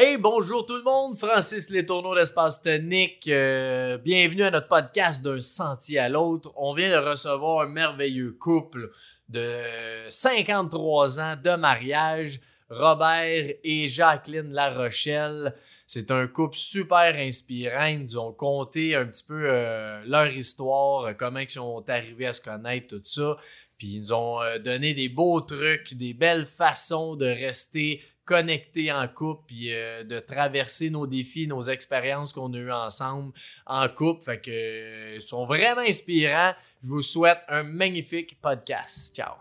Hey, 0.00 0.16
bonjour 0.16 0.64
tout 0.64 0.76
le 0.76 0.84
monde, 0.84 1.18
Francis 1.18 1.70
Letourneau 1.70 2.14
d'Espace 2.14 2.62
Tonique. 2.62 3.26
Euh, 3.26 3.98
bienvenue 3.98 4.44
à 4.44 4.52
notre 4.52 4.68
podcast 4.68 5.24
d'un 5.24 5.40
sentier 5.40 5.98
à 5.98 6.08
l'autre. 6.08 6.52
On 6.54 6.72
vient 6.72 6.88
de 6.88 7.04
recevoir 7.04 7.62
un 7.62 7.68
merveilleux 7.68 8.30
couple 8.30 8.92
de 9.28 9.60
53 10.08 11.18
ans 11.18 11.34
de 11.42 11.56
mariage, 11.56 12.38
Robert 12.70 13.50
et 13.64 13.88
Jacqueline 13.88 14.52
Larochelle. 14.52 15.56
C'est 15.88 16.12
un 16.12 16.28
couple 16.28 16.56
super 16.56 17.16
inspirant. 17.16 17.86
Ils 17.86 18.04
nous 18.04 18.18
ont 18.18 18.32
conté 18.32 18.94
un 18.94 19.06
petit 19.06 19.24
peu 19.26 19.46
euh, 19.50 20.00
leur 20.06 20.28
histoire, 20.28 21.16
comment 21.16 21.40
ils 21.40 21.50
sont 21.50 21.84
arrivés 21.88 22.26
à 22.26 22.32
se 22.32 22.40
connaître, 22.40 22.86
tout 22.86 23.02
ça. 23.02 23.36
Puis 23.78 23.94
ils 23.94 24.02
nous 24.02 24.12
ont 24.12 24.40
euh, 24.42 24.60
donné 24.60 24.94
des 24.94 25.08
beaux 25.08 25.40
trucs, 25.40 25.94
des 25.94 26.14
belles 26.14 26.46
façons 26.46 27.16
de 27.16 27.26
rester 27.26 28.00
connecter 28.28 28.92
en 28.92 29.08
couple, 29.08 29.44
puis 29.46 29.72
euh, 29.72 30.04
de 30.04 30.18
traverser 30.18 30.90
nos 30.90 31.06
défis, 31.06 31.46
nos 31.46 31.62
expériences 31.62 32.34
qu'on 32.34 32.52
a 32.52 32.58
eues 32.58 32.70
ensemble 32.70 33.32
en 33.64 33.88
couple. 33.88 34.22
Fait 34.22 34.38
que 34.38 34.50
euh, 34.50 35.14
ils 35.14 35.20
sont 35.22 35.46
vraiment 35.46 35.80
inspirants. 35.80 36.52
Je 36.82 36.88
vous 36.88 37.00
souhaite 37.00 37.38
un 37.48 37.62
magnifique 37.62 38.38
podcast. 38.42 39.16
Ciao. 39.16 39.32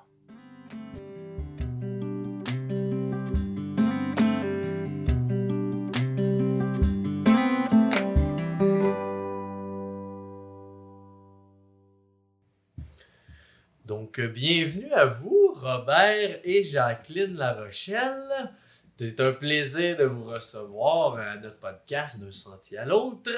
Donc, 13.84 14.18
euh, 14.20 14.28
bienvenue 14.28 14.94
à 14.94 15.08
vous, 15.08 15.54
Robert 15.58 16.40
et 16.46 16.64
Jacqueline 16.64 17.36
Larochelle. 17.36 18.54
C'est 19.00 19.20
un 19.20 19.32
plaisir 19.32 19.96
de 19.96 20.06
vous 20.06 20.24
recevoir 20.24 21.18
à 21.20 21.36
notre 21.36 21.60
podcast 21.60 22.20
d'un 22.20 22.32
sentier 22.32 22.80
à 22.80 22.86
l'autre. 22.86 23.30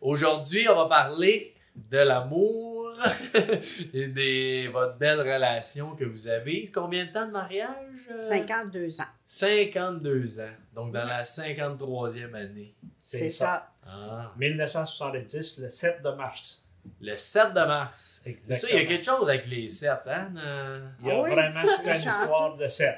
Aujourd'hui, 0.00 0.68
on 0.68 0.74
va 0.74 0.86
parler 0.86 1.54
de 1.76 1.98
l'amour 1.98 2.92
et 3.94 4.08
de 4.08 4.68
votre 4.72 4.98
belle 4.98 5.20
relation 5.20 5.94
que 5.94 6.04
vous 6.04 6.26
avez. 6.26 6.68
Combien 6.74 7.04
de 7.06 7.12
temps 7.12 7.26
de 7.26 7.30
mariage? 7.30 8.08
52 8.28 9.00
ans. 9.00 9.04
52 9.24 10.40
ans. 10.40 10.44
Donc, 10.74 10.92
dans 10.92 11.06
la 11.06 11.22
53e 11.22 12.34
année. 12.34 12.74
C'est 12.98 13.30
ça. 13.30 13.70
Ah. 13.86 14.32
1970, 14.36 15.60
le 15.60 15.68
7 15.68 16.02
de 16.02 16.10
mars. 16.10 16.67
Le 17.00 17.14
7 17.16 17.48
de 17.50 17.60
mars. 17.60 18.20
C'est 18.24 18.30
Exactement. 18.30 18.58
ça, 18.58 18.68
il 18.70 18.82
y 18.82 18.84
a 18.84 18.88
quelque 18.88 19.04
chose 19.04 19.28
avec 19.28 19.46
les 19.46 19.68
7, 19.68 19.90
hein? 20.06 20.32
euh, 20.36 20.88
Il 21.00 21.06
y 21.06 21.10
a 21.10 21.14
Ah 21.14 21.20
oui, 21.22 21.30
vraiment 21.30 21.62
toute 21.62 21.86
une 21.86 22.08
histoire 22.08 22.56
de 22.56 22.66
7. 22.66 22.94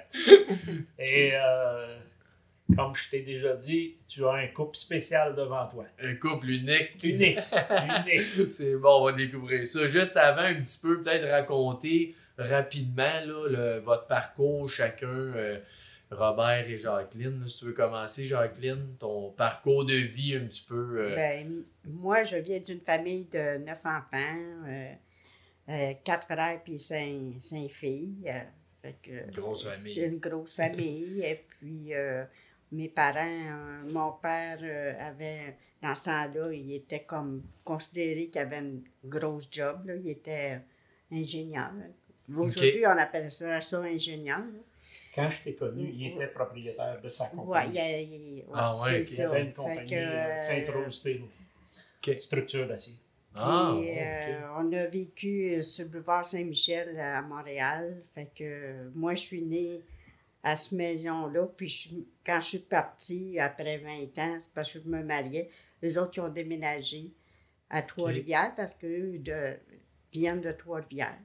Et 0.99 1.33
euh, 1.35 1.97
comme 2.77 2.95
je 2.95 3.11
t'ai 3.11 3.21
déjà 3.23 3.55
dit, 3.57 3.97
tu 4.09 4.25
as 4.27 4.33
un 4.33 4.47
couple 4.49 4.77
spécial 4.77 5.35
devant 5.35 5.67
toi. 5.67 5.85
Un 6.03 6.15
couple 6.15 6.51
unique. 6.51 7.03
Unique. 7.03 7.39
Unique. 8.07 8.23
C'est 8.51 8.77
bon, 8.77 9.01
on 9.01 9.05
va 9.07 9.13
découvrir 9.13 9.67
ça. 9.67 9.87
Juste 9.87 10.17
avant, 10.17 10.43
un 10.43 10.55
petit 10.55 10.79
peu, 10.81 11.03
peut-être 11.03 11.29
raconter 11.31 12.15
rapidement 12.39 13.03
là, 13.27 13.49
le- 13.49 13.79
votre 13.81 14.07
parcours, 14.07 14.69
chacun, 14.69 15.07
euh, 15.09 15.59
Robert 16.11 16.69
et 16.69 16.77
Jacqueline. 16.77 17.41
là, 17.41 17.47
si 17.47 17.59
tu 17.59 17.65
veux 17.67 17.73
commencer, 17.73 18.27
Jacqueline, 18.27 18.97
ton 18.99 19.31
parcours 19.31 19.85
de 19.85 19.95
vie 19.95 20.35
un 20.37 20.47
petit 20.47 20.65
peu. 20.69 20.99
euh, 21.01 21.15
Ben, 21.17 21.63
moi, 21.87 22.25
je 22.25 22.37
viens 22.37 22.59
d'une 22.59 22.81
famille 22.81 23.27
de 23.27 23.59
neuf 23.59 23.81
enfants, 23.85 24.67
euh, 24.67 24.93
euh, 25.69 25.93
quatre 26.05 26.27
frères 26.27 26.61
puis 26.65 26.81
cinq, 26.81 27.35
cinq 27.41 27.71
filles. 27.71 28.33
fait 28.83 28.97
que, 29.03 29.31
Grosse 29.33 29.65
famille. 29.65 29.93
C'est 29.93 30.07
une 30.07 30.19
grosse 30.19 30.55
famille. 30.57 31.23
Et 31.23 31.45
puis, 31.49 31.93
mes 32.73 32.89
parents, 32.89 33.83
mon 33.89 34.13
père 34.13 34.59
avait, 35.01 35.57
dans 35.83 35.95
ce 35.95 36.05
temps-là, 36.07 36.53
il 36.53 36.73
était 36.75 37.05
comme 37.05 37.43
considéré 37.65 38.29
qu'il 38.29 38.41
avait 38.41 38.59
une 38.59 38.83
grosse 39.05 39.49
job. 39.51 39.87
là. 39.87 39.95
Il 39.95 40.09
était 40.09 40.61
ingénieur. 41.13 41.71
Aujourd'hui, 42.37 42.85
on 42.87 42.99
appelle 42.99 43.31
ça, 43.31 43.61
ça 43.61 43.81
ingénieur. 43.81 44.39
là. 44.39 44.61
Quand 45.15 45.29
je 45.31 45.43
t'ai 45.43 45.55
connu, 45.55 45.91
il 45.93 46.07
était 46.09 46.29
propriétaire 46.29 47.01
de 47.03 47.09
sa 47.09 47.27
compagnie. 47.29 47.71
il 47.73 47.77
y 47.77 47.81
a- 47.81 48.01
il- 48.01 48.35
ouais, 48.39 48.45
Ah 48.55 48.75
ouais. 48.83 49.03
Il 49.03 49.21
avait 49.23 49.43
une 49.43 49.53
compagnie 49.55 49.91
que, 49.91 49.95
euh, 49.97 50.35
euh, 50.35 50.37
Sainte-Rose 50.39 50.95
Steel, 50.95 51.23
Ok. 51.23 52.19
structure 52.19 52.67
d'acier. 52.69 52.95
Ah, 53.35 53.75
ok. 53.77 53.85
euh, 53.87 54.41
on 54.59 54.73
a 54.73 54.87
vécu 54.87 55.63
sur 55.63 55.85
le 55.85 55.91
boulevard 55.91 56.25
Saint-Michel 56.27 56.99
à 56.99 57.23
Montréal. 57.23 58.03
Fait 58.15 58.29
que 58.35 58.43
euh, 58.45 58.91
moi, 58.95 59.15
je 59.15 59.21
suis 59.21 59.43
née 59.43 59.83
à 60.43 60.57
cette 60.57 60.73
maison-là. 60.73 61.47
Puis 61.57 61.69
je 61.69 61.89
quand 62.27 62.41
je 62.41 62.47
suis 62.47 62.59
partie 62.59 63.39
après 63.39 63.79
20 63.79 64.19
ans, 64.19 64.37
c'est 64.41 64.53
parce 64.53 64.73
que 64.73 64.81
je 64.81 64.89
me 64.89 65.03
mariais. 65.05 65.49
Les 65.83 65.97
autres 65.99 66.11
qui 66.13 66.21
ont 66.21 66.29
déménagé 66.29 67.13
à 67.69 67.83
Trois-Rivières 67.83 68.53
parce 68.57 68.75
qu'eux 68.75 69.21
viennent 70.13 70.41
de 70.41 70.53
Trois-Rivières. 70.53 71.19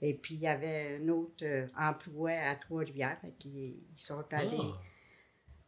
Et 0.00 0.14
puis 0.14 0.34
il 0.36 0.40
y 0.40 0.46
avait 0.46 0.98
un 1.02 1.08
autre 1.08 1.44
euh, 1.44 1.66
emploi 1.76 2.30
à 2.32 2.54
Trois-Rivières. 2.54 3.18
Fait 3.20 3.32
qu'ils 3.38 3.52
ils 3.96 4.02
sont 4.02 4.24
allés. 4.32 4.56
Ah. 4.60 4.80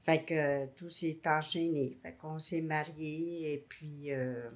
Fait 0.03 0.23
que 0.25 0.35
euh, 0.35 0.67
tout 0.77 0.89
s'est 0.91 1.21
enchaîné. 1.27 1.99
Fait 2.03 2.13
qu'on 2.13 2.39
s'est 2.39 2.61
mariés 2.63 3.53
et 3.55 3.59
puis 3.69 4.13
euh, 4.13 4.49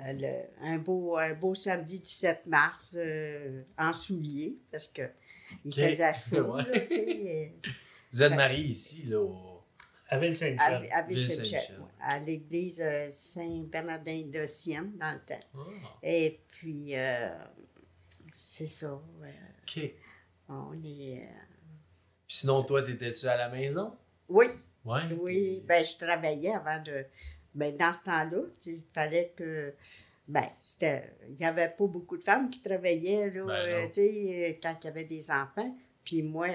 euh, 0.00 0.12
le- 0.14 0.66
un, 0.66 0.78
beau, 0.78 1.16
un 1.18 1.34
beau 1.34 1.54
samedi 1.54 2.00
du 2.00 2.10
7 2.10 2.46
mars 2.46 2.94
euh, 2.98 3.62
en 3.78 3.92
souliers 3.92 4.56
parce 4.70 4.88
que 4.88 5.02
il 5.64 5.70
Ok. 5.70 5.74
faisait 5.74 6.14
chaud. 6.14 6.52
Ouais. 6.54 6.64
là, 6.64 6.88
sais, 6.88 7.52
Vous 8.10 8.22
êtes 8.22 8.32
mariés 8.34 8.64
ici, 8.64 9.04
là. 9.04 9.20
au- 9.20 9.62
À 10.08 10.18
Ville-Saint-Michel. 10.18 10.88
à, 10.90 10.96
à 10.98 11.02
Ville 11.02 11.16
Ville-Saint-Michel, 11.18 11.60
Saint-Michel. 11.60 11.78
ouais, 11.80 11.86
à 12.00 12.18
l'église 12.18 12.80
euh, 12.80 13.08
Saint-Bernardin 13.10 14.22
de 14.32 14.46
Sienne 14.46 14.92
dans 14.98 15.12
le 15.12 15.20
temps. 15.20 15.40
Ah, 15.54 15.98
Et 16.02 16.40
puis, 16.48 16.96
euh, 16.96 17.28
c'est 18.44 18.66
ça. 18.66 18.92
ouais. 19.20 19.34
ok. 19.62 19.90
On 20.48 20.72
est. 20.84 21.20
euh, 21.22 21.26
Puis 22.26 22.36
sinon, 22.38 22.62
toi, 22.62 22.82
t'étais-tu 22.82 23.26
à 23.26 23.36
la 23.36 23.48
maison? 23.48 23.96
Oui, 24.28 24.46
Ouais. 24.84 25.00
Oui, 25.20 25.62
ben 25.66 25.84
je 25.84 25.96
travaillais 25.96 26.52
avant 26.52 26.82
de. 26.82 27.04
Ben, 27.54 27.76
dans 27.76 27.92
ce 27.92 28.04
temps-là, 28.04 28.40
tu 28.60 28.70
sais, 28.70 28.76
il 28.76 28.82
fallait 28.92 29.32
que. 29.36 29.72
Ben, 30.26 30.48
c'était. 30.60 31.12
Il 31.28 31.36
n'y 31.36 31.44
avait 31.44 31.68
pas 31.68 31.86
beaucoup 31.86 32.16
de 32.16 32.24
femmes 32.24 32.50
qui 32.50 32.60
travaillaient, 32.60 33.30
là, 33.30 33.44
Ben 33.44 33.52
euh, 33.52 33.86
tu 33.86 33.92
sais, 34.00 34.48
euh, 34.50 34.58
quand 34.62 34.76
il 34.82 34.86
y 34.86 34.90
avait 34.90 35.04
des 35.04 35.30
enfants. 35.30 35.76
Puis 36.04 36.22
moi, 36.22 36.48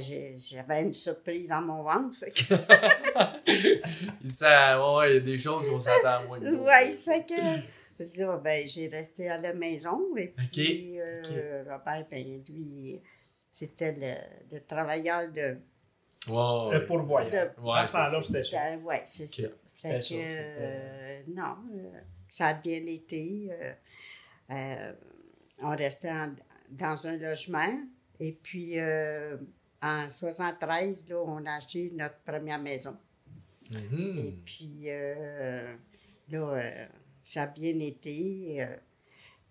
j'ai- 0.00 0.36
j'avais 0.38 0.82
une 0.82 0.92
surprise 0.92 1.48
dans 1.48 1.60
mon 1.62 1.82
ventre. 1.82 2.16
Fait 2.18 2.30
que, 2.32 2.54
Il 4.24 4.32
ça, 4.32 4.94
ouais, 4.96 5.10
il 5.10 5.14
y 5.14 5.16
a 5.18 5.20
des 5.20 5.38
choses 5.38 5.68
qu'on 5.68 5.80
s'attend 5.80 6.24
moins 6.26 6.40
de 6.40 6.50
ouais, 6.56 6.94
fait 6.94 7.24
que. 7.26 7.75
Là, 8.16 8.36
ben, 8.38 8.66
j'ai 8.68 8.88
resté 8.88 9.28
à 9.28 9.38
la 9.38 9.52
maison. 9.54 10.16
Et 10.16 10.28
puis, 10.28 11.00
euh, 11.00 11.64
Robert, 11.68 12.06
ben, 12.10 12.42
lui, 12.48 13.00
c'était 13.52 13.92
le, 13.92 14.56
le 14.56 14.64
travailleur 14.64 15.30
de. 15.32 15.58
Ouais, 16.28 16.78
Le 16.78 16.84
pourvoyeur. 16.86 17.30
De- 17.30 17.60
Ouais, 17.62 17.86
c'était 17.86 18.42
ça. 18.42 18.58
Ben, 18.58 18.82
ouais, 18.84 19.02
c'est 19.06 19.24
Ok. 19.24 19.34
ça. 19.34 19.48
Fait 19.76 19.98
que, 19.98 20.04
ça, 20.04 20.14
euh, 20.16 21.22
non, 21.28 21.56
euh, 21.74 22.00
ça 22.28 22.48
a 22.48 22.54
bien 22.54 22.84
été. 22.86 23.48
euh, 23.50 23.72
euh, 24.50 24.92
on 25.62 25.76
restait 25.76 26.10
en- 26.10 26.34
dans 26.70 27.06
un 27.06 27.16
logement. 27.16 27.78
Et 28.18 28.32
puis, 28.32 28.78
euh, 28.78 29.36
en 29.82 30.08
73, 30.10 31.08
là, 31.08 31.16
on 31.24 31.44
a 31.46 31.52
acheté 31.56 31.90
notre 31.94 32.18
première 32.20 32.58
maison. 32.58 32.96
Mhm. 33.70 34.18
Et 34.18 34.34
puis, 34.44 34.82
euh, 34.86 35.74
là, 36.30 36.38
euh, 36.38 36.86
ça 37.26 37.42
a 37.42 37.46
bien 37.48 37.76
été. 37.80 38.62
euh, 38.62 38.76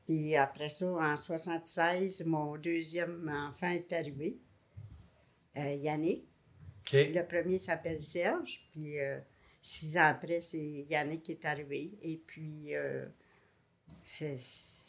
puis 0.06 0.34
après 0.38 0.70
ça, 0.70 0.88
en 0.88 1.18
76, 1.18 2.24
mon 2.26 2.56
deuxième 2.56 3.30
enfant 3.30 3.70
est 3.70 3.92
arrivé, 3.92 4.38
euh, 5.58 5.74
Yannick. 5.74 6.24
Le 6.94 7.22
premier 7.24 7.60
s'appelle 7.60 8.02
Serge, 8.04 8.66
puis 8.72 8.98
euh, 8.98 9.20
six 9.62 9.98
ans 9.98 10.06
après, 10.06 10.42
c'est 10.42 10.86
Yannick 10.90 11.24
qui 11.24 11.34
est 11.34 11.44
arrivé. 11.44 11.92
Et 12.02 12.18
puis, 12.26 12.72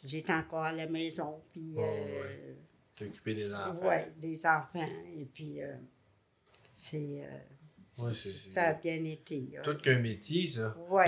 j'étais 0.05 0.33
encore 0.33 0.63
à 0.63 0.71
la 0.71 0.87
maison, 0.87 1.41
puis... 1.51 1.73
Oh, 1.75 1.81
ouais. 1.81 2.55
Occupé 3.01 3.35
des 3.35 3.53
enfants. 3.53 3.85
ouais, 3.85 4.11
des 4.17 4.45
enfants. 4.45 4.87
Et 5.17 5.25
puis, 5.25 5.59
c'est... 6.73 7.27
Ouais, 7.97 8.11
ça 8.13 8.63
a 8.69 8.73
bien 8.73 9.03
été. 9.05 9.49
hein. 9.57 9.61
Tout 9.63 9.75
qu'un 9.77 9.99
métier, 9.99 10.45
ça. 10.47 10.75
Oui, 10.89 11.05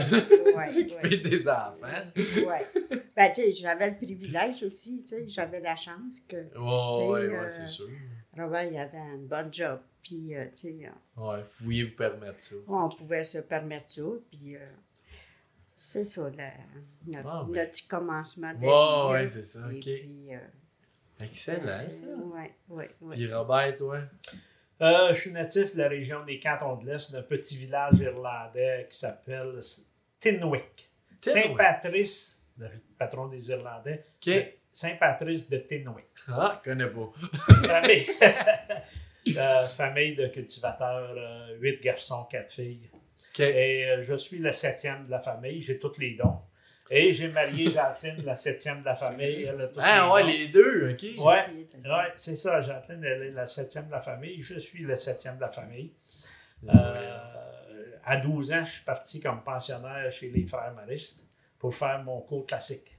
oui, 0.56 0.90
S'occuper 0.90 1.18
des 1.18 1.48
enfants. 1.48 2.04
oui. 2.16 3.02
Ben, 3.16 3.30
tu 3.34 3.42
sais, 3.42 3.54
j'avais 3.54 3.92
le 3.92 3.96
privilège 3.98 4.64
aussi, 4.64 5.04
tu 5.04 5.10
sais, 5.16 5.30
j'avais 5.30 5.60
la 5.60 5.76
chance 5.76 6.20
que 6.28 6.38
Ouais, 6.58 7.08
ouais, 7.08 7.28
ouais, 7.30 7.36
euh, 7.46 7.50
c'est 7.50 7.68
sûr. 7.68 7.90
Robert, 8.38 8.64
il 8.64 8.78
avait 8.78 8.98
un 8.98 9.18
bon 9.18 9.52
job, 9.52 9.80
puis, 10.02 10.36
euh, 10.36 10.46
tu 10.56 10.68
sais, 10.80 10.80
euh, 10.88 11.22
Ouais, 11.22 11.44
vous 11.44 11.50
pouviez 11.66 11.84
vous 11.84 11.96
permettre 11.96 12.40
ça. 12.40 12.56
on 12.68 12.90
pouvait 12.90 13.24
se 13.24 13.40
permettre 13.40 13.92
ça, 13.92 14.02
puis 14.32 14.56
euh, 14.56 14.60
c'est 15.76 16.06
ça, 16.06 16.30
la- 16.36 16.54
notre, 17.06 17.28
Ah, 17.30 17.44
ben. 17.48 17.56
notre 17.56 17.72
petit 17.72 17.88
commencement 17.88 18.54
de 18.54 18.60
Ouais, 18.60 18.64
vie, 18.66 19.12
ouais, 19.14 19.22
là. 19.24 19.28
c'est 19.28 19.44
ça, 19.44 19.60
Et 19.72 19.76
ok. 19.78 19.82
puis, 19.84 20.36
euh, 20.36 20.40
Excellent, 21.22 21.90
ça. 21.90 22.06
Oui, 22.18 22.44
oui, 22.70 22.86
oui. 23.02 23.16
Puis 23.18 23.34
Robert, 23.34 23.76
toi? 23.76 24.00
Euh, 24.82 25.14
je 25.14 25.20
suis 25.20 25.32
natif 25.32 25.74
de 25.74 25.82
la 25.82 25.90
région 25.90 26.24
des 26.24 26.40
Cantons 26.40 26.78
de 26.78 26.86
l'Est, 26.86 27.12
d'un 27.12 27.22
petit 27.22 27.58
village 27.58 28.00
irlandais 28.00 28.88
qui 28.90 28.98
s'appelle 28.98 29.60
Tinwick. 30.20 30.90
Saint-Patrice, 31.22 32.44
le 32.58 32.70
patron 32.98 33.28
des 33.28 33.50
Irlandais. 33.50 34.06
OK. 34.26 34.34
Saint-Patrice 34.72 35.50
de 35.50 35.58
Tinwick. 35.58 36.06
Ah, 36.28 36.62
connais 36.64 36.88
pas. 36.88 37.12
famille, 37.66 38.06
euh, 39.38 39.68
famille 39.68 40.16
de 40.16 40.28
cultivateurs, 40.28 41.14
euh, 41.18 41.58
huit 41.60 41.82
garçons, 41.82 42.26
quatre 42.30 42.52
filles. 42.52 42.90
Et 43.38 43.86
euh, 43.86 44.02
je 44.02 44.16
suis 44.16 44.38
le 44.38 44.52
septième 44.52 45.06
de 45.06 45.12
la 45.12 45.20
famille, 45.20 45.62
j'ai 45.62 45.80
tous 45.80 45.98
les 45.98 46.16
dons. 46.16 46.40
Et 46.92 47.14
j'ai 47.14 47.28
marié 47.28 47.70
Jacqueline, 47.70 48.24
la 48.26 48.36
septième 48.36 48.80
de 48.82 48.86
la 48.86 48.96
famille. 48.96 49.44
Elle 49.44 49.62
a 49.62 49.68
tous 49.68 49.80
Ah, 49.82 50.06
les 50.06 50.12
ouais, 50.12 50.32
les 50.38 50.48
deux, 50.48 50.92
OK. 50.92 51.04
Ouais, 51.24 51.46
ouais, 51.86 52.14
c'est 52.16 52.36
ça. 52.36 52.62
Jacqueline, 52.64 53.04
elle 53.04 53.24
est 53.24 53.32
la 53.32 53.46
septième 53.46 53.86
de 53.88 53.92
la 53.92 54.02
famille. 54.02 54.42
Je 54.42 54.58
suis 54.58 54.84
le 54.84 54.96
septième 54.96 55.36
de 55.36 55.42
la 55.42 55.50
famille. 55.52 55.92
Euh, 56.68 57.18
à 58.04 58.18
12 58.18 58.52
ans, 58.54 58.66
je 58.66 58.72
suis 58.72 58.84
parti 58.84 59.20
comme 59.22 59.44
pensionnaire 59.44 60.12
chez 60.12 60.30
les 60.30 60.46
frères 60.46 60.74
maristes 60.74 61.28
pour 61.58 61.76
faire 61.76 62.02
mon 62.04 62.22
cours 62.22 62.46
classique, 62.46 62.98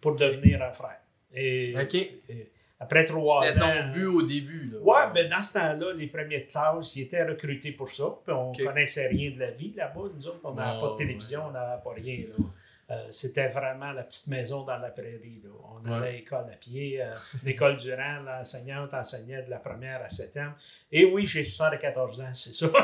pour 0.00 0.14
devenir 0.14 0.62
un 0.62 0.72
frère. 0.72 0.98
Et, 1.34 1.74
OK. 1.80 1.94
et 1.94 2.50
après 2.78 3.04
trois 3.04 3.46
C'était 3.46 3.62
ans. 3.64 3.72
ton 3.86 3.92
but 3.92 4.06
au 4.06 4.22
début. 4.22 4.70
Là. 4.72 4.78
Ouais, 4.80 5.12
ben 5.14 5.28
dans 5.30 5.42
ce 5.42 5.54
temps-là, 5.54 5.94
les 5.94 6.08
premiers 6.08 6.40
de 6.40 6.50
classe, 6.50 6.96
ils 6.96 7.02
étaient 7.02 7.22
recrutés 7.24 7.72
pour 7.72 7.88
ça. 7.88 8.04
Puis 8.24 8.34
on 8.34 8.50
Ok. 8.50 8.62
connaissait 8.62 9.06
rien 9.08 9.30
de 9.30 9.38
la 9.38 9.50
vie 9.52 9.72
là-bas. 9.74 10.02
Nous 10.14 10.26
autres, 10.26 10.40
on 10.44 10.52
n'avait 10.54 10.74
Non, 10.74 10.80
pas 10.80 10.92
de 10.92 10.98
télévision, 10.98 11.44
on 11.46 11.50
n'avait 11.52 11.82
pas 11.82 11.92
rien. 11.94 12.24
là. 12.28 12.44
Euh, 12.90 13.06
C'était 13.10 13.48
vraiment 13.48 13.92
la 13.92 14.02
petite 14.02 14.26
maison 14.26 14.64
dans 14.64 14.76
la 14.78 14.90
prairie. 14.90 15.40
là. 15.42 15.50
On 15.64 15.88
Ouais. 15.88 15.96
allait 15.96 16.08
à 16.08 16.12
l'école 16.12 16.44
à 16.52 16.56
pied. 16.56 17.00
euh, 17.02 17.14
L'école 17.42 17.76
Durand, 17.76 18.20
l'enseignante 18.24 18.92
enseignait 18.92 19.42
de 19.42 19.50
la 19.50 19.58
première 19.58 20.02
à 20.02 20.08
septième. 20.08 20.52
Et 20.90 21.04
oui, 21.06 21.26
j'ai 21.26 21.42
74 21.44 22.20
ans, 22.20 22.32
c'est 22.34 22.52
ça. 22.52 22.66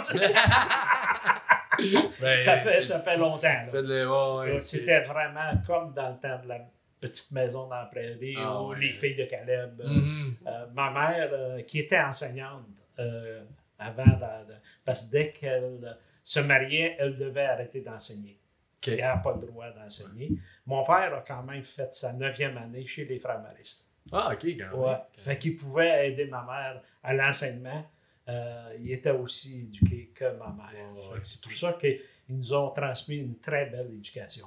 Ben, 2.21 2.37
ça, 2.39 2.59
fait, 2.59 2.81
ça 2.81 3.01
fait 3.01 3.17
longtemps. 3.17 3.67
ouais, 3.73 4.61
C'était 4.61 5.01
vraiment 5.03 5.53
comme 5.65 5.93
dans 5.95 6.09
le 6.11 6.17
temps 6.17 6.41
de 6.43 6.49
la 6.49 6.59
petite 7.01 7.31
maison 7.31 7.69
dans 7.69 7.77
la 7.77 7.85
prairie 7.87 8.35
Ah, 8.37 8.61
ou 8.63 8.71
ouais. 8.71 8.81
les 8.81 8.93
filles 8.93 9.15
de 9.15 9.25
Caleb. 9.27 9.81
Euh, 9.81 10.67
ma 10.75 10.91
mère, 10.91 11.29
euh, 11.33 11.63
qui 11.63 11.79
était 11.81 12.01
enseignante 12.01 12.65
euh, 12.99 13.45
avant, 13.79 14.03
de- 14.05 14.49
de- 14.53 14.59
parce 14.85 15.05
que 15.05 15.13
dès 15.13 15.31
qu'elle 15.31 15.97
se 16.25 16.41
mariait, 16.41 16.97
elle 16.99 17.17
devait 17.17 17.45
arrêter 17.47 17.81
d'enseigner. 17.81 18.38
OK. 18.79 18.89
Elle 18.89 19.01
n'a 19.01 19.17
pas 19.19 19.35
le 19.35 19.47
droit 19.47 19.71
d'enseigner. 19.73 20.33
Mon 20.67 20.85
père 20.85 21.15
a 21.15 21.25
quand 21.27 21.43
même 21.43 21.63
fait 21.63 21.93
sa 21.93 22.13
neuvième 22.13 22.57
année 22.59 22.85
chez 22.87 23.05
les 23.05 23.19
frères 23.19 23.41
maristes. 23.41 23.91
Ah, 24.13 24.31
OK, 24.33 24.45
quand 24.45 24.57
même. 24.57 24.75
Ouais. 24.75 24.97
Fait 25.17 25.39
qu'il 25.39 25.57
pouvait 25.57 26.09
aider 26.09 26.27
ma 26.27 26.43
mère 26.45 26.83
à 27.03 27.13
l'enseignement. 27.13 27.85
Euh, 28.29 28.77
il 28.79 28.93
était 28.93 29.11
aussi 29.11 29.61
éduqué 29.61 30.13
que 30.15 30.37
ma 30.37 30.49
mère. 30.49 31.21
C'est 31.23 31.41
pour 31.41 31.53
ça 31.53 31.73
qu'ils 31.81 32.01
nous 32.29 32.53
ont 32.53 32.71
transmis 32.71 33.17
une 33.17 33.39
très 33.39 33.67
belle 33.67 33.91
éducation 33.91 34.47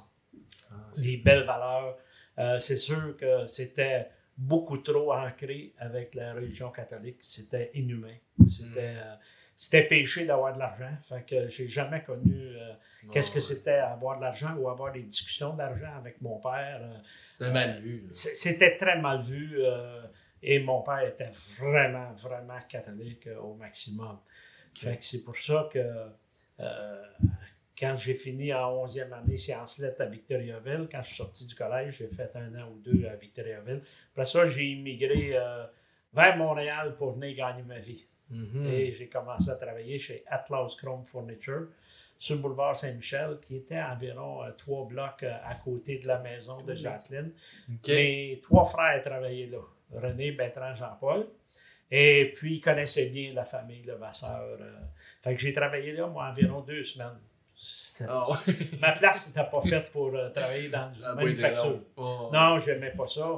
Ah, 0.70 0.74
des 0.96 1.16
belles 1.16 1.44
valeurs. 1.44 1.96
Euh, 2.38 2.58
c'est 2.58 2.76
sûr 2.76 3.16
que 3.16 3.46
c'était 3.46 4.08
beaucoup 4.36 4.78
trop 4.78 5.12
ancré 5.12 5.72
avec 5.78 6.14
la 6.14 6.32
religion 6.34 6.70
catholique. 6.70 7.18
C'était 7.20 7.70
inhumain. 7.74 8.16
C'était, 8.46 8.94
euh, 8.96 9.14
c'était 9.62 9.84
péché 9.84 10.24
d'avoir 10.24 10.52
de 10.54 10.58
l'argent. 10.58 10.90
Fait 11.04 11.24
que 11.24 11.46
j'ai 11.46 11.68
jamais 11.68 12.02
connu 12.02 12.34
euh, 12.34 12.72
qu'est-ce 13.12 13.30
que 13.30 13.40
c'était 13.40 13.74
avoir 13.74 14.16
de 14.16 14.22
l'argent 14.22 14.56
ou 14.56 14.68
avoir 14.68 14.90
des 14.90 15.02
discussions 15.02 15.54
d'argent 15.54 15.94
avec 15.96 16.20
mon 16.20 16.40
père. 16.40 16.80
Euh, 16.82 16.98
C'était 17.38 17.52
mal 17.52 17.78
vu. 17.78 18.04
C'était 18.10 18.76
très 18.76 19.00
mal 19.00 19.22
vu 19.22 19.52
euh, 19.58 20.02
et 20.42 20.58
mon 20.58 20.82
père 20.82 21.06
était 21.06 21.30
vraiment, 21.60 22.12
vraiment 22.14 22.58
catholique 22.68 23.28
au 23.40 23.54
maximum. 23.54 24.18
Fait 24.74 24.96
que 24.96 25.04
c'est 25.04 25.22
pour 25.22 25.36
ça 25.36 25.68
que 25.72 25.80
quand 27.78 27.94
j'ai 27.94 28.14
fini 28.14 28.52
en 28.52 28.84
11e 28.84 29.12
année 29.12 29.36
sciences 29.36 29.78
lettres 29.78 30.02
à 30.02 30.06
Victoriaville, 30.06 30.88
quand 30.90 31.02
je 31.02 31.06
suis 31.06 31.16
sorti 31.18 31.46
du 31.46 31.54
collège, 31.54 31.98
j'ai 31.98 32.08
fait 32.08 32.34
un 32.34 32.52
an 32.56 32.68
ou 32.68 32.80
deux 32.80 33.06
à 33.06 33.14
Victoriaville. 33.14 33.82
Après 34.10 34.24
ça, 34.24 34.48
j'ai 34.48 34.72
immigré 34.72 35.38
vers 36.12 36.36
Montréal 36.36 36.96
pour 36.96 37.12
venir 37.12 37.36
gagner 37.36 37.62
ma 37.62 37.78
vie. 37.78 38.04
Mhm. 38.32 38.66
Et 38.66 38.90
j'ai 38.90 39.08
commencé 39.08 39.50
à 39.50 39.56
travailler 39.56 39.98
chez 39.98 40.24
Atlas 40.26 40.74
Chrome 40.74 41.04
Furniture 41.06 41.66
sur 42.18 42.36
le 42.36 42.42
boulevard 42.42 42.76
Saint-Michel, 42.76 43.38
qui 43.40 43.56
était 43.56 43.80
environ 43.80 44.42
euh, 44.44 44.50
trois 44.56 44.86
blocs 44.86 45.22
euh, 45.24 45.34
à 45.44 45.54
côté 45.56 45.98
de 45.98 46.06
la 46.06 46.18
maison 46.18 46.62
de 46.62 46.74
Jacqueline. 46.74 47.32
Mes 47.88 48.38
trois 48.42 48.64
frères 48.64 49.02
travaillaient 49.02 49.46
là. 49.46 49.58
René, 49.92 50.32
Bertrand, 50.32 50.74
Jean-Paul. 50.74 51.26
Et 51.90 52.32
puis, 52.34 52.54
ils 52.56 52.60
connaissaient 52.60 53.10
bien 53.10 53.34
la 53.34 53.44
famille 53.44 53.82
Levasseur. 53.82 54.56
euh. 54.60 54.72
Fait 55.22 55.34
que 55.34 55.40
j'ai 55.42 55.52
travaillé 55.52 55.92
là, 55.92 56.06
moi, 56.06 56.26
environ 56.30 56.60
deux 56.62 56.82
semaines. 56.82 57.18
Ah. 58.08 58.24
Ma 58.80 58.92
place 58.92 59.28
n'était 59.28 59.48
pas 59.50 59.60
faite 59.60 59.90
pour 59.90 60.08
euh, 60.14 60.30
travailler 60.30 60.68
dans 60.68 60.90
une 60.92 61.04
Ah, 61.04 61.14
oui, 61.18 61.24
manufacture. 61.24 61.80
non, 61.98 62.58
je 62.58 62.70
n'aimais 62.72 62.92
pas 62.92 63.06
ça. 63.06 63.28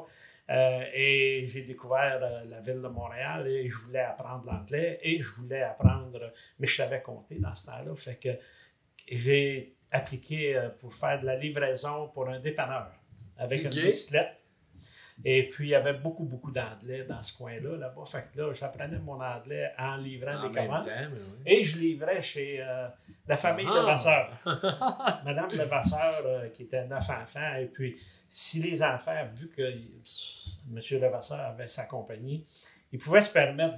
Euh, 0.51 0.85
et 0.93 1.45
j'ai 1.47 1.63
découvert 1.63 2.21
euh, 2.23 2.45
la 2.45 2.61
ville 2.61 2.81
de 2.81 2.89
Montréal 2.89 3.49
et 3.49 3.67
je 3.69 3.79
voulais 3.79 4.01
apprendre 4.01 4.53
l'anglais 4.53 4.99
et 5.03 5.19
je 5.21 5.31
voulais 5.37 5.63
apprendre, 5.63 6.33
mais 6.59 6.67
je 6.67 6.77
savais 6.77 7.01
compter 7.01 7.37
dans 7.37 7.55
ce 7.55 7.67
temps-là. 7.67 7.97
Fait 7.97 8.17
que 8.17 8.29
j'ai 9.11 9.75
appliqué 9.91 10.55
euh, 10.55 10.69
pour 10.69 10.93
faire 10.93 11.19
de 11.19 11.25
la 11.25 11.37
livraison 11.37 12.09
pour 12.09 12.29
un 12.29 12.41
dépanneur 12.41 12.93
avec 13.39 13.65
une 13.65 13.71
bicyclette. 13.71 14.39
Et 15.25 15.49
puis, 15.49 15.69
il 15.69 15.71
y 15.71 15.75
avait 15.77 15.95
beaucoup, 15.95 16.25
beaucoup 16.25 16.51
d'anglais 16.51 17.05
dans 17.05 17.23
ce 17.23 17.37
coin-là, 17.39 17.77
là-bas. 17.77 18.05
Fait 18.05 18.27
que 18.33 18.41
là, 18.41 18.53
j'apprenais 18.53 18.99
mon 18.99 19.21
anglais 19.21 19.71
en 19.79 19.97
livrant 19.97 20.37
En 20.45 20.49
des 20.49 20.59
commandes. 20.59 20.85
temps, 20.85 20.91
oui. 21.13 21.21
Et 21.47 21.63
je 21.63 21.79
livrais 21.79 22.21
chez 22.21 22.61
euh, 22.61 22.89
la 23.29 23.37
famille 23.37 23.67
Ah. 23.71 23.81
Levasseur. 23.81 24.33
Madame 25.25 25.51
Levasseur, 25.51 26.23
euh, 26.27 26.49
qui 26.49 26.65
était 26.65 26.85
neuf 26.87 27.09
enfants. 27.09 27.55
Et 27.61 27.67
puis, 27.67 27.97
si 28.29 28.61
les 28.61 28.83
enfants, 28.83 29.25
vu 29.39 29.49
que 29.51 29.63
M. 29.63 30.81
Levasseur 31.01 31.41
avait 31.41 31.69
sa 31.69 31.85
compagnie, 31.85 32.45
ils 32.93 32.99
pouvaient 32.99 33.23
se 33.23 33.33
permettre 33.33 33.77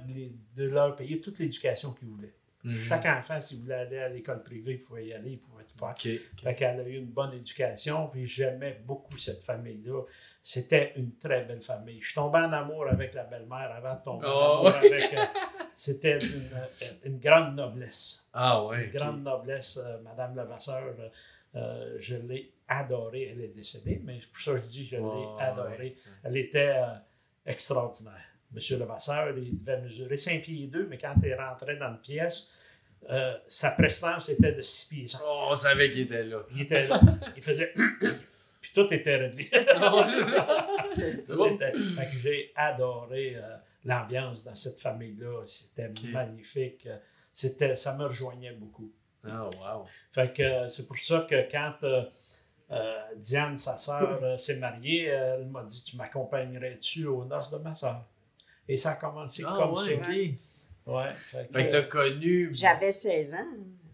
de 0.55 0.63
leur 0.69 0.95
payer 0.95 1.21
toute 1.21 1.37
l'éducation 1.39 1.91
qu'ils 1.93 2.07
voulaient. 2.07 2.33
Mhm. 2.67 2.83
Chaque 2.83 3.05
enfant, 3.05 3.39
s'il 3.39 3.59
voulait 3.61 3.75
aller 3.75 3.99
à 3.99 4.09
l'école 4.09 4.43
privée, 4.43 4.73
il 4.73 4.79
pouvait 4.79 5.05
y 5.07 5.13
aller, 5.13 5.31
il 5.31 5.39
pouvait 5.39 5.63
tout 5.63 5.77
faire. 5.77 5.89
OK. 5.89 6.07
ok. 6.33 6.43
Fait 6.43 6.55
qu'elle 6.55 6.79
a 6.79 6.83
eu 6.83 6.95
une 6.97 7.05
bonne 7.11 7.33
éducation, 7.33 8.07
puis 8.07 8.25
j'aimais 8.27 8.81
beaucoup 8.85 9.17
cette 9.17 9.41
famille-là. 9.41 10.01
C'était 10.43 10.93
une 10.95 11.15
très 11.17 11.43
belle 11.45 11.61
famille. 11.61 11.99
Je 12.01 12.05
suis 12.07 12.15
tombé 12.15 12.39
en 12.39 12.51
amour 12.53 12.87
avec 12.89 13.13
la 13.13 13.23
belle-mère 13.25 13.71
avant 13.75 13.95
de 13.95 14.01
tomber 14.03 14.25
en 14.27 14.29
Oh, 14.31 14.67
amour 14.67 14.75
avec... 14.75 15.13
euh, 15.13 15.25
C'était 15.73 16.17
une, 16.19 16.49
une 17.05 17.19
grande 17.19 17.55
noblesse. 17.55 18.25
Ah, 18.33 18.65
ouais. 18.65 18.85
Une 18.85 18.91
grande 18.93 19.23
noblesse, 19.23 19.77
euh, 19.77 19.99
Madame 20.01 20.35
Levasseur. 20.35 20.83
euh, 20.99 21.09
euh, 21.55 21.95
je 21.99 22.15
l'ai 22.15 22.51
adorée. 22.67 23.29
Elle 23.31 23.41
est 23.41 23.47
décédée, 23.55 24.01
mais 24.03 24.19
pour 24.19 24.37
ça 24.41 24.51
que 24.53 24.59
je 24.59 24.65
dis 24.65 24.87
je 24.87 24.95
l'ai 24.97 25.27
adorée. 25.39 25.77
ouais. 25.79 25.95
Elle 26.23 26.37
était 26.37 26.73
euh, 26.75 26.93
extraordinaire. 27.45 28.23
Monsieur 28.51 28.77
Levasseur, 28.77 29.37
il 29.37 29.57
devait 29.57 29.81
mesurer 29.81 30.17
5 30.17 30.41
pieds 30.43 30.63
et 30.63 30.67
2, 30.67 30.87
mais 30.87 30.97
quand 30.97 31.13
il 31.23 31.33
rentrait 31.35 31.75
dans 31.77 31.89
une 31.89 31.99
pièce, 31.99 32.51
euh, 33.09 33.37
sa 33.47 33.71
prestance 33.71 34.29
était 34.29 34.53
de 34.53 34.61
6 34.61 34.85
pieds. 34.89 35.05
Oh, 35.23 35.47
on 35.51 35.55
savait 35.55 35.91
qu'il 35.91 36.01
était 36.01 36.23
là. 36.23 36.41
Il 36.55 36.61
était 36.61 36.87
là, 36.87 36.99
il 37.35 37.41
faisait. 37.43 37.73
Puis 38.61 38.71
tout 38.73 38.91
était 38.91 39.15
réglé. 39.17 39.49
Tout 41.27 41.35
bon. 41.37 41.55
était- 41.55 41.73
j'ai 42.23 42.51
adoré 42.55 43.35
euh, 43.35 43.55
l'ambiance 43.85 44.43
dans 44.43 44.55
cette 44.55 44.79
famille-là. 44.79 45.43
C'était 45.45 45.91
magnifique. 46.11 46.87
C'était, 47.31 47.75
ça 47.75 47.95
me 47.95 48.05
rejoignait 48.05 48.53
beaucoup. 48.53 48.91
Ah, 49.29 49.43
wow. 49.59 49.85
Fait 50.11 50.33
que 50.33 50.41
euh, 50.41 50.67
c'est 50.69 50.87
pour 50.87 50.97
ça 50.97 51.25
que 51.29 51.49
quand 51.51 51.75
euh, 51.83 52.03
euh, 52.71 52.97
Diane, 53.17 53.57
sa 53.57 53.77
sœur, 53.77 54.37
s'est 54.39 54.57
mariée, 54.57 55.03
elle 55.05 55.45
m'a 55.47 55.63
dit 55.63 55.83
Tu 55.83 55.95
m'accompagnerais-tu 55.95 57.05
aux 57.05 57.25
noces 57.25 57.51
de 57.51 57.57
ma 57.59 57.75
sœur 57.75 58.03
Et 58.67 58.77
ça 58.77 58.91
a 58.91 58.95
commencé 58.95 59.43
Ah, 59.45 59.55
comme 59.57 59.73
ouais, 59.73 60.01
ça. 60.03 60.09
OK. 60.09 60.95
Ouais, 60.95 61.13
fait 61.13 61.47
que- 61.47 61.53
Fait 61.59 61.65
que 61.67 61.71
t'as 61.71 61.81
connu. 61.83 62.49
J'avais 62.53 62.91
16 62.91 63.33
ans 63.33 63.47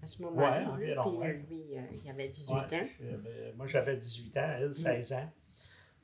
à 0.04 0.08
ce 0.08 0.22
moment-là. 0.24 0.60
Ouais, 0.60 0.66
environ, 0.66 1.12
puis 1.12 1.20
ouais. 1.20 1.44
lui, 1.50 1.78
euh, 1.78 1.82
il 2.04 2.10
avait 2.10 2.28
18 2.30 2.54
Ouais, 2.54 2.60
ans. 2.60 2.88
euh, 3.04 3.18
ben, 3.18 3.54
moi, 3.56 3.66
j'avais 3.68 3.96
18 3.98 4.38
ans, 4.38 4.50
elle, 4.60 4.74
16 4.74 5.14
ans. 5.14 5.30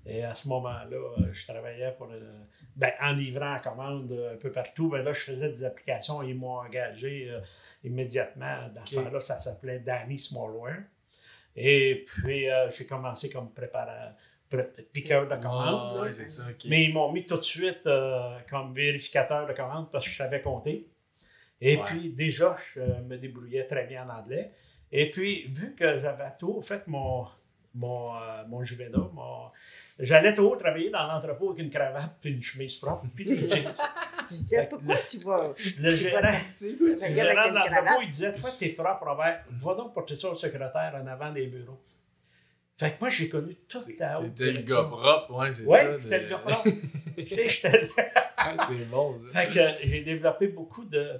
Et 0.05 0.23
à 0.23 0.33
ce 0.33 0.47
moment-là, 0.47 0.88
euh, 0.95 1.31
je 1.31 1.45
travaillais 1.45 1.91
pour, 1.97 2.07
euh, 2.09 2.19
ben, 2.75 2.91
en 3.01 3.11
livrant 3.11 3.55
en 3.55 3.59
commande 3.59 4.11
euh, 4.13 4.33
un 4.33 4.38
peu 4.38 4.51
partout. 4.51 4.89
Ben 4.89 5.03
là, 5.03 5.11
je 5.11 5.19
faisais 5.19 5.49
des 5.49 5.63
applications. 5.63 6.23
Ils 6.23 6.35
m'ont 6.35 6.57
engagé 6.59 7.29
euh, 7.29 7.41
immédiatement. 7.83 8.69
Dans 8.73 8.85
ce 8.85 8.95
temps-là, 8.95 9.19
ça 9.21 9.38
s'appelait 9.39 9.79
Danny 9.79 10.17
Smallware. 10.17 10.83
Et 11.55 12.05
puis, 12.07 12.49
euh, 12.49 12.69
j'ai 12.69 12.85
commencé 12.85 13.29
comme 13.29 13.51
préparateur, 13.51 14.13
piqueur 14.91 15.27
de 15.27 15.36
commande. 15.36 15.96
Là. 15.98 16.01
ouais, 16.01 16.12
c'est 16.12 16.25
ça. 16.27 16.44
OK. 16.50 16.65
Mais 16.65 16.84
ils 16.86 16.94
m'ont 16.94 17.12
mis 17.12 17.25
tout 17.25 17.38
de 17.38 17.41
suite 17.41 17.86
euh, 17.86 18.38
comme 18.50 18.74
vérificateur 18.74 19.46
de 19.48 19.53
commande 19.53 19.89
parce 19.91 20.06
que 20.06 20.12
je 20.12 20.18
savais 20.18 20.41
compter. 20.41 20.88
Et 21.62 21.77
Ouais. 21.77 21.84
puis, 21.86 22.10
déjà, 22.10 22.56
je 22.74 22.79
euh, 22.79 23.01
me 23.01 23.18
débrouillais 23.18 23.65
très 23.68 23.86
bien 23.86 24.08
en 24.08 24.20
anglais. 24.20 24.51
Et 24.91 25.10
puis, 25.10 25.48
vu 25.50 25.75
que 25.75 26.00
j'avais 26.00 26.32
tout 26.39 26.62
fait 26.62 26.88
mon, 26.88 27.27
mon, 27.75 28.15
euh, 28.15 28.44
mon 28.48 28.63
Juvena, 28.63 28.98
mon- 29.13 29.51
J'allais 30.01 30.34
toujours 30.34 30.58
travailler 30.58 30.89
dans 30.89 31.06
l'entrepôt 31.06 31.50
avec 31.51 31.62
une 31.62 31.70
cravate 31.70 32.15
puis 32.22 32.32
une 32.32 32.41
chemise 32.41 32.77
propre 32.77 33.06
puis 33.13 33.25
des 33.25 33.50
jeans. 33.50 33.70
Je 34.32 34.36
disais, 34.36 34.65
pourquoi 34.70 34.96
tu 35.10 35.18
vas. 35.20 35.53
Le 35.77 35.94
gérant, 35.94 36.22
de 36.22 37.53
l'entrepôt, 37.56 38.01
il 38.03 38.08
disait 38.10 38.34
Toi, 38.36 38.51
t'es 38.58 38.70
propre, 38.70 39.06
Robert. 39.06 39.44
Va 39.50 39.74
donc 39.75 39.94
porter 39.94 40.15
ça 40.15 40.29
au 40.29 40.36
secrétaire 40.36 40.94
en 40.96 41.06
avant 41.06 41.32
des 41.34 41.48
bureaux. 41.48 41.82
Fait 42.79 42.91
que 42.93 43.00
moi, 43.01 43.09
j'ai 43.09 43.27
connu 43.27 43.55
toute 43.67 43.98
la 44.00 44.21
haute 44.21 44.33
T'étais 44.36 44.53
le 44.53 44.62
gars 44.63 44.83
propre, 44.83 45.33
ouais, 45.38 45.51
c'est 45.51 45.65
Ouais, 45.65 45.81
ça. 45.83 45.91
de- 45.98 46.01
j'étais 46.01 46.19
le 46.24 46.29
gars 46.29 46.38
propre. 46.38 46.63
tu 47.17 47.27
sais, 47.27 47.50
j'étais 47.50 47.81
le- 47.81 47.89
c'est 47.89 48.89
bon, 48.89 49.21
ça. 49.31 49.41
Fait 49.41 49.53
que 49.53 49.88
j'ai 49.88 50.01
développé 50.01 50.48
beaucoup 50.48 50.86
de, 50.86 51.19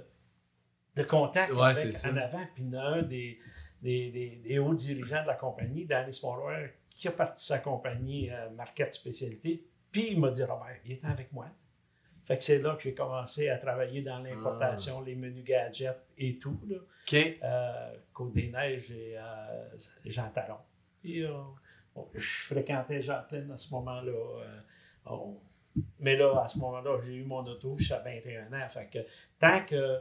de 0.96 1.02
contacts 1.02 1.52
Ouais, 1.52 1.78
avec 1.78 1.94
en 2.06 2.16
avant. 2.16 2.46
Puis 2.54 2.64
il 2.64 2.72
y 2.72 2.76
en 2.78 2.80
a 2.80 2.84
un 2.84 3.02
des, 3.02 3.38
des, 3.82 4.10
des, 4.10 4.36
des 4.42 4.58
hauts 4.58 4.72
dirigeants 4.74 5.20
de 5.22 5.26
la 5.26 5.34
compagnie, 5.34 5.84
Danny 5.84 6.12
Smallware, 6.14 6.70
qui 6.88 7.08
a 7.08 7.12
parti 7.12 7.44
sa 7.44 7.58
compagnie 7.58 8.30
euh, 8.30 8.48
Marquette 8.56 8.94
Spécialité. 8.94 9.66
Puis 9.92 10.12
il 10.12 10.20
m'a 10.20 10.30
dit 10.30 10.42
Robert, 10.44 10.76
viens 10.82 10.96
avec 11.04 11.30
moi. 11.30 11.46
Fait 12.24 12.38
que 12.38 12.44
c'est 12.44 12.60
là 12.62 12.74
que 12.76 12.82
j'ai 12.84 12.94
commencé 12.94 13.50
à 13.50 13.58
travailler 13.58 14.00
dans 14.02 14.18
l'importation, 14.20 15.00
Ah. 15.00 15.04
les 15.04 15.14
menus 15.16 15.44
gadgets 15.44 15.96
et 16.16 16.38
tout. 16.38 16.58
Là. 16.66 16.76
OK. 16.76 17.38
Euh, 17.42 17.94
Côte-des-Neiges 18.14 18.92
et 18.92 19.16
euh, 19.18 19.68
Jean 20.06 20.30
Talon. 20.30 20.56
Puis 21.00 21.24
euh, 21.24 21.32
bon, 21.94 22.08
je 22.14 22.20
fréquentais 22.44 23.00
Jean 23.02 23.22
Talon 23.28 23.52
à 23.54 23.56
ce 23.58 23.70
moment-là. 23.74 24.12
euh, 24.12 24.60
on- 25.06 25.38
mais 26.00 26.16
là, 26.16 26.40
à 26.42 26.48
ce 26.48 26.58
moment-là, 26.58 26.98
j'ai 27.04 27.14
eu 27.14 27.24
mon 27.24 27.46
auto, 27.46 27.76
je 27.78 27.84
suis 27.84 27.94
à 27.94 28.00
21 28.00 28.52
ans. 28.52 28.68
Fait 28.68 28.86
que 28.92 28.98
tant 29.38 29.64
que 29.64 29.98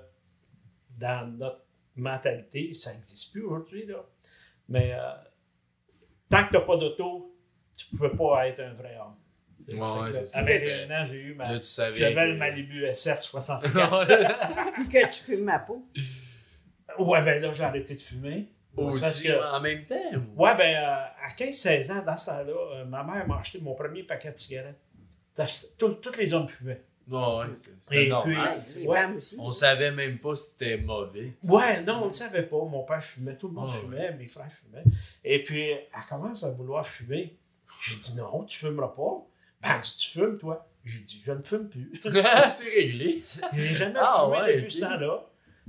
dans 0.97 1.27
notre 1.37 1.63
mentalité, 1.95 2.73
ça 2.73 2.93
n'existe 2.93 3.31
plus 3.31 3.43
aujourd'hui, 3.43 3.85
là. 3.85 4.03
Mais 4.67 4.93
euh, 4.93 5.13
tant 6.29 6.43
que 6.45 6.49
tu 6.49 6.53
n'as 6.55 6.61
pas 6.61 6.77
d'auto, 6.77 7.35
tu 7.77 7.85
ne 7.93 7.99
peux 7.99 8.15
pas 8.17 8.47
être 8.47 8.59
un 8.61 8.73
vrai 8.73 8.97
homme. 8.97 9.15
Ouais, 9.73 10.11
que, 10.11 10.37
à 10.37 10.43
21 10.43 11.03
ans, 11.03 11.05
j'ai 11.05 11.17
eu 11.21 11.33
ma. 11.35 11.47
J'avais 11.93 12.15
que- 12.15 12.19
le 12.31 12.37
Malibu 12.37 12.85
SS 12.87 13.23
64. 13.25 14.73
Puis 14.73 14.87
que 14.89 15.07
tu 15.11 15.21
fumes 15.23 15.43
ma 15.43 15.59
peau. 15.59 15.85
ouais, 16.99 17.21
ben 17.23 17.41
là, 17.41 17.53
j'ai 17.53 17.63
arrêté 17.63 17.93
de 17.95 17.99
fumer. 18.01 18.51
Aussi, 18.87 19.23
que- 19.23 19.53
en 19.55 19.59
même 19.61 19.85
temps. 19.85 19.95
ou- 20.35 20.43
Ouais, 20.43 20.55
ben, 20.55 20.75
euh, 20.75 21.05
à 21.27 21.31
15-16 21.37 21.91
ans, 21.91 22.03
dans 22.05 22.17
ce 22.17 22.27
temps-là, 22.27 22.53
euh, 22.75 22.85
ma 22.85 23.03
mère 23.03 23.27
m'a 23.27 23.39
acheté 23.39 23.59
mon 23.59 23.73
premier 23.75 24.03
paquet 24.03 24.31
de 24.31 24.37
cigarettes. 24.37 24.79
Tous 25.77 25.97
les 26.17 26.33
hommes 26.33 26.47
fumaient. 26.47 26.81
Ouais, 27.07 27.17
ouais, 27.17 27.45
c'était 27.53 28.07
normal. 28.07 28.63
puis- 28.71 28.85
Ouais, 28.87 29.05
aussi. 29.15 29.35
On 29.39 29.49
savait 29.51 29.89
même 29.91 30.19
pas 30.19 30.35
si 30.35 30.51
c'était 30.51 30.77
mauvais. 30.77 31.33
Ouais, 31.45 31.81
non, 31.81 31.95
on 31.95 31.99
ne 32.01 32.05
le 32.05 32.11
savait 32.11 32.43
pas. 32.43 32.57
Mon 32.57 32.83
père 32.83 33.03
fumait, 33.03 33.35
tout 33.35 33.47
le 33.47 33.53
monde 33.53 33.69
ouais. 33.69 33.77
fumait, 33.79 34.13
mes 34.13 34.27
frères 34.27 34.51
fumaient. 34.51 34.83
Et 35.23 35.41
puis, 35.43 35.61
elle 35.71 35.87
commence 36.07 36.43
à 36.43 36.51
vouloir 36.51 36.87
fumer. 36.87 37.35
J'ai 37.81 37.95
dit 37.95 38.15
non, 38.15 38.43
tu 38.43 38.59
fumeras 38.59 38.89
pas. 38.89 39.25
Ben, 39.61 39.69
elle 39.75 39.79
dit, 39.81 39.95
tu 39.97 40.09
fumes, 40.19 40.37
toi. 40.37 40.67
J'ai 40.85 40.99
dit, 40.99 41.21
je 41.25 41.31
ne 41.31 41.41
fume 41.41 41.67
plus. 41.67 41.91
c'est 42.51 42.69
réglé. 42.69 43.23
J'ai 43.53 43.73
jamais 43.73 43.99
Ah, 43.99 44.23
fumé 44.25 44.41
ouais, 44.41 44.55
depuis 44.57 44.71
ce 44.73 44.81
temps-là. 44.81 45.25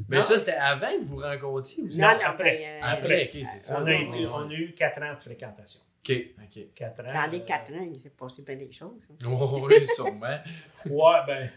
Mais 0.08 0.16
Non. 0.16 0.22
ça, 0.22 0.38
c'était 0.38 0.52
avant 0.52 0.88
que 0.90 1.04
vous 1.04 1.16
rencontriez 1.16 1.82
ou 1.82 1.88
Non, 1.96 2.08
après. 2.24 2.80
Après, 2.82 3.24
ok, 3.34 3.40
c'est 3.44 3.60
ça. 3.60 3.80
On 3.82 3.86
a, 3.86 3.92
été- 3.92 4.26
on 4.26 4.48
a 4.48 4.52
eu 4.54 4.72
4 4.72 5.02
ans 5.02 5.14
de 5.14 5.18
fréquentation. 5.20 5.80
Ok, 6.02 6.16
ok. 6.42 6.62
4 6.74 7.00
ans. 7.00 7.12
Dans 7.12 7.30
les 7.30 7.40
euh, 7.40 7.44
quatre 7.44 7.72
ans, 7.72 7.86
il 7.92 7.98
s'est 8.00 8.16
passé 8.18 8.42
bien 8.42 8.56
des 8.56 8.72
choses. 8.72 8.92
hein. 9.10 9.14
Oui, 9.62 9.86
sûrement. 9.86 10.38
Ouais, 10.86 11.20
ben, 11.26 11.50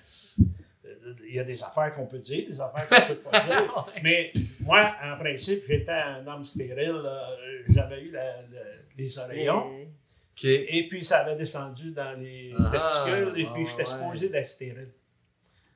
euh, 0.86 1.14
il 1.28 1.36
y 1.36 1.40
a 1.40 1.44
des 1.46 1.64
affaires 1.64 1.94
qu'on 1.96 2.06
peut 2.08 2.20
dire, 2.20 2.46
des 2.48 2.60
affaires 2.60 2.88
qu'on 3.08 3.14
peut 3.14 3.20
pas 3.22 3.40
dire. 3.40 3.86
Mais 4.04 4.34
moi, 4.60 4.94
en 5.02 5.18
principe, 5.18 5.64
j'étais 5.68 5.92
un 5.92 6.26
homme 6.28 6.44
stérile. 6.44 6.92
euh, 7.06 7.64
J'avais 7.70 8.02
eu 8.02 8.12
la- 8.12 8.42
la- 8.42 8.60
les 8.98 9.18
oreillons. 9.20 9.70
Mais, 9.70 9.88
Ok. 10.36 10.46
Et 10.46 10.88
puis, 10.90 11.06
ça 11.06 11.20
avait 11.20 11.36
descendu 11.36 11.92
dans 11.92 12.20
les 12.20 12.54
Ah, 12.58 12.70
testicules. 12.72 13.34
Et 13.38 13.46
ah, 13.48 13.52
puis, 13.54 13.66
j'étais 13.68 13.84
ouais. 13.84 13.86
supposé 13.86 14.30
d'être 14.30 14.46
stérile. 14.46 14.90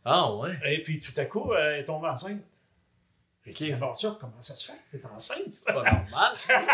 Ah, 0.04 0.34
ouais. 0.36 0.54
Et 0.66 0.82
puis, 0.82 1.00
tout 1.00 1.12
à 1.16 1.26
coup, 1.26 1.54
elle 1.54 1.82
est 1.82 1.86
tombée 1.86 2.08
enceinte. 2.08 2.42
J'ai 3.48 3.66
dit, 3.68 3.74
Ok. 3.74 3.80
bon, 3.80 3.96
ça, 3.96 4.18
comment 4.20 4.42
ça 4.42 4.56
se 4.56 4.72
fait? 4.72 4.78
T'es 4.92 5.02
enceinte? 5.06 5.40
C'est 5.50 5.74
pas 5.74 5.84
normal. 5.84 6.34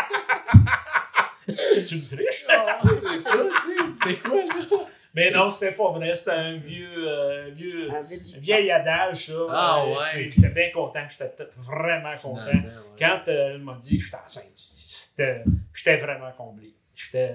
tu 1.86 1.96
me 1.96 2.16
triches? 2.16 2.46
Ah, 2.48 2.80
c'est 2.96 3.18
ça, 3.18 3.32
tu 3.32 3.92
sais. 3.92 4.02
C'est 4.02 4.16
quoi, 4.22 4.36
là? 4.44 4.86
Mais 5.14 5.30
non, 5.30 5.50
c'était 5.50 5.72
pas 5.72 5.90
vrai. 5.92 6.14
C'était 6.14 6.30
un 6.32 6.56
vieux, 6.56 7.06
euh, 7.08 7.50
vieux, 7.52 7.88
un 7.92 8.02
vieil 8.38 8.70
adage, 8.72 9.26
ça. 9.26 9.32
Ah, 9.50 9.84
Euh, 9.86 9.94
ouais. 9.96 10.30
J'étais 10.30 10.48
bien 10.48 10.70
content. 10.72 11.06
J'étais 11.08 11.30
vraiment 11.58 12.16
content. 12.20 12.46
Ouais. 12.46 12.64
Quand 12.98 13.22
euh, 13.28 13.52
elle 13.54 13.58
m'a 13.58 13.74
dit 13.74 13.98
que 13.98 14.04
j'étais 14.04 14.16
enceinte, 14.16 14.58
j'étais 15.72 15.96
vraiment 15.98 16.32
comblé. 16.32 16.74
J'étais, 16.96 17.32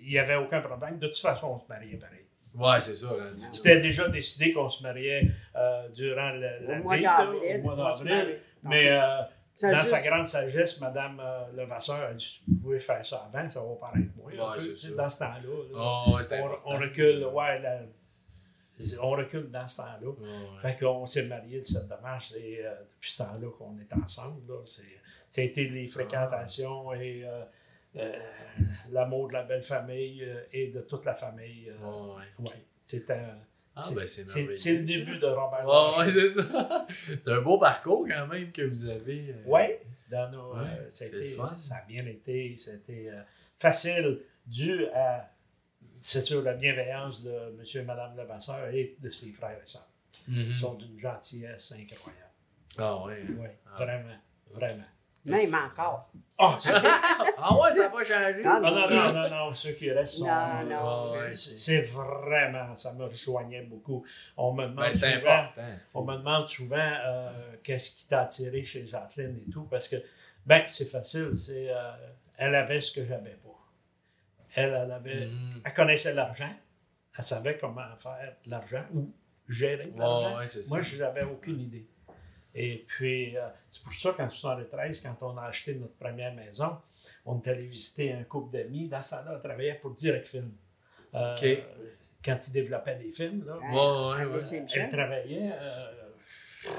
il 0.00 0.08
n'y 0.10 0.18
avait 0.18 0.36
aucun 0.36 0.60
problème. 0.60 0.98
De 0.98 1.08
toute 1.08 1.18
façon, 1.18 1.48
on 1.48 1.58
se 1.58 1.66
mariait 1.68 1.96
pareil. 1.96 2.21
Ouais, 2.54 2.80
c'est 2.80 2.94
ça. 2.94 3.08
C'était 3.52 3.80
déjà 3.80 4.08
décidé 4.08 4.52
qu'on 4.52 4.68
se 4.68 4.82
mariait 4.82 5.28
euh, 5.56 5.88
durant 5.90 6.30
le, 6.32 6.40
l'année, 6.40 6.82
mois 6.82 6.96
d'avril. 6.98 7.60
au 7.64 7.74
mois. 7.76 7.98
Mais 8.64 8.90
euh, 8.90 9.00
dans 9.62 9.74
juste- 9.78 9.84
sa 9.86 10.02
grande 10.02 10.26
sagesse, 10.28 10.80
Mme 10.80 11.20
euh, 11.20 11.44
Levasseur 11.56 12.02
a 12.10 12.12
dit 12.14 12.42
Vous 12.46 12.60
pouvez 12.62 12.78
faire 12.80 13.04
ça 13.04 13.28
avant, 13.32 13.48
ça 13.48 13.60
va 13.60 13.74
paraître 13.80 14.10
moins. 14.16 14.32
un 14.32 14.52
Ouais, 14.58 14.58
peu, 14.66 14.76
ça. 14.76 14.88
dans 14.90 15.08
ce 15.08 15.18
temps-là. 15.20 15.48
Oh, 15.74 16.18
c'était 16.22 16.40
on, 16.40 16.74
on 16.74 16.78
recule, 16.78 17.24
ouais, 17.24 17.58
la- 17.60 17.80
on 19.00 19.10
recule 19.10 19.50
dans 19.50 19.66
ce 19.68 19.76
temps-là. 19.78 20.08
Ouais, 20.08 20.14
ouais. 20.28 20.60
Fait 20.62 20.78
qu'on 20.84 21.06
s'est 21.06 21.26
mariés 21.26 21.58
le 21.58 21.62
7 21.64 21.82
mars 22.02 22.34
et 22.36 22.60
euh, 22.64 22.74
depuis 22.92 23.10
ce 23.12 23.18
temps-là 23.18 23.48
qu'on 23.56 23.76
est 23.78 24.02
ensemble. 24.02 24.40
Là, 24.48 24.58
c'est, 24.66 24.82
ça 25.30 25.40
a 25.40 25.44
été 25.44 25.68
les 25.68 25.86
fréquentations 25.88 26.92
et 26.94 27.22
euh, 27.96 28.12
l'amour 28.90 29.28
de 29.28 29.32
la 29.34 29.42
belle 29.44 29.62
famille 29.62 30.22
euh, 30.24 30.42
et 30.52 30.68
de 30.68 30.80
toute 30.80 31.04
la 31.04 31.14
famille. 31.14 31.70
euh, 31.70 32.14
Ouais, 32.16 32.24
ouais. 32.40 32.64
C'est, 32.86 33.10
un- 33.10 33.38
Ah, 33.74 33.80
c'est- 33.80 33.94
ben, 33.94 34.54
c'est 34.54 34.74
le 34.78 34.84
début 34.84 35.18
de 35.18 35.26
Robert 35.26 35.66
ouais, 35.98 36.10
c'est 36.12 36.30
ça. 36.30 36.86
C'est 37.06 37.28
un 37.28 37.40
beau 37.40 37.56
parcours 37.58 38.06
quand 38.08 38.26
même 38.26 38.52
que 38.52 38.62
vous 38.62 38.86
avez. 38.86 39.34
Ouais, 39.46 39.82
dans 40.10 40.30
nos, 40.30 40.54
Ouais, 40.56 40.84
ça, 40.88 41.04
a 41.06 41.08
été- 41.08 41.36
ça 41.58 41.76
a 41.76 41.84
bien 41.86 42.04
été, 42.06 42.54
c'était 42.56 43.10
facile, 43.58 44.20
dû 44.46 44.86
à, 44.94 45.30
c'est 46.02 46.20
sûr, 46.20 46.42
la 46.42 46.52
bienveillance 46.54 47.22
de 47.22 47.30
M. 47.32 47.62
et 47.74 47.82
Mme 47.82 48.16
Levasseur 48.16 48.68
et 48.68 48.94
de 49.00 49.08
ses 49.10 49.30
frères 49.32 49.56
et 49.62 49.66
sœurs. 49.66 49.88
mhm. 50.28 50.48
Ils 50.50 50.56
sont 50.56 50.74
d'une 50.74 50.98
gentillesse 50.98 51.72
incroyable. 51.72 52.26
Ah, 52.76 53.02
ouais. 53.06 53.24
Oui, 53.38 53.48
Ah. 53.66 53.76
vraiment, 53.84 54.16
vraiment. 54.52 54.84
Même 55.24 55.54
encore. 55.54 56.10
Ah, 56.38 56.58
ah, 57.38 57.56
ouais, 57.56 57.70
ça 57.72 57.82
n'a 57.84 57.90
pas 57.90 58.02
changé. 58.04 58.42
Ah, 58.44 58.60
Ah, 58.64 58.70
non, 58.70 58.90
non, 58.90 59.12
non, 59.12 59.30
non, 59.30 59.54
ceux 59.54 59.72
qui 59.72 59.90
restent 59.92 60.14
sont. 60.16 60.26
Non, 60.26 60.64
non. 60.64 60.76
Ah, 60.80 61.10
ouais, 61.12 61.32
C'est 61.32 61.82
vraiment, 61.82 62.74
ça 62.74 62.92
me 62.94 63.04
rejoignait 63.04 63.62
beaucoup. 63.62 64.04
On 64.36 64.52
me 64.52 64.62
demande 64.66 64.78
ben, 64.86 64.92
souvent, 64.92 65.46
on 65.94 66.04
me 66.04 66.16
demande 66.16 66.48
souvent 66.48 66.76
euh, 67.06 67.30
qu'est-ce 67.62 67.92
qui 67.92 68.06
t'a 68.08 68.22
attiré 68.22 68.64
chez 68.64 68.84
Jacqueline 68.84 69.38
et 69.46 69.50
tout, 69.50 69.62
parce 69.64 69.86
que, 69.88 69.96
ben, 70.44 70.64
c'est 70.66 70.90
facile, 70.90 71.30
c'est, 71.38 71.68
euh, 71.70 71.92
elle 72.36 72.56
avait 72.56 72.80
ce 72.80 72.90
que 72.90 73.06
j'avais 73.06 73.36
pas. 73.36 73.48
Elle, 74.56 74.74
elle 74.84 74.90
avait, 74.90 75.26
Mhm. 75.28 75.62
elle 75.64 75.74
connaissait 75.74 76.14
l'argent, 76.14 76.52
elle 77.16 77.24
savait 77.24 77.56
comment 77.58 77.96
faire 77.96 78.34
de 78.44 78.50
l'argent 78.50 78.84
ou 78.94 79.12
gérer 79.48 79.86
de 79.86 79.98
l'argent. 79.98 80.36
Moi, 80.70 80.82
je 80.82 80.96
n'avais 80.96 81.22
aucune 81.24 81.60
idée. 81.60 81.86
Et 82.54 82.84
puis, 82.86 83.36
euh, 83.36 83.48
c'est 83.70 83.82
pour 83.82 83.92
ça 83.94 84.12
qu'en 84.12 84.28
73, 84.28 85.00
quand 85.00 85.16
on 85.26 85.36
a 85.38 85.42
acheté 85.44 85.74
notre 85.74 85.94
première 85.94 86.34
maison, 86.34 86.76
on 87.24 87.40
est 87.40 87.48
allé 87.48 87.66
visiter 87.66 88.12
un 88.12 88.24
couple 88.24 88.56
d'amis. 88.56 88.88
Dans 88.88 89.00
ce 89.02 89.10
temps-là, 89.10 89.34
on 89.36 89.40
travaillait 89.40 89.74
pour 89.76 89.92
Direct 89.92 90.26
Film. 90.28 90.52
Euh, 91.14 91.36
OK. 91.36 91.46
Quand 92.24 92.38
ils 92.48 92.52
développaient 92.52 92.96
des 92.96 93.10
films, 93.10 93.44
là, 93.46 93.56
Ouais, 93.58 93.64
ouais, 93.70 94.22
à 94.22 94.28
ouais. 94.28 94.68
Elle 94.74 94.90
travaillait. 94.90 95.50
euh, 95.52 96.70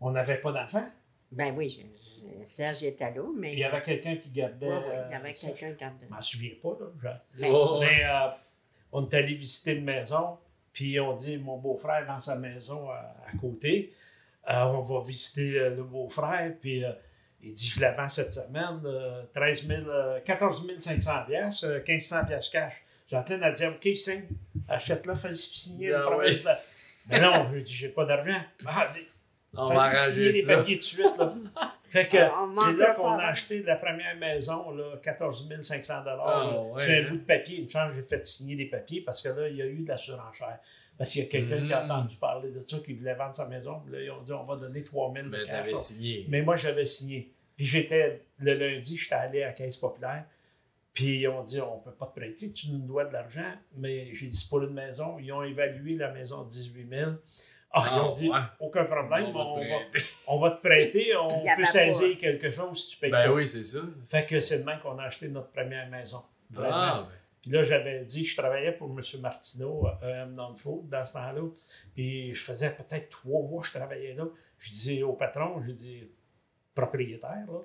on 0.00 0.10
n'avait 0.10 0.38
pas 0.40 0.52
d'enfants. 0.52 0.88
Ben 1.32 1.54
oui, 1.56 1.68
je- 1.70 1.82
je- 2.42 2.46
Serge 2.46 2.82
était 2.82 3.12
là, 3.14 3.22
mais. 3.36 3.52
Il 3.52 3.58
y 3.58 3.64
avait 3.64 3.82
quelqu'un 3.82 4.16
qui 4.16 4.30
gardait. 4.30 4.66
Ouais, 4.66 4.74
euh, 4.74 5.04
il 5.08 5.12
y 5.12 5.14
avait 5.14 5.32
ça. 5.34 5.48
quelqu'un 5.48 5.72
qui 5.72 5.78
gardait. 5.80 6.06
Je 6.08 6.14
m'en 6.14 6.20
souviens 6.22 6.50
pas, 6.62 6.76
là. 6.80 6.86
je- 7.36 7.40
Ben. 7.42 7.78
Mais 7.80 8.04
euh, 8.04 8.28
on 8.92 9.08
est 9.08 9.14
allé 9.14 9.34
visiter 9.34 9.72
une 9.74 9.84
maison, 9.84 10.38
puis 10.72 10.98
on 11.00 11.14
dit 11.14 11.38
mon 11.38 11.58
beau-frère 11.58 12.04
vend 12.06 12.18
sa 12.20 12.36
maison 12.36 12.90
à, 12.90 13.14
à 13.26 13.36
côté. 13.40 13.92
Euh, 14.50 14.64
on 14.64 14.80
va 14.80 15.00
visiter 15.06 15.58
euh, 15.58 15.70
le 15.76 15.82
beau-frère, 15.84 16.52
puis 16.60 16.84
euh, 16.84 16.90
il 17.42 17.52
dit 17.52 17.68
Je 17.68 17.80
la 17.80 17.92
vends 17.92 18.08
cette 18.08 18.32
semaine, 18.32 18.80
euh, 18.84 19.22
13 19.34 19.66
000, 19.66 19.82
euh, 19.88 20.20
14 20.20 20.66
500 20.78 21.24
piastres, 21.26 21.66
euh, 21.66 21.78
1500 21.86 22.24
piastres 22.26 22.52
cash. 22.52 22.82
Jacqueline 23.08 23.42
a 23.42 23.52
dit 23.52 23.64
OK, 23.66 23.88
signe, 23.96 24.24
achète-la, 24.68 25.14
fais 25.16 25.32
signer 25.32 25.92
Ah 25.92 25.98
une 25.98 26.02
promesse 26.10 26.44
ouais. 26.44 26.52
de- 26.52 26.58
Mais 27.08 27.20
non, 27.20 27.48
je 27.52 27.58
dis 27.58 27.72
J'ai 27.74 27.88
pas 27.88 28.04
d'argent. 28.04 28.40
Ah, 28.66 28.88
dit 28.92 29.06
On 29.54 29.66
va 29.68 29.82
arranger 29.82 30.32
les 30.32 30.40
ça. 30.42 30.56
papiers 30.56 30.74
tout 30.76 30.80
de 30.80 30.84
suite. 30.84 31.16
Là. 31.18 31.34
Fait 31.90 32.06
que 32.06 32.18
Ah, 32.18 32.44
on 32.48 32.54
c'est 32.54 32.72
là 32.76 32.94
qu'on 32.94 33.18
a 33.18 33.24
acheté 33.24 33.62
la 33.64 33.74
première 33.76 34.14
maison, 34.16 34.70
là, 34.70 34.96
14 35.02 35.48
500 35.60 36.04
Ah, 36.06 36.60
ouais, 36.62 36.82
C'est 36.86 36.98
un 36.98 37.02
hein. 37.04 37.10
bout 37.10 37.16
de 37.16 37.24
papier. 37.24 37.58
Une 37.58 37.68
chance, 37.68 37.92
j'ai 37.96 38.02
fait 38.02 38.24
signer 38.24 38.54
des 38.54 38.66
papiers 38.66 39.00
parce 39.00 39.20
que 39.22 39.28
là, 39.28 39.48
il 39.48 39.56
y 39.56 39.62
a 39.62 39.66
eu 39.66 39.82
de 39.82 39.88
la 39.88 39.96
surenchère. 39.96 40.58
Parce 41.00 41.12
qu'il 41.12 41.22
y 41.22 41.24
a 41.24 41.28
quelqu'un 41.30 41.66
qui 41.66 41.72
a 41.72 41.82
Mm. 41.86 41.90
entendu 41.90 42.16
parler 42.18 42.50
de 42.50 42.58
ça, 42.60 42.76
qui 42.80 42.92
voulait 42.92 43.14
vendre 43.14 43.34
sa 43.34 43.48
maison. 43.48 43.80
Puis 43.80 43.94
là, 43.94 44.02
ils 44.02 44.10
ont 44.10 44.20
dit 44.20 44.32
on 44.34 44.42
va 44.44 44.56
donner 44.56 44.82
3 44.82 45.14
000 45.14 45.26
de 45.28 45.32
Ben, 45.32 45.46
t'avais 45.46 45.74
signé. 45.74 46.26
Mais 46.28 46.42
moi, 46.42 46.56
j'avais 46.56 46.84
signé. 46.84 47.32
Puis 47.56 47.64
j'étais, 47.64 48.20
le 48.38 48.52
lundi, 48.52 48.98
j'étais 48.98 49.14
allé 49.14 49.42
à 49.42 49.52
Caisse 49.52 49.78
populaire. 49.78 50.24
Puis 50.92 51.20
ils 51.20 51.28
ont 51.28 51.42
dit, 51.42 51.58
on 51.60 51.76
ne 51.78 51.80
peut 51.82 51.92
pas 51.92 52.06
te 52.06 52.18
prêter, 52.20 52.52
tu 52.52 52.70
nous 52.72 52.80
dois 52.80 53.06
de 53.06 53.14
l'argent. 53.14 53.50
Mais 53.78 54.14
j'ai 54.14 54.26
dit, 54.26 54.36
c'est 54.36 54.48
pour 54.50 54.60
une 54.62 54.74
maison. 54.74 55.18
Ils 55.18 55.32
ont 55.32 55.42
évalué 55.42 55.96
la 55.96 56.10
maison 56.12 56.42
à 56.42 56.44
18 56.44 56.86
000. 56.90 57.10
Ah, 57.72 57.84
ils 57.94 58.00
ont 58.00 58.10
Ah, 58.12 58.18
dit, 58.18 58.28
ouais. 58.28 58.38
aucun 58.58 58.84
problème, 58.84 59.24
On 59.26 59.32
va 59.32 59.40
on, 59.46 59.54
te 59.54 59.60
va, 59.60 59.78
prêter. 59.90 60.06
on 60.26 60.38
va 60.38 60.50
te 60.50 60.60
prêter, 60.60 61.16
on 61.16 61.42
peut 61.56 61.64
saisir 61.64 62.18
quelque 62.18 62.50
chose 62.50 62.84
si 62.84 62.90
tu 62.90 62.96
payes 62.98 63.10
Ben 63.12 63.26
pas. 63.28 63.32
oui, 63.32 63.46
c'est 63.48 63.62
ça. 63.64 63.78
Fait 64.06 64.24
que 64.26 64.38
c'est 64.40 64.58
demain 64.58 64.76
qu'on 64.78 64.98
a 64.98 65.04
acheté 65.04 65.28
notre 65.28 65.50
première 65.50 65.88
maison. 65.88 66.20
Vraiment. 66.50 66.74
Ah, 66.74 67.08
ben. 67.08 67.16
Puis 67.42 67.50
là, 67.50 67.62
j'avais 67.62 68.04
dit, 68.04 68.26
je 68.26 68.36
travaillais 68.36 68.72
pour 68.72 68.88
M. 68.90 69.00
Martineau 69.20 69.86
à 69.86 69.98
EM 70.02 70.36
Food 70.56 70.88
dans 70.88 71.04
ce 71.04 71.14
temps-là. 71.14 71.48
Puis 71.94 72.34
je 72.34 72.40
faisais 72.40 72.70
peut-être 72.70 73.08
trois 73.08 73.42
mois 73.42 73.62
que 73.62 73.68
je 73.68 73.72
travaillais 73.72 74.14
là. 74.14 74.24
Je 74.58 74.70
disais 74.70 75.02
au 75.02 75.14
patron, 75.14 75.62
je 75.66 75.72
dis, 75.72 76.08
propriétaire, 76.74 77.46
là, 77.48 77.60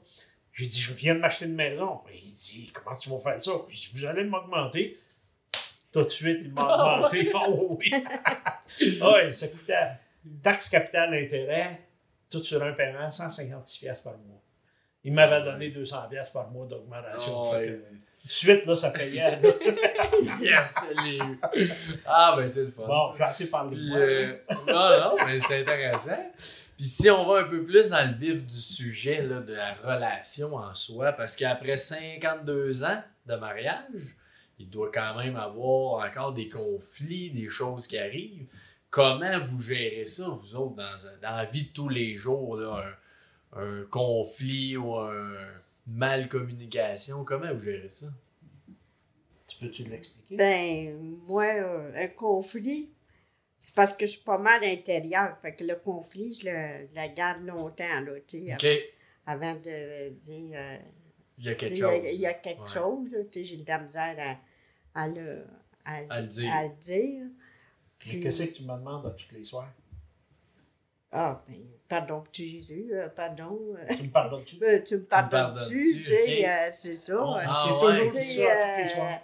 j'ai 0.54 0.66
dit, 0.68 0.80
je 0.80 0.94
viens 0.94 1.16
de 1.16 1.20
m'acheter 1.20 1.46
une 1.46 1.56
maison. 1.56 2.00
Il 2.14 2.24
dit, 2.24 2.72
comment 2.74 2.96
tu 2.96 3.10
vas 3.10 3.20
faire 3.20 3.42
ça? 3.42 3.52
Je 3.68 3.76
dis, 3.76 3.92
vous 3.94 4.06
allez 4.06 4.24
m'augmenter. 4.24 4.98
Tout 5.92 6.04
de 6.04 6.10
suite, 6.10 6.40
il 6.42 6.54
m'a 6.54 6.62
Ah 6.70 6.96
augmenté. 6.96 7.32
Oh 7.34 7.78
oui! 7.78 7.92
oui, 8.82 9.34
ça 9.34 9.48
coûtait 9.50 9.98
taxe 10.42 10.70
capital 10.70 11.14
intérêt, 11.14 11.82
tout 12.30 12.42
sur 12.42 12.62
un 12.64 12.74
paiement, 12.74 13.12
156 13.12 13.80
pièces 13.80 14.02
par 14.02 14.18
mois. 14.18 14.42
Il 15.06 15.14
m'avait 15.14 15.42
donné 15.44 15.70
200 15.70 16.10
pièces 16.10 16.32
par 16.32 16.50
mois 16.50 16.66
d'augmentation. 16.66 17.52
Ouais, 17.52 17.68
que, 17.68 17.80
tout 17.80 18.26
de 18.28 18.32
suite, 18.32 18.66
là, 18.66 18.74
ça 18.76 18.90
payait. 18.90 19.40
là. 19.40 19.50
Yes, 20.42 20.76
eu. 21.06 21.40
Ah, 22.08 22.34
ben 22.36 22.50
c'est 22.50 22.64
le 22.64 22.72
fun. 22.72 22.88
Bon, 22.88 23.14
j'ai 23.16 23.24
assez 23.24 23.50
parlé 23.50 23.78
de 23.78 23.88
moi. 23.88 23.98
euh, 24.00 24.34
non, 24.68 25.02
non, 25.18 25.26
mais 25.26 25.40
c'est 25.40 25.62
intéressant. 25.62 26.32
Puis 26.78 26.88
si 26.88 27.10
on 27.10 27.24
va 27.26 27.42
un 27.42 27.44
peu 27.44 27.64
plus 27.64 27.90
dans 27.90 28.06
le 28.10 28.18
vif 28.18 28.44
du 28.46 28.56
sujet 28.60 29.22
là, 29.22 29.40
de 29.42 29.54
la 29.54 29.76
relation 29.76 30.56
en 30.56 30.74
soi, 30.74 31.14
parce 31.14 31.36
qu'après 31.36 31.78
52 31.78 32.84
ans 32.84 33.02
de 33.28 33.36
mariage, 33.36 34.16
il 34.58 34.70
doit 34.70 34.90
quand 34.92 35.16
même 35.18 35.36
avoir 35.38 36.06
encore 36.06 36.34
des 36.34 36.50
conflits, 36.50 37.30
des 37.30 37.48
choses 37.48 37.88
qui 37.88 37.98
arrivent. 37.98 38.48
Comment 38.90 39.40
vous 39.40 39.60
gérez 39.60 40.06
ça, 40.06 40.26
vous 40.28 40.56
autres, 40.56 40.76
dans, 40.76 40.96
dans 41.22 41.36
la 41.36 41.46
vie 41.46 41.66
de 41.66 41.74
tous 41.74 41.90
les 41.90 42.16
jours, 42.16 42.58
là, 42.58 42.78
un, 42.84 42.94
un 43.56 43.84
conflit 43.86 44.78
ou 44.78 44.96
un 44.96 45.38
mal 45.88 46.28
communication? 46.30 47.24
Comment 47.24 47.54
vous 47.54 47.62
gérez 47.62 47.90
ça? 47.90 48.08
Tu 49.48 49.58
peux-tu 49.60 49.84
l'expliquer? 49.86 50.36
Ben, 50.36 50.98
moi, 51.28 51.46
euh, 51.46 51.92
un 51.96 52.08
conflit, 52.08 52.90
c'est 53.60 53.76
parce 53.76 53.94
que 53.94 54.06
je 54.06 54.12
suis 54.14 54.22
pas 54.24 54.38
mal 54.38 54.64
intérieur. 54.64 55.38
Fait 55.42 55.56
que 55.56 55.64
le 55.64 55.76
conflit, 55.76 56.34
je 56.34 56.46
le, 56.48 56.88
je 56.88 57.00
le 57.02 57.16
garde 57.16 57.46
longtemps, 57.46 58.02
là, 58.02 58.20
tu 58.28 58.46
sais, 58.46 58.54
OK, 58.54 58.68
avant 59.26 59.56
de 59.56 60.10
dire. 60.10 60.52
euh, 60.56 60.78
il 61.38 61.46
y 61.46 61.50
a 61.50 61.56
quelque 61.56 61.74
il 61.74 61.80
y 61.80 61.84
a- 61.84 61.96
chose. 61.98 62.14
Il 62.16 62.22
y 62.22 62.26
a 62.26 62.34
quelque 62.34 62.62
Ouais. 62.62 62.68
chose, 62.68 63.12
là, 63.12 63.24
tu 63.26 63.40
sais, 63.40 63.46
j'ai 63.46 63.58
de 63.58 63.68
la 63.68 63.80
misère 63.80 64.16
à, 64.94 65.02
à 65.04 65.08
le, 65.08 65.46
à, 65.86 65.98
À 66.10 66.22
le 66.22 66.28
dire. 66.28 66.54
à 66.54 66.64
le 66.68 66.74
dire. 66.76 67.24
Mais 68.08 68.20
qu'est-ce 68.20 68.44
que 68.44 68.54
tu 68.54 68.64
me 68.64 68.76
demandes 68.78 69.06
à 69.06 69.12
toutes 69.12 69.32
les 69.32 69.44
soirs? 69.44 69.72
Ah, 71.12 71.44
ben, 71.48 71.56
pardon, 71.88 72.22
petit 72.22 72.50
Jésus, 72.50 72.90
euh, 72.94 73.10
pardon. 73.10 73.76
euh, 73.78 73.94
Tu 73.96 74.04
me 74.04 74.10
pardonnes-tu? 74.12 74.58
ben, 74.58 74.84
tu 74.84 74.96
me 74.98 75.04
pardonnes-tu, 75.04 75.54
pardonnes-tu, 75.54 75.98
tu 76.00 76.06
sais, 76.06 76.48
euh, 76.50 76.70
c'est 76.72 76.96
ça. 76.96 77.14
Euh, 77.14 77.44
Ah, 77.46 77.54
c'est 77.56 77.74
ouais. 77.74 77.80
toujours 77.80 78.12
tu 78.12 78.20
ça 78.22 78.52
à 78.52 78.56
tous 78.58 78.82
les 78.82 78.88
soirs. 78.88 79.20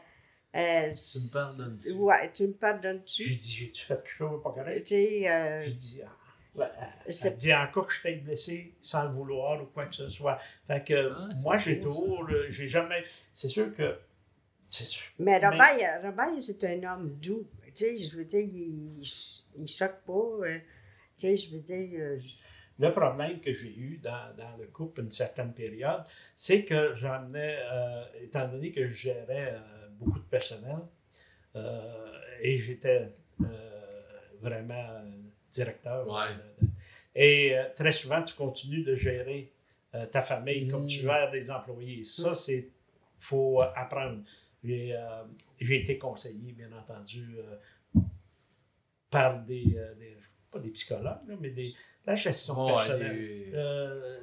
euh, 0.55 0.59
euh, 0.59 0.93
Tu 0.93 1.19
me 1.19 1.31
pardonnes-tu? 1.31 1.91
Ouais, 1.93 2.31
tu 2.33 2.43
me 2.43 2.47
J'ai 2.49 2.53
pardonnes-tu? 2.53 3.23
dit, 3.23 3.51
j'ai-tu 3.51 3.85
fait 3.85 3.95
quelque 3.95 4.09
chose 4.09 4.43
pas 4.43 4.51
Tu 4.51 4.55
correct? 4.59 4.91
euh, 4.91 5.63
J'ai 5.65 5.73
dit, 5.73 6.01
ah, 6.05 6.09
ouais, 6.55 6.67
elle- 7.07 7.35
dit 7.35 7.53
encore 7.53 7.87
que 7.87 7.93
je 7.93 8.01
t'ai 8.03 8.15
blessé 8.15 8.73
sans 8.81 9.03
le 9.05 9.11
vouloir 9.15 9.61
ou 9.61 9.65
quoi 9.67 9.85
que 9.85 9.95
ce 9.95 10.07
soit. 10.07 10.39
Fait 10.67 10.83
que 10.83 11.11
Ah, 11.11 11.29
moi, 11.43 11.57
j'ai 11.57 11.79
toujours, 11.79 12.27
euh, 12.29 12.45
j'ai 12.49 12.67
jamais. 12.67 13.03
C'est 13.33 13.47
sûr 13.47 13.75
que. 13.75 13.97
C'est 14.69 14.85
sûr. 14.85 15.03
Mais 15.19 15.37
Mais- 15.39 15.45
Robert, 15.47 16.01
Robert, 16.03 16.41
c'est 16.41 16.63
un 16.63 16.93
homme 16.93 17.09
doux. 17.21 17.45
Tu 17.65 17.85
sais, 17.85 17.97
je 17.97 18.15
veux 18.17 18.25
dire, 18.25 18.39
il, 18.51 19.01
il 19.57 19.67
choque 19.67 19.99
pas. 20.05 20.13
euh, 20.13 20.59
tu 21.17 21.27
sais, 21.27 21.37
je 21.37 21.51
veux 21.53 21.59
dire, 21.61 21.89
euh, 21.99 22.19
je- 22.19 22.35
Le 22.81 22.89
problème 22.91 23.39
que 23.39 23.53
j'ai 23.53 23.75
eu 23.77 23.97
dans, 24.01 24.35
dans 24.35 24.57
le 24.57 24.65
couple 24.67 25.01
une 25.01 25.11
certaine 25.11 25.53
période, 25.53 26.03
c'est 26.35 26.65
que 26.65 26.95
j'emmenais, 26.95 27.57
euh, 27.71 28.03
étant 28.21 28.47
donné 28.47 28.71
que 28.71 28.87
je 28.87 28.93
gérais 29.07 29.53
euh, 29.53 29.59
beaucoup 29.99 30.19
de 30.19 30.25
personnel, 30.25 30.79
euh, 31.55 32.19
et 32.41 32.57
j'étais 32.57 33.13
euh, 33.41 33.45
vraiment 34.41 35.01
directeur. 35.51 36.07
Ouais. 36.09 36.29
et 37.13 37.55
euh, 37.57 37.65
très 37.75 37.91
souvent, 37.91 38.23
tu 38.23 38.33
continues 38.35 38.83
de 38.83 38.95
gérer 38.95 39.51
euh, 39.93 40.05
ta 40.07 40.21
famille 40.21 40.67
comme 40.67 40.87
tu 40.87 40.99
Mm. 40.99 41.01
gères 41.03 41.31
des 41.31 41.51
employés. 41.51 42.03
Ça, 42.03 42.33
c'est 42.33 42.69
faut 43.19 43.61
apprendre. 43.61 44.23
J'ai 44.63 44.95
euh, 44.95 45.23
été 45.59 45.97
conseillé, 45.99 46.53
bien 46.53 46.71
entendu, 46.71 47.35
euh, 47.37 47.99
par 49.09 49.39
des, 49.43 49.75
euh, 49.77 49.93
des- 49.95 50.17
pas 50.51 50.59
des 50.59 50.69
psychologues, 50.71 51.27
là, 51.27 51.35
mais 51.39 51.49
des, 51.49 51.73
la 52.05 52.15
gestion 52.15 52.67
personnelle. 52.67 53.51
Euh, 53.53 54.19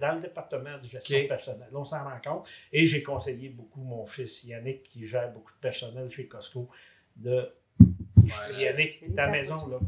dans 0.00 0.14
le 0.16 0.20
département 0.20 0.76
de 0.78 0.86
gestion 0.86 1.26
personnelle. 1.26 1.68
On 1.72 1.84
s'en 1.84 2.04
rend 2.04 2.20
compte. 2.24 2.48
Et 2.72 2.86
j'ai 2.86 3.02
conseillé 3.02 3.48
beaucoup 3.48 3.80
mon 3.82 4.06
fils 4.06 4.44
Yannick, 4.44 4.84
qui 4.84 5.06
gère 5.08 5.32
beaucoup 5.32 5.52
de 5.52 5.58
personnel 5.58 6.10
chez 6.10 6.26
Costco, 6.28 6.68
de 7.16 7.50
Yannick, 8.58 9.00
t'es 9.00 9.18
à 9.20 9.26
la 9.26 9.32
maison, 9.32 9.66
là. 9.66 9.78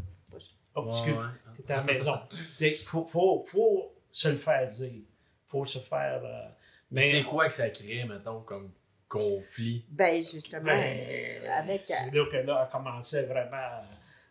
Oh, 0.75 0.83
Ouais, 0.83 0.91
excuse, 0.91 1.15
ouais. 1.15 1.63
t'es 1.67 1.73
à 1.73 1.77
la 1.77 1.83
maison. 1.85 2.13
Il 2.61 2.75
faut, 2.85 3.07
faut, 3.07 3.45
faut 3.47 3.95
se 4.13 4.29
le 4.29 4.37
faire 4.37 4.69
dire. 4.71 5.03
faut 5.47 5.65
se 5.65 5.79
faire. 5.79 6.21
euh, 6.25 6.49
Mais 6.91 7.01
c'est 7.01 7.23
quoi 7.23 7.49
que 7.49 7.55
ça 7.55 7.71
crée, 7.71 8.05
mettons, 8.05 8.41
comme 8.43 8.73
conflit? 9.09 9.85
ben 9.89 10.17
justement, 10.23 10.65
Ben, 10.65 10.99
euh, 11.01 11.49
avec. 11.53 11.85
C'est 11.87 12.11
là 12.13 12.27
que 12.31 12.37
là, 12.37 12.63
elle 12.67 12.73
commençait 12.73 13.25
vraiment 13.27 13.57
à. 13.57 13.85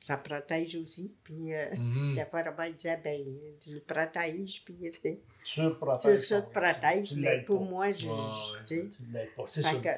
ça 0.00 0.16
protège 0.16 0.74
aussi, 0.76 1.14
puis 1.22 1.54
euh, 1.54 1.66
Mhm. 1.76 2.16
des 2.16 2.24
fois, 2.24 2.42
Robert 2.42 2.72
disait, 2.74 3.00
ben, 3.02 3.22
tu 3.60 3.74
le 3.74 3.80
protèges, 3.80 4.62
puis, 4.64 4.74
tu 4.82 4.90
sais, 4.92 5.20
Surprotège. 5.42 6.28
protège, 6.52 7.08
Tu 7.10 7.14
mais 7.16 7.42
pour 7.42 7.60
pas. 7.60 7.64
moi, 7.70 7.92
je, 7.92 8.06
Ouais, 8.06 8.14
je- 8.16 8.66
tu 8.66 8.90
sais, 8.90 8.96
Tu 8.96 9.12
l'aides 9.12 9.34
pas. 9.36 9.44
C'est 9.46 9.62
sûr. 9.62 9.80
que, 9.82 9.88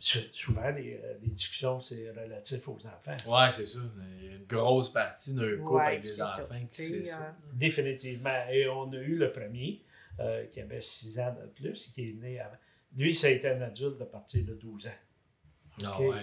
Sou- 0.00 0.18
Souvent, 0.32 0.70
les, 0.70 0.94
euh, 1.02 1.14
les 1.22 1.28
discussions, 1.30 1.80
c'est 1.80 2.08
relatif 2.10 2.68
aux 2.68 2.78
enfants. 2.86 3.16
Ouais, 3.26 3.50
c'est 3.50 3.66
ça. 3.66 3.80
Il 4.20 4.26
y 4.26 4.32
a 4.32 4.36
une 4.36 4.44
grosse 4.44 4.90
partie 4.90 5.34
d'un 5.34 5.56
couple 5.56 5.72
Ouais, 5.72 5.82
avec 5.86 6.02
des 6.02 6.08
c'est 6.08 6.16
ça. 6.18 6.44
enfants 6.44 6.66
qui 6.70 6.82
sais, 6.82 6.82
c'est 6.98 7.04
ça. 7.04 7.28
euh, 7.30 7.32
Définitivement. 7.54 8.46
Et 8.48 8.68
on 8.68 8.92
a 8.92 8.96
eu 8.98 9.16
le 9.16 9.32
premier, 9.32 9.82
euh, 10.20 10.46
qui 10.46 10.60
avait 10.60 10.80
6 10.80 11.18
ans 11.20 11.34
de 11.40 11.46
plus, 11.48 11.88
qui 11.88 12.10
est 12.10 12.12
né 12.12 12.38
avant. 12.40 12.56
Lui, 12.96 13.14
ça 13.14 13.26
a 13.28 13.30
été 13.30 13.48
un 13.48 13.60
adulte 13.62 14.00
à 14.00 14.06
partir 14.06 14.44
de 14.46 14.54
12 14.54 14.86
ans. 14.86 14.90
Ah 15.84 16.00
OK? 16.00 16.10
ouais. 16.10 16.16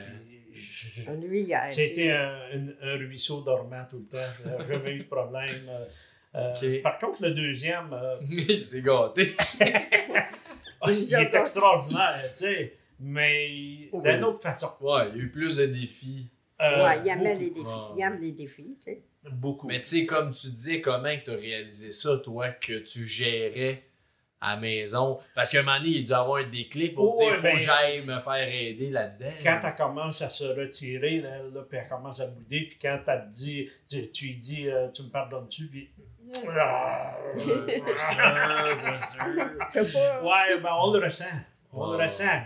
Je- 0.54 1.02
je- 1.04 1.12
lui, 1.28 1.42
il 1.42 1.54
a, 1.54 1.70
C'était 1.70 2.12
un, 2.12 2.40
un- 2.54 2.76
un 2.82 2.98
ruisseau 2.98 3.42
dormant 3.42 3.86
tout 3.90 4.00
le 4.00 4.06
temps. 4.06 4.18
J'avais 4.46 4.74
jamais 4.74 4.92
eu 4.96 5.00
de 5.00 5.04
problème. 5.08 5.70
Euh, 5.70 6.54
euh. 6.64 6.82
Par 6.82 6.98
contre, 7.00 7.22
le 7.24 7.32
deuxième, 7.32 7.92
euh, 7.94 8.16
il 8.30 8.64
s'est 8.64 8.82
gâté. 8.82 9.36
ah, 9.62 10.90
il 10.90 11.14
est 11.14 11.36
extraordinaire, 11.36 12.30
tu 12.34 12.40
sais, 12.46 12.78
mais 13.00 13.90
Oh, 13.92 14.02
d'une 14.02 14.12
oui. 14.16 14.24
autre 14.24 14.42
façon. 14.42 14.70
Ouais, 14.82 15.10
il 15.14 15.18
y 15.18 15.22
a 15.22 15.24
eu 15.24 15.30
plus 15.32 15.56
de 15.56 15.66
défis. 15.66 16.30
Euh, 16.62 16.84
ouais, 16.86 17.00
il 17.04 17.08
aimait 17.10 17.34
beaucoup, 17.34 17.40
les 17.42 17.50
défis, 17.50 17.66
Ouais. 17.66 17.94
il 17.98 18.02
aime 18.04 18.20
les 18.22 18.32
défis, 18.32 18.78
tu 18.82 18.92
sais. 18.92 19.04
Beaucoup. 19.32 19.68
Mais 19.68 19.82
tu 19.82 19.88
sais, 19.88 20.06
comme 20.06 20.34
tu 20.34 20.48
dis, 20.52 20.82
comment 20.82 21.14
tu 21.24 21.32
as 21.32 21.36
réalisé 21.36 21.92
ça, 21.92 22.18
toi, 22.18 22.50
que 22.52 22.80
tu 22.80 23.06
gérais 23.08 23.84
à 24.42 24.56
la 24.56 24.62
maison? 24.62 25.20
Parce 25.34 25.52
qu'à 25.52 25.60
un 25.60 25.64
moment 25.64 25.78
donné, 25.78 25.90
il 25.90 26.02
a 26.04 26.06
dû 26.06 26.14
avoir 26.14 26.38
un 26.44 26.50
déclic 26.50 26.94
pour 26.96 27.16
Oh, 27.16 27.18
dire, 27.20 27.36
faut 27.36 27.42
ben, 27.42 27.54
que 27.56 27.62
j'aille 27.62 28.06
me 28.06 28.20
faire 28.20 28.48
aider 28.48 28.90
là-dedans. 28.92 29.32
quand 29.42 29.62
elle 29.64 29.76
commence 29.76 30.22
à 30.22 30.30
se 30.30 30.44
retirer, 30.44 31.22
là, 31.22 31.38
là, 31.54 31.62
puis 31.68 31.78
elle 31.80 31.88
commence 31.88 32.20
à 32.20 32.28
bouder, 32.28 32.68
puis 32.70 32.78
quand 32.82 33.00
elle 33.08 33.26
te 33.26 33.32
dit, 33.34 33.70
tu, 33.90 34.02
tu 34.12 34.26
lui 34.26 34.36
dis, 34.36 34.70
euh, 34.70 34.90
tu 34.90 35.04
me 35.04 35.10
pardonnes-tu, 35.10 35.68
puis. 35.68 35.90
Ah, 36.50 37.16
Ouais, 39.76 40.60
ben 40.62 40.70
on 40.82 40.94
le 40.94 41.04
ressent. 41.04 41.26
On 41.72 41.92
le 41.92 41.98
ressent. 41.98 42.42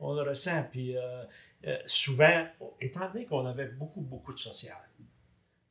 On 0.00 0.14
le 0.14 0.22
ressent. 0.22 0.64
Puis 0.70 0.96
euh, 0.96 1.22
euh, 1.66 1.76
souvent, 1.86 2.46
étant 2.80 3.08
donné 3.12 3.24
qu'on 3.26 3.46
avait 3.46 3.66
beaucoup, 3.66 4.00
beaucoup 4.00 4.32
de 4.32 4.38
social, 4.38 4.76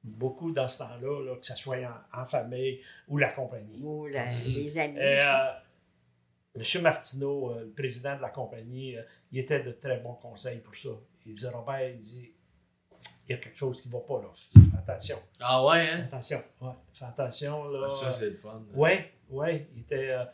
beaucoup 0.03 0.51
dans 0.51 0.67
ce 0.67 0.79
temps-là, 0.79 1.23
là, 1.25 1.35
que 1.35 1.45
ce 1.45 1.55
soit 1.55 1.77
en, 2.13 2.21
en 2.21 2.25
famille 2.25 2.79
ou 3.07 3.17
la 3.17 3.31
compagnie. 3.31 3.79
Ou 3.81 4.07
la- 4.07 4.25
Mhm. 4.31 4.43
les 4.45 4.77
amis. 4.79 4.97
Et, 4.99 5.13
aussi. 5.13 5.23
euh, 5.23 6.79
M. 6.79 6.81
Martineau, 6.83 7.51
euh, 7.51 7.61
le 7.61 7.69
président 7.71 8.15
de 8.17 8.21
la 8.21 8.29
compagnie, 8.29 8.97
euh, 8.97 9.03
il 9.31 9.39
était 9.39 9.63
de 9.63 9.71
très 9.71 9.97
bons 9.97 10.15
conseils 10.15 10.59
pour 10.59 10.75
ça. 10.75 10.89
Il 11.25 11.33
dit 11.35 11.47
Robert, 11.47 11.89
il 11.89 11.95
dit 11.97 12.31
il 13.27 13.31
y 13.31 13.35
a 13.35 13.37
quelque 13.37 13.57
chose 13.57 13.81
qui 13.81 13.87
ne 13.87 13.93
va 13.93 13.99
pas 13.99 14.21
là. 14.21 14.27
Fais 14.33 14.77
attention. 14.77 15.17
Ah 15.39 15.65
ouais, 15.65 15.85
Fais 15.85 15.93
hein? 15.93 16.03
attention. 16.05 16.43
Ouais, 16.61 16.71
fais 16.93 17.05
attention. 17.05 17.63
Là. 17.69 17.89
Ça, 17.89 18.11
c'est 18.11 18.29
le 18.31 18.35
fun. 18.35 18.61
Ouais, 18.73 19.11
ouais. 19.29 19.67
Il 19.75 19.81
était. 19.81 20.09
euh, 20.11 20.25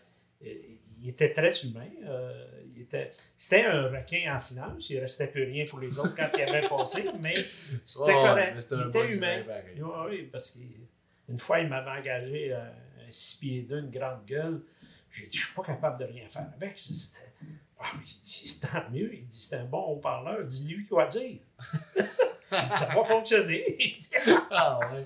il- 0.42 0.80
il 1.02 1.10
était 1.10 1.34
très 1.34 1.52
humain. 1.66 1.88
euh, 2.06 2.46
il 2.76 2.82
était, 2.84 3.12
c'était 3.36 3.66
un 3.66 3.88
requin 3.90 4.36
en 4.36 4.40
finance. 4.40 4.90
Il 4.90 5.00
restait 5.00 5.28
plus 5.28 5.44
rien 5.44 5.66
pour 5.68 5.80
les 5.80 5.98
autres 6.00 6.16
quand 6.16 6.30
il 6.36 6.42
avait 6.42 6.68
passé, 6.68 7.10
mais 7.20 7.36
c'était 7.86 8.14
correct. 8.14 8.54
mais 8.72 8.78
il 8.78 8.88
était 8.88 9.10
humain. 9.10 9.44
Oui, 10.10 10.30
parce 10.32 10.52
qu'une 10.52 11.38
fois, 11.38 11.60
il 11.60 11.68
m'avait 11.70 12.00
engagé 12.00 12.54
euh, 12.54 12.60
un 12.60 13.12
six 13.12 13.38
pieds 13.38 13.62
deux, 13.64 13.80
une 13.80 13.90
grande 13.92 14.26
gueule. 14.26 14.62
J'ai 15.12 15.26
dit, 15.26 15.38
je 15.38 15.46
suis 15.46 15.54
pas 15.56 15.64
capable 15.64 16.00
de 16.00 16.06
rien 16.06 16.28
faire 16.30 16.48
avec. 16.56 16.80
Ah, 17.80 17.92
il 17.96 18.02
dit, 18.04 18.20
c'est 18.48 18.60
tant 18.60 18.90
mieux. 18.92 19.14
Il 19.14 19.26
dit, 19.26 19.40
c'est 19.42 19.56
un 19.56 19.66
bon 19.66 19.84
haut-parleur. 19.94 20.44
Dis-lui 20.46 20.86
quoi 20.86 21.06
dire. 21.08 21.40
il 22.52 22.58
ça 22.72 22.86
va 22.96 23.04
fonctionner. 23.04 23.76
Il 23.80 23.98
Ah 24.52 24.80
ouais. 24.92 25.04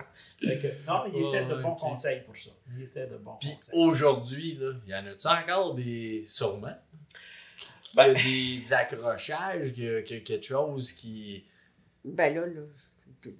Que, 0.57 0.67
non, 0.87 1.03
il 1.13 1.27
était 1.27 1.45
de 1.45 1.61
bons 1.61 1.75
conseils 1.75 2.21
pour 2.25 2.35
ça. 2.37 2.49
Il 2.75 2.83
était 2.83 3.07
de 3.07 3.17
bons 3.17 3.37
Puis 3.39 3.49
conseils. 3.55 3.79
aujourd'hui, 3.79 4.57
là, 4.59 4.71
il 4.85 4.91
y 4.91 4.95
en 4.95 5.05
a-tu 5.05 5.27
encore 5.27 5.75
des. 5.75 6.23
Sûrement? 6.27 6.75
Il 7.93 7.93
y 7.93 7.95
Ben- 7.95 8.09
a 8.09 8.13
des, 8.13 8.57
des 8.59 8.73
accrochages, 8.73 9.73
y 9.77 9.87
a, 9.89 10.01
quelque 10.03 10.41
chose 10.41 10.91
qui. 10.93 11.45
Ben 12.05 12.33
là, 12.33 12.41
là, 12.47 12.61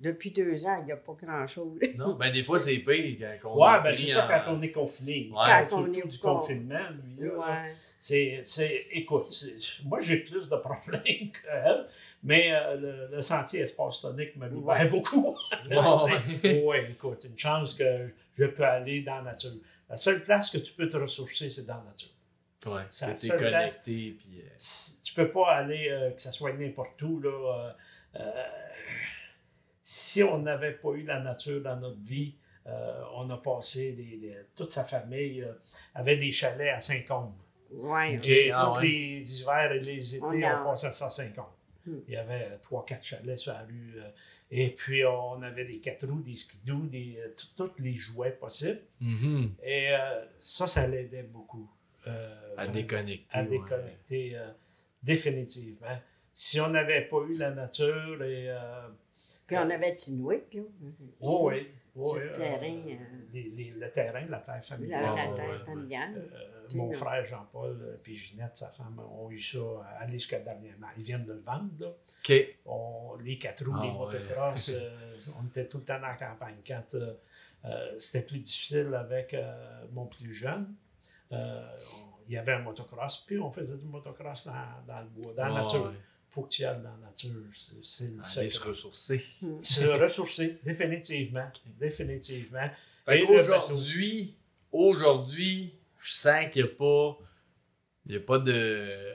depuis 0.01 0.29
deux 0.31 0.65
ans, 0.67 0.77
il 0.81 0.85
n'y 0.85 0.91
a 0.91 0.97
pas 0.97 1.13
grand-chose. 1.19 1.79
Non, 1.97 2.13
ben 2.13 2.31
des 2.31 2.43
fois 2.43 2.59
c'est 2.59 2.77
pire 2.77 3.39
quand 3.41 3.49
on 3.55 3.63
Ouais, 3.63 3.77
est 3.79 3.83
ben 3.83 3.95
c'est 3.95 4.07
ça 4.11 4.25
en- 4.25 4.27
quand 4.27 4.53
on 4.55 4.61
est 4.61 4.71
confiné. 4.71 5.29
Ouais. 5.31 5.65
Quand 5.69 5.77
on 5.79 5.93
est 5.93 6.07
du 6.07 6.19
con- 6.19 6.35
confinement, 6.39 6.87
lui. 7.17 7.25
là. 7.27 7.33
Ouais. 7.39 7.75
C'est, 8.03 8.81
écoute, 8.93 9.31
c'est- 9.31 9.57
moi 9.83 9.99
j'ai 9.99 10.17
plus 10.17 10.49
de 10.49 10.55
problèmes 10.55 11.03
qu'elle, 11.03 11.87
mais 12.23 12.51
euh, 12.51 12.75
le, 13.09 13.15
le 13.15 13.21
sentier 13.21 13.59
espace 13.61 14.01
tonique 14.01 14.35
me 14.37 14.47
libère 14.47 14.63
Ouais. 14.65 14.89
beaucoup. 14.89 15.37
Oui, 16.43 16.77
écoute, 16.89 17.25
une 17.25 17.37
chance 17.37 17.75
que 17.75 18.09
je 18.33 18.45
peux 18.45 18.63
aller 18.65 19.01
dans 19.03 19.17
la 19.17 19.21
nature. 19.33 19.51
La 19.87 19.97
seule 19.97 20.23
place 20.23 20.49
que 20.49 20.57
tu 20.57 20.73
peux 20.73 20.87
te 20.89 20.97
ressourcer, 20.97 21.49
c'est 21.51 21.65
dans 21.65 21.77
la 21.77 21.83
nature. 21.83 22.09
Ouais, 22.65 22.83
t'es 22.89 23.15
seule 23.15 23.39
connecté. 23.39 24.17
Puis, 24.17 24.41
euh, 24.41 24.97
Tu 25.03 25.13
peux 25.13 25.29
pas 25.31 25.51
aller, 25.57 25.89
euh, 25.89 26.11
que 26.11 26.21
ça 26.21 26.31
soit 26.31 26.53
n'importe 26.53 26.99
où. 27.03 27.19
Là, 27.19 27.75
euh, 28.19 28.21
si 29.83 30.23
on 30.23 30.39
n'avait 30.39 30.73
pas 30.73 30.89
eu 30.93 31.03
la 31.03 31.19
nature 31.19 31.61
dans 31.61 31.75
notre 31.75 32.01
vie, 32.01 32.33
on 33.15 33.29
a 33.29 33.37
passé, 33.37 33.91
des, 33.93 34.17
des- 34.17 34.37
toute 34.55 34.71
sa 34.71 34.83
famille 34.85 35.45
avait 35.95 36.17
des 36.17 36.31
chalets 36.31 36.69
à 36.73 36.79
Saint-Côme. 36.79 37.33
Ouais. 37.73 38.19
Ah 38.53 38.73
les 38.81 39.39
hivers 39.41 39.71
et 39.71 39.79
les 39.79 40.15
étés, 40.15 40.25
On 40.25 40.29
on, 40.33 40.43
a- 40.43 40.63
passait 40.63 40.87
à 40.87 40.91
50. 40.93 41.45
Hmm. 41.85 41.95
Il 42.07 42.13
y 42.13 42.17
avait 42.17 42.43
euh, 42.51 42.57
trois, 42.61 42.85
quatre 42.85 43.03
chalets 43.03 43.37
sur 43.39 43.53
la 43.53 43.61
rue. 43.63 43.93
euh, 43.97 44.09
et 44.53 44.69
puis, 44.71 45.05
on 45.05 45.41
avait 45.41 45.63
des 45.65 45.79
quatre 45.79 46.05
roues, 46.05 46.19
des 46.21 46.35
skidoo, 46.35 46.81
des, 46.87 47.17
euh, 47.19 47.29
tous 47.55 47.71
les 47.81 47.95
jouets 47.95 48.31
possibles. 48.31 48.81
mhm, 48.99 49.53
Et 49.63 49.87
euh, 49.93 50.25
ça, 50.37 50.67
ça 50.67 50.85
l'aidait 50.87 51.23
beaucoup. 51.23 51.69
euh, 52.07 52.55
à 52.57 52.67
déconnecter. 52.67 53.25
À 53.37 53.41
ouais. 53.43 53.47
déconnecter, 53.49 54.35
euh, 54.35 54.49
définitivement. 55.01 55.97
Si 56.33 56.59
on 56.59 56.69
n'avait 56.69 57.01
pas 57.05 57.17
eu 57.29 57.33
la 57.33 57.51
nature 57.51 58.21
et... 58.23 58.49
euh, 58.49 58.87
Puis 59.47 59.57
on 59.57 59.69
avait 59.69 59.95
Tinwick, 59.95 60.53
là. 60.53 60.61
oh, 61.21 61.49
oui, 61.51 61.67
oui, 61.95 62.05
Sur 62.05 62.15
le 62.15 62.29
euh, 62.31 62.35
terrain, 62.35 62.79
euh, 62.87 62.95
les- 63.33 63.51
les- 63.55 63.71
le 63.71 63.91
terrain, 63.91 64.25
la 64.29 64.37
terre 64.39 64.63
familiale. 64.63 65.03
la 65.15 65.27
terre 65.35 65.49
ouais. 65.49 65.65
familiale. 65.65 66.23
Euh, 66.73 66.77
mon 66.77 66.91
frère 66.91 67.25
Jean-Paul 67.25 67.79
euh, 67.81 67.97
puis 68.01 68.15
Ginette, 68.17 68.57
sa 68.57 68.69
femme, 68.71 68.99
ont 68.99 69.29
eu 69.31 69.39
ça 69.39 69.57
à 69.85 70.03
aller 70.03 70.13
jusqu'à 70.13 70.39
dernièrement. 70.39 70.87
Ils 70.97 71.03
viennent 71.03 71.25
de 71.25 71.33
le 71.33 71.41
vendre. 71.41 71.69
Là. 71.79 71.87
OK. 71.89 72.33
On- 72.65 73.15
les 73.23 73.37
quatre 73.37 73.65
roues, 73.65 73.73
Ah, 73.77 73.83
les 73.83 73.89
ouais. 73.91 73.97
motocross, 73.97 74.69
euh, 74.73 75.17
on 75.41 75.47
était 75.47 75.67
tout 75.67 75.77
le 75.79 75.83
temps 75.83 75.99
dans 75.99 76.07
la 76.07 76.15
campagne. 76.15 76.57
Quand 76.65 76.95
euh, 76.95 77.13
euh, 77.65 77.95
c'était 77.99 78.25
plus 78.25 78.39
difficile 78.39 78.93
avec 78.95 79.33
euh, 79.33 79.85
mon 79.91 80.05
plus 80.07 80.33
jeune, 80.33 80.73
euh, 81.31 81.67
on- 81.97 82.07
il 82.27 82.33
y 82.35 82.37
avait 82.37 82.53
un 82.53 82.59
motocross, 82.59 83.17
puis 83.27 83.37
on 83.39 83.51
faisait 83.51 83.77
du 83.77 83.85
motocross 83.85 84.45
dans, 84.47 84.53
dans 84.87 85.01
le 85.01 85.07
bois, 85.09 85.33
dans 85.33 85.45
la 85.47 85.53
Ouais, 85.53 85.61
nature. 85.61 85.85
ouais. 85.85 85.91
faut 86.29 86.43
que 86.43 86.49
tu 86.49 86.61
y 86.61 86.65
ailles 86.65 86.81
dans 86.81 86.91
la 87.01 87.07
nature. 87.07 87.43
C'est, 87.83 88.09
le 88.09 88.49
se 88.49 88.59
ressourcer. 88.61 89.25
Se 89.61 89.83
ressourcer, 90.01 90.59
définitivement. 90.63 91.49
Définitivement. 91.77 92.69
Fait 93.03 93.17
Et 93.17 93.21
le 93.21 93.27
qu'aujourd'hui, 93.27 94.37
aujourd'hui, 94.71 95.73
je 96.01 96.11
sens 96.13 96.45
qu'il 96.51 96.63
n'y 96.63 96.69
a 96.69 96.73
pas. 96.75 97.17
Il 98.07 98.13
y 98.13 98.17
a 98.17 98.19
pas 98.19 98.39
de. 98.39 99.13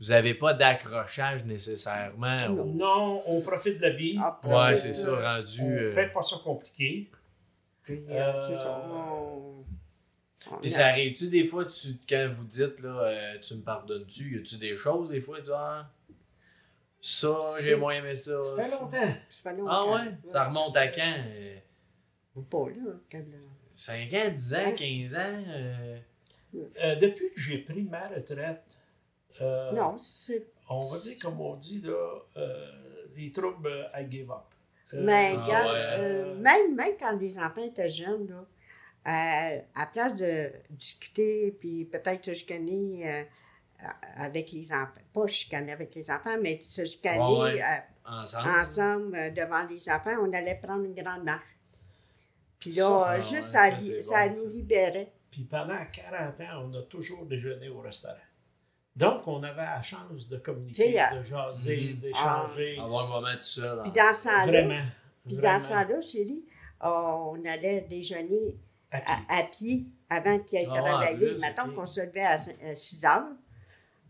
Vous 0.00 0.06
n'avez 0.06 0.32
pas 0.34 0.54
d'accrochage 0.54 1.44
nécessairement. 1.44 2.46
au- 2.46 2.64
Non, 2.64 3.22
on 3.26 3.42
profite 3.42 3.76
de 3.76 3.82
la 3.82 3.90
vie. 3.90 4.18
Ah, 4.18 4.40
Ouais, 4.44 4.74
c'est 4.74 4.94
ça, 4.94 5.14
rendu. 5.34 5.60
On 5.60 5.68
euh, 5.70 5.90
fait 5.90 6.08
pas 6.08 6.22
ça 6.22 6.36
compliqué. 6.42 7.10
Puis, 7.82 8.02
euh, 8.08 8.12
Euh, 8.12 8.42
c'est 8.42 8.58
ça, 8.62 8.88
on- 8.90 9.64
on 10.50 10.56
Puis 10.62 10.70
ça 10.70 10.86
arrive-tu 10.86 11.28
des 11.28 11.44
fois, 11.46 11.66
tu, 11.66 11.88
quand 12.08 12.30
vous 12.34 12.44
dites, 12.44 12.80
là, 12.80 13.02
euh, 13.02 13.38
tu 13.40 13.54
me 13.56 13.62
pardonnes-tu, 13.62 14.36
y 14.36 14.38
a-tu 14.38 14.56
des 14.56 14.76
choses 14.78 15.10
des 15.10 15.20
fois, 15.20 15.36
tu 15.36 15.44
dis, 15.44 15.50
ah, 15.54 15.90
ça, 17.00 17.38
j'ai 17.62 17.76
moins 17.76 17.92
aimé 17.94 18.14
ça. 18.14 18.38
Ça 18.56 18.62
fait 18.62 18.70
longtemps. 18.70 19.14
Ça 19.28 19.50
fait 19.50 19.56
longtemps. 19.56 19.70
Ah 19.70 19.92
ouais? 19.94 20.14
Ça 20.26 20.44
remonte 20.48 20.76
à 20.76 20.88
quand? 20.88 21.14
euh, 21.26 21.56
Ou 22.36 22.42
Pas 22.42 22.68
là. 22.68 22.92
Quel- 23.86 24.08
5 24.10 24.12
ans, 24.14 24.30
10 24.32 24.54
ans, 24.54 24.74
15 24.76 25.14
ans? 25.14 25.44
euh, 25.48 25.96
Euh, 26.82 26.96
depuis 26.96 27.32
que 27.32 27.40
j'ai 27.40 27.58
pris 27.58 27.82
ma 27.82 28.08
retraite, 28.08 28.62
euh, 29.40 29.70
Non, 29.72 29.96
c'est. 29.98 30.46
on 30.68 30.84
va 30.84 30.98
dire, 30.98 31.16
comme 31.22 31.40
on 31.40 31.54
dit, 31.54 31.80
là, 31.80 32.18
euh, 32.36 33.06
des 33.14 33.30
troubles 33.30 33.88
à 33.92 34.08
give 34.08 34.30
up. 34.32 34.38
Euh, 34.92 35.04
Mais 35.04 35.30
Ah 35.36 35.42
regarde, 35.44 35.72
ouais. 35.72 35.86
euh, 36.00 36.34
même, 36.36 36.74
même 36.74 36.94
quand 36.98 37.16
les 37.16 37.38
enfants 37.38 37.62
étaient 37.62 37.90
jeunes, 37.90 38.26
là, 38.28 38.44
euh, 39.06 39.60
à 39.76 39.86
place 39.86 40.16
de 40.16 40.50
discuter 40.70 41.52
puis 41.58 41.84
peut-être 41.84 42.24
se 42.26 42.34
chicaner 42.34 43.08
euh, 43.08 43.22
avec 44.16 44.50
les 44.52 44.72
enfants, 44.72 45.00
pas 45.14 45.26
chicaner 45.28 45.70
avec 45.72 45.94
les 45.94 46.10
enfants, 46.10 46.36
mais 46.42 46.60
se 46.60 46.84
chicaner 46.84 47.18
Ouais, 47.22 47.54
ouais. 47.54 47.62
euh, 47.62 47.76
ensemble? 48.04 48.48
ensemble 48.50 49.34
devant 49.34 49.64
les 49.68 49.88
enfants, 49.88 50.16
on 50.20 50.32
allait 50.32 50.58
prendre 50.60 50.84
une 50.84 50.94
grande 50.94 51.22
marche. 51.22 51.56
Puis 52.60 52.72
là, 52.72 52.82
Ça, 52.84 52.90
euh, 52.90 53.04
ah 53.06 53.16
juste 53.22 53.32
ouais, 53.32 53.42
ça, 53.42 53.70
ça, 53.70 53.70
li- 53.70 53.82
c'est 53.84 54.02
ça 54.02 54.28
bon, 54.28 54.36
nous 54.36 54.50
libérait. 54.52 55.12
Puis 55.30 55.42
pendant 55.44 55.78
40 55.92 56.40
ans, 56.40 56.68
on 56.70 56.74
a 56.78 56.82
toujours 56.82 57.24
déjeuné 57.26 57.68
au 57.68 57.80
restaurant. 57.80 58.14
Donc, 58.96 59.26
on 59.28 59.42
avait 59.42 59.62
la 59.62 59.80
chance 59.82 60.28
de 60.28 60.36
communiquer, 60.38 61.00
euh, 61.00 61.18
de 61.18 61.22
jaser, 61.22 61.94
Mhm. 61.94 62.00
d'échanger. 62.00 62.78
Avoir 62.78 63.06
un 63.06 63.20
moment 63.20 63.34
tout 63.36 63.42
seul. 63.42 63.80
Puis 63.82 63.90
ensemble. 63.92 63.94
dans 64.08 64.14
ce 64.14 64.24
temps-là, 64.24 64.46
Vraiment. 64.46 64.84
puis 65.26 65.36
vraiment. 65.36 65.52
dans 65.54 65.60
ce 65.64 65.68
temps-là, 65.70 66.00
chérie, 66.02 66.44
on 66.82 67.42
allait 67.46 67.80
déjeuner 67.82 68.56
À 68.90 69.00
pied. 69.00 69.14
à, 69.28 69.38
à 69.38 69.42
pied 69.44 69.84
avant 70.10 70.38
qu'il 70.40 70.58
aille 70.58 70.68
Ah, 70.70 70.80
travailler. 70.80 71.30
ok. 71.34 71.74
qu'on 71.74 71.86
se 71.86 72.00
levait 72.00 72.20
à 72.24 72.38
6 72.74 73.04
heures. 73.04 73.28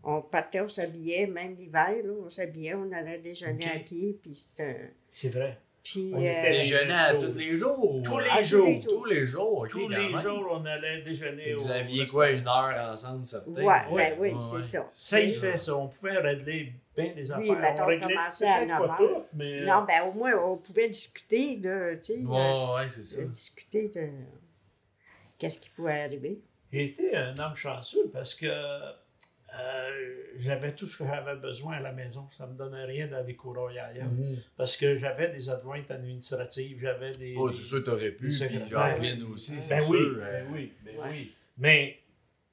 On 0.03 0.23
partait, 0.23 0.61
on 0.61 0.67
s'habillait, 0.67 1.27
même 1.27 1.53
l'hiver, 1.53 1.89
là, 2.03 2.11
on 2.25 2.29
s'habillait, 2.31 2.73
on 2.73 2.91
allait 2.91 3.19
déjeuner 3.19 3.65
à 3.69 3.77
pied, 3.79 4.17
puis 4.19 4.33
c'était... 4.35 4.95
C'est 5.07 5.29
vrai. 5.29 5.59
Puis, 5.83 6.11
On 6.13 6.19
était 6.19 6.47
euh, 6.47 6.51
Déjeuner 6.51 6.93
à 6.93 7.15
tous 7.15 7.37
les 7.37 7.55
jours? 7.55 7.95
ou- 7.95 8.01
Tous 8.03 8.19
les 8.19 8.43
jours. 8.43 8.67
Tous 8.83 9.05
les 9.05 9.25
jours, 9.25 9.57
ok. 9.61 9.69
Tous 9.71 9.89
les 9.89 10.15
jours, 10.19 10.47
on 10.51 10.63
allait 10.65 11.01
déjeuner 11.01 11.53
Vous 11.53 11.71
aviez 11.71 12.05
quoi, 12.05 12.29
une 12.29 12.47
heure 12.47 12.91
ensemble, 12.93 13.25
certains? 13.25 13.51
ouais, 13.51 13.65
Ouais. 13.89 14.09
ben 14.11 14.15
oui, 14.19 14.29
Ouais, 14.33 14.39
c'est 14.41 14.55
ouais. 14.57 14.61
ça. 14.61 14.89
Ça, 14.95 15.19
il 15.19 15.33
fait 15.33 15.57
ça. 15.57 15.75
On 15.75 15.87
pouvait 15.87 16.17
régler 16.19 16.73
bien 16.95 17.13
des 17.15 17.31
affaires. 17.31 17.57
mettons, 17.59 17.83
on 17.83 17.85
réglait 17.87 18.15
à 18.15 18.29
peut-être 18.29 18.67
9 18.67 18.77
pas 18.79 18.83
heures. 18.85 18.97
tout, 18.97 19.23
mais... 19.33 19.61
Non, 19.61 19.83
ben 19.87 20.03
au 20.07 20.11
moins, 20.13 20.33
on 20.43 20.57
pouvait 20.57 20.87
discuter, 20.87 21.57
là, 21.57 21.95
tu 21.95 22.13
sais, 22.13 22.19
euh, 22.29 22.89
c'est 22.89 23.03
ça. 23.03 23.21
euh, 23.21 23.25
discuter 23.29 23.89
de 23.89 24.07
qu'est-ce 25.39 25.57
qui 25.57 25.69
pouvait 25.71 26.01
arriver. 26.01 26.39
J'ai 26.71 26.83
été 26.85 27.15
un 27.17 27.35
homme 27.39 27.55
chanceux 27.55 28.09
parce 28.13 28.35
que 28.35 28.45
euh, 29.61 30.23
j'avais 30.37 30.73
tout 30.73 30.87
ce 30.87 30.97
que 30.97 31.05
j'avais 31.05 31.35
besoin 31.35 31.75
à 31.75 31.79
la 31.81 31.91
maison. 31.91 32.27
Ça 32.31 32.47
me 32.47 32.55
donnait 32.55 32.85
rien 32.85 33.07
dans 33.07 33.23
des 33.23 33.35
courroies 33.35 33.71
ailleurs. 33.71 34.09
Parce 34.57 34.75
que 34.77 34.97
j'avais 34.97 35.29
des 35.29 35.49
adjointes 35.49 35.89
administratives, 35.91 36.79
j'avais 36.81 37.11
des... 37.11 37.35
Oh, 37.37 37.51
c'est 37.53 37.63
sûr 37.63 37.83
t'aurais 37.83 38.11
pu, 38.11 38.27
puis. 38.27 38.67
Jacqueline 38.69 39.23
aussi, 39.23 39.55
c'est 39.57 39.75
Ben 39.75 39.83
oui, 39.87 39.97
sûr. 39.97 40.15
ben 40.17 40.23
euh, 40.25 40.45
oui, 40.53 40.73
ben 40.83 40.95
Ouais. 40.97 41.03
oui. 41.11 41.31
Mais 41.57 41.99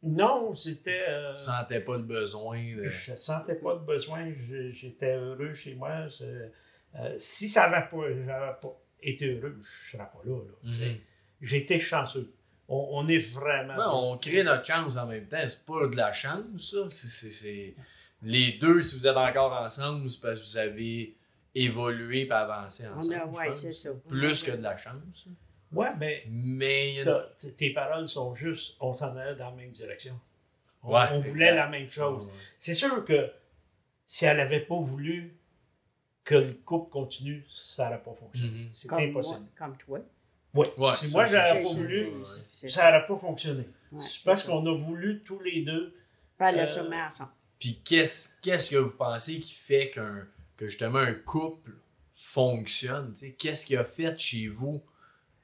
non, 0.02 0.54
c'était... 0.54 1.04
euh, 1.08 1.34
Tu 1.34 1.42
sentais 1.42 1.80
pas 1.80 1.96
le 1.96 2.02
besoin 2.04 2.58
de... 2.58 2.82
Je 2.88 3.16
sentais 3.16 3.54
pas 3.56 3.74
de 3.74 3.84
besoin, 3.84 4.30
je- 4.48 4.70
j'étais 4.72 5.14
heureux 5.16 5.54
chez 5.54 5.74
moi. 5.74 6.08
c'est- 6.08 6.52
euh, 6.98 7.14
si 7.18 7.48
ça 7.48 7.68
n'avait 7.68 7.86
pas, 7.88 8.08
j'avais 8.26 8.52
pas 8.60 8.80
été 9.02 9.30
heureux, 9.34 9.56
je 9.56 9.58
ne 9.58 9.62
serais 9.92 9.98
pas 10.10 10.20
là. 10.24 10.36
là, 10.36 10.70
tu. 10.72 10.84
Mhm. 10.84 10.96
J'étais 11.40 11.78
chanceux. 11.78 12.32
On, 12.68 12.88
on 12.92 13.08
est 13.08 13.18
vraiment... 13.18 13.74
Ouais, 13.76 13.84
on 14.14 14.18
crée 14.18 14.42
notre 14.42 14.64
chance 14.64 14.96
en 14.96 15.06
même 15.06 15.26
temps. 15.26 15.38
C'est 15.46 15.64
pas 15.64 15.86
de 15.86 15.96
la 15.96 16.12
chance, 16.12 16.44
ça. 16.70 16.76
C'est- 16.90 17.74
Les 18.22 18.52
deux, 18.54 18.82
si 18.82 18.96
vous 18.98 19.06
êtes 19.06 19.16
encore 19.16 19.52
ensemble, 19.52 20.10
c'est 20.10 20.20
parce 20.20 20.40
que 20.40 20.44
vous 20.44 20.56
avez 20.58 21.16
évolué 21.54 22.26
et 22.26 22.30
avancé 22.32 22.84
On 22.94 22.98
ensemble. 22.98 23.14
a, 23.14 23.18
je 23.32 23.36
ouais, 23.38 23.46
pense. 23.46 23.60
c'est 23.60 23.72
ça. 23.72 23.90
Plus 24.08 24.42
que 24.42 24.50
de 24.52 24.62
la 24.62 24.76
chance. 24.76 25.26
Ouais, 25.72 25.88
mais 25.98 26.24
Mais 26.28 26.96
une- 27.02 27.54
tes 27.56 27.70
paroles 27.72 28.06
sont 28.06 28.34
juste, 28.34 28.76
on 28.80 28.94
s'en 28.94 29.16
allait 29.16 29.36
dans 29.36 29.50
la 29.50 29.56
même 29.56 29.70
direction. 29.70 30.18
On, 30.82 30.94
Ouais, 30.94 31.06
on 31.12 31.20
voulait 31.20 31.30
exact. 31.32 31.54
la 31.56 31.66
même 31.68 31.88
chose. 31.88 32.26
Ouais. 32.26 32.32
C'est 32.58 32.74
sûr 32.74 33.04
que 33.04 33.30
si 34.06 34.24
elle 34.24 34.36
n'avait 34.38 34.60
pas 34.60 34.78
voulu 34.80 35.36
que 36.24 36.34
le 36.34 36.52
couple 36.54 36.90
continue, 36.90 37.44
ça 37.48 37.84
n'aurait 37.84 38.02
pas 38.02 38.12
fonctionné. 38.14 38.64
Mhm. 38.64 38.68
C'est 38.72 38.92
impossible. 38.92 39.40
moi, 39.40 39.48
comme 39.56 39.76
toi. 39.78 40.00
Oui. 40.54 40.66
Ouais, 40.76 40.90
si 40.92 41.08
moi, 41.08 41.26
j'aurais 41.26 41.52
C'est- 41.54 41.62
pas 41.62 41.68
voulu, 41.80 42.08
ça 42.24 42.90
n'aurait 42.90 43.06
pas 43.06 43.16
fonctionné. 43.18 43.68
ouais, 43.92 44.02
c'est 44.04 44.24
parce 44.24 44.42
qu'on 44.42 44.64
a 44.66 44.76
voulu 44.76 45.22
tous 45.24 45.40
les 45.40 45.62
deux. 45.62 45.94
Faire 46.38 46.52
le 46.52 46.58
euh, 46.60 46.66
chemin 46.66 47.06
ensemble. 47.08 47.30
Puis 47.58 47.80
qu'est-ce 47.84 48.34
qu'est-ce 48.40 48.70
que 48.70 48.76
vous 48.76 48.90
pensez 48.96 49.40
qui 49.40 49.52
fait 49.54 49.90
qu'un 49.90 50.26
que 50.56 50.68
justement 50.68 50.98
un 51.00 51.14
couple 51.14 51.72
fonctionne? 52.14 53.12
tu 53.12 53.20
sais? 53.20 53.32
Qu'est-ce 53.32 53.66
qui 53.66 53.76
a 53.76 53.84
fait 53.84 54.16
chez 54.18 54.48
vous? 54.48 54.82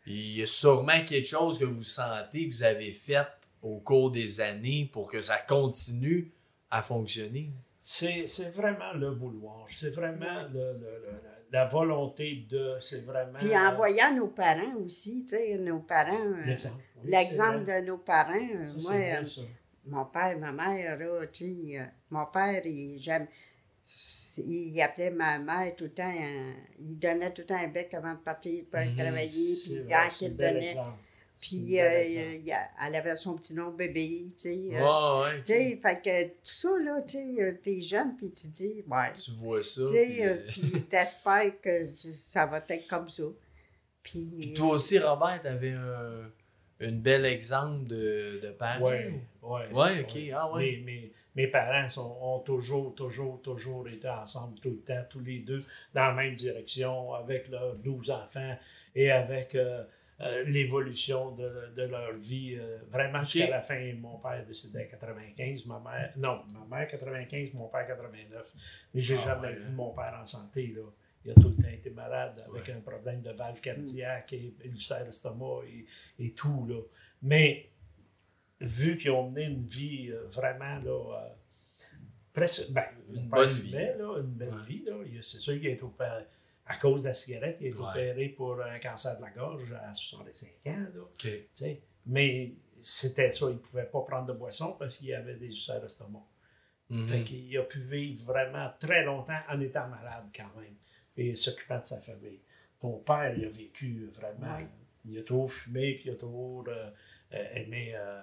Il 0.06 0.36
y 0.38 0.42
a 0.42 0.46
sûrement 0.46 1.02
quelque 1.04 1.26
chose 1.26 1.58
que 1.58 1.64
vous 1.64 1.82
sentez 1.82 2.48
que 2.48 2.54
vous 2.54 2.62
avez 2.62 2.92
fait 2.92 3.26
au 3.62 3.78
cours 3.78 4.10
des 4.10 4.40
années 4.40 4.88
pour 4.92 5.10
que 5.10 5.20
ça 5.20 5.38
continue 5.38 6.30
à 6.70 6.82
fonctionner. 6.82 7.50
C'est 7.78 8.26
c'est 8.26 8.50
vraiment 8.50 8.92
le 8.92 9.08
vouloir. 9.10 9.66
C'est 9.70 9.90
vraiment 9.94 10.42
le- 10.52 10.72
le- 10.74 11.02
le- 11.04 11.20
la 11.54 11.66
volonté 11.66 12.46
de. 12.50 12.76
C'est 12.80 13.04
vraiment. 13.04 13.38
Puis 13.38 13.56
en 13.56 13.74
voyant 13.74 14.12
nos 14.14 14.28
parents 14.28 14.74
aussi, 14.84 15.24
tu 15.24 15.36
sais, 15.36 15.56
nos 15.58 15.78
parents, 15.80 16.12
euh, 16.14 16.44
L'exemple. 16.44 16.82
Oui, 16.96 17.10
l'exemple 17.10 17.64
de 17.64 17.86
nos 17.86 17.98
parents, 17.98 18.34
euh, 18.34 18.64
Ça, 18.64 18.72
moi, 18.82 19.00
euh, 19.00 19.24
ça. 19.26 19.40
mon 19.86 20.04
père, 20.06 20.38
ma 20.38 20.52
mère, 20.52 20.98
là, 20.98 21.26
tu 21.26 21.44
sais, 21.44 21.78
euh, 21.78 21.84
mon 22.10 22.26
père, 22.26 22.60
il, 22.66 22.98
j'aime, 22.98 23.26
il 24.38 24.80
appelait 24.82 25.10
ma 25.10 25.38
mère 25.38 25.76
tout 25.76 25.84
le 25.84 25.90
temps, 25.92 26.12
euh, 26.20 26.52
il 26.80 26.98
donnait 26.98 27.32
tout 27.32 27.42
le 27.42 27.46
temps 27.46 27.56
un 27.62 27.68
bec 27.68 27.94
avant 27.94 28.14
de 28.14 28.18
partir 28.18 28.64
pour 28.70 28.80
aller 28.80 28.90
Mhm, 28.90 28.96
travailler, 28.98 29.54
puis 29.62 29.84
quand 29.88 30.08
il 30.22 30.36
donnait, 30.36 30.70
exemple. 30.70 30.98
Puis 31.48 31.80
euh, 31.80 31.90
exemple. 31.90 32.36
il 32.40 32.44
y 32.46 32.52
a- 32.52 32.68
elle 32.86 32.94
avait 32.94 33.16
son 33.16 33.34
petit 33.36 33.52
nom 33.54 33.70
bébé, 33.70 34.26
tu 34.32 34.38
sais. 34.38 34.68
euh, 34.72 35.22
Ouais. 35.22 35.42
Tu 35.42 35.52
sais, 35.52 35.78
fait 35.82 36.00
que 36.02 36.24
tout 36.28 36.38
ça, 36.44 36.68
là, 36.82 37.02
tu 37.02 37.18
sais, 37.18 37.42
euh, 37.42 37.52
t'es 37.62 37.80
jeune, 37.82 38.16
puis 38.16 38.30
tu 38.32 38.46
dis, 38.48 38.82
ouais, 38.86 39.12
Tu 39.22 39.30
vois 39.32 39.60
ça. 39.60 39.82
tu 39.82 39.88
sais, 39.88 40.42
puis, 40.48 40.74
euh, 40.74 40.78
t'espères 40.88 41.60
que 41.60 41.84
ça 41.86 42.46
va 42.46 42.64
être 42.68 42.88
comme 42.88 43.08
ça. 43.10 43.24
Puis, 44.02 44.30
puis 44.38 44.54
toi 44.54 44.74
aussi, 44.74 44.98
Robert, 44.98 45.40
t'avais 45.42 45.72
un, 45.72 46.26
un 46.80 46.92
bel 46.92 47.24
exemple 47.26 47.86
de, 47.86 48.40
de 48.42 48.50
parent. 48.50 48.86
Oui, 48.90 48.96
oui. 49.42 49.60
Ouais, 49.72 50.00
ok. 50.00 50.18
Ah, 50.34 50.52
ouais. 50.52 50.62
Mes, 50.62 50.76
mes- 50.82 51.12
mes 51.36 51.46
parents 51.48 51.88
sont- 51.88 52.16
ont 52.20 52.38
toujours, 52.40 52.94
toujours, 52.94 53.40
toujours 53.42 53.88
été 53.88 54.08
ensemble 54.08 54.58
tout 54.60 54.70
le 54.70 54.78
temps, 54.80 55.02
tous 55.10 55.20
les 55.20 55.40
deux, 55.40 55.60
dans 55.94 56.06
la 56.08 56.12
même 56.12 56.36
direction, 56.36 57.12
avec 57.14 57.48
leurs 57.48 57.74
12 57.76 58.10
enfants 58.10 58.56
et 58.94 59.10
avec 59.10 59.54
euh, 60.20 60.44
l'évolution 60.44 61.32
de, 61.32 61.72
de 61.74 61.82
leur 61.82 62.12
vie. 62.14 62.56
euh, 62.56 62.78
vraiment 62.90 63.22
jusqu'à 63.24 63.50
la 63.50 63.60
fin, 63.62 63.92
mon 63.94 64.18
père 64.18 64.44
décédé 64.46 64.78
à 64.80 64.84
95, 64.84 65.66
ma 65.66 65.80
mère, 65.80 66.12
non, 66.16 66.42
ma 66.68 66.78
mère 66.78 66.88
95, 66.88 67.52
mon 67.54 67.68
père 67.68 67.86
89. 67.86 68.54
Mais 68.94 69.00
j'ai 69.00 69.16
Ah, 69.20 69.24
jamais 69.24 69.48
ouais. 69.48 69.54
vu 69.56 69.72
mon 69.72 69.90
père 69.92 70.16
en 70.20 70.24
santé, 70.26 70.68
là. 70.68 70.82
Il 71.24 71.30
a 71.30 71.34
tout 71.34 71.48
le 71.48 71.56
temps 71.56 71.68
été 71.70 71.88
malade 71.90 72.44
avec 72.46 72.68
un 72.68 72.80
problème 72.80 73.22
de 73.22 73.30
valve 73.30 73.58
cardiaque 73.60 74.32
et 74.34 74.54
ulcère 74.64 75.04
d'estomac 75.06 75.62
et, 75.66 75.86
et 76.22 76.30
tout, 76.32 76.66
là. 76.68 76.80
Mais 77.22 77.70
vu 78.60 78.96
qu'ils 78.98 79.10
ont 79.10 79.30
mené 79.30 79.46
une 79.46 79.64
vie 79.64 80.10
euh, 80.12 80.26
vraiment, 80.28 80.78
là, 80.80 81.34
presque, 82.32 82.70
ben, 82.72 82.82
Une 83.12 83.28
bonne 83.28 83.48
fumait, 83.48 83.96
là, 83.96 84.18
une 84.18 84.32
belle 84.34 84.54
Ouais. 84.54 84.62
vie, 84.66 84.84
C'est 85.22 85.38
sûr 85.38 85.54
qu'il 85.54 85.66
a 85.68 85.70
été 85.70 85.82
opéré, 85.82 86.24
à 86.66 86.76
cause 86.76 87.02
de 87.02 87.08
la 87.08 87.14
cigarette, 87.14 87.56
il 87.60 87.66
a 87.66 87.68
été 87.68 87.78
Ouais. 87.78 87.88
opéré 87.90 88.28
pour 88.30 88.60
un 88.62 88.78
cancer 88.78 89.16
de 89.18 89.22
la 89.22 89.30
gorge 89.30 89.72
à 89.72 89.92
65 89.92 90.48
ans, 90.66 90.86
là. 90.94 91.02
Mais 92.06 92.52
c'était 92.80 93.30
ça, 93.32 93.46
il 93.48 93.54
ne 93.54 93.58
pouvait 93.58 93.84
pas 93.84 94.00
prendre 94.02 94.26
de 94.26 94.32
boisson 94.32 94.76
parce 94.78 94.98
qu'il 94.98 95.12
avait 95.14 95.36
des 95.36 95.46
ulcères 95.46 95.80
d'estomac. 95.80 96.24
Mhm. 96.90 97.08
Fait 97.08 97.24
qu'il 97.24 97.56
a 97.58 97.62
pu 97.62 97.80
vivre 97.80 98.24
vraiment 98.26 98.70
très 98.78 99.04
longtemps 99.04 99.40
en 99.48 99.60
étant 99.60 99.88
malade 99.88 100.24
quand 100.36 100.60
même 100.60 100.74
et 101.16 101.34
s'occupant 101.34 101.78
de 101.78 101.84
sa 101.84 101.98
famille. 102.00 102.40
Mon 102.82 102.98
père, 102.98 103.32
il 103.36 103.46
a 103.46 103.48
vécu 103.48 104.10
vraiment. 104.12 104.56
Ouais. 104.56 104.66
Il 105.06 105.18
a 105.18 105.22
toujours 105.22 105.50
fumé 105.50 105.94
puis 105.94 106.10
il 106.10 106.12
a 106.12 106.16
toujours 106.16 106.64
euh, 106.68 106.90
euh, 107.32 107.54
aimé 107.54 107.92
euh, 107.94 108.20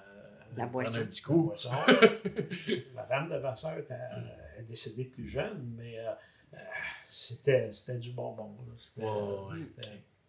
La 0.56 0.67
boisson. 0.67 0.99
Un 0.99 1.06
petit 1.06 1.21
la 1.21 1.27
coup. 1.27 1.43
boisson. 1.43 1.71
Madame 2.95 3.30
de 3.30 3.38
Vasseur 3.38 3.77
est, 3.80 3.91
euh, 3.91 4.60
est 4.60 4.63
décédée 4.63 5.06
plus 5.06 5.27
jeune, 5.27 5.73
mais 5.77 5.97
euh, 5.99 6.12
c'était 7.13 7.69
c'était 7.74 7.97
du 8.00 8.12
bonbon. 8.12 8.56
là. 8.67 8.74
C'était. 8.78 9.02
Ouais, 9.06 9.12
ouais, 9.52 9.58
c'était- 9.58 9.82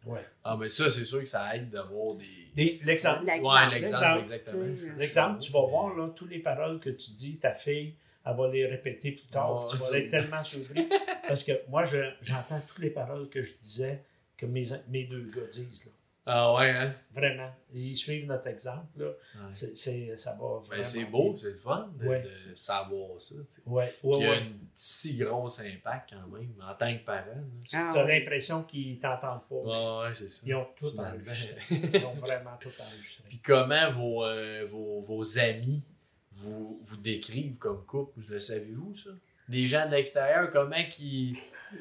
ok. 0.06 0.12
ouais. 0.12 0.24
Ah, 0.44 0.56
mais 0.58 0.68
ça, 0.68 0.90
c'est 0.90 1.04
sûr 1.04 1.20
que 1.20 1.26
ça 1.26 1.54
aide 1.54 1.70
d'avoir 1.70 2.14
des. 2.16 2.26
Des- 2.54 2.80
L'exemple. 2.84 3.24
L'exemple. 3.24 3.54
Ouais, 3.54 3.70
l'exemple, 3.74 4.18
exactement. 4.20 4.64
Tu 4.76 4.94
L'exemple, 4.96 5.40
tu 5.40 5.52
vas 5.52 5.60
voir, 5.66 5.94
là, 5.96 6.08
toutes 6.14 6.30
les 6.30 6.40
paroles 6.40 6.80
que 6.80 6.90
tu 6.90 7.12
dis, 7.12 7.36
ta 7.36 7.54
fille, 7.54 7.94
elle 8.26 8.36
va 8.36 8.48
les 8.48 8.66
répéter 8.66 9.12
plus 9.12 9.26
tard. 9.26 9.62
Oh, 9.64 9.66
tu 9.70 9.76
vas 9.76 9.98
être 9.98 10.10
tellement 10.10 10.42
surpris. 10.42 10.88
Parce 11.28 11.44
que 11.44 11.52
moi, 11.68 11.84
je- 11.84 12.12
j'entends 12.22 12.60
toutes 12.66 12.80
les 12.80 12.90
paroles 12.90 13.28
que 13.28 13.42
je 13.42 13.52
disais 13.52 14.02
que 14.36 14.46
mes, 14.46 14.64
mes 14.88 15.04
deux 15.04 15.30
gars 15.34 15.46
disent. 15.50 15.86
Là. 15.86 15.92
Ah, 16.24 16.54
ouais, 16.54 16.70
hein? 16.70 16.94
Vraiment. 17.10 17.50
Ils 17.74 17.92
suivent 17.96 18.26
notre 18.26 18.46
exemple. 18.46 18.86
Là. 18.96 19.06
Ouais. 19.06 19.12
C'est, 19.50 19.76
c'est- 19.76 20.16
ça 20.16 20.30
va 20.32 20.58
vraiment. 20.60 20.68
Ben, 20.70 20.84
c'est 20.84 21.04
beau, 21.06 21.34
c'est 21.34 21.50
le 21.50 21.58
fun 21.58 21.90
de, 21.98 22.06
Ouais. 22.06 22.22
de 22.22 22.54
savoir 22.54 23.20
ça. 23.20 23.34
tu 23.34 23.54
sais. 23.54 23.62
Ouais, 23.66 23.92
y 24.04 24.24
a 24.26 24.32
un 24.34 24.42
si 24.72 25.16
gros 25.16 25.48
impact 25.60 26.10
quand 26.10 26.28
même 26.38 26.52
en 26.62 26.74
tant 26.74 26.96
que 26.96 27.04
parent. 27.04 27.26
là. 27.26 27.42
Tu 27.68 27.74
Ah, 27.76 27.90
as 27.90 28.04
ouais. 28.04 28.20
l'impression 28.20 28.62
qu'ils 28.62 29.00
t'entendent 29.00 29.42
pas. 29.48 29.54
Ouais, 29.56 30.06
ouais, 30.08 30.14
c'est 30.14 30.28
ça. 30.28 30.42
Ils 30.46 30.54
ont 30.54 30.66
tout 30.76 30.90
Finalement. 30.90 31.10
enregistré. 31.14 31.60
Ils 31.70 32.04
ont 32.04 32.14
vraiment 32.14 32.56
tout 32.60 32.70
enregistré. 32.80 33.24
Puis 33.28 33.38
comment 33.40 33.90
vos, 33.90 34.24
euh, 34.24 34.64
vos, 34.68 35.00
vos 35.00 35.38
amis 35.40 35.82
vous, 36.30 36.78
vous 36.82 36.96
décrivent 36.98 37.58
comme 37.58 37.84
couple, 37.84 38.20
le 38.28 38.38
savez-vous, 38.38 38.96
ça? 38.96 39.10
Les 39.48 39.66
gens 39.66 39.86
de 39.86 39.90
l'extérieur, 39.96 40.48
comment 40.50 40.82
qui. 40.88 41.36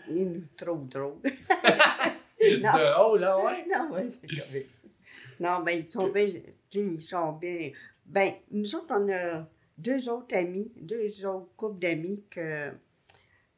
Il 0.10 0.26
nous 0.32 0.44
trouve 0.58 0.88
drôle. 0.90 1.18
non, 2.62 2.72
Drôle, 2.72 3.20
là, 3.20 3.38
ouais? 3.44 3.66
non, 3.70 4.06
c'est 4.10 5.66
ben, 5.66 5.80
ils 5.80 5.86
sont 5.86 6.10
bien. 6.10 6.28
Ils 6.74 7.02
sont 7.04 7.32
bien. 7.34 7.72
Ben, 8.06 8.34
nous 8.52 8.76
autres, 8.76 8.88
on 8.92 9.10
a 9.12 9.48
deux 9.78 10.10
autres 10.10 10.36
amis, 10.36 10.72
deux 10.76 11.26
autres 11.26 11.50
couples 11.56 11.80
d'amis 11.80 12.24
que. 12.30 12.72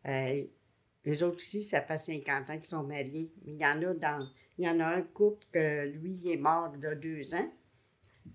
Euh, 0.06 0.43
les 1.06 1.22
autres 1.22 1.38
aussi, 1.38 1.63
ça 1.63 1.82
fait 1.82 1.98
50 1.98 2.50
ans 2.50 2.54
qu'ils 2.54 2.65
sont 2.65 2.84
mariés. 2.84 3.32
Il 3.46 3.56
y 3.60 3.65
en 3.65 3.82
a 3.84 3.93
dans. 3.93 4.28
Il 4.58 4.65
y 4.65 4.69
en 4.69 4.80
a 4.80 4.86
un 4.86 5.02
couple 5.02 5.46
que 5.52 5.88
lui, 5.88 6.13
il 6.13 6.32
est 6.32 6.38
mort 6.38 6.72
il 6.76 6.84
y 6.84 6.86
a 6.86 6.96
deux 6.96 7.34
ans. 7.34 7.52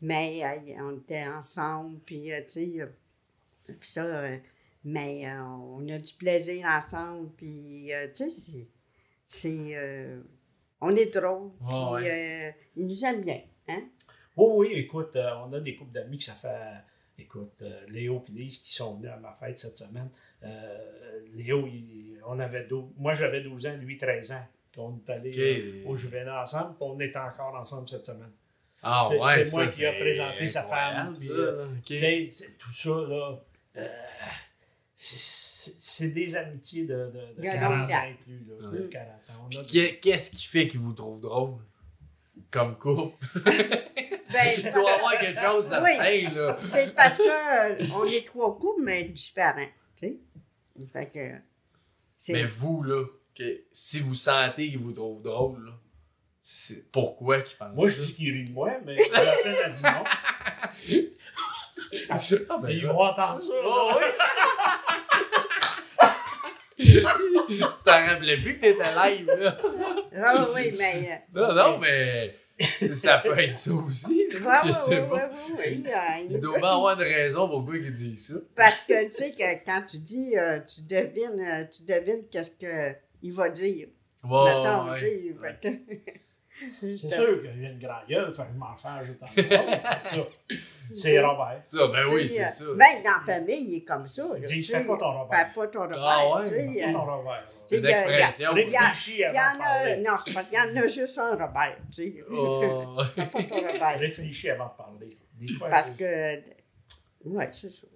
Mais 0.02 0.42
euh, 0.44 0.82
on 0.82 0.98
était 0.98 1.26
ensemble, 1.26 1.98
puis 2.04 2.32
euh, 2.32 2.42
tu 2.42 2.70
sais. 2.70 2.80
euh, 2.80 3.74
ça. 3.80 4.28
mais 4.84 5.30
on 5.32 5.86
a 5.88 5.98
du 5.98 6.12
plaisir 6.14 6.66
ensemble, 6.66 7.30
puis 7.36 7.90
tu 8.14 8.30
sais, 8.30 8.68
c'est. 9.26 10.18
On 10.80 10.94
est 10.96 11.12
drôle, 11.14 11.50
puis 11.58 11.68
Ouais, 11.68 12.10
euh, 12.48 12.50
ils 12.76 12.86
nous 12.86 13.04
aiment 13.04 13.22
bien. 13.22 13.40
Hein? 13.68 13.82
Oui, 14.36 14.68
oui, 14.68 14.72
écoute, 14.78 15.16
euh, 15.16 15.30
on 15.44 15.52
a 15.52 15.60
des 15.60 15.74
couples 15.76 15.92
d'amis 15.92 16.18
que 16.18 16.24
ça 16.24 16.34
fait. 16.34 16.82
Écoute, 17.20 17.54
euh, 17.62 17.84
Léo 17.88 18.24
et 18.28 18.32
Lise 18.32 18.58
qui 18.58 18.72
sont 18.72 18.94
venus 18.94 19.10
à 19.10 19.16
ma 19.16 19.32
fête 19.40 19.58
cette 19.58 19.76
semaine. 19.76 20.08
Euh, 20.44 20.78
Léo, 21.34 21.66
il- 21.66 22.18
on 22.26 22.38
avait 22.38 22.64
12, 22.64 22.90
moi 22.96 23.14
j'avais 23.14 23.40
12 23.40 23.66
ans, 23.66 23.76
lui 23.76 23.96
13 23.98 24.30
ans. 24.32 24.46
On 24.76 24.96
est 24.96 25.10
allé 25.10 25.32
euh, 25.36 25.88
au 25.88 25.96
Juvénat 25.96 26.40
ensemble, 26.42 26.76
puis 26.78 26.88
on 26.88 27.00
est 27.00 27.16
encore 27.16 27.56
ensemble 27.56 27.88
cette 27.88 28.06
semaine. 28.06 28.30
Ah, 28.80 29.04
C'est- 29.08 29.18
ouais, 29.18 29.44
c'est 29.44 29.50
moi 29.56 29.68
ça, 29.68 29.76
qui 29.76 29.86
a 29.86 29.92
c'est 29.92 29.98
présenté 29.98 30.46
sa 30.46 30.62
femme, 30.62 31.16
puis, 31.18 31.26
ça, 31.26 31.34
là. 31.34 31.64
Ok. 31.64 31.84
Tu 31.84 31.96
sais, 31.96 32.24
c'est- 32.24 32.58
tout 32.58 32.72
ça, 32.72 32.90
là, 32.90 33.40
euh, 33.78 33.88
c'est- 35.00 36.08
des 36.08 36.36
amitiés 36.36 36.84
de, 36.86 36.94
de, 36.94 37.34
de 37.36 37.40
De 37.40 37.42
40 37.42 37.72
longue 37.80 37.92
ans 37.92 38.12
plus. 38.24 38.44
Là, 38.48 38.56
de 38.70 38.78
Ouais. 38.84 38.88
40 38.88 39.08
ans. 39.08 39.32
On 39.44 39.48
Puis 39.48 39.58
a- 39.58 39.62
qu'est- 39.64 39.98
qu'est-ce 40.00 40.30
qui 40.30 40.46
fait 40.46 40.66
qu'ils 40.68 40.80
vous 40.80 40.92
trouvent 40.92 41.20
drôle? 41.20 41.58
Comme 42.50 42.76
couple? 42.78 43.16
Ben, 44.30 44.54
Il 44.58 44.62
doit 44.72 44.82
y 44.82 44.94
avoir 44.94 45.18
quelque 45.18 45.40
chose, 45.40 45.64
ça 45.64 45.82
Oui. 45.82 45.96
fait, 45.96 46.20
là. 46.30 46.58
c'est 46.62 46.94
parce 46.94 47.16
qu'on 47.16 48.04
est 48.04 48.26
trois 48.26 48.58
couples, 48.58 48.82
mais 48.82 49.04
différents. 49.04 49.66
Tu 49.96 50.06
sais? 50.08 50.86
Fait 50.92 51.06
que. 51.06 52.32
Mais 52.32 52.44
vous, 52.44 52.82
là, 52.82 53.04
que 53.34 53.62
si 53.72 54.00
vous 54.00 54.14
sentez 54.14 54.68
qu'ils 54.68 54.78
vous 54.78 54.92
trouvent 54.92 55.22
drôle, 55.22 55.64
là, 55.64 55.72
c'est 56.42 56.90
pourquoi 56.92 57.40
qu'ils 57.40 57.56
pensent 57.56 57.74
Moi, 57.74 57.88
ça? 57.90 57.96
je 57.96 58.02
dis 58.06 58.14
qu'il 58.14 58.30
rit 58.32 58.44
de 58.48 58.52
moi, 58.52 58.70
mais 58.84 58.96
la 59.12 59.20
peine 59.42 59.56
a 59.64 59.68
dit 59.70 59.82
non. 59.82 61.04
Ah, 62.10 62.18
ben, 62.62 62.86
vont 62.86 63.00
entendre 63.00 63.40
ça. 63.40 63.52
Oh, 63.64 63.90
oui. 63.98 64.04
tu 66.78 67.02
t'en 67.84 68.06
rappelais 68.06 68.36
plus 68.36 68.56
que 68.56 68.60
t'étais 68.60 68.94
live, 68.94 69.26
là. 69.38 69.58
Ah 70.22 70.46
oui, 70.54 70.72
mais. 70.78 71.22
euh, 71.34 71.40
Non, 71.40 71.54
non, 71.54 71.78
mais 71.78 72.34
ça 72.60 73.18
peut 73.18 73.38
être 73.38 73.54
ça 73.56 73.72
aussi. 73.72 74.26
Ouais, 74.32 74.38
là. 74.40 74.48
ouais, 74.48 74.56
je 74.68 74.72
sais 74.72 75.00
ouais, 75.00 75.08
pas. 75.08 75.14
ouais, 75.14 75.22
ouais, 75.22 75.58
ouais, 75.58 75.82
euh, 75.86 76.26
Il 76.30 76.40
doit 76.40 76.58
bien 76.58 76.68
avoir 76.74 76.94
une 77.00 77.06
raison 77.06 77.48
pourquoi 77.48 77.76
il 77.76 77.92
dit 77.92 78.16
ça. 78.16 78.34
Parce 78.54 78.80
que 78.80 79.04
tu 79.06 79.12
sais 79.12 79.32
que 79.32 79.64
quand 79.64 79.82
tu 79.88 79.98
dis, 79.98 80.36
euh, 80.36 80.60
tu 80.60 80.82
devines, 80.82 81.40
euh, 81.40 81.64
tu 81.64 81.82
devines 81.84 82.24
qu'est-ce 82.30 82.50
qu'il 82.52 83.32
va 83.32 83.48
dire. 83.48 83.88
Ouais, 84.24 84.44
Mettons, 84.44 84.90
ouais. 84.90 84.98
tu 84.98 85.04
sais, 85.04 85.36
ouais. 85.40 85.58
fait 85.62 85.70
que- 85.70 86.12
C'est 86.80 86.96
sûr 86.96 87.42
que 87.42 87.48
j'ai 87.54 87.66
une 87.68 87.78
grande 87.78 88.06
gueule, 88.08 88.32
fait 88.34 88.42
que 88.42 88.48
je 88.52 88.58
m'en 88.58 88.74
fais 88.76 89.04
juste 89.04 89.22
en 89.22 89.26
dehors. 89.42 89.80
C'est 90.02 90.16
ça. 90.16 90.22
C'est 90.92 91.20
Robert. 91.20 91.60
Ça, 91.62 91.86
ben 91.88 92.04
oui, 92.08 92.28
c'est 92.28 92.44
euh, 92.44 92.48
ça. 92.48 92.64
Ben, 92.76 93.02
dans 93.04 93.10
la 93.26 93.34
famille, 93.34 93.64
il 93.72 93.76
est 93.76 93.82
comme 93.84 94.08
ça. 94.08 94.22
Il 94.36 94.42
dit, 94.42 94.62
fais 94.62 94.84
pas 94.84 94.96
ton 94.96 95.12
Robert. 95.18 95.38
Fais 95.38 95.54
pas 95.54 95.66
ton 95.68 95.80
Robert. 95.80 95.98
Ah 96.00 96.28
ouais, 96.36 96.44
tu 96.44 96.50
sais, 96.50 96.82
Pas 96.82 96.88
euh, 96.88 96.92
ton 96.92 97.04
Robert. 97.04 97.42
C'est 97.46 97.76
une 97.76 97.84
il 97.84 97.84
y 97.84 97.86
a- 97.86 97.90
expression. 97.90 98.56
il 98.56 98.70
y 98.70 98.76
a- 98.76 98.80
Réfléchis 98.80 99.12
Il 99.12 99.18
y 99.18 99.24
avant 99.24 99.38
en 99.38 99.56
de 99.56 99.62
a, 99.62 99.64
parler. 99.66 99.96
non, 99.98 100.12
c'est 100.24 100.34
parce 100.34 100.48
qu'il 100.48 100.58
y 100.58 100.60
en 100.60 100.76
a 100.82 100.86
juste 100.86 101.18
un 101.18 101.30
Robert, 101.30 101.76
tu 101.94 102.02
sais. 102.02 102.24
Oh. 102.30 102.96
Fais 103.14 103.26
pas 103.26 103.42
ton 103.42 103.56
Robert. 103.56 103.98
Réfléchis 103.98 104.50
avant 104.50 104.66
de 104.66 104.76
parler. 104.76 105.08
Des 105.40 105.52
fois, 105.54 105.68
Parce 105.68 105.90
que, 105.90 106.36
ouais, 107.24 107.48
c'est 107.52 107.70
ça. 107.70 107.86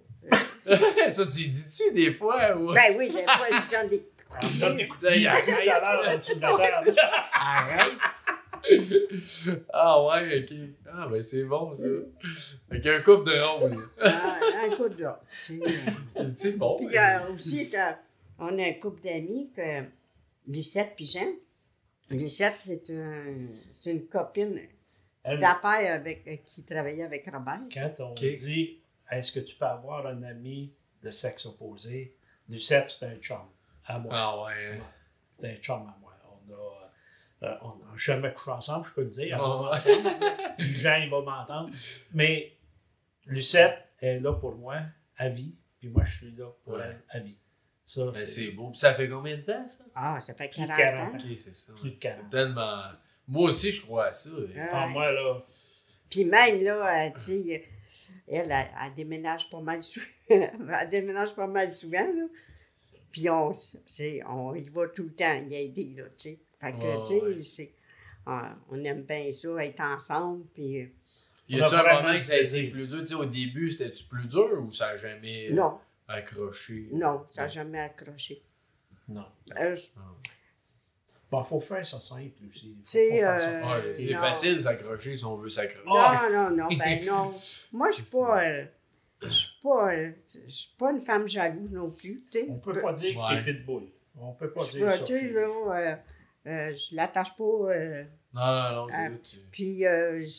ça, 1.09 1.25
tu 1.25 1.47
dis-tu 1.47 1.91
des 1.93 2.13
fois? 2.13 2.55
Ou... 2.55 2.73
Ben 2.73 2.95
oui, 2.97 3.09
des 3.09 3.23
fois, 3.23 3.47
je 3.51 3.69
donne 3.75 3.89
des 3.89 4.07
on 4.41 4.47
me 4.47 4.59
donne 4.59 4.77
des 4.77 4.87
coups 4.87 5.03
de 5.03 5.09
y 5.09 5.11
pied. 5.11 5.19
Il 5.59 5.65
y 5.65 5.69
a 5.69 5.79
l'air 5.79 6.11
en 6.13 6.17
dessous 6.17 6.35
de 6.37 6.41
la 6.41 6.57
table. 6.57 6.91
Arrête! 7.33 7.91
ah 9.73 10.03
ouais, 10.05 10.43
ok. 10.43 10.57
Ah 10.91 11.07
ben 11.07 11.21
c'est 11.23 11.43
bon 11.43 11.73
ça. 11.73 11.87
Avec 12.69 12.85
un 12.85 13.01
couple 13.01 13.31
de 13.31 13.39
rôle. 13.41 13.89
Ah, 14.01 14.39
un 14.65 14.75
coup 14.75 14.89
de 14.89 15.05
tu 15.45 15.59
sais. 15.59 15.75
C'est 16.35 16.57
bon. 16.57 16.77
Puis 16.77 16.97
euh, 16.97 17.33
aussi, 17.33 17.69
t'as- 17.69 17.99
on 18.39 18.57
a 18.57 18.63
un 18.67 18.73
couple 18.73 19.01
d'amis, 19.01 19.49
que 19.55 19.83
Lucette 20.47 20.93
puis 20.95 21.05
Jean. 21.05 21.33
Lucette, 22.09 22.55
c'est 22.59 22.89
un, 22.91 23.47
c'est 23.71 23.91
une 23.91 24.05
copine 24.05 24.59
Elle, 25.23 25.39
d'affaires 25.39 25.95
avec, 25.95 26.27
euh, 26.27 26.35
qui 26.45 26.61
travaillait 26.63 27.03
avec 27.03 27.25
Robert. 27.31 27.61
Quand 27.73 27.93
on 27.99 28.13
dit 28.13 28.77
est-ce 29.09 29.31
que 29.31 29.39
tu 29.39 29.55
peux 29.55 29.65
avoir 29.65 30.05
un 30.07 30.21
ami 30.23 30.73
de 31.01 31.09
sexe 31.09 31.45
opposé, 31.45 32.15
Lucette, 32.49 32.89
c'est 32.89 33.05
un 33.05 33.15
chum 33.17 33.37
à 33.85 33.99
moi. 33.99 34.11
Ah 34.13 34.43
ouais. 34.43 34.81
C'est 35.37 35.51
un 35.51 35.55
chum 35.55 35.81
à 35.81 35.97
moi. 36.01 36.13
On 36.29 36.53
a, 36.53 36.82
euh, 37.43 37.53
on 37.61 37.75
n'a 37.77 37.97
jamais 37.97 38.31
couché 38.33 38.51
ensemble, 38.51 38.85
je 38.87 38.93
peux 38.93 39.01
le 39.03 39.09
dire. 39.09 39.23
Elle 39.23 39.31
va 39.37 39.69
Ah. 39.73 39.81
m'entendre. 39.85 40.55
Puis 40.57 40.73
Jean, 40.75 40.95
il 41.03 41.09
va 41.09 41.21
m'entendre. 41.21 41.69
Mais 42.13 42.53
Lucette 43.25 43.77
est 43.99 44.19
là 44.19 44.33
pour 44.33 44.55
moi 44.55 44.77
à 45.17 45.29
vie, 45.29 45.55
puis 45.79 45.89
moi, 45.89 46.03
je 46.05 46.17
suis 46.17 46.31
là 46.31 46.47
pour 46.63 46.73
Ouais. 46.73 46.81
elle 46.83 47.03
à 47.09 47.19
vie. 47.23 47.37
Ça, 47.85 48.05
Ben 48.11 48.25
c'est 48.25 48.51
beau. 48.51 48.69
Puis 48.69 48.79
ça 48.79 48.93
fait 48.93 49.09
combien 49.09 49.35
de 49.37 49.41
temps 49.41 49.67
ça? 49.67 49.83
Ah, 49.93 50.19
ça 50.21 50.33
fait 50.33 50.47
Plus 50.47 50.61
de 50.61 50.67
40, 50.67 50.77
40 50.77 51.15
ans. 51.15 51.25
C'est 51.37 51.53
ça. 51.55 51.73
Plus 51.73 51.91
de 51.91 51.95
40. 51.97 52.19
C'est 52.23 52.29
tellement. 52.37 52.81
Moi 53.27 53.43
aussi, 53.49 53.71
je 53.71 53.81
crois 53.81 54.05
à 54.07 54.13
ça. 54.13 54.29
Ah, 54.71 54.85
Ouais. 54.85 54.89
moi, 54.91 55.11
là, 55.11 55.43
Puis 56.09 56.25
même 56.25 56.61
là, 56.63 57.07
euh, 57.07 57.09
tu 57.11 57.19
sais, 57.23 57.69
elle, 58.27 58.51
elle, 58.51 58.67
elle 58.85 58.93
déménage 58.95 59.49
pas 59.49 59.59
mal 59.59 59.81
souvent. 59.83 60.05
elle 60.29 60.89
déménage 60.89 61.35
pas 61.35 61.47
mal 61.47 61.71
souvent, 61.71 61.99
là. 62.05 62.25
Puis 63.11 63.29
on, 63.29 63.53
c'est- 63.53 64.21
on 64.27 64.55
y 64.55 64.69
va 64.69 64.87
tout 64.87 65.03
le 65.03 65.13
temps 65.13 65.33
y 65.49 65.53
aider, 65.55 65.93
là, 65.97 66.03
tu 66.17 66.29
sais. 66.29 66.39
Fait 66.63 66.71
que, 66.71 66.77
Ouais, 66.77 67.03
tu 67.05 67.13
sais, 67.19 67.21
ouais. 67.21 67.43
c'est- 67.43 67.73
ah, 68.25 68.55
on 68.71 68.77
aime 68.83 69.03
bien 69.03 69.31
ça, 69.33 69.49
être 69.65 69.79
ensemble, 69.81 70.45
puis... 70.53 70.81
euh, 70.81 70.85
Y 71.49 71.61
a-tu 71.61 71.75
un 71.75 72.01
moment 72.01 72.17
que 72.17 72.23
ça 72.23 72.33
a 72.35 72.37
été 72.37 72.63
plus 72.69 72.87
dur? 72.87 72.99
Tu 73.01 73.07
sais, 73.07 73.15
au 73.15 73.25
début, 73.25 73.69
c'était-tu 73.69 74.05
plus 74.05 74.27
dur 74.27 74.49
ou 74.65 74.71
ça 74.71 74.87
a 74.89 74.95
jamais 74.97 75.49
Non, 75.51 75.77
accroché? 76.07 76.87
non, 76.93 77.25
ça 77.31 77.41
n'a 77.43 77.47
jamais 77.49 77.79
accroché. 77.79 78.41
non. 79.09 79.25
Euh, 79.59 79.75
Bon, 81.31 81.43
faut 81.43 81.59
faire 81.59 81.83
ça 81.85 81.99
simple 81.99 82.43
aussi. 82.47 82.77
C'est, 82.85 83.19
pas 83.21 83.39
euh, 83.41 83.81
Ouais, 83.81 83.93
c'est 83.95 84.13
non. 84.13 84.19
facile 84.19 84.61
s'accrocher 84.61 85.17
si 85.17 85.25
on 85.25 85.35
veut 85.37 85.49
s'accrocher. 85.49 85.83
Ah. 85.89 86.27
non, 86.31 86.49
non, 86.51 86.55
non, 86.69 86.77
ben 86.77 87.03
non. 87.05 87.33
Moi, 87.71 87.89
je 87.89 87.95
suis 87.95 88.03
pas... 88.03 88.43
euh, 88.45 88.65
je 89.23 89.27
suis 89.29 89.51
pas, 89.63 89.89
pas 90.77 90.91
une 90.91 91.01
femme 91.01 91.27
jalouse 91.27 91.71
non 91.71 91.89
plus. 91.89 92.23
On 92.49 92.59
peut 92.59 92.79
pas 92.79 92.93
dire 92.93 93.17
Ouais. 93.17 93.39
que 93.39 93.45
t'es 93.45 93.53
pitbull. 93.55 93.83
On 94.19 94.33
peut 94.33 94.51
pas 94.51 94.63
Je 94.65 94.71
dire 94.73 94.85
peux, 94.85 94.91
ça. 94.91 94.97
tu 94.99 95.13
sais, 95.19 95.29
là, 95.31 95.99
euh, 96.45 96.49
euh, 96.71 96.75
je 96.75 96.95
l'attache 96.95 97.35
pas... 97.35 97.43
euh, 97.43 98.03
Non, 98.33 98.45
non, 98.45 98.71
non, 98.75 98.87
c'est 98.89 99.21
tu- 99.23 99.37
Puis, 99.51 99.85
euh, 99.85 100.23
tu 100.23 100.29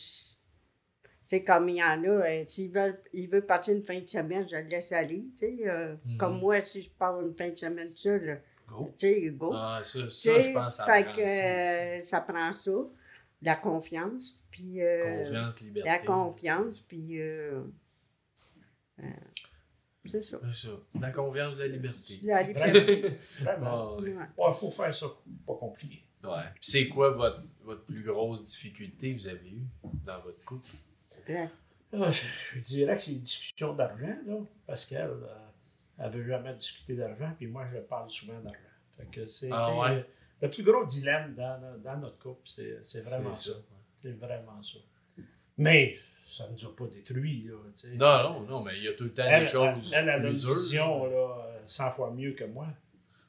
sais, 1.27 1.43
comme 1.43 1.69
il 1.69 1.77
y 1.77 1.83
en 1.83 2.03
a, 2.03 2.07
euh, 2.07 2.45
s'ils 2.45 2.71
veulent, 2.71 3.01
ils 3.13 3.27
veulent 3.27 3.45
partir 3.45 3.75
une 3.75 3.83
fin 3.83 3.99
de 3.99 4.07
semaine, 4.07 4.47
je 4.47 4.55
le 4.57 4.63
laisse 4.63 4.91
aller, 4.91 5.25
tu 5.37 5.45
sais. 5.45 5.57
euh, 5.67 5.95
Mhm. 6.05 6.17
Comme 6.17 6.39
moi, 6.39 6.61
si 6.61 6.81
je 6.83 6.89
pars 6.91 7.19
une 7.21 7.35
fin 7.35 7.49
de 7.49 7.57
semaine 7.57 7.91
seule, 7.95 8.41
Go. 8.67 8.93
tu 8.97 9.07
sais, 9.07 9.29
go. 9.29 9.51
Ah, 9.53 9.81
ça, 9.83 9.99
ça, 10.09 10.39
je 10.39 10.51
pense 10.53 10.75
ça 10.77 10.85
fait 10.85 11.03
prend 11.03 11.13
que, 11.13 11.27
ça. 11.27 11.45
euh, 11.45 12.01
ça 12.01 12.21
prend 12.21 12.53
ça, 12.53 12.71
la 13.41 13.55
confiance, 13.55 14.45
puis... 14.51 14.81
euh, 14.81 15.23
Confiance, 15.23 15.61
liberté. 15.61 15.89
La 15.89 15.99
confiance, 15.99 16.81
puis... 16.81 17.21
euh, 17.21 17.61
euh, 18.99 19.03
c'est 20.05 20.23
ça. 20.23 20.37
C'est 20.51 20.67
ça. 20.67 20.73
La 20.99 21.11
confiance 21.11 21.55
de 21.55 21.59
la 21.61 21.67
liberté. 21.67 22.19
La 22.23 22.43
liberté. 22.47 23.17
Vraiment. 23.41 23.95
Ouais. 23.97 24.13
Ouais. 24.13 24.25
Ouais, 24.37 24.53
faut 24.53 24.71
faire 24.71 24.93
ça. 24.93 25.07
Pas 25.45 25.55
compliqué. 25.55 26.01
Ouais. 26.23 26.43
C'est 26.61 26.87
quoi 26.87 27.11
votre, 27.11 27.43
votre 27.63 27.83
plus 27.85 28.03
grosse 28.03 28.43
difficulté 28.43 29.13
que 29.15 29.21
vous 29.21 29.27
avez 29.27 29.49
eue 29.49 29.67
dans 30.05 30.19
votre 30.21 30.43
couple? 30.43 30.69
Ouais. 31.29 31.49
Ah, 31.93 32.09
Je 32.53 32.59
dirais 32.59 32.95
que 32.97 33.01
c'est 33.01 33.11
une 33.13 33.19
discussion 33.21 33.73
d'argent, 33.73 34.17
là, 34.25 34.37
parce 34.67 34.85
qu'elle 34.85 35.11
elle 35.97 36.11
veut 36.11 36.25
jamais 36.27 36.53
discuter 36.55 36.95
d'argent, 36.95 37.31
puis 37.37 37.47
moi, 37.47 37.65
je 37.73 37.79
parle 37.79 38.09
souvent 38.09 38.39
d'argent. 38.41 38.59
Fait 38.97 39.05
que 39.05 39.27
c'est 39.27 39.49
Ah 39.51 39.73
ouais? 39.77 39.89
euh, 39.97 40.03
le 40.41 40.49
plus 40.49 40.63
gros 40.63 40.83
dilemme 40.85 41.35
dans, 41.35 41.79
dans- 41.83 41.97
notre 41.99 42.19
couple, 42.19 42.41
c'est 42.45 42.79
c'est 42.83 43.01
vraiment 43.01 43.33
C'est 43.33 43.51
ça. 43.51 43.55
C'est 44.01 44.11
vraiment 44.11 44.61
ça. 44.61 44.77
Mais 45.57 45.97
ça 46.25 46.47
ne 46.47 46.53
nous 46.53 46.65
a 46.65 46.75
pas 46.75 46.85
détruits, 46.87 47.43
là. 47.47 47.53
Non, 47.53 47.71
C'est- 47.73 47.95
non, 47.97 48.39
non, 48.41 48.63
mais 48.63 48.77
il 48.77 48.83
y 48.83 48.87
a 48.87 48.93
tout 48.93 49.03
le 49.05 49.13
temps 49.13 49.23
Elle, 49.25 49.43
des 49.43 49.49
choses 49.49 49.91
elle, 49.95 50.03
elle 50.09 50.25
a 50.25 50.29
une 50.29 50.35
vision 50.37 51.05
là, 51.05 51.51
100 51.65 51.91
fois 51.91 52.11
mieux 52.11 52.31
que 52.33 52.43
moi. 52.45 52.67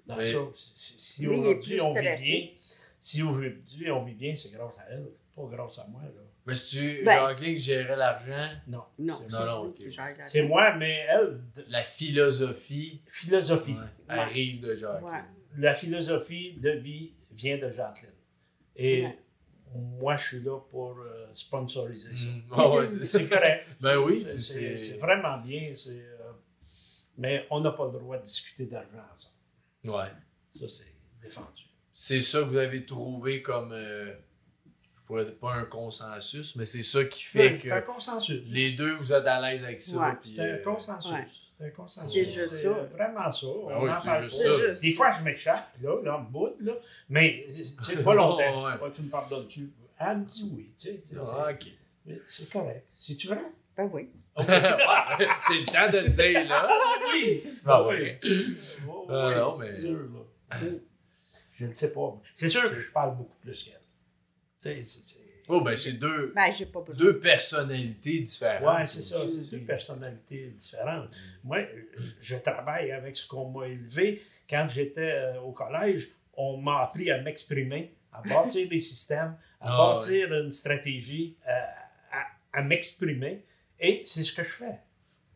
Dans 0.07 0.17
Mais- 0.17 0.33
ça. 0.33 0.39
Si, 0.55 1.27
aujourd'hui 1.27 1.81
on 1.81 1.93
vit 1.93 2.01
bien, 2.23 2.49
si 3.01 3.23
aujourd'hui 3.23 3.91
on 3.91 4.05
vit 4.05 4.15
bien, 4.15 4.35
c'est 4.37 4.53
grâce 4.53 4.79
à 4.79 4.85
elle, 4.91 5.07
pas 5.35 5.43
grâce 5.51 5.79
à 5.79 5.87
moi. 5.89 6.01
Là. 6.03 6.23
Mais 6.47 6.55
si 6.55 6.77
tu, 6.77 7.05
Ben- 7.05 7.29
Jacqueline, 7.29 7.55
qui 7.57 7.61
gérait 7.63 7.97
l'argent, 7.97 8.49
Non. 8.69 8.83
Non, 8.99 9.15
c'est- 9.19 9.29
Non, 9.37 9.75
C'est 10.27 10.43
moi, 10.45 10.75
mais 10.77 11.05
elle, 11.09 11.41
de- 11.57 11.65
la 11.69 11.83
philosophie 11.83 13.03
philosophie. 13.09 13.73
ouais, 13.73 14.15
arrive 14.15 14.61
de 14.61 14.75
Jacqueline. 14.75 15.05
Ouais. 15.09 15.21
La 15.59 15.75
philosophie 15.75 16.55
de 16.55 16.71
vie 16.71 17.13
vient 17.33 17.59
de 17.59 17.69
Jacqueline. 17.71 18.11
Et 18.77 19.03
Ouais. 19.07 19.19
Moi, 19.77 20.17
je 20.17 20.27
suis 20.27 20.41
là 20.41 20.59
pour 20.71 20.99
euh, 20.99 21.27
sponsoriser 21.35 22.17
ça. 22.17 22.27
Mm. 22.27 22.43
Ah 22.53 22.71
ouais, 22.71 22.87
c'est 22.87 23.29
correct. 23.29 23.67
Ben 23.81 23.97
oui, 23.99 24.25
C'est- 24.27 24.99
vraiment 24.99 25.39
bien. 25.39 25.71
euh, 25.89 26.33
mais 27.19 27.47
on 27.51 27.61
n'a 27.61 27.71
pas 27.71 27.87
le 27.87 27.93
droit 27.93 28.19
de 28.19 28.23
discuter 28.23 28.67
d'argent 28.67 29.03
ensemble. 29.13 29.35
Ouais. 29.85 30.11
Ça, 30.53 30.69
c'est 30.69 30.93
défendu. 31.23 31.65
C'est 31.93 32.21
ça 32.21 32.41
que 32.41 32.45
vous 32.47 32.57
avez 32.57 32.85
trouvé 32.85 33.41
comme. 33.43 33.73
euh, 33.73 34.15
je 34.67 35.01
pourrais 35.07 35.31
pas 35.33 35.55
un 35.55 35.65
consensus, 35.67 36.57
mais 36.57 36.65
c'est 36.65 36.83
ça 36.83 37.05
qui 37.05 37.23
fait 37.23 37.39
Ouais, 37.53 37.59
C'est 37.63 37.71
un 37.71 37.81
que 37.81 37.87
consensus. 37.87 38.43
les 38.49 38.73
deux, 38.73 38.97
vous 38.97 39.13
êtes 39.13 39.27
à 39.27 39.41
l'aise 39.41 39.63
avec 39.65 39.81
ça. 39.81 40.01
Ouais. 40.01 40.15
C'est 40.25 40.41
un 40.41 40.45
euh, 40.45 40.63
consensus. 40.65 41.43
Ouais. 41.61 41.73
C'est. 41.87 42.01
C'est 42.01 42.27
juste 42.27 42.51
ça. 42.63 42.69
euh, 42.69 42.85
vraiment 42.95 43.31
ça. 43.31 43.47
On 43.47 43.69
Ben 43.69 43.79
oui, 43.83 43.91
en 43.91 44.01
c'est 44.01 44.07
parle 44.09 44.23
juste 44.25 44.37
pas. 44.37 44.43
ça. 44.43 44.57
C'est 44.59 44.69
juste 44.69 44.83
Des 44.83 44.93
fois, 44.93 45.11
je 45.19 45.23
m'échappe, 45.23 45.69
là, 45.83 46.03
dans 46.05 46.19
le 46.19 46.25
bout, 46.25 46.55
là. 46.61 46.73
Mais 47.09 47.47
c'est 47.49 48.03
pas 48.05 48.15
longtemps. 48.15 48.67
Ouais. 48.67 48.79
Pas, 48.79 48.91
tu 48.91 49.03
me 49.03 49.09
pardonnes-tu? 49.11 49.71
Elle 49.99 50.19
me 50.19 50.25
dit 50.25 50.51
oui. 50.55 50.71
Tu 50.79 50.89
sais, 50.89 50.99
c'est, 50.99 51.17
Ah, 51.19 51.49
ok. 51.53 51.67
c'est- 52.07 52.23
c'est 52.29 52.51
correct. 52.51 52.87
Si 52.93 53.17
tu 53.17 53.29
veux. 53.29 53.39
Ben 53.77 53.91
oui. 53.93 54.09
Ouais, 54.37 54.45
c'est 54.45 55.59
le 55.61 55.65
temps 55.65 55.91
de 55.91 55.99
le 55.99 56.09
dire, 56.11 56.45
là. 56.47 56.69
oui. 57.15 57.43
Ah 57.65 57.87
oui. 57.89 57.95
ouais. 57.95 58.21
Oh, 58.87 59.07
Ah, 59.09 59.29
oui, 59.29 59.35
non, 59.37 59.57
mais- 59.57 59.75
C'est 59.75 59.81
sûr, 59.83 59.99
là. 59.99 60.69
Je 61.59 61.65
ne 61.65 61.73
sais 61.73 61.93
pas. 61.95 62.21
C'est 62.35 62.51
sûr 62.51 62.69
que 62.71 62.79
je 62.79 62.93
parle 62.93 63.17
beaucoup 63.17 63.37
plus 63.41 63.65
qu'elle. 63.65 63.81
Tu 64.63 64.69
sais, 64.69 64.83
c'est- 64.83 65.05
c'est- 65.05 65.26
Oh, 65.49 65.61
ben 65.61 65.77
c'est 65.77 65.93
deux, 65.93 66.33
Ben, 66.35 66.53
pas 66.73 66.93
deux 66.95 67.21
personnalités 67.21 68.21
différentes. 68.21 68.79
Ouais, 68.79 68.87
c'est 68.87 69.03
ça. 69.03 69.21
C'est 69.29 69.51
deux 69.51 69.65
personnalités 69.65 70.49
différentes. 70.57 71.17
Moi, 71.45 71.59
je, 72.21 72.37
travaille 72.37 72.91
avec 72.91 73.17
ce 73.17 73.27
qu'on 73.29 73.49
m'a 73.51 73.67
élevé. 73.69 74.23
Quand 74.49 74.67
j'étais 74.69 75.13
euh, 75.13 75.41
au 75.41 75.53
collège, 75.53 76.11
on 76.35 76.57
m'a 76.57 76.83
appris 76.83 77.11
à 77.11 77.21
m'exprimer, 77.21 77.95
à 78.13 78.23
bâtir 78.23 78.69
des 78.71 78.81
systèmes, 78.81 79.37
à 79.61 79.73
Ah, 79.73 79.93
bâtir 79.93 80.33
une 80.33 80.53
stratégie, 80.53 81.37
euh, 81.49 81.53
à, 82.13 82.59
à 82.59 82.63
m'exprimer. 82.63 83.45
Et 83.79 84.03
c'est 84.05 84.23
ce 84.23 84.33
que 84.33 84.43
je 84.43 84.57
fais. 84.57 84.81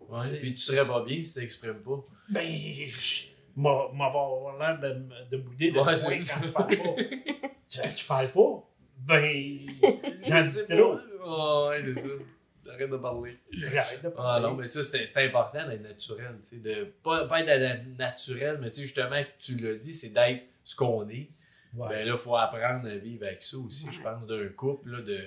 Ouais, 0.01 0.39
Puis 0.41 0.53
tu 0.53 0.59
serais 0.59 0.87
pas 0.87 1.05
bien 1.05 1.25
si 1.25 1.35
tu 1.35 1.41
t'exprimes 1.41 1.75
pas. 1.75 2.03
Ben, 2.29 2.47
je 2.73 3.27
m'a 3.57 3.89
m'a 3.93 4.07
avoir 4.07 4.59
l'air 4.59 4.81
de, 5.31 5.37
bouder 5.37 5.71
de 5.71 5.79
Ouais, 5.79 5.85
quand 5.85 6.23
ça. 6.23 6.41
je 6.43 6.49
parle 6.49 6.77
pas. 6.77 7.03
tu, 7.69 7.95
tu 7.95 8.05
parles 8.07 8.33
pas? 8.33 8.70
Ben, 9.07 9.59
j'en 10.27 10.41
dis 10.41 10.67
trop. 10.69 10.99
Ah, 11.25 11.69
ouais, 11.71 11.83
c'est 11.83 12.01
ça. 12.01 12.09
Arrête 12.73 12.91
de 12.91 12.97
parler. 12.99 13.37
J'arrête 13.53 14.03
de 14.03 14.09
Ah 14.09 14.11
parler. 14.11 14.47
non, 14.47 14.55
mais 14.55 14.67
ça, 14.67 14.83
c'était 14.83 15.25
important 15.27 15.67
d'être 15.69 15.83
naturel. 15.83 16.37
tu 16.43 16.49
sais, 16.51 16.57
De, 16.57 16.85
pas, 17.03 17.27
pas 17.27 17.41
être 17.41 17.47
na- 17.99 18.07
naturel, 18.07 18.59
mais 18.61 18.71
tu 18.71 18.77
sais, 18.77 18.83
justement, 18.83 19.21
tu 19.39 19.57
l'as 19.57 19.75
dit, 19.77 19.93
c'est 19.93 20.11
d'être 20.11 20.43
ce 20.65 20.77
qu'on 20.77 21.09
est. 21.09 21.29
Ouais. 21.75 21.89
Ben 21.89 22.07
là, 22.07 22.13
il 22.15 22.19
faut 22.19 22.37
apprendre 22.37 22.87
à 22.89 22.97
vivre 22.97 23.27
avec 23.27 23.43
ça 23.43 23.57
aussi, 23.59 23.89
je 23.93 24.01
pense, 24.01 24.27
d'un 24.27 24.49
couple. 24.49 24.91
Là, 24.91 25.01
de, 25.03 25.19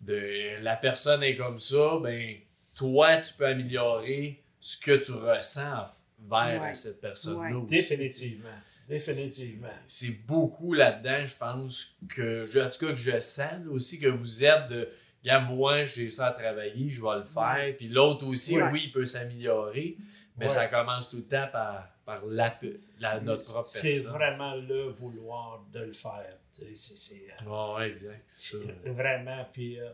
de 0.00 0.62
la 0.62 0.76
personne 0.76 1.22
est 1.22 1.36
comme 1.36 1.58
ça, 1.58 1.98
ben 2.02 2.36
toi, 2.76 3.16
tu 3.18 3.32
peux 3.34 3.46
améliorer 3.46 4.42
ce 4.60 4.76
que 4.76 4.96
tu 4.96 5.12
ressens 5.12 5.86
vers 6.28 6.62
Ouais. 6.62 6.74
cette 6.74 7.00
personne-là 7.00 7.40
Ouais. 7.40 7.52
aussi. 7.52 7.96
Définitivement. 7.96 8.48
Définitivement. 8.88 9.68
C'est 9.86 10.10
beaucoup 10.26 10.72
là-dedans, 10.74 11.26
je 11.26 11.36
pense, 11.36 11.94
que, 12.08 12.46
je, 12.46 12.58
en 12.60 12.68
tout 12.70 12.78
cas, 12.86 12.92
que 12.92 12.96
je 12.96 13.18
sens 13.20 13.52
là, 13.64 13.70
aussi 13.70 13.98
que 13.98 14.08
vous 14.08 14.44
êtes 14.44 14.68
de. 14.68 14.88
Regarde, 15.22 15.54
moi, 15.54 15.84
j'ai 15.84 16.10
ça 16.10 16.26
à 16.26 16.32
travailler, 16.32 16.88
je 16.90 17.00
vais 17.02 17.16
le 17.16 17.24
faire. 17.24 17.74
Puis 17.78 17.88
l'autre 17.88 18.26
aussi, 18.26 18.56
Ouais. 18.60 18.68
oui, 18.72 18.82
il 18.84 18.92
peut 18.92 19.06
s'améliorer. 19.06 19.96
Mais 20.36 20.46
Ouais. 20.46 20.50
ça 20.50 20.66
commence 20.66 21.08
tout 21.08 21.16
le 21.18 21.22
temps 21.24 21.46
par, 21.52 21.88
par 22.04 22.26
la, 22.26 22.58
la- 22.98 23.20
notre 23.20 23.44
propre 23.52 23.68
C'est 23.68 24.00
personne. 24.02 24.12
vraiment 24.12 24.54
le 24.56 24.88
vouloir 24.88 25.62
de 25.72 25.78
le 25.80 25.92
faire. 25.92 26.36
tu 26.52 26.60
sais, 26.62 26.70
C'est 26.74 26.98
c'est, 26.98 27.46
Ouais, 27.48 27.88
exact. 27.88 28.22
c'est 28.26 28.56
ça. 28.56 28.62
vraiment. 28.86 29.46
Puis 29.52 29.78
euh, 29.80 29.88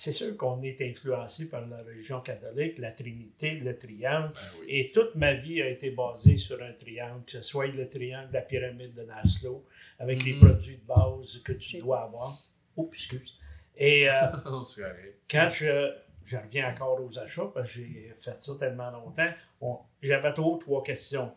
c'est 0.00 0.12
sûr 0.12 0.36
qu'on 0.36 0.62
est 0.62 0.80
influencé 0.80 1.50
par 1.50 1.66
la 1.66 1.82
religion 1.82 2.20
catholique, 2.20 2.78
la 2.78 2.92
Trinité, 2.92 3.52
le 3.60 3.76
triangle. 3.76 4.32
Ben 4.34 4.40
oui. 4.60 4.66
Et 4.68 4.90
toute 4.92 5.14
ma 5.14 5.34
vie 5.34 5.60
a 5.62 5.68
été 5.68 5.90
basée 5.90 6.36
sur 6.36 6.62
un 6.62 6.72
triangle, 6.72 7.22
que 7.26 7.32
ce 7.32 7.42
soit 7.42 7.66
le 7.66 7.88
triangle 7.88 8.28
de 8.28 8.34
la 8.34 8.42
pyramide 8.42 8.94
de 8.94 9.02
Maslow, 9.04 9.64
avec 9.98 10.24
les 10.24 10.32
Mhm. 10.34 10.40
produits 10.40 10.76
de 10.78 10.86
base 10.86 11.42
que 11.42 11.52
tu 11.52 11.78
dois 11.78 12.02
avoir. 12.04 12.32
Oh, 12.76 12.88
excuse. 12.92 13.36
Et 13.76 14.08
euh, 14.08 14.14
quand 15.30 15.50
je, 15.50 15.92
je 16.24 16.36
reviens 16.36 16.72
encore 16.72 16.98
aux 17.04 17.18
achats, 17.18 17.50
parce 17.54 17.70
que 17.72 17.80
j'ai 17.80 18.14
fait 18.20 18.36
ça 18.40 18.52
tellement 18.58 18.90
longtemps, 18.90 19.30
on- 19.60 19.78
j'avais 20.02 20.32
toujours 20.34 20.58
trois 20.58 20.82
questions. 20.82 21.32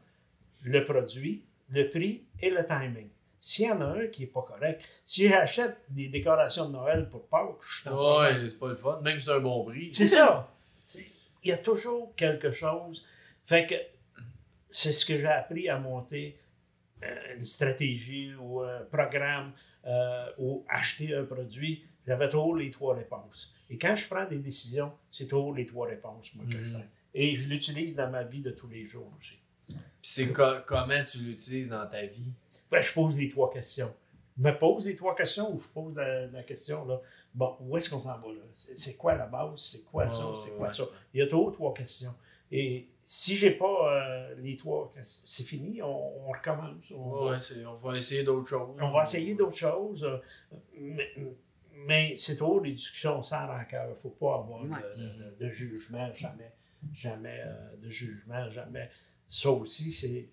Le 0.64 0.86
produit, 0.86 1.44
le 1.70 1.90
prix 1.90 2.24
et 2.42 2.50
le 2.50 2.66
timing. 2.66 3.10
S'il 3.46 3.66
y 3.66 3.72
en 3.72 3.82
a 3.82 3.86
un 3.86 4.08
qui 4.08 4.22
n'est 4.22 4.28
pas 4.28 4.42
correct, 4.42 4.88
si 5.04 5.28
j'achète 5.28 5.76
des 5.90 6.08
décorations 6.08 6.68
de 6.70 6.72
Noël 6.72 7.10
pour 7.10 7.28
Pâques, 7.28 7.58
je 7.62 7.82
suis. 7.82 7.90
Ouais, 7.90 8.48
c'est 8.48 8.58
pas 8.58 8.70
le 8.70 8.76
fun. 8.76 9.02
Même 9.02 9.20
si 9.20 9.26
c'est 9.26 9.34
un 9.34 9.42
bon 9.42 9.66
prix. 9.66 9.92
C'est 9.92 10.08
ça. 10.08 10.50
Il 11.44 11.50
y 11.50 11.52
a 11.52 11.58
toujours 11.58 12.16
quelque 12.16 12.52
chose. 12.52 13.06
Fait 13.46 13.66
que 13.68 13.76
c'est 14.70 14.94
ce 14.94 15.04
que 15.06 15.18
j'ai 15.18 15.28
appris 15.28 15.68
à 15.68 15.78
monter 15.78 16.38
euh, 17.04 17.36
une 17.38 17.44
stratégie 17.44 18.32
ou 18.40 18.62
un 18.62 18.80
programme 18.90 19.52
euh, 19.86 20.30
ou 20.38 20.64
acheter 20.70 21.14
un 21.14 21.26
produit. 21.26 21.84
J'avais 22.08 22.30
toujours 22.30 22.56
les 22.56 22.70
trois 22.70 22.96
réponses. 22.96 23.54
Et 23.70 23.78
quand 23.78 23.98
je 23.98 24.08
prends 24.08 24.26
des 24.26 24.38
décisions, 24.40 24.94
c'est 25.10 25.26
toujours 25.28 25.54
les 25.54 25.66
trois 25.66 25.88
réponses 25.88 26.34
moi, 26.36 26.46
que 26.46 26.54
je 26.54 26.58
Mhm. 26.70 26.78
fais. 26.80 26.88
Et 27.14 27.36
je 27.36 27.50
l'utilise 27.50 27.94
dans 27.94 28.10
ma 28.10 28.24
vie 28.24 28.40
de 28.42 28.52
tous 28.52 28.70
les 28.70 28.86
jours 28.86 29.12
aussi. 29.20 29.38
Puis 29.68 29.78
c'est 30.02 30.28
co- 30.30 30.62
comment 30.66 31.04
tu 31.04 31.18
l'utilises 31.20 31.68
dans 31.68 31.86
ta 31.88 32.06
vie? 32.06 32.32
Ben, 32.74 32.82
je 32.82 32.94
pose 32.94 33.18
les 33.18 33.30
trois 33.30 33.52
questions. 33.52 33.94
Je 34.38 34.44
me 34.44 34.58
pose 34.58 34.86
les 34.88 34.96
trois 34.96 35.16
questions 35.16 35.54
ou 35.54 35.60
je 35.60 35.68
pose 35.68 35.96
la, 35.96 36.26
la 36.28 36.44
question, 36.44 36.86
là, 36.86 37.00
bon, 37.36 37.56
où 37.62 37.78
est-ce 37.78 37.90
qu'on 37.90 38.00
s'en 38.00 38.18
va 38.18 38.28
là? 38.28 38.42
C'est 38.56 38.98
quoi 38.98 39.16
la 39.16 39.28
base? 39.28 39.60
C'est 39.62 39.84
quoi 39.86 40.10
ça? 40.10 40.24
C'est 40.44 40.52
quoi 40.58 40.68
ouais. 40.68 40.74
ça? 40.74 40.84
Il 41.14 41.20
y 41.20 41.24
a 41.24 41.28
toujours 41.28 41.52
trois 41.54 41.74
questions. 41.74 42.14
Et 42.52 42.88
si 43.04 43.36
j'ai 43.38 43.52
pas 43.52 43.66
euh, 43.94 44.36
les 44.40 44.56
trois 44.56 44.92
questions, 44.96 45.24
c'est 45.26 45.44
fini, 45.44 45.82
on, 45.82 46.28
on 46.28 46.32
recommence. 46.32 46.84
On, 46.96 47.30
Ouais, 47.30 47.40
c'est- 47.40 47.66
on 47.66 47.76
va 47.76 47.96
essayer 47.98 48.24
d'autres 48.24 48.48
choses. 48.50 48.76
on 48.82 48.92
va 48.92 49.04
essayer 49.04 49.36
d'autres 49.36 49.58
choses. 49.58 50.04
euh, 50.04 50.18
Mais, 50.80 51.10
mais 51.86 52.16
c'est 52.16 52.36
toujours 52.38 52.62
des 52.62 52.72
discussions 52.72 53.22
sans 53.22 53.46
rancœur. 53.48 53.86
Il 53.88 53.90
ne 53.92 53.96
faut 53.96 54.10
pas 54.10 54.36
avoir 54.36 54.64
de, 54.64 54.70
Ouais. 54.70 54.78
de- 54.98 55.24
de- 55.42 55.46
de 55.46 55.50
jugement, 55.52 56.10
jamais. 56.14 56.52
Jamais 56.94 57.40
euh, 57.46 57.76
de 57.84 57.90
jugement, 57.90 58.50
jamais. 58.50 58.90
Ça 59.28 59.52
aussi, 59.52 59.92
c'est. 59.92 60.28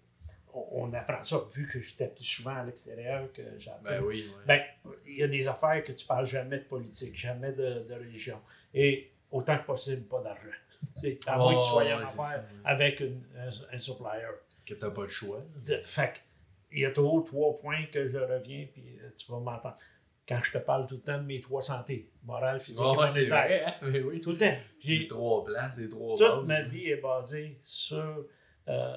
On, 0.55 0.93
apprend 0.93 1.23
ça, 1.23 1.39
vu 1.55 1.67
que 1.67 1.81
j'étais 1.81 2.09
plus 2.09 2.25
souvent 2.25 2.55
à 2.57 2.65
l'extérieur 2.65 3.33
que 3.33 3.43
j'attends. 3.59 3.83
Ben 3.85 4.03
oui, 4.03 4.25
ouais. 4.29 4.43
Ben, 4.47 4.63
il 5.07 5.17
y 5.19 5.23
a 5.23 5.29
des 5.29 5.47
affaires 5.49 5.83
que 5.85 5.93
tu 5.93 6.05
parles 6.07 6.27
jamais 6.27 6.59
de 6.59 6.65
politique, 6.65 7.17
jamais 7.19 7.53
de, 7.53 7.85
de 7.89 7.95
religion. 7.95 8.41
Et 8.75 9.11
autant 9.31 9.59
que 9.59 9.67
possible, 9.67 10.07
pas 10.07 10.21
d'argent. 10.23 10.43
Tu 10.81 11.01
sais, 11.01 11.19
à 11.27 11.37
moins 11.37 11.55
que 11.57 11.61
tu 11.61 11.67
sois 11.69 11.83
Ouais, 11.85 11.93
en 11.93 11.99
ouais, 11.99 12.07
c'est 12.07 12.19
affaire 12.19 12.31
ça, 12.31 12.39
ouais. 12.39 12.61
avec 12.65 13.01
une- 13.01 13.23
un, 13.37 13.75
un 13.75 13.79
supplier. 13.79 14.27
Que 14.65 14.73
t'as 14.75 14.91
pas 14.91 15.03
le 15.03 15.09
choix. 15.09 15.43
De- 15.65 15.83
fait 15.85 16.13
que, 16.15 16.19
il 16.73 16.81
y 16.81 16.85
a 16.87 16.91
toujours 16.91 17.25
trois 17.25 17.55
points 17.55 17.85
que 17.93 18.09
je 18.09 18.17
reviens, 18.19 18.67
puis 18.73 18.99
euh, 19.03 19.11
tu 19.17 19.31
vas 19.31 19.39
m'entendre. 19.41 19.77
Quand 20.27 20.41
je 20.43 20.53
te 20.53 20.59
parle 20.59 20.87
tout 20.87 20.95
le 20.95 21.01
temps 21.03 21.19
de 21.19 21.25
mes 21.25 21.41
trois 21.41 21.61
santé, 21.61 22.09
morale, 22.25 22.61
physique 22.61 22.83
Ouais, 22.85 22.95
et 22.95 22.97
ouais, 22.97 23.09
c'est 23.09 23.29
monétaire. 23.29 23.79
vrai, 23.81 23.99
hein? 23.99 24.03
Oui. 24.07 24.21
Tout 24.21 24.31
le 24.31 24.37
temps. 24.39 24.57
J'ai 24.79 25.07
trois 25.09 25.45
places, 25.45 25.79
les 25.79 25.89
trois 25.89 26.17
toute 26.17 26.27
bases. 26.27 26.47
ma 26.47 26.63
vie 26.63 26.87
est 26.91 26.97
basée 27.01 27.59
sur 27.63 28.25
euh, 28.69 28.95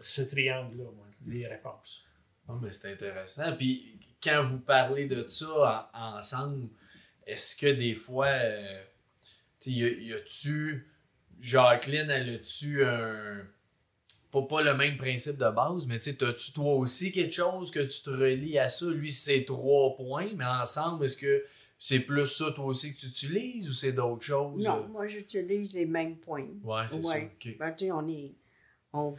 ce 0.00 0.22
triangle-là, 0.22 0.84
moi, 0.84 1.06
les 1.26 1.46
réponses. 1.46 2.04
Ah, 2.48 2.54
mais 2.60 2.70
c'est 2.72 2.92
intéressant. 2.92 3.54
Puis 3.56 3.98
quand 4.22 4.44
vous 4.44 4.58
parlez 4.60 5.06
de 5.06 5.26
ça 5.28 5.88
en- 5.94 6.16
ensemble, 6.18 6.68
est-ce 7.26 7.56
que 7.56 7.66
des 7.66 7.94
fois, 7.94 8.26
euh, 8.28 8.82
tu 9.60 9.70
sais, 9.72 9.76
y 10.02 10.12
a- 10.12 10.16
a-tu, 10.16 10.86
Jacqueline, 11.40 12.10
elle 12.10 12.34
a-tu 12.36 12.84
un. 12.84 13.46
Pas, 14.30 14.42
pas 14.42 14.62
le 14.62 14.74
même 14.74 14.96
principe 14.96 15.38
de 15.38 15.50
base, 15.50 15.86
mais 15.86 15.98
tu 15.98 16.12
sais, 16.12 16.24
as-tu 16.24 16.52
toi 16.52 16.74
aussi 16.74 17.10
quelque 17.10 17.32
chose 17.32 17.70
que 17.72 17.80
tu 17.80 18.02
te 18.02 18.10
relis 18.10 18.58
à 18.58 18.68
ça? 18.68 18.86
Lui, 18.86 19.10
c'est 19.10 19.44
trois 19.44 19.96
points, 19.96 20.28
mais 20.36 20.44
ensemble, 20.44 21.04
est-ce 21.04 21.16
que 21.16 21.44
c'est 21.78 22.00
plus 22.00 22.26
ça 22.26 22.52
toi 22.52 22.66
aussi 22.66 22.94
que 22.94 23.00
tu 23.00 23.06
utilises 23.06 23.68
ou 23.68 23.72
c'est 23.72 23.92
d'autres 23.92 24.22
choses? 24.22 24.62
Non, 24.62 24.86
moi, 24.88 25.08
j'utilise 25.08 25.72
les 25.72 25.86
mêmes 25.86 26.16
points. 26.16 26.46
Ouais, 26.62 26.82
c'est 26.88 26.96
Ouais. 27.04 27.20
ça. 27.42 27.48
ok. 27.50 27.56
Ben, 27.58 27.72
tu 27.72 27.86
sais, 27.86 27.90
on 27.90 28.06
est, 28.08 28.32
on, 28.92 29.16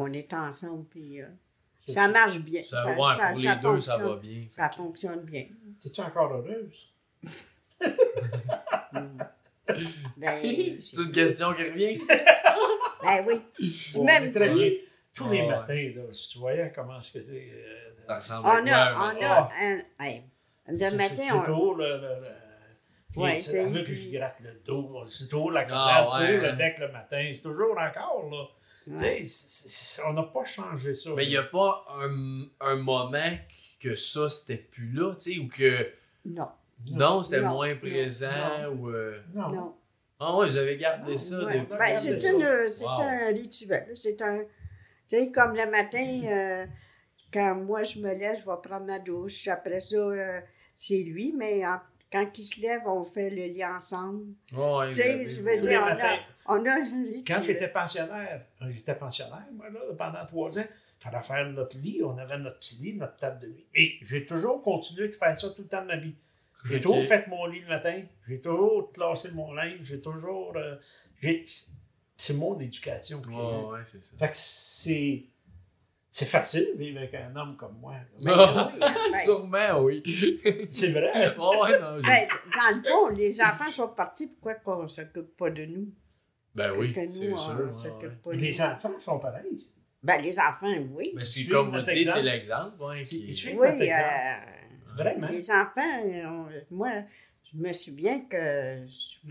on 0.00 0.12
est 0.12 0.32
ensemble, 0.32 0.84
puis 0.86 1.20
euh, 1.22 1.26
ça 1.88 2.08
marche 2.08 2.38
bien. 2.40 2.62
Ça, 2.64 2.86
ouais, 2.86 2.94
pour 2.94 3.04
les 3.36 3.42
ça 3.42 3.54
deux, 3.56 3.80
ça 3.80 3.92
fonctionne- 3.92 4.02
va 4.08 4.16
bien. 4.16 4.46
Ça 4.50 4.68
fonctionne 4.70 5.20
bien. 5.22 5.46
Es-tu 5.84 6.00
encore 6.00 6.32
heureuse? 6.32 6.92
Mm. 8.92 9.18
Ben, 10.16 10.40
c'est 10.80 11.00
une 11.02 11.12
question 11.12 11.52
qui 11.54 11.62
revient? 11.62 11.98
ben 13.02 13.24
oui. 13.26 13.40
Bon, 13.94 14.04
Même- 14.04 14.32
très 14.32 14.52
bien. 14.52 14.70
Tous 15.14 15.28
les 15.30 15.42
Ouais. 15.42 15.48
matins, 15.48 15.92
là, 15.96 16.02
si 16.12 16.30
tu 16.30 16.38
voyais 16.38 16.72
comment 16.74 16.98
est-ce 16.98 17.12
que 17.12 17.22
c'est. 17.22 17.50
euh, 17.52 17.90
Ça 18.18 18.36
ressemble 18.38 18.46
On 18.48 18.66
à 18.72 18.76
a, 18.76 18.90
un 18.90 18.94
on 18.94 19.14
matin? 19.14 19.26
a 19.28 19.50
un. 20.00 20.14
le 20.66 20.78
c'est- 20.78 20.96
matin, 20.96 21.14
c'est 21.18 21.32
on. 21.32 21.42
toujours 21.42 21.74
le. 21.76 21.96
le, 21.98 22.16
Ouais, 23.16 23.38
c'est 23.38 23.64
que 23.72 23.92
je 23.92 24.10
gratte 24.12 24.40
le 24.40 24.60
dos, 24.64 25.04
c'est 25.06 25.26
toujours 25.28 25.50
la 25.50 25.66
Ah, 25.70 26.04
ouais. 26.20 26.36
le 26.38 26.52
bec 26.52 26.78
le 26.78 26.92
matin, 26.92 27.28
c'est 27.34 27.42
toujours 27.42 27.76
encore 27.78 28.28
là. 28.30 28.44
Ouais. 28.86 29.22
on 30.06 30.12
n'a 30.14 30.22
pas 30.24 30.44
changé 30.44 30.94
ça. 30.94 31.10
Mais 31.14 31.24
il 31.24 31.30
n'y 31.30 31.36
a 31.36 31.42
pas 31.44 31.84
un, 32.00 32.44
un 32.60 32.76
moment 32.76 33.36
que 33.80 33.94
ça, 33.94 34.28
c'était 34.28 34.56
plus 34.56 34.90
là, 34.92 35.14
tu 35.14 35.32
sais, 35.34 35.38
ou 35.38 35.48
que 35.48 35.86
Non, 36.24 36.48
non, 36.90 37.22
c'était 37.22 37.42
Non, 37.42 37.50
moins 37.54 37.74
non, 37.74 37.80
présent, 37.80 38.68
ou. 38.74 38.88
euh, 38.90 39.20
Non. 39.34 39.48
non. 39.50 39.74
Ah 40.18 40.32
vous 40.34 40.56
avez 40.56 40.76
gardé 40.76 41.16
ça 41.16 41.44
Ouais. 41.44 41.60
depuis. 41.60 41.78
Ben, 41.78 41.96
c'est 41.96 42.18
ça. 42.20 42.32
une- 42.32 42.70
c'est 42.72 42.84
Wow. 42.84 43.00
un 43.00 43.28
rituel. 43.32 43.90
C'est 43.94 44.20
un. 44.20 44.38
Tu 45.08 45.16
sais, 45.18 45.30
comme 45.30 45.54
le 45.56 45.70
matin, 45.70 46.20
euh, 46.30 46.66
quand 47.32 47.54
moi 47.54 47.84
je 47.84 47.98
me 48.00 48.12
lève, 48.14 48.36
je 48.38 48.44
vais 48.50 48.56
prendre 48.62 48.84
ma 48.86 48.98
douche. 48.98 49.48
Après 49.48 49.80
ça, 49.80 49.96
euh, 49.96 50.40
c'est 50.76 51.02
lui, 51.04 51.32
mais 51.36 51.64
en- 51.66 51.80
quand 52.12 52.26
il 52.38 52.44
se 52.44 52.60
lève, 52.60 52.82
on 52.86 53.04
fait 53.04 53.30
le 53.30 53.44
lit 53.46 53.64
ensemble. 53.64 54.24
Ouais, 54.52 54.88
Tu 54.88 54.94
sais, 54.94 55.26
je 55.26 55.40
veux 55.42 55.58
dire, 55.58 55.80
on 55.82 55.86
a. 55.86 56.18
on 56.50 56.66
a. 56.66 56.76
Quand 57.26 57.42
j'étais 57.42 57.68
pensionnaire, 57.68 58.42
euh, 58.62 58.66
j'étais 58.74 58.94
pensionnaire, 58.94 59.46
moi, 59.52 59.68
là, 59.70 59.80
pendant 59.96 60.24
trois 60.26 60.58
ans, 60.58 60.64
il 60.66 61.02
fallait 61.04 61.22
faire 61.22 61.46
notre 61.50 61.78
lit, 61.78 62.02
on 62.04 62.16
avait 62.18 62.38
notre 62.38 62.58
petit 62.58 62.76
lit, 62.82 62.94
notre 62.94 63.16
table 63.16 63.38
de 63.40 63.46
nuit. 63.48 63.66
Et 63.74 63.94
j'ai 64.02 64.26
toujours 64.26 64.60
continué 64.62 65.08
de 65.08 65.14
faire 65.14 65.36
ça 65.36 65.48
tout 65.50 65.62
le 65.62 65.68
temps 65.68 65.82
de 65.82 65.86
ma 65.86 65.96
vie. 65.96 66.14
J'ai 66.66 66.80
toujours 66.80 67.02
fait 67.04 67.26
mon 67.28 67.46
lit 67.46 67.60
le 67.60 67.68
matin, 67.68 68.02
j'ai 68.28 68.40
toujours 68.40 68.92
classé 68.92 69.30
mon 69.32 69.52
linge, 69.54 69.78
j'ai 69.80 70.00
toujours. 70.00 70.52
euh, 70.56 70.76
c'est 72.16 72.34
mon 72.34 72.58
éducation. 72.60 73.22
Ouais, 73.70 73.80
c'est 73.84 74.00
ça. 74.00 74.12
Fait 74.18 74.28
que 74.28 74.36
c'est. 74.36 75.24
C'est 76.12 76.26
facile 76.26 76.72
de 76.74 76.78
vivre 76.78 76.98
avec 76.98 77.14
un 77.14 77.34
homme 77.36 77.56
comme 77.56 77.78
moi. 77.80 77.94
Ben, 78.20 78.68
oui, 78.74 78.80
ben, 78.80 79.12
Sûrement, 79.24 79.78
oui. 79.80 80.02
C'est 80.70 80.90
vrai. 80.90 81.32
non, 81.36 81.62
ben, 82.02 82.02
dans 82.02 82.76
le 82.76 82.82
fond, 82.82 83.08
les 83.16 83.40
enfants 83.40 83.70
sont 83.70 83.88
partis, 83.88 84.26
pourquoi 84.26 84.54
qu'on 84.56 84.82
ne 84.82 84.88
s'occupe 84.88 85.36
pas 85.36 85.50
de 85.50 85.64
nous? 85.66 85.86
Ben 86.54 86.72
oui, 86.76 86.92
que 86.92 87.08
c'est 87.08 87.28
nous, 87.28 87.32
on 87.32 87.72
s'occupe 87.72 88.22
pas 88.22 88.32
Les 88.32 88.60
enfants 88.60 88.98
sont 89.00 89.18
pareils. 89.18 89.66
Ben, 90.02 90.20
les 90.22 90.38
enfants, 90.38 90.74
oui. 90.92 91.12
Mais 91.14 91.24
c'est 91.24 91.44
comme 91.46 91.70
vous 91.70 91.76
dites, 91.82 91.90
c'est 91.90 92.00
exemple. 92.00 92.24
l'exemple, 92.24 92.82
ouais, 92.82 93.02
qui- 93.02 93.30
Oui, 93.48 93.54
notre 93.54 93.82
exemple. 93.82 93.92
euh, 93.92 94.94
Vraiment. 94.96 95.28
Les 95.28 95.50
enfants, 95.50 96.02
on- 96.04 96.74
moi, 96.74 96.90
je 97.52 97.56
me 97.58 97.72
souviens 97.72 98.20
que, 98.28 98.84
je- 98.88 99.30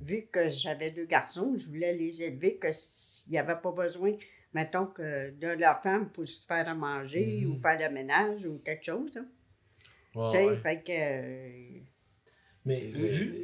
vu 0.00 0.26
que 0.30 0.48
j'avais 0.50 0.90
deux 0.90 1.06
garçons, 1.06 1.56
je 1.58 1.66
voulais 1.66 1.94
les 1.94 2.22
élever, 2.22 2.56
que 2.56 2.68
s'il 2.72 3.32
n'y 3.32 3.38
avait 3.38 3.56
pas 3.60 3.72
besoin, 3.72 4.12
mettons, 4.54 4.86
que 4.86 5.30
de 5.30 5.58
leur 5.58 5.82
femme 5.82 6.10
pour 6.10 6.28
se 6.28 6.46
faire 6.46 6.68
à 6.68 6.74
manger 6.74 7.40
Mhm. 7.42 7.50
ou 7.52 7.56
faire 7.56 7.78
le 7.88 7.92
ménage 7.92 8.44
ou 8.46 8.58
quelque 8.58 8.84
chose. 8.84 9.16
hein. 9.16 9.26
Ouais, 10.14 10.28
tu 10.30 10.36
sais, 10.36 10.46
ouais. 10.50 10.56
fait 10.58 10.82
que. 10.82 10.92
euh, 10.92 11.80
Mais 12.64 12.80
vu 12.80 13.42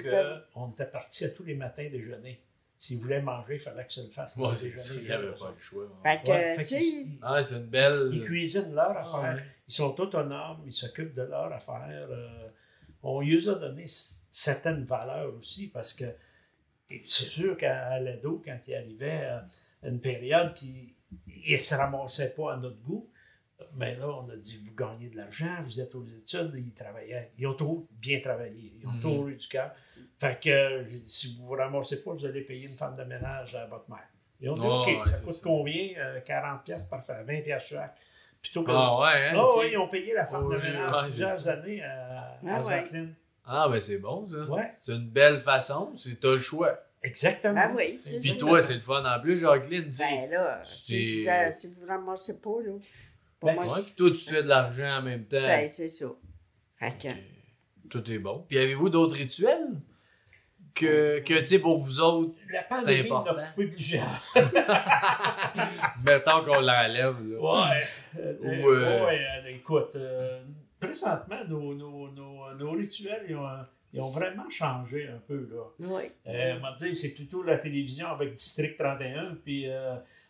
qu'on 0.54 0.70
était 0.70 0.86
partis 0.86 1.24
à 1.24 1.30
tous 1.30 1.44
les 1.44 1.54
matins 1.54 1.88
déjeuner, 1.90 2.40
s'ils 2.82 2.98
voulaient 3.00 3.22
manger, 3.22 3.54
il 3.54 3.60
fallait 3.60 3.86
que 3.86 3.92
ça 3.92 4.02
le 4.02 4.08
fasse. 4.10 4.36
Ouais, 4.38 4.50
le 4.50 4.56
c'est 4.56 4.64
déjeuner. 4.70 4.82
ça, 4.82 4.94
il 4.94 5.02
n'y 5.04 5.10
avait 5.12 5.32
pas 5.32 5.54
le 5.56 5.60
choix. 5.62 5.84
ouais. 5.84 5.88
Fait 6.02 6.22
que, 6.24 6.28
Ouais, 6.30 6.54
fait 6.54 6.62
tu 6.62 6.64
sais, 6.64 6.78
qu'ils- 6.80 7.18
Ah, 7.22 7.40
c'est 7.40 7.54
une 7.54 7.66
belle. 7.66 8.10
Ils 8.12 8.24
cuisinent 8.24 8.74
leur 8.74 8.90
Ah, 8.96 9.00
affaire. 9.02 9.34
ouais. 9.36 9.42
Ils 9.68 9.72
sont 9.72 10.00
autonomes, 10.00 10.62
ils 10.66 10.72
s'occupent 10.72 11.14
de 11.14 11.22
leur 11.22 11.52
affaire. 11.52 12.08
euh, 12.10 12.48
on 13.04 13.20
lui 13.20 13.48
a 13.48 13.54
donné 13.54 13.84
certaines 13.86 14.84
valeurs 14.84 15.32
aussi 15.38 15.68
parce 15.68 15.92
que 15.92 16.06
c'est 17.06 17.26
sûr 17.30 17.56
qu'à 17.56 18.00
l'ado, 18.00 18.42
quand 18.44 18.58
il 18.66 18.74
arrivait 18.74 19.26
à 19.26 19.46
une 19.84 20.00
période 20.00 20.52
qui 20.54 20.94
ne 21.48 21.58
se 21.58 21.74
ramassait 21.76 22.34
pas 22.34 22.54
à 22.54 22.56
notre 22.56 22.78
goût, 22.82 23.08
Mais 23.76 23.94
là, 23.96 24.08
on 24.08 24.28
a 24.30 24.36
dit, 24.36 24.60
vous 24.64 24.74
gagnez 24.74 25.08
de 25.08 25.16
l'argent, 25.16 25.56
vous 25.64 25.80
êtes 25.80 25.94
aux 25.94 26.04
études, 26.04 26.52
ils 26.56 26.72
travaillaient. 26.72 27.30
Ils 27.38 27.46
ont 27.46 27.54
trop 27.54 27.86
bien 28.00 28.20
travaillé. 28.20 28.72
Ils 28.80 28.86
ont 28.86 28.92
Mhm. 28.92 29.00
trop 29.00 29.28
eu 29.28 29.34
du 29.36 29.48
cœur. 29.48 29.70
Fait 30.18 30.38
que 30.40 30.50
euh, 30.50 30.84
j'ai 30.90 30.96
dit, 30.98 31.08
si 31.08 31.34
vous 31.36 31.42
ne 31.42 31.46
vous 31.48 31.54
ramassez 31.54 32.02
pas, 32.02 32.12
vous 32.12 32.24
allez 32.26 32.42
payer 32.42 32.68
une 32.68 32.76
femme 32.76 32.94
de 32.96 33.04
ménage 33.04 33.54
à 33.54 33.66
votre 33.66 33.88
mère. 33.90 34.06
Ils 34.40 34.50
ont 34.50 34.54
dit, 34.54 34.60
Oh, 34.64 34.82
OK, 34.82 34.86
ouais, 34.88 35.10
ça 35.12 35.20
coûte 35.20 35.34
ça. 35.34 35.40
combien? 35.42 35.90
Euh, 35.98 36.20
40 36.20 36.64
pièces 36.64 36.84
parfait, 36.84 37.22
20 37.24 37.42
pièces 37.42 37.64
chaque. 37.66 37.96
Plutôt 38.42 38.64
que... 38.64 38.72
Ah 38.72 38.98
ouais, 39.00 39.28
hein? 39.28 39.32
Ah 39.36 39.44
ok. 39.46 39.60
oui, 39.60 39.68
ils 39.72 39.78
ont 39.78 39.88
payé 39.88 40.14
la 40.14 40.26
femme 40.26 40.44
Oh, 40.46 40.52
de 40.52 40.58
ménage 40.58 40.92
ouais, 40.92 41.02
plusieurs 41.04 41.48
années 41.48 41.82
à, 41.84 42.38
Ah 42.46 42.56
à 42.56 42.62
ouais. 42.64 42.74
Jacqueline. 42.80 43.14
Ah, 43.44 43.68
ben 43.70 43.78
c'est 43.80 43.98
bon, 43.98 44.26
ça. 44.26 44.44
Ouais. 44.50 44.68
C'est 44.72 44.92
une 44.92 45.08
belle 45.10 45.40
façon. 45.40 45.94
C'est 45.96 46.18
t'as 46.18 46.32
le 46.32 46.38
choix. 46.40 46.76
Exactement. 47.04 47.54
Ben 47.54 47.72
oui, 47.76 48.00
Puis 48.20 48.38
toi, 48.38 48.60
c'est 48.62 48.74
le 48.74 48.80
fun 48.80 49.04
en 49.04 49.20
plus, 49.20 49.36
Jacqueline. 49.38 49.86
tu 49.86 49.94
sais. 49.94 50.04
Ben 50.04 50.30
là, 50.30 50.60
C'est- 50.64 51.56
si, 51.56 51.66
vous 51.68 51.86
ramassez 51.86 52.40
pas, 52.40 52.60
là, 52.64 52.72
Ben, 53.42 53.54
moi, 53.54 53.66
Ouais, 53.76 53.82
puis 53.82 53.92
toi, 53.96 54.10
tu 54.10 54.16
fais 54.18 54.42
de 54.42 54.48
l'argent 54.48 54.98
en 54.98 55.02
même 55.02 55.24
temps. 55.24 55.40
ben, 55.40 55.68
c'est 55.68 55.88
ça. 55.88 56.06
Que, 56.80 57.08
Tout 57.88 58.10
est 58.10 58.18
bon. 58.18 58.44
Puis 58.48 58.58
avez-vous 58.58 58.88
d'autres 58.88 59.16
rituels? 59.16 59.68
Que, 60.74 61.18
que 61.20 61.38
tu 61.40 61.46
sais, 61.46 61.58
pour 61.58 61.78
vous 61.78 62.00
autres, 62.00 62.34
La 62.50 62.62
pandémie 62.62 63.08
nous 63.08 63.14
important. 63.16 63.38
a 63.38 63.44
coupé 63.44 63.66
plusieurs. 63.66 64.34
mettons 66.04 66.42
qu'on 66.44 66.60
l'enlève. 66.60 67.16
là. 67.30 67.38
Ouais. 67.40 67.80
Euh, 68.18 68.34
Ou, 68.40 68.68
euh, 68.70 69.06
ouais, 69.06 69.20
euh, 69.44 69.48
écoute, 69.50 69.92
euh, 69.96 70.42
présentement, 70.80 71.44
nos, 71.48 71.74
nos, 71.74 72.08
nos, 72.10 72.54
nos 72.54 72.70
rituels, 72.72 73.24
ils 73.28 73.36
ont, 73.36 73.46
ils 73.92 74.00
ont 74.00 74.08
vraiment 74.10 74.48
changé 74.48 75.08
un 75.08 75.18
peu. 75.26 75.48
Là. 75.52 75.62
oui. 75.80 76.04
Euh, 76.26 76.54
on 76.58 76.60
va 76.62 76.72
dire, 76.76 76.94
c'est 76.96 77.12
plutôt 77.14 77.42
la 77.42 77.58
télévision 77.58 78.08
avec 78.08 78.34
District 78.34 78.76
31, 78.78 79.36
puis 79.44 79.66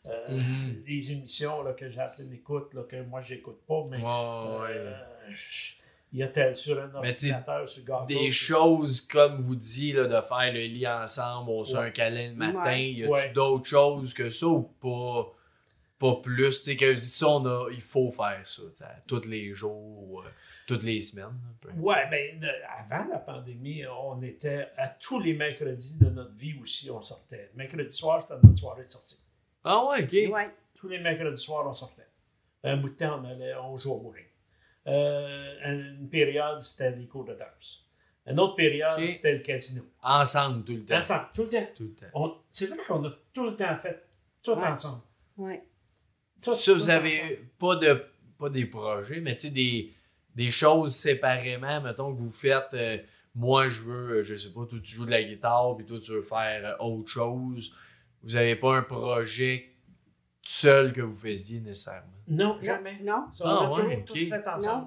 euh, 0.07 0.11
euh, 0.28 0.82
des 0.84 1.12
émissions 1.12 1.62
là, 1.62 1.72
que 1.74 1.88
Jacqueline 1.88 2.32
écoute, 2.32 2.74
là, 2.74 2.82
que 2.82 3.03
moi, 3.03 3.20
j'écoute 3.20 3.61
pas, 3.66 3.84
mais 3.88 3.98
ouais. 3.98 4.05
euh, 4.05 4.92
il 6.12 6.18
y 6.18 6.22
a 6.22 6.28
tel 6.28 6.55
sur 6.55 6.78
un 6.78 6.92
ordinateur, 6.94 7.68
sur 7.68 7.84
Goggle. 7.84 8.07
Des 8.09 8.30
choses 8.30 9.00
comme 9.00 9.42
vous 9.42 9.55
dites, 9.57 9.94
là, 9.94 10.07
de 10.09 10.26
faire 10.26 10.53
le 10.53 10.61
lit 10.61 10.86
ensemble, 10.86 11.50
on 11.50 11.64
se 11.64 11.76
Ouais. 11.76 11.86
un 11.86 11.90
câlin 11.90 12.30
le 12.30 12.34
matin. 12.34 12.64
Ouais. 12.70 12.90
Y 12.92 13.03
a-tu 13.05 13.12
Ouais. 13.12 13.32
d'autres 13.32 13.66
choses 13.66 14.12
que 14.12 14.28
ça 14.28 14.46
ou 14.46 14.62
pas? 14.62 15.32
Pas 15.98 16.16
plus, 16.16 16.48
tu 16.59 16.64
sais, 16.64 16.76
que 16.76 16.94
je 16.96 16.98
dis 17.00 17.07
ça, 17.07 17.28
on 17.28 17.46
a, 17.46 17.68
il 17.70 17.80
faut 17.80 18.11
faire 18.11 18.40
ça, 18.44 18.62
tous 19.07 19.24
les 19.28 19.55
jours, 19.55 20.24
euh, 20.26 20.30
toutes 20.66 20.82
les 20.82 21.00
semaines. 21.00 21.38
Ouais, 21.76 22.11
ben, 22.11 22.44
avant 22.76 23.09
la 23.09 23.20
pandémie, 23.20 23.84
on 23.86 24.20
était 24.20 24.66
à 24.76 24.88
tous 24.88 25.20
les 25.20 25.32
mercredis 25.32 26.00
de 26.00 26.11
notre 26.11 26.34
vie 26.34 26.55
aussi, 26.61 26.90
on 26.90 27.00
sortait. 27.00 27.53
Mercredi 27.55 27.94
soir, 27.94 28.20
c'était 28.20 28.34
notre 28.42 28.59
soirée 28.59 28.82
de 28.82 28.88
sortie. 28.88 29.21
Ah 29.64 29.84
ouais, 29.86 30.02
ok. 30.04 30.32
Ouais. 30.34 30.50
Tous 30.74 30.88
les 30.88 30.98
mercredis 30.98 31.40
soirs, 31.40 31.66
on 31.68 31.72
sortait. 31.72 32.06
Un 32.64 32.76
bout 32.76 32.90
de 32.90 32.94
temps, 32.94 33.20
on 33.20 33.24
allait, 33.24 33.54
on 33.56 33.76
jouait 33.76 33.92
au 33.92 33.98
bowling. 33.98 34.24
Euh, 34.86 35.98
une 36.00 36.08
période, 36.08 36.60
c'était 36.60 36.90
les 36.90 37.06
cours 37.06 37.24
de 37.24 37.34
danse. 37.34 37.84
Une 38.26 38.38
autre 38.40 38.54
période, 38.56 38.98
c'était 39.08 39.32
le 39.32 39.38
casino. 39.40 39.82
Ensemble 40.02 40.64
tout 40.64 40.74
le 40.74 40.84
temps. 40.84 40.96
Ensemble, 40.96 41.26
tout 41.34 41.42
le 41.44 41.48
temps. 41.50 41.66
Tout 41.76 41.82
le 41.84 41.94
temps. 41.94 42.06
On- 42.14 42.34
C'est 42.50 42.66
vrai 42.66 42.78
qu'on 42.86 43.04
a 43.04 43.12
tout 43.32 43.44
le 43.44 43.56
temps 43.56 43.76
fait 43.78 44.04
tout 44.42 44.52
Ouais. 44.52 44.66
ensemble. 44.66 45.02
Ouais. 45.36 45.62
Tout- 46.40 46.54
Ça, 46.54 46.72
tout 46.72 46.78
vous 46.78 46.90
avez 46.90 47.16
ensemble. 47.22 47.36
pas 47.58 47.76
de 47.76 48.06
pas 48.38 48.50
des 48.50 48.66
projets, 48.66 49.20
mais 49.20 49.36
tu 49.36 49.42
sais, 49.42 49.50
des, 49.50 49.92
des 50.34 50.50
choses 50.50 50.96
séparément, 50.96 51.80
mettons 51.80 52.12
que 52.12 52.18
vous 52.20 52.30
faites. 52.32 52.74
euh, 52.74 52.98
moi, 53.36 53.68
je 53.68 53.80
veux, 53.82 54.22
je 54.22 54.34
sais 54.34 54.52
pas, 54.52 54.66
toi, 54.66 54.78
tu 54.82 54.96
joues 54.96 55.06
de 55.06 55.12
la 55.12 55.22
guitare, 55.22 55.76
puis 55.76 55.86
toi, 55.86 55.98
tu 56.00 56.10
veux 56.10 56.22
faire 56.22 56.66
euh, 56.80 56.84
autre 56.84 57.08
chose. 57.08 57.72
Vous 58.22 58.36
avez 58.36 58.56
pas 58.56 58.76
un 58.76 58.82
projet 58.82 59.70
seul 60.42 60.92
que 60.92 61.00
vous 61.00 61.16
faisiez 61.16 61.60
nécessairement? 61.60 62.06
Non, 62.28 62.54
Non, 62.54 62.62
jamais. 62.62 62.98
Non, 63.02 63.26
on 63.40 63.44
Ah, 63.44 63.64
a 63.64 63.68
toujours 63.68 63.86
ouais, 63.88 64.04
tout 64.04 64.14
fait 64.14 64.48
ensemble. 64.48 64.86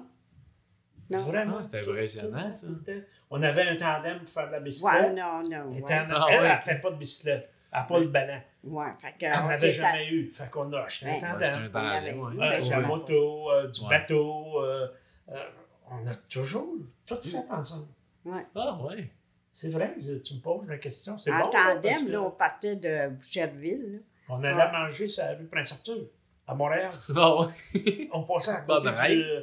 non. 1.10 1.18
Vraiment. 1.18 1.56
Ah, 1.58 1.62
c'est 1.62 1.82
tout- 1.84 1.90
impressionnant, 1.90 2.50
tout 2.50 2.52
ça. 2.52 2.92
On 3.30 3.42
avait 3.42 3.62
un 3.68 3.76
tandem 3.76 4.18
pour 4.20 4.28
faire 4.28 4.46
de 4.46 4.52
la 4.52 4.58
Ouais, 4.58 4.64
bicyclette. 4.64 5.14
non, 5.16 5.42
non. 5.42 5.72
Ouais, 5.72 5.80
tandem- 5.82 6.14
Ah, 6.16 6.26
elle, 6.30 6.40
ouais. 6.40 6.46
elle 6.48 6.56
ne 6.58 6.62
fait 6.62 6.80
pas 6.80 6.90
de 6.90 6.96
bicyclette. 6.96 7.50
Elle 7.72 7.78
n'a 7.80 7.84
pas 7.84 7.98
le 7.98 8.06
ballon. 8.08 8.40
ouais. 8.64 8.86
Fait 9.00 9.12
que, 9.18 9.24
Elle 9.26 9.32
on 9.42 9.48
n'avait 9.48 9.72
jamais 9.72 10.08
eu. 10.08 10.30
Fait 10.30 10.50
qu'on 10.50 10.72
a 10.72 10.80
acheté 10.80 11.10
un 11.10 11.20
tandem. 11.20 11.70
tandem, 11.72 11.76
avait- 11.76 12.12
Euh, 12.18 12.30
de 12.30 12.38
la 12.38 12.62
jamais. 12.62 12.86
moto, 12.86 13.50
euh, 13.52 13.68
du 13.68 13.80
Ouais. 13.82 13.88
bateau. 13.90 14.62
euh, 14.62 14.88
euh, 15.30 15.44
on 15.90 16.06
a 16.06 16.14
toujours 16.14 16.74
tout 17.06 17.20
fait 17.20 17.36
ensemble. 17.50 17.88
Ah 18.56 18.78
ouais. 18.82 19.10
C'est 19.58 19.70
vrai, 19.70 19.94
tu 20.22 20.34
me 20.34 20.40
poses 20.40 20.68
la 20.68 20.76
question. 20.76 21.16
C'est 21.16 21.32
En 21.32 21.44
bon. 21.46 21.50
parce 21.50 21.80
tandem, 21.82 22.08
là, 22.12 22.20
on 22.22 22.30
partait 22.30 22.76
de 22.76 23.08
Boucherville. 23.08 23.92
là. 23.94 23.98
On 24.28 24.44
allait 24.44 24.70
manger 24.70 25.08
sur 25.08 25.22
la 25.24 25.30
rue 25.34 25.46
Prince-Arthur, 25.46 25.96
à 26.46 26.54
Montréal. 26.54 26.90
Ah. 27.16 27.48
On 28.12 28.22
passait 28.24 28.50
à 28.50 28.60
côté 28.60 28.90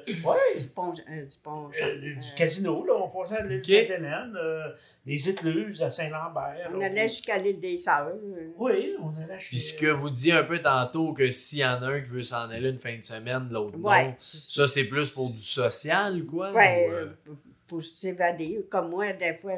du, 0.06 0.14
ouais, 0.24 0.36
Du 0.60 0.68
pont, 0.68 0.94
euh, 1.10 1.26
du 1.26 1.38
pont 1.44 1.70
euh, 1.82 1.98
du 2.00 2.12
euh, 2.12 2.36
casino. 2.38 2.86
Là. 2.86 2.94
On 2.96 3.10
passait 3.10 3.38
à 3.38 3.44
l'île 3.44 3.58
Ok. 3.60 3.66
Sainte-Hélène, 3.66 4.38
euh, 4.40 4.68
des 5.04 5.30
Écluses 5.30 5.82
à 5.82 5.90
Saint-Lambert. 5.90 6.70
On 6.72 6.78
là. 6.78 6.86
allait 6.86 7.08
jusqu'à 7.08 7.40
l'île 7.40 7.60
des 7.60 7.78
Sœurs. 7.80 8.10
euh. 8.10 8.50
Oui, 8.58 8.96
on 9.02 9.10
allait 9.20 9.40
chez... 9.40 9.48
Puis 9.50 9.58
ce 9.58 9.74
que 9.74 9.88
vous 9.88 10.12
dites 10.12 10.34
un 10.34 10.44
peu 10.44 10.62
tantôt, 10.62 11.14
que 11.14 11.28
s'il 11.32 11.60
y 11.60 11.66
en 11.66 11.82
a 11.82 11.88
un 11.88 12.02
qui 12.02 12.10
veut 12.10 12.22
s'en 12.24 12.50
aller 12.52 12.70
une 12.70 12.78
fin 12.80 12.96
de 12.96 13.04
semaine, 13.04 13.48
l'autre 13.50 13.80
Ouais. 13.80 14.10
non. 14.10 14.16
Ça, 14.20 14.68
c'est 14.68 14.84
plus 14.86 15.10
pour 15.10 15.32
du 15.32 15.40
social, 15.42 16.24
quoi? 16.26 16.52
Ouais, 16.52 16.86
ou, 16.88 16.92
euh, 16.92 16.96
euh, 17.06 17.14
pour- 17.26 17.36
pour 17.68 17.84
s'évader. 17.84 18.64
Comme 18.70 18.90
moi, 18.92 19.12
des 19.14 19.34
fois, 19.38 19.54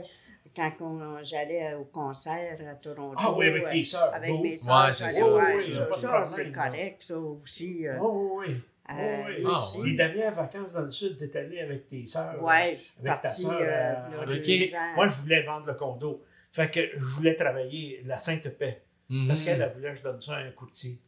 quand 0.55 0.71
on- 0.81 1.23
j'allais 1.23 1.73
au 1.75 1.85
concert 1.85 2.57
à 2.69 2.75
Toronto. 2.75 3.15
Ah 3.17 3.31
oui, 3.33 3.47
avec 3.49 3.63
euh, 3.65 3.69
tes 3.69 3.83
sœurs. 3.83 4.13
Avec 4.13 4.31
mes 4.41 4.57
soeurs. 4.57 4.85
Ouais, 4.85 4.93
c'est 4.93 5.09
ça, 5.09 5.87
ça, 5.99 6.25
c'est 6.27 6.51
correct, 6.51 7.03
ça 7.03 7.17
aussi. 7.17 7.87
euh, 7.87 7.97
Oh, 8.01 8.39
oui, 8.39 8.45
oui. 8.49 8.61
euh, 8.91 9.23
oui. 9.27 9.35
lui 9.37 9.43
Ah, 9.47 9.57
aussi. 9.57 9.79
ouais. 9.81 9.87
Les 9.89 9.95
dernières 9.95 10.33
vacances 10.33 10.73
dans 10.73 10.81
le 10.83 10.89
sud, 10.89 11.17
t'es 11.17 11.37
allé 11.37 11.59
avec 11.59 11.87
tes 11.87 12.05
sœurs. 12.05 12.41
Ouais, 12.43 12.75
je 12.75 12.81
suis 12.81 12.93
Avec 12.99 13.11
ta 13.11 13.17
partie. 13.17 13.41
sœur, 13.43 13.57
euh, 13.59 14.21
euh, 14.21 14.25
deux 14.25 14.75
ans. 14.75 14.93
Moi, 14.95 15.07
je 15.07 15.21
voulais 15.21 15.43
vendre 15.43 15.67
le 15.67 15.73
condo. 15.73 16.23
Fait 16.51 16.71
que 16.71 16.79
je 16.97 17.05
voulais 17.15 17.35
travailler 17.35 18.01
la 18.05 18.17
Sainte-Paix. 18.17 18.81
mhm. 19.09 19.27
Parce 19.27 19.43
qu'elle 19.43 19.61
elle 19.61 19.73
voulait 19.73 19.91
que 19.91 19.97
je 19.97 20.03
donne 20.03 20.21
ça 20.21 20.35
à 20.35 20.39
un 20.39 20.51
courtier. 20.51 20.99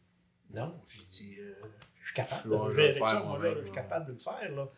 Non, 0.54 0.74
j'ai 0.88 1.02
dit, 1.08 1.36
euh, 1.40 1.54
je 2.00 2.06
suis 2.06 2.14
capable 2.14 2.48
de 2.48 2.54
le 2.54 2.92
faire 2.92 3.06
ça, 3.06 3.12
moi, 3.14 3.22
là, 3.22 3.28
moi-même, 3.28 3.54
je 3.58 3.64
suis 3.64 3.72
capable 3.74 4.06
de 4.06 4.12
le 4.12 4.18
faire. 4.18 4.52
Là. 4.54 4.68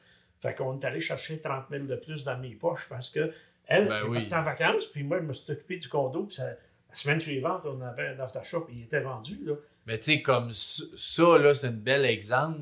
Fait 0.40 0.54
qu'on 0.54 0.78
est 0.78 0.84
allé 0.84 1.00
chercher 1.00 1.38
30 1.40 1.66
000 1.70 1.84
de 1.84 1.96
plus 1.96 2.24
dans 2.24 2.38
mes 2.38 2.54
poches 2.54 2.88
parce 2.88 3.10
que 3.10 3.30
elle 3.70 3.88
Ben 3.88 4.04
est 4.04 4.08
oui. 4.08 4.18
partie 4.18 4.34
en 4.34 4.42
vacances, 4.42 4.84
puis 4.86 5.02
moi, 5.02 5.16
je 5.20 5.24
me 5.24 5.32
suis 5.32 5.50
occupé 5.50 5.76
du 5.78 5.88
condo, 5.88 6.24
puis 6.24 6.34
ça- 6.36 6.44
la 6.48 6.94
semaine 6.96 7.20
suivante, 7.20 7.62
on 7.64 7.80
avait 7.80 8.08
un 8.08 8.20
after-shop, 8.20 8.66
il 8.70 8.82
était 8.82 9.00
vendu. 9.00 9.38
Là. 9.44 9.54
Mais 9.86 9.98
tu 9.98 10.12
sais, 10.12 10.22
comme 10.22 10.50
ça, 10.52 11.38
là, 11.38 11.54
c'est 11.54 11.68
un 11.68 11.70
bel 11.70 12.04
exemple 12.04 12.60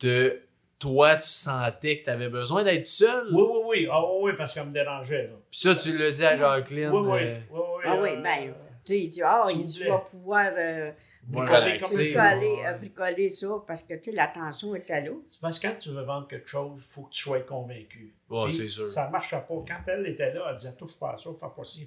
de 0.00 0.40
toi, 0.78 1.16
tu 1.16 1.28
sentais 1.28 1.98
que 2.00 2.04
tu 2.04 2.10
avais 2.10 2.28
besoin 2.28 2.64
d'être 2.64 2.88
seul. 2.88 3.28
Oui, 3.32 3.42
oui, 3.42 3.60
oui. 3.66 3.88
Ah 3.90 4.02
oui, 4.04 4.18
oui, 4.22 4.32
parce 4.36 4.54
qu'elle 4.54 4.66
me 4.66 4.72
dérangeait. 4.72 5.24
Là. 5.28 5.34
Puis 5.50 5.60
ça, 5.60 5.74
tu 5.76 5.96
l'as 5.96 6.10
dit 6.10 6.24
à 6.24 6.36
Jacqueline. 6.36 6.88
Oui, 6.90 7.00
oui, 7.04 7.18
euh, 7.22 7.38
oui, 7.50 7.60
oui. 7.76 7.82
Ah 7.84 7.98
oui, 8.00 8.08
euh, 8.10 8.20
ben, 8.22 8.54
Tu 8.84 8.92
sais, 8.92 9.00
il 9.00 9.08
dit, 9.10 9.22
ah, 9.22 9.42
il 9.50 9.64
dit, 9.64 9.76
plaît. 9.78 9.84
tu 9.86 9.90
vas 9.92 9.98
pouvoir 9.98 10.50
euh, 10.56 10.90
relaxer, 11.32 12.12
bricoler, 12.12 12.46
ouais. 12.46 12.66
euh, 12.66 12.72
bricoler 12.78 13.30
ça 13.30 13.48
parce 13.66 13.82
que, 13.82 13.94
tu 13.94 14.10
sais, 14.10 14.12
la 14.12 14.26
tension 14.28 14.74
était 14.74 15.02
là. 15.02 15.12
C'est 15.30 15.40
parce 15.40 15.58
que 15.58 15.68
quand 15.68 15.78
tu 15.78 15.90
veux 15.90 16.02
vendre 16.02 16.26
quelque 16.28 16.48
chose, 16.48 16.72
il 16.76 16.82
faut 16.92 17.02
que 17.02 17.10
tu 17.12 17.22
sois 17.22 17.40
convaincu. 17.40 18.14
C'est 18.50 18.68
sûr. 18.68 18.86
Ça 18.86 19.06
ne 19.06 19.12
marchait 19.12 19.36
pas. 19.36 19.64
Quand 19.66 19.80
elle 19.86 20.06
était 20.06 20.32
là, 20.34 20.46
elle 20.50 20.56
disait 20.56 20.74
touche 20.76 20.98
pas 20.98 21.12
à 21.14 21.18
ça, 21.18 21.30
fais 21.38 21.46
pas 21.56 21.64
ci. 21.64 21.86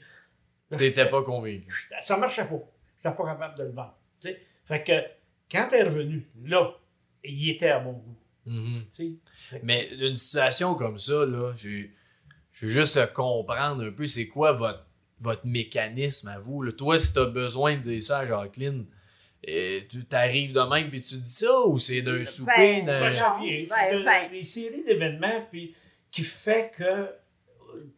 Là, 0.72 0.78
T'étais 0.78 1.10
pas 1.10 1.22
convaincu. 1.24 1.90
Ça 2.00 2.18
marchait 2.18 2.46
pas. 2.46 2.60
Je 3.04 3.08
n'étais 3.08 3.18
pas 3.18 3.26
capable 3.26 3.58
de 3.58 3.64
le 3.66 3.72
vendre. 3.72 3.98
tu 4.22 4.30
sais. 4.30 4.42
Fait 4.64 4.84
que 4.84 4.94
quand 5.52 5.68
elle 5.74 5.80
est 5.82 5.90
revenue, 5.90 6.28
là, 6.44 6.74
il 7.24 7.50
était 7.50 7.70
à 7.70 7.80
mon 7.80 7.94
goût. 7.94 8.16
Mhm. 8.46 8.84
tu 8.96 9.18
sais. 9.30 9.60
Mais 9.64 9.90
une 10.00 10.16
situation 10.16 10.76
comme 10.76 10.98
ça, 10.98 11.26
là, 11.26 11.54
je, 11.58 11.86
je 12.52 12.66
veux 12.66 12.72
juste 12.72 13.14
comprendre 13.14 13.84
un 13.84 13.92
peu 13.92 14.06
c'est 14.06 14.28
quoi 14.28 14.54
votre, 14.54 14.86
votre 15.20 15.46
mécanisme 15.46 16.28
à 16.30 16.40
vous. 16.40 16.62
là? 16.62 16.72
Toi, 16.72 16.98
si 17.00 17.14
tu 17.14 17.20
as 17.20 17.26
besoin 17.26 17.76
de 17.76 17.82
dire 17.82 18.02
ça 18.02 18.20
à 18.20 18.26
Jacqueline, 18.26 18.86
euh, 19.48 19.80
tu 19.89 20.06
t'arrives 20.06 20.54
de 20.54 20.62
même 20.62 20.89
puis 20.89 21.02
tu 21.02 21.16
dis 21.16 21.30
ça 21.30 21.62
ou 21.62 21.78
c'est 21.80 22.02
d'un 22.02 22.24
souper? 22.24 22.82
Ben, 22.82 22.86
d'un- 22.86 23.12
ça 23.12 23.38
vient. 23.41 23.66
ben, 23.70 23.76
C'est 23.89 23.96
de- 24.00 24.04
ben. 24.04 24.32
des 24.32 24.43
séries 24.43 24.84
d'événements 24.84 25.46
puis, 25.52 25.76
qui 26.12 26.24
fait 26.24 26.72
que. 26.76 27.10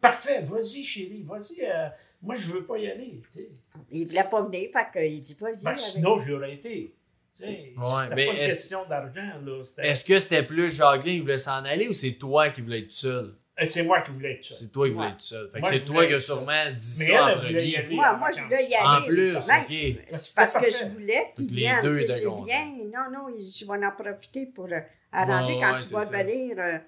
Parfait, 0.00 0.42
vas-y, 0.42 0.84
chérie, 0.84 1.24
vas-y. 1.26 1.64
euh, 1.64 1.88
moi, 2.22 2.34
je 2.36 2.48
veux 2.48 2.64
pas 2.64 2.78
y 2.78 2.88
aller. 2.90 3.20
tu 3.30 3.38
sais. 3.38 3.48
Il 3.92 4.06
voulait 4.08 4.24
pas 4.28 4.42
venir, 4.42 4.68
fait 4.72 4.98
qu'il 5.10 5.22
dit, 5.22 5.36
vas-y. 5.38 5.64
Ben, 5.64 5.76
sinon, 5.76 6.18
j'aurais 6.20 6.54
été. 6.54 6.94
Tu 7.36 7.44
sais, 7.44 7.72
Ouais, 7.76 7.84
c'était 8.02 8.14
mais 8.16 8.26
pas 8.26 8.32
une 8.32 8.38
est-ce- 8.38 8.44
question 8.56 8.80
d'argent. 8.88 9.30
là. 9.44 9.62
Est-ce 9.84 10.04
que 10.04 10.18
c'était 10.18 10.42
plus 10.42 10.70
Jacqueline 10.74 11.14
qui 11.16 11.20
voulait 11.20 11.38
s'en 11.38 11.64
aller 11.64 11.86
ou 11.86 11.92
c'est 11.92 12.14
toi 12.14 12.50
qui 12.50 12.60
voulais 12.62 12.80
être 12.80 12.92
seul? 12.92 13.34
Euh, 13.60 13.64
C'est 13.64 13.82
moi 13.82 14.00
qui 14.02 14.10
voulais 14.12 14.34
être 14.34 14.44
seul. 14.44 14.56
C'est 14.56 14.70
toi 14.72 14.86
qui 14.86 14.94
voulais 14.94 15.06
Ouais. 15.06 15.12
être 15.12 15.20
seul. 15.22 15.50
Fait 15.52 15.58
que 15.60 15.60
Moi, 15.60 15.70
c'est 15.72 15.84
toi 15.84 16.06
qui 16.06 16.12
as 16.14 16.18
sûrement 16.20 16.64
dit 16.70 16.96
Mais 17.00 17.06
ça 17.06 17.12
elle, 17.12 17.18
en 17.18 17.36
premier. 17.40 17.76
aller. 17.76 17.94
Moi, 17.96 18.16
moi, 18.16 18.30
je 18.36 18.42
voulais 18.42 18.64
y 18.68 18.76
En 18.76 18.88
aller. 18.88 19.06
plus, 19.08 19.36
ok. 19.36 20.10
Parce 20.36 20.52
que 20.54 20.70
je 20.70 20.84
voulais 20.92 21.32
qu'il 21.34 21.46
que 21.48 21.50
les 21.54 21.56
vienne. 21.60 21.82
deux 21.82 22.00
tu 22.06 22.14
sais. 22.14 22.24
Non, 22.24 23.10
non, 23.12 23.26
je 23.32 23.64
vais 23.66 23.86
en 23.86 23.90
profiter 23.92 24.46
pour 24.46 24.66
euh, 24.66 24.80
arranger 25.12 25.56
quand 25.58 25.72
ouais, 25.74 25.80
tu 25.80 25.92
vas 25.94 26.04
ça. 26.04 26.22
venir. 26.22 26.56
euh, 26.58 26.78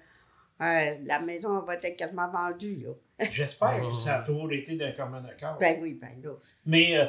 euh, 0.61 0.95
la 1.05 1.19
maison 1.19 1.59
va 1.61 1.73
être 1.75 1.95
quasiment 1.97 2.29
vendue. 2.29 2.85
J'espère 3.31 3.81
Oh. 3.83 3.89
que 3.91 3.95
ça 3.97 4.19
a 4.19 4.21
toujours 4.21 4.51
été 4.53 4.75
d'un 4.75 4.91
commun 4.93 5.23
accord. 5.25 5.57
Ben 5.59 5.77
oui, 5.81 5.97
ben 5.99 6.09
là. 6.23 6.31
Mais 6.65 6.97
euh, 6.97 7.05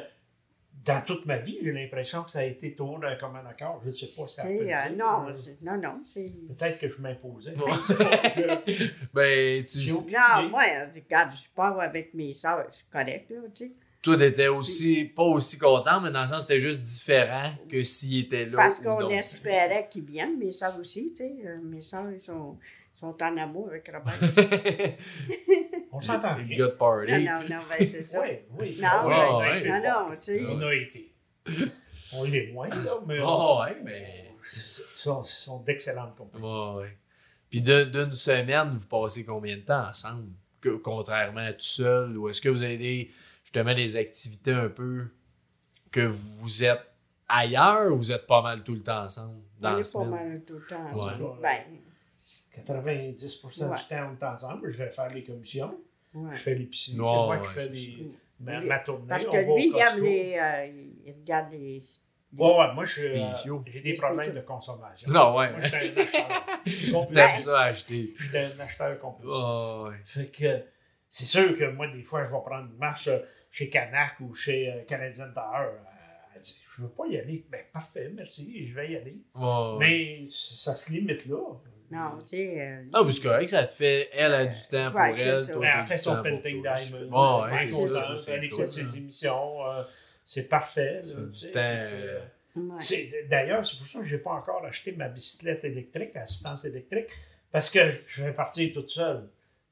dans 0.84 1.00
toute 1.04 1.26
ma 1.26 1.38
vie, 1.38 1.58
j'ai 1.62 1.70
l'impression 1.72 2.24
que 2.24 2.30
ça 2.30 2.40
a 2.40 2.44
été 2.44 2.74
tout 2.74 2.98
d'un 2.98 3.14
commun 3.16 3.42
accord. 3.48 3.80
Je 3.82 3.86
ne 3.86 3.92
sais 3.92 4.08
pas 4.16 4.26
si 4.26 4.34
ça 4.36 4.42
sais, 4.42 4.56
peut 4.56 4.62
euh, 4.62 4.66
dire, 4.66 4.96
non, 4.96 5.26
mais 5.26 5.32
non, 5.62 5.80
non, 5.80 6.00
c'est. 6.04 6.32
Peut-être 6.58 6.78
que 6.78 6.88
je 6.90 7.00
m'imposais. 7.00 7.56
Ouais. 7.56 7.72
Je 7.74 8.72
sais 8.72 8.90
ben, 9.14 9.64
tu 9.64 9.92
oublié. 9.92 10.18
Non, 10.18 10.48
moi, 10.48 10.62
regarde, 10.94 11.30
je 11.36 11.48
pars 11.54 11.78
avec 11.80 12.12
mes 12.14 12.34
soeurs, 12.34 12.66
c'est 12.72 12.88
correct, 12.90 13.30
là, 13.30 13.36
tu 13.54 13.66
sais. 13.66 13.72
toi, 14.02 14.16
t'étais 14.16 14.48
aussi, 14.48 15.04
pas 15.04 15.22
aussi 15.22 15.58
content, 15.58 16.00
mais 16.00 16.10
dans 16.10 16.22
le 16.22 16.28
sens, 16.28 16.42
c'était 16.42 16.58
juste 16.60 16.82
différent 16.82 17.52
que 17.68 17.82
s'il 17.82 18.24
était 18.24 18.46
là. 18.46 18.56
Parce 18.56 18.80
qu'on 18.80 19.08
espérait 19.08 19.88
qu'ils 19.88 20.04
viennent, 20.04 20.38
mes 20.38 20.52
soeurs 20.52 20.78
aussi, 20.80 21.12
tu 21.16 21.24
sais. 21.24 21.34
euh, 21.46 21.58
Mes 21.62 21.82
soeurs, 21.82 22.10
ils 22.10 22.20
sont, 22.20 22.58
sont 22.92 23.14
en 23.22 23.36
amour 23.36 23.68
avec 23.68 23.88
Robert. 23.92 24.18
On 25.92 26.00
s'entend 26.00 26.34
bien. 26.40 26.56
good 26.56 26.78
party. 26.78 27.12
non, 27.12 27.18
non, 27.20 27.40
non, 27.48 27.62
ben, 27.68 27.86
c'est 27.86 28.02
ça. 28.04 28.20
Oui, 28.22 28.28
oui. 28.58 28.78
Non, 28.80 28.88
ben, 29.08 29.26
on 29.30 29.38
a 29.38 29.50
ouais. 29.50 29.60
été 29.60 29.68
Non, 29.68 29.76
non, 29.82 30.10
tu 30.16 30.16
sais. 30.20 30.44
On 30.46 30.60
a 30.62 30.74
été. 30.74 31.12
On 32.14 32.24
l'est 32.24 32.52
moins, 32.52 32.68
là, 32.68 32.98
mais 33.06 33.18
Oh, 33.22 33.60
ouais, 33.62 33.76
mais. 33.84 34.34
ce 34.42 34.82
sont, 34.82 35.24
sont 35.24 35.60
d'excellentes 35.60 36.14
compagnies. 36.16 36.44
Ouais, 36.44 36.82
ouais. 36.82 36.98
Puis 37.48 37.60
d'une 37.62 38.12
semaine, 38.12 38.76
vous 38.76 38.86
passez 38.86 39.24
combien 39.24 39.56
de 39.56 39.62
temps 39.62 39.86
ensemble? 39.88 40.28
Que- 40.60 40.76
contrairement 40.76 41.40
à 41.40 41.52
tout 41.52 41.60
seul? 41.60 42.16
Ou 42.18 42.28
est-ce 42.28 42.40
que 42.40 42.48
vous 42.50 42.62
avez 42.62 42.76
des, 42.76 43.10
justement 43.44 43.74
des 43.74 43.96
activités 43.96 44.52
un 44.52 44.68
peu 44.68 45.06
que 45.90 46.02
vous 46.02 46.62
êtes 46.64 46.82
ailleurs 47.28 47.90
ou 47.92 47.96
vous 47.96 48.12
êtes 48.12 48.26
pas 48.26 48.42
mal 48.42 48.62
tout 48.62 48.74
le 48.74 48.82
temps 48.82 49.04
ensemble 49.04 49.36
dans 49.58 49.70
On 49.70 49.74
la 49.76 49.80
est 49.80 49.92
pas 49.92 50.04
mal 50.04 50.42
tout 50.46 50.54
le 50.54 50.66
temps. 50.66 50.84
Ouais. 50.86 50.92
ensemble. 51.12 51.40
Ben, 51.42 51.58
90 52.54 53.44
Ouais. 53.44 53.50
du 53.76 53.84
temps, 53.88 54.10
on 54.12 54.16
est 54.16 54.28
ensemble. 54.28 54.70
Je 54.70 54.78
vais 54.84 54.90
faire 54.90 55.08
les 55.10 55.24
commissions. 55.24 55.74
ouais. 56.14 56.30
Je 56.32 56.36
fais 56.38 56.54
l'épicerie. 56.54 56.92
C'est 56.96 57.00
moi 57.02 57.28
ouais, 57.28 57.40
qui 57.42 57.48
fais 57.50 57.68
les, 57.68 58.10
ma, 58.40 58.60
Oui. 58.60 58.66
ma 58.68 58.78
tournée. 58.80 59.06
Parce 59.08 59.24
que 59.24 59.36
lui, 59.36 59.68
il 59.68 59.76
aime 59.78 60.02
les. 60.02 60.38
euh, 60.38 60.82
il 61.06 61.12
regarde 61.12 61.50
les. 61.52 61.80
Ouais, 62.34 62.46
ouais, 62.58 62.72
moi, 62.74 62.84
je 62.86 62.92
suis, 63.00 63.20
euh, 63.20 63.60
j'ai 63.66 63.80
des 63.82 63.94
problèmes 63.94 64.32
de 64.34 64.40
consommation. 64.40 65.10
Non, 65.10 65.36
ouais. 65.36 65.50
Moi, 65.50 65.60
je 65.60 65.66
suis 65.68 65.76
un 65.76 65.96
acheteur. 66.02 66.46
T'aimes 67.12 67.36
ça 67.36 67.60
acheter? 67.60 68.14
Je 68.16 68.28
suis 68.28 68.38
un 68.38 68.60
acheteur 68.60 68.98
compulsif. 68.98 69.34
Oh, 69.44 69.88
ouais. 69.90 69.96
Fait 70.04 70.26
que 70.28 70.62
c'est 71.10 71.26
sûr 71.26 71.58
que 71.58 71.70
moi, 71.72 71.88
des 71.88 72.02
fois, 72.02 72.20
je 72.24 72.30
vais 72.30 72.40
prendre 72.42 72.70
une 72.70 72.78
marche 72.78 73.08
euh, 73.08 73.18
chez 73.50 73.68
Canac 73.68 74.14
ou 74.20 74.32
chez 74.34 74.70
euh, 74.72 74.82
Canadian 74.88 75.26
Tower. 75.34 75.72
Elle 76.34 76.40
dit, 76.40 76.62
je 76.74 76.82
veux 76.82 76.88
pas 76.88 77.06
y 77.06 77.18
aller. 77.18 77.44
Ben, 77.50 77.60
parfait, 77.70 78.10
merci, 78.14 78.66
je 78.66 78.74
vais 78.74 78.92
y 78.92 78.96
aller. 78.96 79.18
Ouais. 79.34 79.76
Mais 79.78 80.22
ça 80.26 80.74
se 80.74 80.90
limite 80.90 81.26
là. 81.26 81.36
Non, 81.92 82.18
tu 82.20 82.26
sais. 82.36 82.60
euh, 82.60 82.82
Ah, 82.92 83.00
puis 83.04 83.12
c'est 83.14 83.22
correct, 83.22 83.48
ça 83.48 83.66
te 83.66 83.74
fait. 83.74 84.08
Elle 84.12 84.34
a 84.34 84.46
du 84.46 84.58
temps 84.70 84.90
pour 84.90 85.00
elle. 85.00 85.38
elle 85.80 85.86
fait 85.86 85.98
son 85.98 86.22
painting 86.22 86.62
diamond. 86.62 87.42
Ouais, 87.44 87.50
elle 87.52 88.18
c'est 88.18 88.44
écoute 88.44 88.70
ses 88.70 88.96
émissions. 88.96 89.66
euh, 89.66 89.82
c'est 90.24 90.48
parfait. 90.48 91.00
D'ailleurs, 93.28 93.64
c'est 93.64 93.76
pour 93.78 93.86
ça 93.86 93.98
que 94.00 94.04
je 94.04 94.16
n'ai 94.16 94.22
pas 94.22 94.32
encore 94.32 94.64
acheté 94.64 94.92
ma 94.92 95.08
bicyclette 95.08 95.64
électrique, 95.64 96.14
assistance 96.16 96.64
électrique, 96.64 97.08
parce 97.50 97.70
que 97.70 97.80
je 98.06 98.24
vais 98.24 98.32
partir 98.32 98.72
toute 98.72 98.88
seule. 98.88 99.28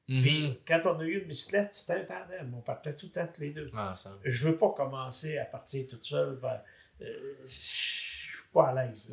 Mhm. 0.09 0.23
Puis 0.23 0.61
quand 0.67 0.81
on 0.87 0.99
a 0.99 1.05
eu 1.05 1.19
une 1.21 1.25
bicyclette, 1.29 1.73
c'était 1.75 1.93
un 1.95 2.05
tandem. 2.05 2.53
On 2.57 2.61
partait 2.61 2.95
tout 2.95 3.07
le 3.07 3.13
temps 3.13 3.29
tous 3.33 3.43
les 3.43 3.51
deux. 3.51 3.71
Ah, 3.75 3.93
Ensemble. 3.93 4.19
Je 4.25 4.49
veux 4.49 4.57
pas 4.57 4.71
commencer 4.77 5.39
à 5.39 5.45
partir 5.45 5.87
toute 5.89 6.05
seule. 6.05 6.39
Ben, 6.43 6.61
euh, 7.03 7.07
je 7.45 7.49
suis 7.51 8.43
pas 8.53 8.69
à 8.69 8.75
l'aise. 8.87 9.09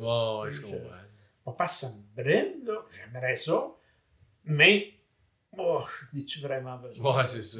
je 0.50 0.60
comprends. 0.60 0.96
Pas 1.52 1.64
parce 1.64 1.80
que 1.80 1.86
ça 1.86 1.92
me 1.94 2.22
brûle, 2.22 2.64
là. 2.64 2.82
J'aimerais 2.90 3.36
ça. 3.36 3.68
Mais, 4.44 4.94
oh, 5.56 5.84
n'es-tu 6.12 6.40
vraiment 6.40 6.76
besoin? 6.78 7.16
Ouais, 7.18 7.26
c'est 7.26 7.42
ça. 7.42 7.58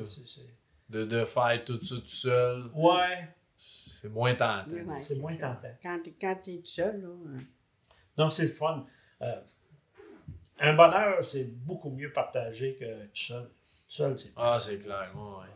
De, 0.89 1.05
de 1.05 1.25
faire 1.25 1.65
tout 1.65 1.83
ça 1.83 1.97
tout 1.97 2.07
seul, 2.07 2.71
Ouais, 2.75 3.29
c'est 3.57 4.09
moins 4.09 4.35
tentant. 4.35 4.71
Ouais, 4.71 4.99
c'est 4.99 5.19
moins 5.19 5.31
ça. 5.31 5.49
tentant. 5.49 5.75
Quand 5.83 6.01
t'es 6.03 6.15
quand 6.21 6.37
t'es 6.43 6.57
tout 6.57 6.65
seul, 6.67 7.03
là. 7.03 7.09
euh, 7.09 7.39
Non, 8.17 8.31
c'est 8.31 8.45
le 8.45 8.49
fun. 8.53 8.87
Euh, 9.21 9.41
un 10.61 10.75
bonheur, 10.75 11.23
c'est 11.23 11.45
beaucoup 11.65 11.91
mieux 11.91 12.11
partagé 12.13 12.77
que 12.77 13.05
tout 13.07 13.11
seul. 13.15 13.45
Tout 13.45 13.51
seul, 13.89 14.19
c'est 14.19 14.33
Ah, 14.37 14.59
c'est 14.61 14.79
clair, 14.79 15.13
ouais, 15.15 15.21
ouais. 15.41 15.47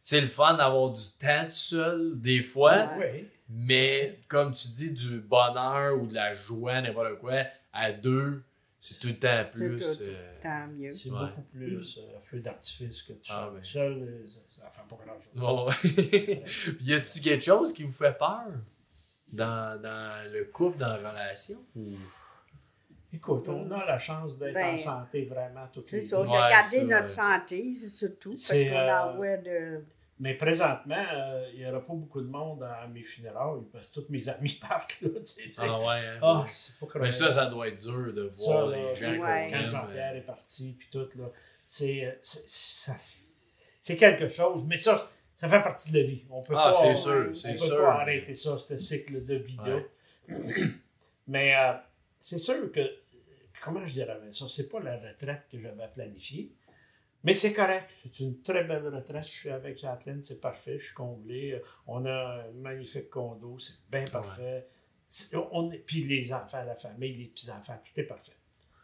C'est 0.00 0.20
le 0.20 0.28
fun 0.28 0.54
d'avoir 0.56 0.90
du 0.92 1.02
temps 1.18 1.46
tout 1.46 1.50
seul, 1.52 2.20
des 2.20 2.42
fois, 2.42 2.94
Ouais. 2.96 3.28
Mais 3.48 4.20
comme 4.28 4.52
tu 4.52 4.68
dis, 4.68 4.92
du 4.94 5.20
bonheur 5.20 6.00
ou 6.00 6.06
de 6.06 6.14
la 6.14 6.32
joie, 6.32 6.80
n'importe 6.80 7.18
quoi, 7.18 7.42
à 7.72 7.92
deux, 7.92 8.42
c'est 8.78 8.98
tout 8.98 9.08
le 9.08 9.18
temps 9.18 9.44
C'est 9.52 9.58
plus. 9.66 9.98
tout. 9.98 10.04
euh, 10.04 10.66
mieux. 10.68 10.90
C'est 10.92 11.10
Ouais. 11.10 11.18
beaucoup 11.20 11.42
plus 11.52 11.98
euh, 11.98 12.20
feu 12.22 12.40
d'artifice 12.40 13.02
que 13.02 13.12
tout 13.12 13.20
Ah, 13.30 13.44
seul. 13.44 13.52
ben. 13.52 13.60
Tout 13.60 13.64
seul, 13.68 13.92
euh, 13.92 14.26
ça, 14.50 14.70
fait 14.70 14.88
pas 14.88 15.04
grand-chose. 15.04 15.34
bon. 15.34 15.66
Puis 16.78 16.84
y 16.86 16.94
a-tu 16.94 17.20
quelque 17.20 17.44
chose 17.44 17.72
qui 17.72 17.84
vous 17.84 17.92
fait 17.92 18.16
peur 18.18 18.46
dans, 19.32 19.80
dans 19.80 20.32
le 20.32 20.44
couple, 20.46 20.78
dans 20.78 20.88
la 20.88 20.96
relation? 21.10 21.58
Écoute, 23.12 23.48
on 23.48 23.70
a 23.70 23.84
la 23.86 23.98
chance 23.98 24.38
d'être 24.38 24.54
Ben, 24.54 24.74
en 24.74 24.76
santé 24.76 25.24
vraiment 25.26 25.66
toutes 25.72 25.84
C'est 25.86 26.02
ça, 26.02 26.20
de 26.22 26.26
garder 26.26 26.84
notre 26.84 27.10
santé, 27.10 27.74
c'est 27.78 27.88
surtout, 27.88 28.30
parce 28.30 28.48
qu'on 28.48 28.56
euh, 28.56 29.00
envoie 29.02 29.36
de... 29.36 29.78
Mais 30.20 30.34
présentement, 30.34 31.04
euh, 31.12 31.50
il 31.54 31.58
n'y 31.60 31.66
aura 31.66 31.80
pas 31.80 31.92
beaucoup 31.92 32.20
de 32.20 32.28
monde 32.28 32.62
à 32.62 32.86
mes 32.86 33.02
funérailles 33.02 33.64
parce 33.72 33.88
que 33.88 33.94
tous 34.00 34.06
mes 34.10 34.28
amis 34.28 34.58
partent. 34.68 35.00
Là, 35.02 35.08
tu 35.18 35.24
sais, 35.48 35.60
Ah 35.60 35.80
ouais, 35.80 36.06
hein? 36.06 36.18
Ah, 36.22 36.44
c'est 36.46 36.78
pas 36.78 36.86
Mais 37.00 37.10
ça, 37.10 37.30
ça 37.32 37.46
doit 37.46 37.66
être 37.68 37.80
dur 37.82 38.12
de 38.14 38.30
voir 38.44 38.68
les 38.68 38.94
gens 38.94 39.16
Ouais. 39.18 39.48
Quand. 39.50 39.70
Jean-Pierre 39.70 40.14
est 40.16 40.26
parti, 40.26 40.76
puis 40.78 40.88
tout, 40.90 41.08
là, 41.18 41.24
c'est, 41.66 42.04
euh, 42.04 42.12
c'est, 42.20 43.96
quelque 43.96 44.28
chose. 44.28 44.64
Mais 44.66 44.76
ça, 44.76 45.10
ça 45.36 45.48
fait 45.48 45.62
partie 45.62 45.90
de 45.90 45.98
la 45.98 46.04
vie. 46.06 46.22
On 46.30 46.42
peut 46.42 46.54
Ah, 46.56 46.70
pas, 46.72 46.78
c'est 46.80 46.90
on- 46.90 46.94
sûr, 46.94 47.26
on 47.30 47.34
c'est 47.34 47.52
peut 47.52 47.58
sûr. 47.58 47.78
pas 47.78 48.00
arrêter 48.02 48.34
ça, 48.36 48.56
ce 48.58 48.76
cycle 48.78 49.24
de 49.24 49.34
vie-là. 49.34 49.80
Mais 51.26 51.56
euh, 51.56 51.72
c'est 52.20 52.38
sûr 52.38 52.70
que, 52.70 52.80
comment 53.62 53.84
je 53.86 53.94
dirais 53.94 54.16
ça, 54.30 54.44
c'est 54.48 54.68
pas 54.68 54.80
la 54.80 54.96
retraite 54.96 55.42
que 55.50 55.58
j'avais 55.58 55.88
planifiée. 55.92 56.52
Mais 57.24 57.32
c'est 57.32 57.54
correct. 57.54 57.90
C'est 58.02 58.20
une 58.20 58.42
très 58.42 58.64
belle 58.64 58.86
retraite. 58.86 59.24
Je 59.24 59.28
suis 59.28 59.50
avec 59.50 59.78
Kathleen, 59.78 60.22
c'est 60.22 60.40
parfait. 60.40 60.78
Je 60.78 60.84
suis 60.86 60.94
comblé. 60.94 61.60
On 61.86 62.04
a 62.04 62.44
un 62.46 62.50
magnifique 62.52 63.08
condo. 63.10 63.58
C'est 63.58 63.76
bien 63.90 64.04
parfait. 64.04 64.68
On, 65.52 65.70
est- 65.70 65.78
puis 65.78 66.04
les 66.04 66.32
enfants, 66.32 66.62
la 66.64 66.74
famille, 66.76 67.14
les 67.16 67.26
petits-enfants, 67.26 67.80
tout 67.84 68.00
est 68.00 68.04
parfait. 68.04 68.36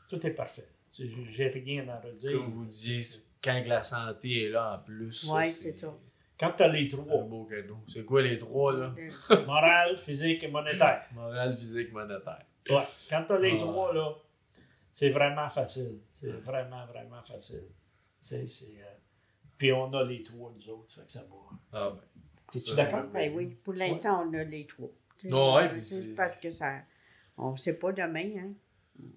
Tout 0.08 0.26
est 0.26 0.30
parfait. 0.30 0.68
J'ai 0.90 1.48
rien 1.48 1.86
à 1.88 2.00
redire. 2.00 2.32
Comme 2.32 2.50
vous 2.50 2.64
disiez, 2.66 3.20
quand 3.42 3.62
la 3.66 3.82
santé 3.82 4.44
est 4.44 4.48
là 4.48 4.74
en 4.74 4.78
plus. 4.84 5.24
Ouais, 5.24 5.44
c'est 5.44 5.70
ça. 5.70 5.92
Quand 6.38 6.52
tu 6.56 6.62
as 6.62 6.68
les 6.68 6.86
Un 6.86 6.88
trois, 6.96 7.22
beau 7.24 7.44
cadeau. 7.44 7.78
C'est 7.86 8.04
quoi 8.04 8.22
les 8.22 8.38
trois, 8.38 8.72
là? 8.72 8.94
morale, 9.46 9.98
physique 9.98 10.42
et 10.42 10.48
monétaire. 10.48 11.02
Moral, 11.12 11.54
physique, 11.56 11.92
monétaire. 11.92 12.44
Ouais. 12.70 12.84
Quand 13.10 13.24
tu 13.26 13.32
as 13.34 13.38
les 13.38 13.56
trois, 13.58 13.92
là, 13.92 14.14
c'est 14.90 15.10
vraiment 15.10 15.48
facile. 15.50 16.00
C'est 16.10 16.32
vraiment, 16.32 16.86
vraiment 16.86 17.22
facile. 17.22 17.64
Tu 18.20 18.26
sais, 18.26 18.46
c'est. 18.48 18.66
euh, 18.80 18.94
Puis 19.58 19.72
on 19.72 19.92
a 19.94 20.04
les 20.04 20.22
trois, 20.22 20.52
nous 20.54 20.68
autres, 20.70 20.94
fait 20.94 21.06
que 21.06 21.12
ça 21.12 21.22
va. 21.22 21.36
Ah 21.72 21.90
ben. 21.90 22.00
T'es-tu 22.52 22.74
d'accord? 22.74 23.04
Ben 23.12 23.32
oui, 23.34 23.48
pour 23.62 23.74
l'instant, 23.74 24.26
on 24.28 24.34
a 24.34 24.42
les 24.44 24.66
trois. 24.66 24.88
Ouais, 25.24 25.32
euh, 25.32 25.68
puis 25.70 25.80
c'est 25.80 26.14
parce 26.14 26.36
que 26.36 26.50
ça... 26.50 26.80
On 27.36 27.52
ne 27.52 27.56
sait 27.56 27.78
pas 27.78 27.92
demain, 27.92 28.30
hein. 28.38 28.52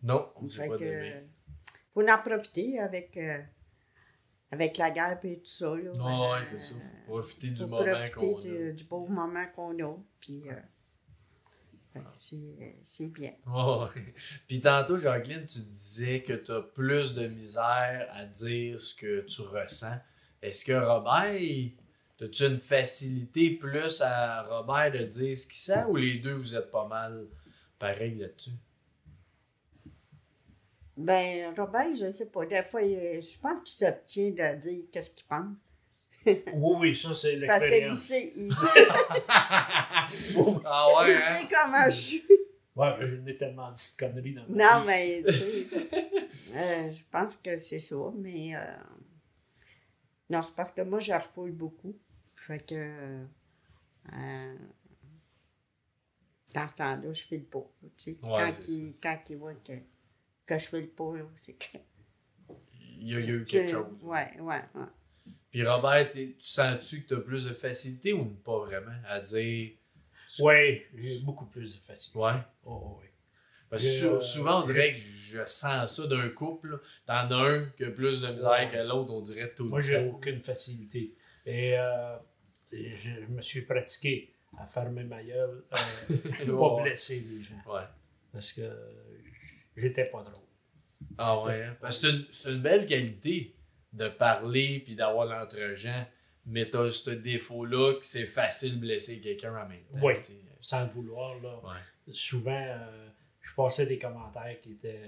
Non, 0.03 0.31
on 0.37 0.43
ne 0.43 0.47
sait 0.47 0.67
pas 0.67 0.77
que, 0.77 0.83
demain. 0.83 1.21
faut 1.93 2.07
en 2.07 2.17
profiter 2.19 2.79
avec, 2.79 3.17
euh, 3.17 3.41
avec 4.51 4.77
la 4.77 4.91
guerre 4.91 5.19
et 5.23 5.39
tout 5.39 5.45
ça. 5.45 5.75
Là, 5.75 5.91
Non, 5.93 6.31
ouais, 6.31 6.43
c'est 6.43 6.59
ça. 6.59 6.75
Profiter 7.05 7.49
du 7.49 7.57
faut 7.57 7.67
moment 7.67 7.83
profiter 7.83 8.13
qu'on 8.33 8.39
du, 8.39 8.67
a. 8.69 8.71
du 8.71 8.83
beau 8.85 9.07
moment 9.07 9.45
qu'on 9.55 9.77
a. 9.83 9.95
Puis, 10.19 10.43
euh, 10.49 10.53
que 11.99 12.65
c'est 12.83 13.07
bien. 13.07 13.33
Ouais. 13.45 14.13
Puis 14.47 14.61
tantôt, 14.61 14.97
Jacqueline, 14.97 15.45
tu 15.45 15.59
disais 15.59 16.23
que 16.23 16.33
tu 16.33 16.51
as 16.51 16.61
plus 16.61 17.13
de 17.13 17.27
misère 17.27 18.07
à 18.11 18.25
dire 18.25 18.79
ce 18.79 18.95
que 18.95 19.21
tu 19.21 19.41
ressens. 19.41 19.97
Est-ce 20.41 20.65
que 20.65 20.73
Robert, 20.73 21.71
as-tu 22.21 22.43
une 22.43 22.59
facilité 22.59 23.51
plus 23.51 24.01
à 24.01 24.43
Robert 24.43 24.91
de 24.91 25.05
dire 25.05 25.35
ce 25.35 25.47
qu'il 25.47 25.55
sent 25.55 25.85
ou 25.87 25.95
les 25.95 26.19
deux, 26.19 26.33
vous 26.33 26.55
êtes 26.55 26.71
pas 26.71 26.87
mal 26.87 27.27
pareil 27.79 28.15
là-dessus? 28.15 28.51
Ben, 30.95 31.53
Robert, 31.57 31.95
je 31.97 32.05
ne 32.05 32.11
sais 32.11 32.27
pas. 32.27 32.45
Des 32.45 32.63
fois, 32.63 32.81
je 32.81 33.39
pense 33.39 33.63
qu'il 33.63 33.85
s'obtient 33.85 34.31
de 34.31 34.59
dire 34.59 34.83
qu'est-ce 34.91 35.09
qu'il 35.11 35.25
pense. 35.25 35.55
Oui, 36.53 36.75
oui, 36.79 36.95
ça, 36.95 37.13
c'est 37.13 37.39
Parce 37.45 37.59
qu'il 37.59 37.69
l'expérience. 37.69 37.99
sait, 37.99 38.33
il 38.35 38.53
sait, 38.55 38.87
ah 40.65 40.87
ouais, 40.97 41.11
il 41.11 41.17
hein? 41.17 41.33
sait 41.33 41.47
comment 41.51 41.85
je 41.85 41.95
suis. 41.95 42.23
Ouais, 42.75 42.97
mais 42.99 43.07
j'en 43.17 43.25
ai 43.27 43.37
tellement 43.37 43.71
dit 43.71 43.93
de 43.93 43.99
conneries 43.99 44.33
dans 44.33 44.47
ma 44.47 44.55
Non, 44.75 44.81
vie. 44.81 44.87
mais 44.87 45.23
tu 45.27 45.33
sais, 45.33 45.67
euh, 46.55 46.91
je 46.91 47.03
pense 47.11 47.35
que 47.37 47.57
c'est 47.57 47.79
ça, 47.79 47.95
mais 48.15 48.55
euh, 48.55 48.59
non, 50.29 50.41
c'est 50.41 50.55
parce 50.55 50.71
que 50.71 50.81
moi, 50.81 50.99
je 50.99 51.13
refoule 51.13 51.51
beaucoup. 51.51 51.95
Fait 52.35 52.65
que 52.65 52.75
euh, 54.13 54.55
dans 56.53 56.67
ce 56.67 56.75
temps-là, 56.75 57.13
je 57.13 57.21
file 57.23 57.45
pas. 57.45 57.65
Tu 57.97 58.11
sais, 58.11 58.17
Ouais, 58.23 58.49
quand, 58.51 58.67
il, 58.67 58.95
quand 59.01 59.19
il 59.29 59.37
voit 59.37 59.53
que, 59.55 59.73
que 60.45 60.59
je 60.59 60.65
file 60.65 60.89
pas, 60.89 61.13
c'est 61.35 61.53
que. 61.53 61.77
Il 62.99 63.09
y 63.11 63.15
a, 63.15 63.19
eu 63.19 63.43
quelque 63.43 63.65
que- 63.65 63.71
chose. 63.71 63.85
Ouais, 64.01 64.31
ouais, 64.39 64.61
ouais. 64.75 64.85
Puis 65.53 65.63
Robert, 65.67 66.09
tu 66.09 66.35
sens-tu 66.39 67.03
que 67.03 67.09
tu 67.09 67.13
as 67.13 67.19
plus 67.19 67.45
de 67.45 67.53
facilité 67.53 68.11
ou 68.11 68.25
pas 68.25 68.57
vraiment 68.65 68.97
à 69.07 69.19
dire 69.19 69.69
Oui, 70.39 70.81
j'ai 70.95 71.19
beaucoup 71.19 71.45
plus 71.45 71.75
de 71.75 71.79
facilité. 71.85 72.17
Ouais? 72.17 72.41
Oh, 72.65 72.97
oui. 72.99 73.05
Parce 73.69 73.83
que 73.83 74.05
euh, 74.05 74.19
souvent, 74.19 74.61
on 74.61 74.63
dirait 74.63 74.93
que 74.93 74.99
je 74.99 75.45
sens 75.45 75.95
ça 75.95 76.07
d'un 76.07 76.27
couple. 76.29 76.81
T'en 77.05 77.29
as 77.29 77.35
un 77.35 77.65
qui 77.77 77.83
a 77.83 77.91
plus 77.91 78.21
de 78.21 78.29
misère 78.29 78.67
que 78.71 78.77
l'autre, 78.77 79.13
on 79.13 79.21
dirait 79.21 79.53
tout 79.53 79.65
Moi, 79.65 79.79
j'ai 79.79 80.03
aucune 80.07 80.41
facilité. 80.41 81.13
Et 81.45 81.77
euh, 81.77 82.17
et 82.71 82.97
je 82.97 83.31
me 83.31 83.41
suis 83.43 83.61
pratiqué 83.61 84.33
à 84.57 84.65
fermer 84.65 85.03
ma 85.03 85.23
gueule, 85.23 85.63
euh, 85.71 86.57
pas 86.57 86.81
blesser 86.81 87.19
les 87.29 87.43
gens. 87.43 87.61
Ouais. 87.71 87.83
Parce 88.31 88.53
que 88.53 88.63
j'étais 89.77 90.05
pas 90.05 90.23
drôle. 90.23 90.41
Ah 91.19 91.43
ouais. 91.43 91.61
hein? 91.61 91.77
Parce 91.79 91.99
que 91.99 92.07
c'est 92.07 92.13
une, 92.15 92.25
c'est 92.31 92.49
une 92.53 92.61
belle 92.63 92.87
qualité 92.87 93.55
de 93.93 94.09
parler 94.09 94.81
puis 94.85 94.95
d'avoir 94.95 95.25
l'entre-gens. 95.25 96.05
Mais 96.45 96.69
t'as 96.69 96.91
ce 96.91 97.09
défaut-là 97.11 97.93
que 97.93 98.03
c'est 98.05 98.25
facile 98.25 98.75
de 98.75 98.79
blesser 98.81 99.21
quelqu'un 99.21 99.51
en 99.55 99.65
même 99.67 99.83
temps. 99.91 99.99
Oui. 100.01 100.13
tu. 100.25 100.33
Sans 100.59 100.83
le 100.85 100.89
vouloir, 100.89 101.35
là. 101.41 101.59
Ouais. 101.63 102.13
souvent, 102.13 102.51
euh, 102.51 103.07
je 103.41 103.53
passais 103.55 103.85
des 103.85 103.97
commentaires 103.99 104.59
qui 104.61 104.71
étaient. 104.71 104.99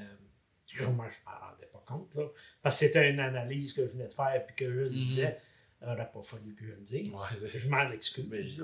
euh, 0.79 0.87
moi, 0.91 1.07
je 1.09 1.15
m'en 1.25 1.37
rendais 1.47 1.65
pas 1.71 1.83
compte, 1.85 2.15
là. 2.15 2.23
Parce 2.61 2.79
que 2.79 2.85
c'était 2.87 3.09
une 3.09 3.19
analyse 3.19 3.73
que 3.73 3.81
je 3.85 3.91
venais 3.91 4.07
de 4.07 4.13
faire, 4.13 4.45
puis 4.45 4.55
que 4.55 4.65
je 4.71 4.79
le 4.79 4.89
disais. 4.89 5.37
Il 5.81 5.87
n'aurait 5.89 6.09
pas 6.11 6.21
fallu 6.21 6.55
que 6.55 6.65
je 6.65 6.71
le 6.71 6.77
dise. 6.81 7.09
Mhm. 7.09 7.13
Ouais, 7.13 7.49
je 7.59 7.69
m'en 7.69 7.91
excuse. 7.91 8.25
Mais- 8.29 8.41
tu 8.43 8.61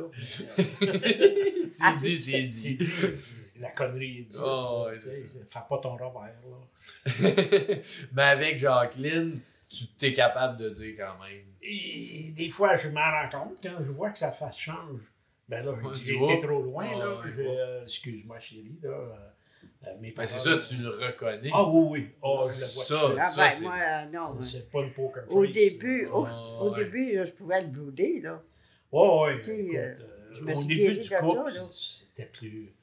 dis, 2.02 2.18
c'est 2.18 2.32
C'est 2.32 2.44
dit. 2.44 2.76
dit. 2.78 2.94
La 3.60 3.70
connerie 3.72 4.20
est 4.20 4.24
dite. 4.24 4.40
Oh, 4.44 4.86
ouais, 4.88 4.98
tu. 4.98 5.08
Fais 5.10 5.60
pas 5.70 5.78
ton 5.82 5.96
revers, 5.96 6.36
là. 6.50 6.58
Mais 8.14 8.24
avec 8.24 8.58
Jacqueline, 8.58 9.40
tu 9.72 9.88
t'es 9.98 10.14
capable 10.14 10.58
de 10.58 10.70
dire 10.70 10.96
quand 10.98 11.24
même. 11.26 11.46
Et 11.62 12.32
des 12.36 12.50
fois, 12.50 12.76
je 12.76 12.90
m'en 12.90 13.00
rends 13.00 13.30
compte 13.30 13.58
quand 13.64 13.78
je 13.84 13.92
vois 13.92 14.10
que 14.10 14.18
sa 14.18 14.32
face 14.32 14.58
change. 14.58 15.02
Ben 15.48 15.66
là, 15.66 15.74
je 15.82 15.88
Ouais, 15.88 15.94
j'ai 16.04 16.16
été 16.16 16.40
trop 16.48 16.62
loin, 16.62 16.86
Ah, 16.94 16.98
là. 17.00 17.20
ouais, 17.20 17.32
euh, 17.40 17.82
Excuse-moi, 17.84 18.40
chérie, 18.40 18.80
là. 18.84 18.90
euh, 18.90 19.14
euh, 19.88 19.98
mes 20.00 20.12
Ben, 20.12 20.26
c'est 20.26 20.40
ça, 20.40 20.58
tu 20.58 20.78
le 20.82 20.90
reconnais. 20.90 21.50
Ah 21.54 21.64
oui, 21.68 21.88
oui. 21.90 22.10
Oh, 22.22 22.48
je 22.54 22.60
le 22.62 22.66
vois. 22.74 22.84
Ça, 22.86 23.00
tout 23.00 23.08
de 23.08 23.12
suite. 23.12 23.20
Ah 23.22 23.30
ça, 23.30 23.42
ben, 23.44 23.50
c'est- 23.50 23.64
moi, 23.66 23.76
euh, 23.80 24.06
non. 24.12 24.42
C'est 24.44 24.72
pas 24.72 24.82
une 24.82 24.94
poker 24.94 25.24
Au 25.30 25.44
face, 25.44 25.52
début, 25.54 26.06
au, 26.08 26.26
Ah, 26.26 26.58
au 26.62 26.70
ouais. 26.72 26.84
début, 26.84 27.16
là, 27.16 27.26
je 27.26 27.32
pouvais 27.34 27.62
le 27.64 27.68
blouder, 27.70 28.22
là. 28.22 28.42
Euh, 28.94 28.98
euh, 29.48 29.96
je 30.34 30.42
me 30.42 30.52
au 30.54 30.62
suis 30.62 30.68
début 30.68 31.00
du 31.02 31.10
couple, 31.10 31.52
là. 31.54 31.68
c'était 31.74 32.26
plus, 32.26 32.74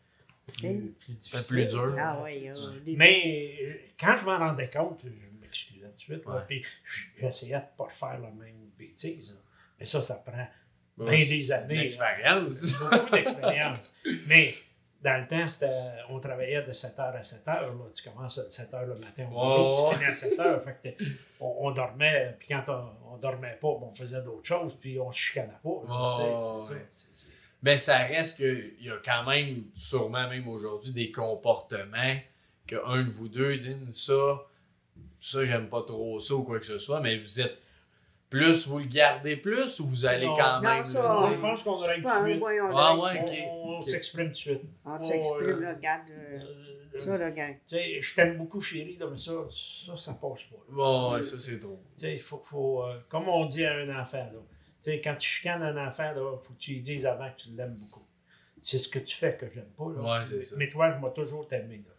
plus, 0.46 0.68
Hein? 0.68 0.80
plus 1.00 1.14
difficile. 1.14 1.38
C'était 1.40 1.46
plus 1.54 1.66
dur. 1.66 1.96
Ah 1.98 2.20
oui, 2.24 2.48
début. 2.84 2.96
Mais 2.98 3.92
quand 4.00 4.16
je 4.16 4.24
m'en 4.24 4.38
rendais 4.38 4.70
compte, 4.70 5.00
je 5.04 5.27
de 5.88 5.98
suite. 5.98 6.24
là, 6.26 6.44
puis 6.46 6.64
j'essayais 7.20 7.56
de 7.56 7.60
ne 7.62 7.76
pas 7.76 7.88
faire 7.90 8.18
la 8.20 8.30
même 8.30 8.68
bêtise. 8.78 9.32
là. 9.32 9.40
Mais 9.80 9.86
ça, 9.86 10.02
ça 10.02 10.14
prend 10.16 10.46
Ouais, 10.98 11.16
bien 11.16 11.26
des 11.28 11.52
années. 11.52 11.74
une 11.76 11.80
expérience. 11.82 12.72
là. 12.80 12.88
Beaucoup 12.98 13.10
d'expérience. 13.14 13.94
Mais 14.26 14.52
dans 15.00 15.20
le 15.20 15.28
temps, 15.28 15.46
on 16.10 16.18
travaillait 16.18 16.62
de 16.62 16.72
7h 16.72 17.00
à 17.16 17.20
7h. 17.22 17.46
Là. 17.46 17.72
Tu 17.94 18.02
commences 18.08 18.38
à 18.38 18.48
7h 18.48 18.84
le 18.86 18.96
matin, 18.96 19.28
on 19.32 19.74
tu 19.76 19.94
finis 19.94 20.04
à 20.06 20.12
7h. 20.12 20.64
Fait 20.64 20.72
que 20.72 20.82
t'es- 20.82 20.96
on, 21.38 21.54
on 21.68 21.70
dormait, 21.70 22.34
puis 22.40 22.48
quand 22.48 22.64
on, 22.68 23.14
on 23.14 23.16
dormait 23.18 23.52
pas, 23.60 23.68
bon, 23.68 23.90
on 23.92 23.94
faisait 23.94 24.20
d'autres 24.22 24.46
choses, 24.48 24.74
puis 24.74 24.98
on 24.98 25.12
se 25.12 25.18
chicanait 25.18 25.52
pas. 25.62 26.50
c'est 26.52 26.74
ça. 26.90 27.28
Mais 27.62 27.76
ça 27.76 27.98
reste 27.98 28.36
qu'il 28.36 28.74
y 28.80 28.90
a 28.90 28.96
quand 29.04 29.24
même, 29.24 29.64
sûrement 29.74 30.28
même 30.28 30.48
aujourd'hui, 30.48 30.92
des 30.92 31.10
comportements 31.12 32.16
que 32.66 32.76
un 32.86 33.04
de 33.04 33.10
vous 33.10 33.28
deux 33.28 33.56
dit 33.56 33.76
ça, 33.92 34.40
ça 35.20 35.44
j'aime 35.44 35.68
pas 35.68 35.82
trop 35.82 36.18
ça 36.20 36.34
ou 36.34 36.42
quoi 36.44 36.58
que 36.58 36.66
ce 36.66 36.78
soit, 36.78 37.00
mais 37.00 37.18
vous 37.18 37.40
êtes 37.40 37.58
plus, 38.30 38.66
vous 38.68 38.78
le 38.78 38.84
gardez 38.84 39.36
plus 39.36 39.80
ou 39.80 39.86
vous 39.86 40.04
allez 40.04 40.26
Non. 40.26 40.36
quand 40.36 40.60
Non, 40.60 40.68
même 40.68 40.84
ça, 40.84 41.00
le 41.00 41.08
Non, 41.08 41.28
dire? 41.28 41.36
je 41.36 41.40
pense 41.40 41.62
qu'on 41.62 41.80
pas 41.80 41.94
tout 41.94 42.02
de 42.02 42.28
suite. 42.28 42.42
on 42.42 42.76
Ah, 42.76 42.96
ouais. 42.96 43.46
On 43.50 43.78
Ok. 43.80 43.88
s'exprime 43.88 44.26
tout 44.26 44.32
de 44.32 44.36
suite. 44.36 44.60
On 44.84 44.94
Oh, 44.94 44.98
s'exprime, 44.98 45.48
euh, 45.48 45.60
là, 45.60 45.74
regarde. 45.74 46.10
euh, 46.10 46.38
Euh, 46.94 47.00
ça, 47.04 47.16
là, 47.18 47.26
regarde. 47.30 47.54
Tu 47.66 47.76
sais, 47.76 48.00
je 48.02 48.14
t'aime 48.14 48.36
beaucoup, 48.38 48.60
chérie, 48.60 48.96
là, 48.98 49.06
mais 49.10 49.16
ça, 49.18 49.32
ça, 49.50 49.96
ça 49.96 50.12
passe 50.14 50.42
pas. 50.42 50.56
là. 50.56 50.62
Bon, 50.68 51.12
ouais, 51.14 51.22
ça 51.22 51.38
c'est 51.38 51.58
trop. 51.58 51.80
Tu 51.96 52.04
sais, 52.04 52.14
il 52.14 52.20
faut, 52.20 52.42
faut 52.44 52.82
euh, 52.84 52.98
comme 53.08 53.28
on 53.28 53.46
dit 53.46 53.64
à 53.64 53.74
un 53.76 54.00
enfant, 54.00 54.18
là, 54.18 54.30
tu 54.82 54.90
sais, 54.90 55.00
quand 55.00 55.14
tu 55.16 55.28
chicanes 55.28 55.62
un 55.62 55.86
enfant, 55.88 56.10
il 56.14 56.16
faut 56.44 56.52
que 56.54 56.58
tu 56.58 56.72
lui 56.72 56.80
dises 56.82 57.06
avant 57.06 57.30
que 57.30 57.36
tu 57.36 57.50
l'aimes 57.50 57.76
beaucoup. 57.76 58.04
C'est 58.60 58.78
ce 58.78 58.88
que 58.88 58.98
tu 58.98 59.16
fais 59.16 59.36
que 59.36 59.46
j'aime 59.54 59.70
pas. 59.76 59.84
Là. 59.94 60.00
Ouais, 60.18 60.24
c'est 60.24 60.34
mais, 60.36 60.40
ça. 60.42 60.56
mais 60.58 60.68
toi, 60.68 60.92
je 60.92 61.04
m'ai 61.06 61.12
toujours 61.14 61.46
t'aimé. 61.46 61.82
là. 61.86 61.92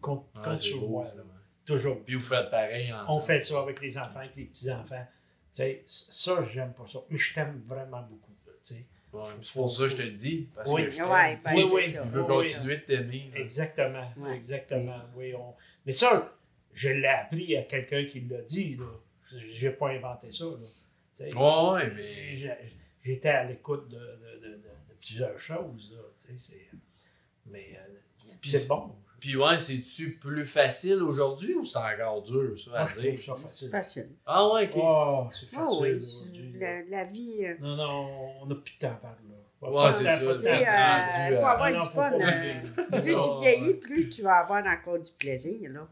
Compte, 0.00 0.26
Ouais, 0.34 0.42
compte 0.42 0.58
sur 0.58 0.80
beau, 0.80 0.88
moi. 0.88 1.04
là. 1.04 1.22
Toujours. 1.64 2.04
Puis 2.04 2.14
vous 2.14 2.22
faites 2.22 2.50
pareil 2.50 2.92
ensemble. 2.92 3.10
On 3.10 3.20
fait 3.20 3.40
ça 3.40 3.60
avec 3.60 3.80
les 3.80 3.96
enfants, 3.98 4.18
avec 4.18 4.36
les 4.36 4.44
petits-enfants. 4.44 5.06
Tu 5.50 5.56
sais, 5.56 5.82
ça, 5.86 6.44
j'aime 6.52 6.72
pas 6.72 6.86
ça. 6.86 6.98
Mais 7.10 7.18
je 7.18 7.34
t'aime 7.34 7.62
vraiment 7.66 8.02
beaucoup. 8.02 8.30
Ouais, 9.12 9.22
c'est 9.42 9.52
pour 9.52 9.70
ça 9.70 9.84
que 9.84 9.88
je 9.90 9.96
te 9.96 10.02
le 10.02 10.10
dis. 10.10 10.48
Parce 10.56 10.72
Oui. 10.72 10.86
que 10.86 10.90
je. 10.90 11.02
Ouais, 11.04 11.38
ben, 11.44 11.54
oui, 11.54 11.70
oui, 11.72 11.82
Je 11.84 12.00
veux 12.00 12.20
oui, 12.22 12.26
continuer 12.26 12.76
de 12.78 12.80
t'aimer. 12.82 13.30
Exactement. 13.36 14.12
Ouais. 14.16 14.34
Exactement. 14.34 14.98
Oui, 15.14 15.32
on... 15.36 15.54
Mais 15.86 15.92
ça, 15.92 16.36
je 16.72 16.88
l'ai 16.88 17.06
appris 17.06 17.56
à 17.56 17.62
quelqu'un 17.62 18.04
qui 18.06 18.22
l'a 18.22 18.42
dit. 18.42 18.74
Là. 18.74 18.86
J'ai 19.52 19.70
pas 19.70 19.90
inventé 19.90 20.32
ça. 20.32 20.46
Ouais, 20.48 21.92
mais. 21.94 22.34
J'étais 23.04 23.28
à 23.28 23.44
l'écoute 23.44 23.88
de, 23.88 23.96
de, 23.98 24.40
de, 24.42 24.48
de- 24.56 24.56
de 24.56 24.94
plusieurs 24.98 25.38
choses. 25.38 25.92
Là, 25.94 26.02
tu 26.18 26.26
sais, 26.26 26.38
c'est- 26.38 26.70
mais 27.46 27.78
euh, 27.78 28.32
c'est- 28.42 28.66
bon. 28.66 28.96
Puis 29.24 29.36
ouais, 29.36 29.56
c'est-tu 29.56 30.18
plus 30.20 30.44
facile 30.44 31.02
aujourd'hui 31.02 31.54
ou 31.54 31.64
c'est 31.64 31.78
encore 31.78 32.20
dur, 32.20 32.58
ça, 32.58 32.72
à 32.82 32.86
je 32.86 32.92
trouve 32.92 33.04
dire? 33.04 33.18
ça 33.22 33.36
facile. 33.36 33.70
Facile. 33.70 34.08
Ah 34.26 34.52
ouais, 34.52 34.64
ok. 34.66 34.72
Oh, 34.76 35.26
c'est 35.30 35.46
Ah 35.56 35.60
facile 35.64 35.78
oui. 35.80 35.92
aujourd'hui. 35.94 36.52
là. 36.58 36.82
La, 36.82 36.82
la 36.90 37.04
vie. 37.10 37.38
euh, 37.46 37.54
Non, 37.58 37.74
non, 37.74 38.08
on 38.42 38.46
n'a 38.46 38.54
plus 38.56 38.74
de 38.74 38.78
temps 38.80 38.98
par 39.00 39.12
là. 39.12 39.70
Ouais, 39.86 39.92
c'est 39.94 40.04
ça, 40.04 40.18
temps 40.18 40.26
euh, 40.28 41.38
faut 41.40 41.46
à- 41.46 41.52
avoir 41.52 41.68
Ah 41.68 41.72
du 41.72 41.94
fun. 41.94 42.12
euh, 42.12 43.00
plus 43.00 43.14
Ah, 43.14 43.18
tu 43.24 43.40
vieillis, 43.40 43.74
plus 43.80 44.08
tu 44.10 44.20
vas 44.20 44.34
avoir 44.40 44.62
encore 44.66 44.98
du 44.98 45.10
plaisir. 45.18 45.70
Là. 45.72 45.88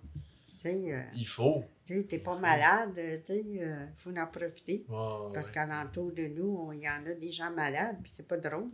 Tu 0.51 0.59
sais, 0.59 0.93
euh, 0.93 1.01
Il 1.16 1.26
faut. 1.26 1.64
tu 1.87 1.95
sais, 1.97 2.03
t'es 2.03 2.18
pas 2.18 2.37
malade, 2.37 2.93
tu 3.24 3.33
sais, 3.33 3.45
euh, 3.62 3.87
faut 3.97 4.11
en 4.14 4.26
profiter. 4.26 4.85
Parce 5.33 5.47
ouais. 5.47 5.53
qu'alentour 5.55 6.12
de 6.12 6.26
nous, 6.26 6.55
on- 6.68 6.72
il 6.72 6.83
y 6.83 6.89
en 6.91 7.07
a 7.11 7.14
des 7.14 7.33
gens 7.33 7.51
malades, 7.51 7.97
puis 8.03 8.12
c'est 8.14 8.28
pas 8.28 8.37
drôle. 8.37 8.68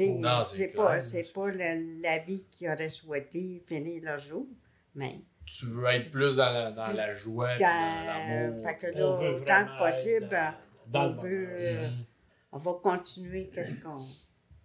Non, 0.00 0.42
c'est 0.44 0.68
pas, 0.68 1.00
c'est 1.00 1.32
pas 1.32 1.50
la, 1.50 1.76
la 1.76 2.18
vie 2.18 2.44
qu'ils 2.50 2.68
auraient 2.68 2.90
souhaité 2.90 3.62
finir 3.66 4.02
leur 4.02 4.18
jour, 4.18 4.46
mais 4.94 5.20
Tu 5.46 5.66
veux 5.66 5.86
être 5.86 6.10
plus 6.10 6.36
dans 6.36 6.52
la, 6.52 6.72
dans 6.72 6.92
la 6.96 7.14
joie, 7.14 7.50
quand, 7.56 7.64
dans 7.64 8.06
l'amour. 8.06 8.62
fait 8.62 8.78
que 8.78 8.86
On 8.94 8.98
là, 8.98 9.16
veut 9.20 9.36
autant 9.36 9.44
que 9.44 9.68
vraiment 9.70 9.78
possible, 9.78 10.28
dans, 10.30 10.54
dans 10.88 11.18
on 11.18 11.20
veut, 11.22 11.48
euh, 11.50 11.88
Mhm. 11.90 12.04
on 12.52 12.58
va 12.58 12.72
continuer, 12.82 13.50
qu'est-ce 13.54 13.74
qu'on... 13.74 13.98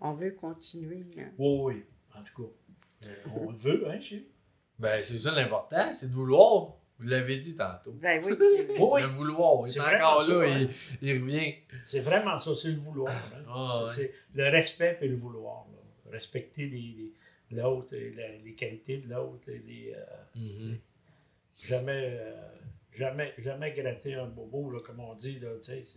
On 0.02 0.14
veut 0.14 0.32
continuer. 0.32 1.06
Oui, 1.38 1.60
oui, 1.62 1.86
en 2.18 2.24
tout 2.24 2.44
cas. 2.44 3.08
Euh, 3.08 3.16
on 3.36 3.52
le 3.52 3.58
veut, 3.58 3.88
hein, 3.90 4.00
chérie? 4.00 4.28
Ben, 4.80 5.04
c'est 5.04 5.20
ça 5.20 5.32
l'important, 5.32 5.92
c'est 5.94 6.08
de 6.10 6.14
vouloir. 6.14 6.76
Vous 7.00 7.08
l'avez 7.08 7.38
dit 7.38 7.56
tantôt. 7.56 7.94
Ben 7.94 8.22
oui. 8.24 8.34
Oui, 8.80 9.02
Le 9.02 9.08
vouloir. 9.08 9.66
Il 9.68 9.76
est 9.78 9.80
encore 9.80 10.22
vraiment 10.24 10.40
là, 10.42 10.48
ça, 10.48 10.60
il, 10.60 10.70
il 11.02 11.22
revient. 11.22 11.54
c'est 11.86 12.02
vraiment 12.02 12.38
ça, 12.38 12.56
c'est 12.56 12.70
le 12.70 12.80
vouloir. 12.80 13.14
hein. 13.14 13.44
Ah, 13.48 13.86
C'est- 13.88 13.94
c'est 13.96 14.14
le 14.36 14.50
respect 14.50 14.98
et 15.02 15.08
le 15.08 15.16
vouloir. 15.16 15.66
là. 15.72 16.12
Respecter 16.12 16.68
les- 16.68 17.14
les- 17.52 17.62
l'autre, 17.62 17.94
et 17.94 18.12
la- 18.12 18.36
les 18.38 18.54
qualités 18.54 18.98
de 18.98 19.10
l'autre, 19.10 19.48
les, 19.50 19.94
euh, 19.96 20.40
Mhm. 20.40 20.78
jamais, 21.58 22.18
euh, 22.20 22.36
jamais, 22.92 23.34
jamais 23.38 23.72
gratter 23.74 24.16
un 24.16 24.28
bobo, 24.28 24.70
là, 24.72 24.80
comme 24.86 25.00
on 25.00 25.14
dit. 25.16 25.40
Là, 25.40 25.50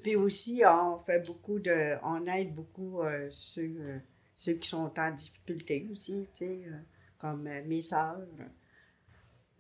Puis 0.02 0.16
aussi, 0.16 0.62
on 0.66 0.98
fait 1.00 1.26
beaucoup 1.26 1.58
de... 1.58 1.96
On 2.04 2.26
aide 2.26 2.54
beaucoup 2.54 3.02
euh, 3.02 3.26
ceux, 3.30 3.74
euh, 3.80 3.98
ceux 4.34 4.54
qui 4.54 4.68
sont 4.68 4.92
en 4.98 5.10
difficulté 5.10 5.86
aussi, 5.90 6.28
tu 6.34 6.46
sais, 6.46 6.60
euh, 6.66 6.76
comme 7.18 7.46
euh, 7.46 7.62
mes 7.66 7.82
sœurs. 7.82 8.18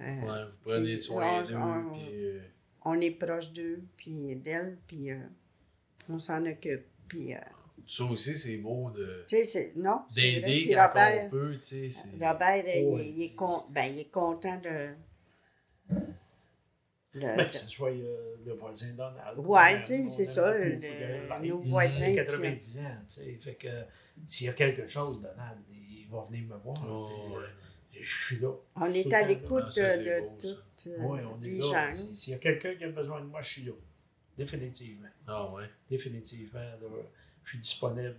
Euh, 0.02 0.20
Ouais, 0.20 0.44
vous 0.44 0.70
prenez 0.70 0.96
soin 0.96 1.42
d'eux. 1.44 1.54
on- 1.56 1.96
euh, 1.98 2.40
on 2.84 3.00
est 3.00 3.10
proche 3.12 3.52
d'eux, 3.52 3.82
puis 3.96 4.34
d'elles, 4.36 4.76
puis 4.86 5.10
euh, 5.12 5.18
on 6.08 6.18
s'en 6.18 6.44
occupe. 6.46 6.84
Puis, 7.08 7.34
euh, 7.34 7.38
ça 7.86 8.04
aussi, 8.04 8.36
c'est 8.36 8.56
beau 8.58 8.90
de 8.90 9.24
tu 9.28 9.36
sais, 9.36 9.44
c'est... 9.44 9.72
Non, 9.76 10.02
d'aider 10.14 10.68
quand 10.74 10.88
Robert, 10.88 11.24
on 11.26 11.30
peut. 11.30 11.52
Tu 11.54 11.60
sais, 11.60 11.88
c'est- 11.88 12.10
Robert, 12.24 12.64
Oh, 12.66 12.98
il, 12.98 13.14
il 13.18 13.22
est 13.24 13.34
con- 13.34 13.62
ben, 13.70 13.84
il 13.84 13.98
est 14.00 14.10
content 14.10 14.58
de... 14.60 14.88
le- 17.14 17.36
Ben, 17.36 17.46
que 17.46 17.52
ce 17.56 17.68
soit 17.68 17.90
euh, 17.90 18.36
le 18.44 18.52
voisin 18.54 18.94
Donald. 18.94 19.38
Ouais, 19.38 19.76
On 19.76 19.80
tu 19.80 19.86
sais, 19.86 20.10
c'est 20.10 20.24
ça, 20.24 20.52
le- 20.54 20.70
beaucoup 20.70 20.80
de- 21.42 21.48
nos 21.48 21.62
il- 21.62 21.70
voisins 21.70 22.06
Il 22.08 22.14
qui- 22.14 22.20
a 22.20 22.24
90 22.24 22.78
ans, 22.78 22.82
tu 23.06 23.14
sais. 23.14 23.38
Fait 23.42 23.54
que 23.54 23.68
s'il 24.26 24.46
y 24.46 24.50
a 24.50 24.54
quelque 24.54 24.86
chose, 24.86 25.20
Donald, 25.20 25.58
il 25.70 26.06
va 26.10 26.24
venir 26.24 26.44
me 26.46 26.56
voir. 26.56 26.76
Oh, 26.88 27.08
puis, 27.08 27.36
ouais. 27.36 27.44
Je 28.02 28.24
suis 28.24 28.38
là. 28.38 28.52
On 28.76 28.92
est 28.92 29.12
à 29.12 29.26
l'écoute 29.26 29.64
Ah, 29.78 29.96
de, 29.96 30.20
toutes 30.40 30.88
Oui, 30.98 31.20
on 31.24 31.42
est 31.42 31.46
les 31.46 31.58
là. 31.58 31.64
gens. 31.90 31.92
Si- 31.92 32.16
S'il 32.16 32.32
y 32.32 32.36
a 32.36 32.38
quelqu'un 32.38 32.74
qui 32.74 32.84
a 32.84 32.88
besoin 32.88 33.20
de 33.20 33.26
moi, 33.26 33.40
je 33.42 33.48
suis 33.50 33.62
là. 33.64 33.72
Définitivement. 34.36 35.08
Ah 35.26 35.50
ouais. 35.52 35.64
Définitivement. 35.90 36.60
là, 36.60 36.76
je 37.44 37.48
suis 37.50 37.58
disponible. 37.58 38.16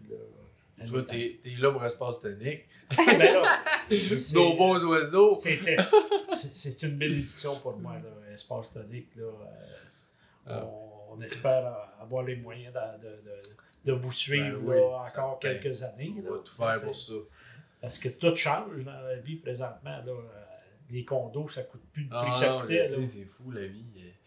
Là, 0.78 0.86
Toi, 0.88 1.04
t'es 1.04 1.40
es 1.46 1.56
là 1.60 1.72
pour 1.72 1.84
espace 1.86 2.20
tonique. 2.22 2.66
Ben 2.98 3.44
Nos 4.34 4.56
bons 4.56 4.84
oiseaux. 4.86 5.36
C'était. 5.36 5.78
c'est- 6.34 6.54
C'est 6.54 6.84
une 6.88 6.98
bénédiction 6.98 7.60
pour 7.60 7.78
moi, 7.78 7.96
là, 7.96 8.34
Espace 8.34 8.74
Tonique. 8.74 9.16
Là, 9.16 9.24
euh, 9.26 9.78
Ah. 10.48 10.66
on, 10.66 11.14
on 11.18 11.22
espère 11.22 11.92
avoir 12.00 12.24
les 12.24 12.36
moyens 12.36 12.74
de, 12.74 13.08
de- 13.08 13.22
de 13.86 13.92
vous 13.94 14.12
suivre 14.12 14.60
Ben 14.60 14.66
oui, 14.70 14.76
là, 14.78 15.02
encore 15.08 15.40
quelques 15.40 15.84
années. 15.84 16.14
On 16.18 16.22
là. 16.24 16.30
va 16.32 16.38
tout 16.40 16.56
faire 16.56 16.82
pour 16.84 16.96
ça. 16.96 17.14
Parce 17.84 18.00
que 18.00 18.08
tout 18.10 18.34
change 18.36 18.84
dans 18.86 19.02
la 19.02 19.18
vie 19.18 19.36
présentement. 19.36 19.98
Là. 20.06 20.12
Euh, 20.12 20.40
Les 20.90 21.04
condos, 21.06 21.50
ça 21.50 21.64
coûte 21.64 21.82
plus 21.92 22.06
de 22.06 22.10
prix 22.10 22.20
Ah 22.30 22.34
que 22.34 22.40
ça 22.40 22.50
non, 22.50 22.62
coûtait. 22.62 22.84
c'est 22.84 23.26
fou 23.26 23.52
la 23.52 23.68
vie. 23.68 23.86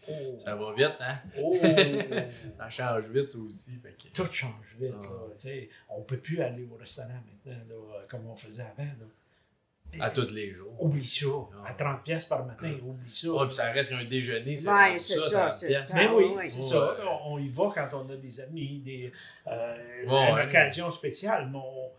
Oh. 0.09 0.37
Ça 0.39 0.55
va 0.55 0.73
vite, 0.73 0.95
hein? 0.99 1.17
Oh. 1.41 1.57
Ça 2.57 2.69
change 2.69 3.05
vite 3.09 3.35
aussi. 3.35 3.79
Que... 3.81 4.07
Tout 4.13 4.31
change 4.31 4.75
vite. 4.79 4.93
Ah. 5.01 5.03
Là, 5.03 5.09
tu 5.31 5.47
sais. 5.47 5.69
on 5.89 5.99
ne 5.99 6.03
peut 6.03 6.17
plus 6.17 6.39
aller 6.41 6.67
au 6.71 6.75
restaurant 6.77 7.09
maintenant 7.25 7.61
là, 7.69 8.01
comme 8.07 8.27
on 8.27 8.35
faisait 8.35 8.61
avant. 8.63 8.83
Là. 8.83 10.05
À 10.05 10.09
tous 10.09 10.33
les 10.33 10.51
jours. 10.51 10.75
Oublie 10.83 11.05
ça. 11.05 11.25
Ah. 11.65 11.69
À 11.69 11.73
30 11.73 12.03
pièces 12.03 12.25
par 12.25 12.45
matin, 12.45 12.73
oublie 12.83 13.09
ça. 13.09 13.27
Puis 13.45 13.55
ça 13.55 13.71
reste 13.71 13.89
qu'un 13.91 14.05
déjeuner, 14.05 14.55
c'est 14.55 14.69
Ouais, 14.69 14.99
ça, 14.99 15.15
ça, 15.15 15.29
30 15.49 15.53
c'est- 15.53 15.67
piastres. 15.67 15.97
Ah, 15.99 16.07
oui, 16.13 16.23
oui. 16.37 16.49
c'est 16.49 16.57
Ouais. 16.57 16.61
ça. 16.61 16.97
On, 17.25 17.37
y 17.39 17.49
va 17.49 17.71
quand 17.73 17.89
on 18.05 18.09
a 18.09 18.15
des 18.15 18.39
amis, 18.41 18.79
des, 18.79 19.11
euh, 19.47 19.75
Ouais, 20.05 20.29
une 20.29 20.35
ouais. 20.35 20.45
occasion 20.45 20.89
spéciale. 20.91 21.49
Mais 21.51 21.57
on- 21.57 21.91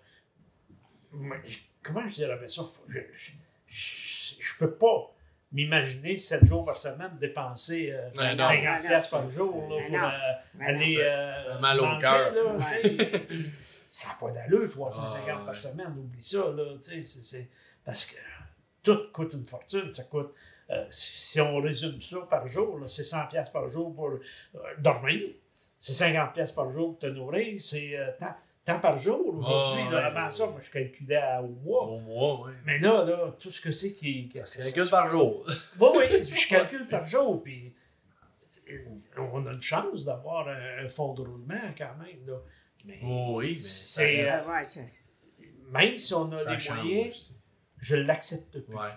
comment 1.82 2.06
je 2.08 2.14
dirais 2.14 2.36
bien 2.38 2.48
ça? 2.48 2.62
Je, 2.88 4.34
je, 4.40 4.58
peux 4.58 4.70
pas 4.72 5.14
m'imaginer 5.52 6.16
7 6.18 6.44
jours 6.46 6.64
par 6.64 6.76
semaine 6.76 7.16
dépenser 7.20 7.90
euh, 7.92 8.10
Ouais, 8.16 8.34
non. 8.34 8.44
50 8.44 8.64
Non, 8.64 8.72
non. 8.82 8.88
pièces 8.88 9.06
par 9.08 9.30
jour 9.30 9.68
là, 9.70 9.76
pour 9.88 9.96
euh, 10.04 10.66
aller 10.66 10.96
euh, 11.00 11.58
mal 11.60 11.80
au 11.80 11.84
manger, 11.86 12.00
cœur. 12.00 12.32
là, 12.34 12.64
tu 13.28 13.36
sais. 13.38 13.50
Ça 13.86 14.08
n'a 14.08 14.14
pas 14.20 14.30
d'allure, 14.32 14.70
350 14.70 15.24
Ah, 15.28 15.42
par 15.46 15.54
semaine, 15.56 15.94
oublie 15.96 16.22
ça. 16.22 16.50
Là, 16.54 16.64
tu 16.74 16.80
sais, 16.82 17.02
c'est- 17.02 17.20
c'est- 17.22 17.48
parce 17.84 18.04
que 18.04 18.16
tout 18.82 18.98
coûte 19.14 19.32
une 19.32 19.46
fortune. 19.46 19.90
Ça 19.94 20.02
coûte, 20.04 20.34
euh, 20.70 20.84
si 20.90 21.16
si 21.16 21.40
on 21.40 21.56
résume 21.58 21.98
ça 22.00 22.18
par 22.28 22.46
jour, 22.46 22.78
c'est 22.86 23.04
100 23.04 23.26
pièces 23.28 23.48
par 23.48 23.70
jour 23.70 23.94
pour 23.94 24.08
euh, 24.10 24.18
dormir. 24.78 25.20
C'est 25.78 25.94
50 25.94 26.34
pièces 26.34 26.52
par 26.52 26.70
jour 26.70 26.90
pour 26.90 26.98
te 26.98 27.06
nourrir. 27.06 27.58
C'est 27.58 27.96
euh, 27.96 28.10
tant, 28.20 28.34
tant 28.68 28.80
par 28.80 28.98
jour 28.98 29.26
aujourd'hui. 29.34 29.82
Ah, 29.86 29.94
ouais, 29.94 30.02
Avant 30.02 30.30
ça, 30.30 30.46
moi, 30.46 30.60
je 30.62 30.70
calculais 30.70 31.16
à- 31.16 31.42
au 31.42 31.48
mois. 31.48 31.86
Au 31.86 31.98
mois, 32.00 32.46
oui. 32.46 32.52
Mais 32.66 32.78
là, 32.78 33.04
là, 33.04 33.34
tout 33.38 33.50
ce 33.50 33.60
que 33.60 33.72
c'est 33.72 33.94
qui... 33.94 34.28
qui 34.28 34.38
C'est 34.44 34.72
calcul 34.74 34.90
par 34.90 35.08
jour. 35.08 35.44
oui, 35.80 35.88
oui, 35.96 36.24
je 36.24 36.48
calcule 36.48 36.86
par 36.86 37.06
jour. 37.06 37.42
Puis 37.42 37.72
on 39.16 39.46
a 39.46 39.52
une 39.52 39.62
chance 39.62 40.04
d'avoir 40.04 40.48
un, 40.48 40.84
un 40.84 40.88
fonds 40.88 41.14
de 41.14 41.22
roulement 41.22 41.74
quand 41.76 41.96
même. 41.98 42.26
Là. 42.26 42.34
Mais 42.84 42.98
Oh 43.02 43.36
oui, 43.38 43.48
mais 43.50 43.54
C'est, 43.56 44.26
Ah, 44.28 44.62
même 45.70 45.98
si 45.98 46.14
on 46.14 46.30
a 46.32 46.38
ça 46.38 46.58
change 46.58 46.82
moyens, 46.84 47.34
je 47.78 47.96
ne 47.96 48.02
l'accepte 48.02 48.58
plus. 48.60 48.74
Ouais. 48.74 48.90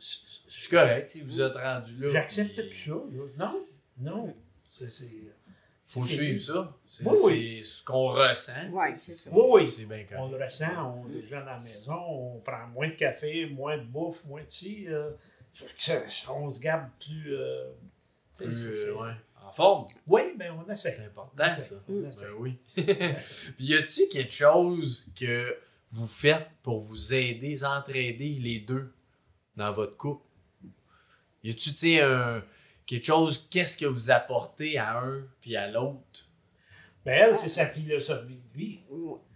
C'est- 0.00 0.68
correct, 0.68 1.10
si 1.10 1.22
vous 1.22 1.40
êtes 1.40 1.54
rendu 1.54 1.94
là. 1.98 2.10
J'accepte 2.10 2.54
puis 2.56 2.68
plus 2.68 2.76
ça. 2.76 2.90
là. 2.90 3.24
Non, 3.38 3.64
non. 3.98 4.36
C'est- 4.68 4.88
Faut 5.88 6.04
c'est- 6.06 6.14
suivre 6.14 6.42
ça. 6.42 6.76
C'est 6.90 7.04
Oui, 7.06 7.18
oui. 7.24 7.64
ce 7.64 7.82
qu'on 7.82 8.08
ressent. 8.12 8.68
Ouais, 8.70 8.94
c'est 8.94 9.14
ça. 9.14 9.30
Oui, 9.32 9.42
oui. 9.64 9.70
C'est 9.72 9.86
bien 9.86 10.04
On 10.18 10.28
le 10.28 10.36
ressent, 10.42 11.02
on 11.04 11.08
est 11.10 11.22
déjà 11.22 11.40
dans 11.40 11.46
la 11.46 11.60
maison, 11.60 11.94
on 11.94 12.40
prend 12.40 12.66
moins 12.68 12.88
de 12.88 12.94
café, 12.94 13.46
moins 13.46 13.78
de 13.78 13.84
bouffe, 13.84 14.24
moins 14.26 14.42
de 14.42 14.50
ci. 14.50 14.84
euh, 14.88 15.10
on 16.30 16.50
se 16.52 16.60
garde 16.60 16.88
plus. 17.00 17.34
euh, 17.34 17.70
Plus, 18.36 18.52
c'est- 18.54 18.88
euh, 18.90 18.94
ouais, 18.94 19.12
En 19.44 19.50
forme, 19.50 19.86
Oui, 20.06 20.20
mais 20.36 20.50
on 20.50 20.62
essaie. 20.70 20.94
c'est 20.98 21.06
important 21.06 21.32
On 21.38 21.46
essaie. 21.46 21.60
ça. 21.62 21.74
On 21.88 22.04
essaie. 22.06 22.26
Ben 22.26 22.34
oui. 22.38 22.58
Puis 23.56 23.64
y 23.66 23.74
a-t-il 23.74 24.08
quelque 24.10 24.32
chose 24.34 25.10
que 25.18 25.56
vous 25.90 26.06
faites 26.06 26.46
pour 26.62 26.80
vous 26.80 27.14
aider, 27.14 27.64
entraider 27.64 28.36
les 28.40 28.58
deux 28.60 28.92
dans 29.56 29.72
votre 29.72 29.96
couple? 29.96 30.22
Y 31.42 31.54
sais, 31.74 32.00
un- 32.02 32.42
quelque 32.88 33.04
chose, 33.04 33.46
qu'est-ce 33.50 33.76
que 33.78 33.86
vous 33.86 34.10
apportez 34.10 34.78
à 34.78 34.98
un 34.98 35.22
puis 35.40 35.54
à 35.56 35.70
l'autre? 35.70 36.26
Mais 37.06 37.12
elle, 37.18 37.36
c'est 37.36 37.48
sa 37.48 37.66
philosophie 37.66 38.40
de 38.52 38.58
vie 38.58 38.78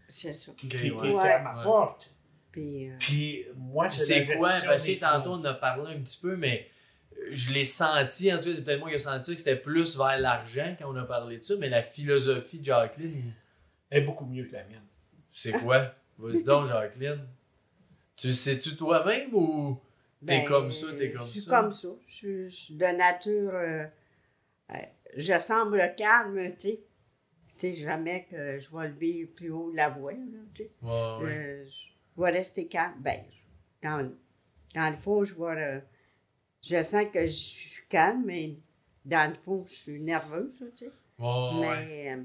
C'est 0.09 0.35
ça. 0.35 0.53
qui, 0.59 0.67
Ok, 0.67 0.73
qui- 0.73 0.91
ouais. 0.91 1.09
qui- 1.09 1.15
Ouais. 1.15 1.43
m'apporte. 1.43 2.11
Puis, 2.51 2.91
euh, 2.91 2.95
Puis 2.99 3.47
moi, 3.57 3.89
c'est 3.89 4.27
quoi? 4.37 4.51
Parce 4.67 4.83
que 4.83 4.89
des 4.89 4.99
tantôt, 4.99 5.33
on 5.35 5.45
a 5.45 5.55
parlé 5.55 5.95
un 5.95 6.01
petit 6.01 6.21
peu, 6.21 6.37
mais 6.37 6.69
euh, 7.17 7.29
je 7.31 7.51
l'ai 7.53 7.65
senti, 7.65 8.33
en 8.33 8.39
tout 8.39 8.45
cas, 8.51 8.55
c'est 8.57 8.63
peut-être 8.65 8.81
moi 8.81 8.89
qui 8.91 8.97
ai 8.97 8.99
senti 8.99 9.33
que 9.35 9.39
c'était 9.39 9.57
plus 9.57 9.97
vers 9.97 10.19
l'argent 10.19 10.75
quand 10.79 10.93
on 10.93 10.97
a 10.97 11.05
parlé 11.05 11.39
de 11.39 11.43
ça, 11.45 11.55
mais 11.59 11.69
la 11.71 11.83
philosophie 11.83 12.59
de 12.59 12.65
Jacqueline, 12.67 13.33
est 13.91 14.01
beaucoup 14.03 14.27
mieux 14.27 14.45
que 14.45 14.53
la 14.53 14.65
mienne. 14.65 14.83
c'est 15.33 15.53
quoi? 15.53 15.95
Vas-y 16.19 16.45
donc, 16.45 16.69
Jacqueline. 16.69 17.27
Tu 18.17 18.27
le 18.29 18.33
sais-tu 18.35 18.77
toi-même 18.77 19.33
ou 19.35 19.81
t'es 20.27 20.39
ben, 20.41 20.45
comme 20.47 20.71
ça, 20.73 20.87
t'es 20.99 21.13
comme 21.13 21.23
Je 21.25 21.29
suis 21.31 21.41
ça? 21.41 21.61
comme 21.63 21.73
ça. 21.73 21.89
Je 22.07 22.49
suis, 22.49 22.75
de 22.75 22.85
nature. 22.97 23.51
euh, 23.55 23.85
euh, 24.71 24.77
je 25.17 25.39
semble 25.39 25.95
calme, 25.97 26.53
tu 26.57 26.69
sais. 26.69 26.81
Tu 27.59 27.69
sais, 27.69 27.75
jamais 27.75 28.27
que 28.31 28.59
je 28.59 28.69
vais 28.75 28.89
lever 28.89 29.27
plus 29.27 29.51
haut 29.51 29.71
la 29.73 29.89
voix, 29.91 30.15
tu 30.55 30.63
sais. 30.65 30.71
Ouais, 30.83 30.91
ouais. 30.91 31.39
Euh, 31.39 31.65
je 31.69 32.21
vais 32.23 32.31
rester 32.31 32.67
calme. 32.67 32.95
Ben, 33.01 33.21
dans, 33.83 34.11
dans 34.75 34.91
le 34.91 34.97
fond, 34.97 35.25
je 35.25 35.35
vais. 35.35 35.83
je 36.63 36.83
sens 36.83 37.05
que 37.13 37.23
je 37.27 37.33
suis 37.33 37.87
calme, 37.89 38.23
mais 38.25 38.57
dans 39.05 39.31
le 39.31 39.37
fond, 39.37 39.65
je 39.67 39.73
suis 39.75 40.01
nerveuse, 40.01 40.65
tu 40.77 40.87
sais. 40.87 40.93
Ouais, 41.19 41.61
mais 41.61 42.19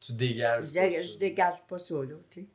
Tu 0.00 0.12
dégages. 0.12 0.64
je, 0.70 0.74
pas 0.74 0.90
ça. 0.90 1.02
je 1.04 1.18
dégage 1.18 1.66
pas 1.68 1.78
ça, 1.78 1.94
là, 1.94 2.16
tu 2.30 2.40
sais. 2.40 2.46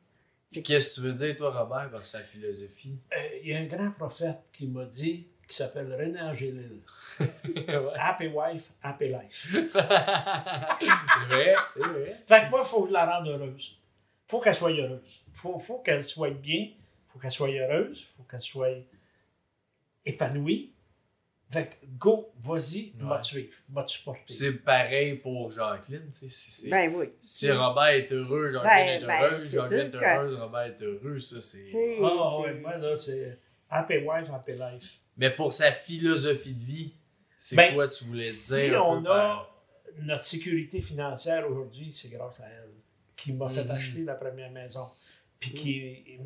Qu'est-ce 0.62 0.90
que 0.90 0.94
tu 0.94 1.00
veux 1.02 1.12
dire, 1.12 1.36
toi, 1.36 1.50
Robert, 1.50 1.90
par 1.90 2.04
sa 2.04 2.20
philosophie? 2.20 2.96
Euh, 3.12 3.38
Il 3.42 3.48
y 3.50 3.54
a 3.54 3.58
un 3.58 3.64
grand 3.66 3.90
prophète 3.90 4.40
qui 4.52 4.66
m'a 4.66 4.84
dit, 4.84 5.26
qui 5.48 5.56
s'appelle 5.56 5.92
René 5.92 6.20
Angélil. 6.20 6.80
ouais. 7.20 7.98
Happy 7.98 8.28
wife, 8.28 8.70
happy 8.82 9.08
life. 9.08 9.48
c'est 9.52 11.26
vrai, 11.28 11.54
c'est 11.76 11.82
vrai. 11.82 12.16
Fait 12.26 12.44
que 12.44 12.50
moi, 12.50 12.60
il 12.62 12.66
faut 12.66 12.82
que 12.82 12.88
je 12.88 12.92
la 12.92 13.06
rende 13.18 13.28
heureuse. 13.28 13.78
faut 14.26 14.40
qu'elle 14.40 14.54
soit 14.54 14.70
heureuse. 14.70 15.22
faut, 15.32 15.58
faut 15.58 15.78
qu'elle 15.78 16.02
soit 16.02 16.30
bien. 16.30 16.68
faut 17.08 17.18
qu'elle 17.18 17.30
soit 17.32 17.50
heureuse. 17.50 18.08
faut 18.16 18.24
qu'elle 18.24 18.40
soit 18.40 18.68
épanouie. 20.04 20.73
Fait 21.54 21.66
que 21.66 21.86
go, 21.98 22.32
vas-y, 22.40 22.92
Ouais. 23.00 23.08
va 23.08 23.18
te 23.20 23.26
suivre, 23.26 23.52
va 23.68 23.84
te 23.84 23.90
supporter. 23.90 24.32
C'est 24.32 24.54
pareil 24.54 25.14
pour 25.18 25.50
Jacqueline, 25.52 26.06
tu 26.10 26.12
sais. 26.12 26.28
c'est- 26.28 26.50
c'est- 26.50 26.68
Ben 26.68 26.92
oui. 26.94 27.10
Si 27.20 27.48
Robert 27.50 27.86
est 27.88 28.10
heureux, 28.12 28.50
Jacqueline 28.50 28.64
Ben, 28.74 29.02
est 29.02 29.06
ben, 29.06 29.22
heureuse, 29.22 29.44
c'est 29.48 29.56
Jacqueline 29.58 29.80
est 29.86 29.90
que- 29.92 29.96
heureuse, 29.96 30.36
Robert 30.40 30.60
est 30.62 30.82
heureux, 30.82 31.20
ça 31.20 31.40
c'est... 31.40 31.64
Ah 31.66 31.70
c'est- 31.70 32.00
ouais, 32.42 32.54
moi 32.60 32.72
là, 32.72 32.96
c'est 32.96 33.38
happy 33.70 33.98
wife, 33.98 34.30
happy 34.32 34.52
life. 34.52 34.98
Mais 35.16 35.30
pour 35.30 35.52
sa 35.52 35.70
philosophie 35.70 36.54
de 36.54 36.64
vie, 36.64 36.92
c'est 37.36 37.54
Ben, 37.54 37.72
quoi 37.72 37.86
tu 37.88 38.02
voulais 38.04 38.24
Si 38.24 38.52
dire? 38.54 38.82
un 38.82 38.96
on 38.98 39.02
peu 39.02 39.10
a 39.10 39.14
par- 39.14 39.62
notre 40.00 40.24
sécurité 40.24 40.80
financière 40.80 41.48
aujourd'hui, 41.48 41.92
c'est 41.92 42.08
grâce 42.08 42.40
à 42.40 42.46
elle 42.48 42.70
qui 43.16 43.32
m'a 43.32 43.48
fait 43.48 43.64
Mhm. 43.64 43.70
acheter 43.70 44.02
la 44.02 44.14
première 44.14 44.50
maison. 44.50 44.88
Puis 45.38 45.52
qui, 45.52 46.18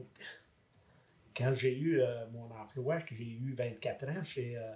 quand 1.36 1.52
j'ai 1.54 1.76
eu 1.76 2.00
euh, 2.00 2.24
mon 2.32 2.50
emploi, 2.56 3.00
que 3.02 3.14
j'ai 3.14 3.24
eu 3.24 3.54
24 3.56 4.08
ans 4.08 4.24
chez 4.24 4.56
euh, 4.56 4.72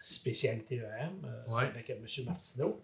Spécialité 0.00 0.76
EM 0.78 1.24
euh, 1.24 1.44
Ouais. 1.54 1.64
avec 1.66 1.90
M. 1.90 2.04
Martineau, 2.26 2.82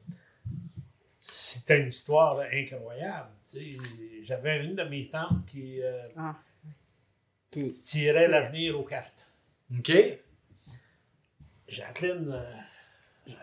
c'était 1.21 1.81
une 1.81 1.89
histoire 1.89 2.39
incroyable. 2.53 3.31
tu 3.45 3.59
sais. 3.59 3.77
J'avais 4.23 4.65
une 4.65 4.75
de 4.77 4.83
mes 4.85 5.09
tantes 5.09 5.47
qui 5.47 5.83
euh, 5.83 6.03
Ah. 6.17 6.37
Qui- 7.51 7.69
tirait 7.69 8.29
l'avenir 8.29 8.79
aux 8.79 8.85
cartes. 8.85 9.33
OK? 9.77 9.93
Jacqueline 11.69 12.31
euh, 12.33 12.53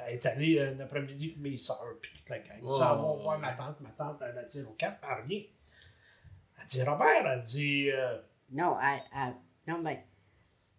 est 0.08 0.26
allée 0.26 0.60
un 0.62 0.80
après-midi 0.80 1.26
avec 1.32 1.38
mes 1.40 1.58
soeurs, 1.58 1.98
puis 2.02 2.12
toute 2.16 2.30
la 2.30 2.40
gang. 2.40 2.60
Oh. 2.62 2.72
Ça 2.72 2.86
va 2.94 2.96
voir 2.96 3.40
ma 3.40 3.54
tante. 3.54 3.82
Ma 3.82 3.90
tante, 3.90 4.22
elle 4.22 4.38
a 4.38 4.44
dit 4.44 4.62
au 4.62 4.72
cap, 4.74 5.04
elle 5.04 5.24
revient. 5.24 5.48
Elle 6.60 6.66
dit 6.68 6.84
Robert, 6.84 7.26
elle 7.28 7.42
dit 7.42 7.90
euh, 7.92 8.18
Non, 8.52 8.78
elle, 8.80 9.02
elle- 9.16 9.36
non, 9.74 9.82
mais 9.82 10.06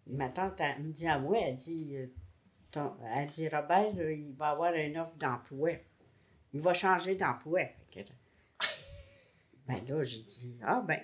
ma 0.07 0.29
tante, 0.29 0.59
elle 0.59 0.81
me 0.81 0.91
dit 0.91 1.07
à 1.07 1.19
moi, 1.19 1.37
elle 1.39 1.55
dit, 1.55 1.95
euh, 1.95 2.07
ton- 2.75 2.95
elle 3.15 3.29
dit, 3.31 3.47
Robert, 3.49 3.93
là, 3.95 4.11
il 4.11 4.33
va 4.35 4.49
avoir 4.49 4.73
une 4.73 4.97
offre 4.97 5.15
d'emploi. 5.17 5.71
Il 6.53 6.61
va 6.61 6.73
changer 6.73 7.15
d'emploi. 7.15 7.61
Ben 9.67 9.83
là, 9.87 10.03
j'ai 10.03 10.21
dit, 10.21 10.59
ah 10.63 10.83
ben, 10.85 10.99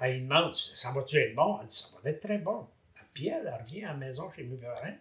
elle 0.00 0.14
lui 0.16 0.20
demande 0.22 0.54
Ça 0.54 0.90
va-tu 0.92 1.16
être 1.16 1.34
bon? 1.34 1.58
Elle 1.60 1.66
dit 1.66 1.74
Ça 1.74 1.88
va 2.02 2.10
être 2.10 2.20
très 2.20 2.36
bon. 2.38 2.68
Puis 3.14 3.28
elle, 3.28 3.46
elle 3.46 3.62
revient 3.62 3.84
à 3.84 3.88
la 3.92 3.94
maison 3.94 4.30
chez 4.32 4.42
mes 4.42 4.56
parents. 4.56 4.94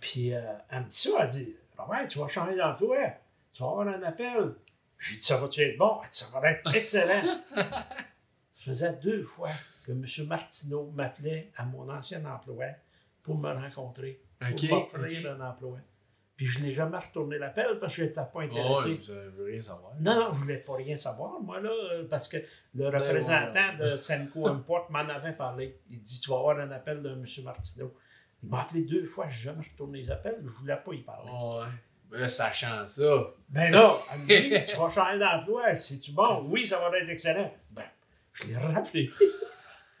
Puis 0.00 0.32
euh, 0.32 0.52
elle 0.70 0.84
me 0.84 0.88
dit 0.88 0.96
ça 0.96 1.10
Elle 1.24 1.28
dit 1.30 1.56
Robert, 1.76 2.06
tu 2.06 2.18
vas 2.20 2.28
changer 2.28 2.56
d'emploi. 2.56 2.98
Tu 3.52 3.62
vas 3.62 3.68
avoir 3.70 3.88
un 3.88 4.02
appel. 4.04 4.54
J'ai 4.98 5.16
dit 5.16 5.22
Ça 5.22 5.38
va-tu 5.38 5.60
être 5.62 5.76
bon? 5.76 5.98
Elle 6.04 6.08
dit 6.10 6.16
Ça 6.16 6.38
va 6.38 6.50
être 6.52 6.72
excellent. 6.74 7.40
Ça 7.54 7.84
faisait 8.72 8.92
deux 8.94 9.24
fois 9.24 9.50
que 9.84 9.90
M. 9.92 10.04
Martineau 10.28 10.90
m'appelait 10.92 11.50
à 11.56 11.64
mon 11.64 11.88
ancien 11.90 12.24
emploi 12.26 12.66
pour 13.24 13.36
me 13.38 13.50
rencontrer. 13.52 14.20
Pour 14.38 14.48
OK, 14.50 14.70
m'offrir 14.70 15.20
OK. 15.20 15.26
un 15.26 15.40
emploi. 15.48 15.78
Puis 16.36 16.46
je 16.46 16.60
n'ai 16.60 16.70
jamais 16.70 16.98
retourné 16.98 17.36
l'appel 17.38 17.78
parce 17.80 17.94
que 17.96 18.02
je 18.02 18.06
n'étais 18.06 18.20
pas 18.20 18.30
Oh, 18.34 18.40
intéressé. 18.40 19.00
je 19.04 19.12
veux 19.12 19.46
rien 19.46 19.60
savoir. 19.60 19.92
Non, 20.00 20.14
non, 20.14 20.32
je 20.32 20.38
voulais 20.38 20.58
pas 20.58 20.74
rien 20.76 20.94
savoir, 20.96 21.40
moi, 21.40 21.58
là, 21.60 21.70
parce 22.08 22.28
que 22.28 22.36
le 22.74 22.86
représentant 22.86 23.52
Ben, 23.54 23.80
ouais. 23.80 23.90
de 23.90 23.96
Semco 23.96 24.46
Import 24.48 24.86
m'en 24.90 25.00
avait 25.00 25.32
parlé. 25.32 25.80
Il 25.90 26.00
dit 26.00 26.20
Tu 26.20 26.30
vas 26.30 26.36
avoir 26.38 26.58
un 26.60 26.70
appel 26.70 27.02
de 27.02 27.08
M. 27.10 27.24
Martineau. 27.44 27.92
Il 28.44 28.48
m'a 28.50 28.60
appelé 28.62 28.82
deux 28.82 29.04
fois, 29.04 29.26
je 29.28 29.36
n'ai 29.38 29.54
jamais 29.54 29.66
retourné 29.68 29.98
les 29.98 30.10
appels, 30.12 30.36
je 30.38 30.44
ne 30.44 30.48
voulais 30.48 30.76
pas 30.76 30.92
y 30.92 30.98
parler. 31.02 31.28
Oh, 31.32 31.60
ouais. 32.12 32.18
Là, 32.20 32.28
sachant 32.28 32.86
ça. 32.86 33.30
Ben 33.48 33.72
là, 33.72 33.98
elle 34.14 34.20
me 34.20 34.26
dit, 34.26 34.64
tu 34.72 34.76
vas 34.78 34.88
changer 34.90 35.18
d'emploi, 35.18 35.74
c'est-tu 35.74 36.12
bon? 36.12 36.44
Oui, 36.48 36.64
ça 36.64 36.78
va 36.88 36.96
être 36.98 37.08
excellent. 37.10 37.52
Ben, 37.72 37.82
je 38.32 38.44
l'ai 38.44 38.56
rappelé. 38.56 39.10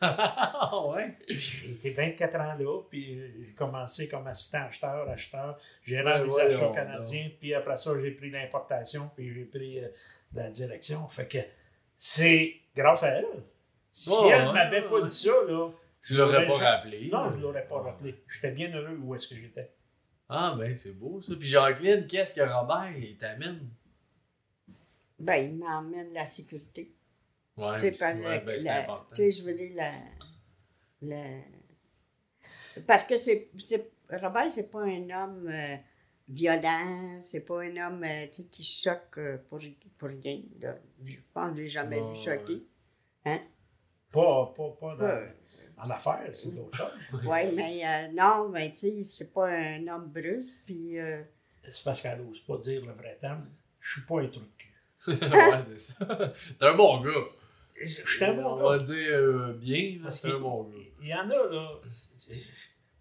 Ah 0.00 0.86
ouais? 0.88 1.16
J'ai 1.28 1.70
été 1.72 1.90
24 1.90 2.34
ans 2.36 2.54
là, 2.58 2.82
puis 2.88 3.20
j'ai 3.46 3.52
commencé 3.54 4.08
comme 4.08 4.26
assistant 4.26 4.64
acheteur, 4.68 5.08
acheteur, 5.08 5.58
gérant 5.82 6.20
Ouais, 6.20 6.24
des 6.26 6.40
achats 6.54 6.72
canadiens, 6.74 7.30
puis 7.40 7.52
après 7.54 7.76
ça, 7.76 7.92
j'ai 8.00 8.10
pris 8.12 8.30
l'importation, 8.30 9.10
puis 9.16 9.32
j'ai 9.34 9.44
pris 9.44 9.80
euh, 9.80 9.88
la 10.34 10.50
direction. 10.50 11.06
Fait 11.08 11.26
que 11.26 11.38
c'est 11.96 12.54
grâce 12.76 13.02
à 13.02 13.08
elle. 13.16 13.26
Si 13.90 14.10
Ouais, 14.10 14.28
elle 14.28 14.46
ouais, 14.48 14.52
m'avait 14.52 14.82
ouais. 14.82 14.88
pas 14.90 15.00
dit 15.02 15.12
ça, 15.12 15.30
là, 15.48 15.70
Tu 16.02 16.14
l'aurais 16.14 16.46
pas 16.46 16.56
rappelé. 16.56 17.08
non, 17.12 17.30
je 17.30 17.38
l'aurais 17.38 17.66
pas 17.66 17.80
rappelé. 17.80 18.14
J'étais 18.28 18.52
bien 18.52 18.70
heureux 18.72 18.96
où 19.02 19.14
est-ce 19.16 19.26
que 19.28 19.34
j'étais. 19.34 19.72
Ah, 20.28 20.54
ben 20.58 20.74
c'est 20.74 20.92
beau 20.92 21.20
ça. 21.22 21.32
Puis 21.38 21.48
Jacqueline, 21.48 22.06
qu'est-ce 22.06 22.34
que 22.34 22.42
Robert 22.42 22.92
il 22.96 23.16
t'amène? 23.16 23.68
Ben, 25.18 25.36
il 25.36 25.56
m'emmène 25.56 26.12
la 26.12 26.26
sécurité. 26.26 26.92
Ouais, 27.58 27.78
Tu 27.78 27.94
sais, 27.94 27.98
par 27.98 28.16
ouais, 28.16 28.22
la- 28.22 28.38
ben, 28.40 28.60
c'est 28.60 28.66
la- 28.66 28.80
important. 28.82 29.06
Tu 29.14 29.22
sais, 29.22 29.30
je 29.32 29.44
veux 29.44 29.54
dire, 29.54 29.72
la. 29.74 29.92
la- 31.02 31.42
Parce 32.86 33.04
que 33.04 33.16
c'est. 33.16 33.48
c'est- 33.66 33.90
Robert, 34.10 34.50
c'est 34.50 34.70
pas 34.70 34.82
un 34.84 35.10
homme 35.10 35.48
euh, 35.48 35.76
violent, 36.28 37.20
c'est 37.22 37.40
pas 37.40 37.62
un 37.62 37.76
homme 37.76 38.04
euh, 38.04 38.26
tu 38.28 38.42
sais, 38.42 38.44
qui 38.44 38.62
choque 38.62 39.18
euh, 39.18 39.38
pour, 39.48 39.58
pour 39.98 40.08
rien. 40.08 40.40
là. 40.60 40.76
Je 41.04 41.16
pense 41.34 41.50
que 41.50 41.56
je 41.56 41.62
l'ai 41.62 41.68
jamais 41.68 42.00
Ouais, 42.00 42.12
vu 42.12 42.16
choquer. 42.18 42.62
Pas, 44.12 44.52
pas, 44.56 44.70
pas 44.80 44.96
dans, 44.96 45.04
Ouais. 45.04 45.34
en 45.76 45.90
affaires, 45.90 46.30
c'est 46.32 46.54
d'autres 46.54 46.76
choses. 46.78 47.20
Oui, 47.24 47.52
mais 47.54 47.82
euh, 47.84 48.08
non, 48.12 48.48
mais 48.48 48.70
tu 48.70 48.76
sais, 48.78 49.04
c'est 49.04 49.32
pas 49.32 49.48
un 49.48 49.86
homme 49.88 50.08
brusque, 50.10 50.54
puis. 50.64 50.98
euh, 50.98 51.22
C'est 51.62 51.84
parce 51.84 52.00
qu'elle 52.00 52.22
n'ose 52.22 52.40
pas 52.40 52.56
dire 52.56 52.84
le 52.86 52.92
vrai 52.92 53.18
terme. 53.20 53.46
Je 53.80 53.92
suis 53.98 54.06
pas 54.06 54.20
un 54.20 54.24
de 54.24 54.38
cul. 54.56 54.72
ouais, 55.08 55.60
c'est 55.60 55.78
ça. 55.78 56.06
T'es 56.58 56.66
un 56.66 56.74
bon 56.74 57.00
gars. 57.02 57.10
Je 57.80 57.84
suis 57.86 58.24
un 58.24 58.34
bon 58.34 58.44
On 58.44 58.56
gars. 58.56 58.62
va 58.64 58.78
dire 58.80 59.08
euh, 59.12 59.52
bien, 59.54 59.98
c'est 60.10 60.30
un 60.32 60.38
bon 60.38 60.64
gars. 60.64 60.76
qu'il 60.98 61.08
y 61.08 61.14
en 61.14 61.28
a, 61.30 61.36
là. 61.52 61.80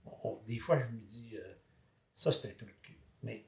bon, 0.06 0.42
des 0.48 0.60
fois, 0.60 0.80
je 0.80 0.96
me 0.96 1.00
dis, 1.02 1.32
euh, 1.36 1.54
ça, 2.14 2.32
c'est 2.32 2.48
un 2.48 2.54
truc. 2.54 2.74
Mais 3.24 3.46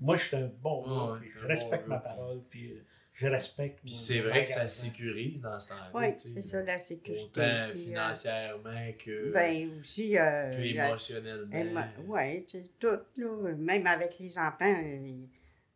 moi, 0.00 0.16
je 0.16 0.24
suis 0.24 0.36
un 0.36 0.50
bon 0.60 0.82
gars. 0.86 1.12
Ouais, 1.14 1.18
puis 1.20 1.30
t'es 1.32 1.38
je 1.40 1.46
respecte 1.46 1.82
bon 1.84 1.88
ma 1.90 1.96
gars. 1.96 2.00
parole. 2.02 2.40
Puis 2.50 2.72
euh, 2.72 2.84
je 3.14 3.26
respecte. 3.26 3.80
Puis 3.84 3.92
c'est 3.94 4.20
vrai 4.20 4.42
que 4.42 4.48
ça 4.48 4.66
sécurise 4.68 5.40
dans 5.42 5.58
ce 5.60 5.68
temps-là. 5.68 5.90
Oui, 5.94 6.06
c'est 6.16 6.42
ça, 6.42 6.62
la 6.62 6.78
sécurité. 6.78 7.24
Autant 7.24 7.68
puis, 7.70 7.80
financièrement 7.84 8.92
que, 8.98 9.32
ben 9.32 9.70
aussi. 9.80 10.16
Euh, 10.18 10.50
que 10.50 10.74
la- 10.76 10.88
émotionnellement. 10.88 11.84
Oui, 12.06 12.44
tu 12.46 12.58
sais, 12.58 12.64
tout, 12.78 12.98
là. 13.16 13.54
Même 13.56 13.86
avec 13.86 14.18
les 14.18 14.36
enfants, 14.38 14.64
il, 14.82 15.28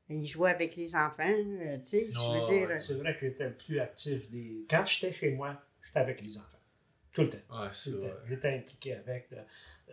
il 0.09 0.27
jouait 0.29 0.51
avec 0.51 0.77
les 0.77 0.95
enfants, 0.95 1.23
euh, 1.29 1.79
tu 1.79 1.87
sais, 1.87 2.11
je 2.11 2.19
veux 2.19 2.45
dire. 2.45 2.69
ouais. 2.69 2.81
C'est 2.81 2.95
vrai 2.95 3.15
que 3.19 3.27
j'étais 3.27 3.45
le 3.49 3.55
plus 3.55 3.81
actif 3.81 4.31
des. 4.31 4.65
Quand 4.71 4.85
j'étais 4.85 5.13
chez 5.13 5.31
moi, 5.33 5.61
j'étais 5.83 5.99
avec 5.99 6.21
les 6.23 6.37
enfants. 6.39 6.47
Tout 7.13 7.23
le 7.23 7.31
temps. 7.31 7.39
Ouais, 7.51 7.69
Tout 7.69 7.75
c'est 7.75 7.91
le 7.91 8.01
temps. 8.01 8.07
J'étais 8.29 8.55
impliqué 8.57 8.95
avec. 8.95 9.29
euh, 9.33 9.43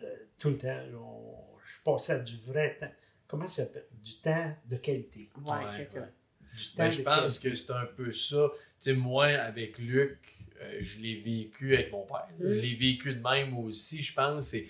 euh, 0.03 0.15
tout 0.37 0.49
le 0.49 0.57
temps. 0.57 0.79
on- 0.95 1.57
je 1.65 1.81
passais 1.91 2.21
du 2.23 2.37
vrai 2.45 2.77
temps. 2.79 2.91
Comment 3.27 3.47
ça 3.47 3.63
s'appelle? 3.65 3.87
Du 4.03 4.15
temps 4.17 4.55
de 4.69 4.77
qualité. 4.77 5.29
Ouais, 5.43 5.51
Ouais, 5.51 5.71
c'est 5.73 5.85
ça. 5.85 6.01
ouais. 6.01 6.07
Du 6.55 6.65
temps 6.67 6.71
Ben, 6.77 6.89
je 6.91 7.01
pense 7.01 7.39
qualité. 7.39 7.49
que 7.49 7.55
c'est 7.55 7.71
un 7.73 7.85
peu 7.85 8.11
ça. 8.11 8.51
Tu 8.53 8.89
sais, 8.91 8.93
moi, 8.93 9.25
avec 9.27 9.77
Luc, 9.79 10.19
euh, 10.61 10.77
je 10.81 10.99
l'ai 10.99 11.15
vécu 11.15 11.73
avec 11.73 11.91
mon 11.91 12.05
père. 12.05 12.27
Je 12.39 12.45
l'ai 12.59 12.75
vécu 12.75 13.13
de 13.15 13.21
même 13.21 13.57
aussi, 13.57 14.03
je 14.03 14.13
pense. 14.13 14.47
C'est... 14.49 14.67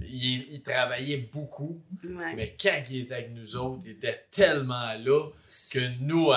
Il, 0.00 0.46
il 0.52 0.62
travaillait 0.62 1.28
beaucoup, 1.32 1.80
Ouais. 2.04 2.34
mais 2.36 2.56
quand 2.60 2.82
il 2.90 3.00
était 3.02 3.14
avec 3.14 3.30
nous 3.32 3.56
autres, 3.56 3.82
il 3.86 3.92
était 3.92 4.24
tellement 4.30 4.92
là 4.94 5.28
que 5.72 6.04
nous, 6.04 6.30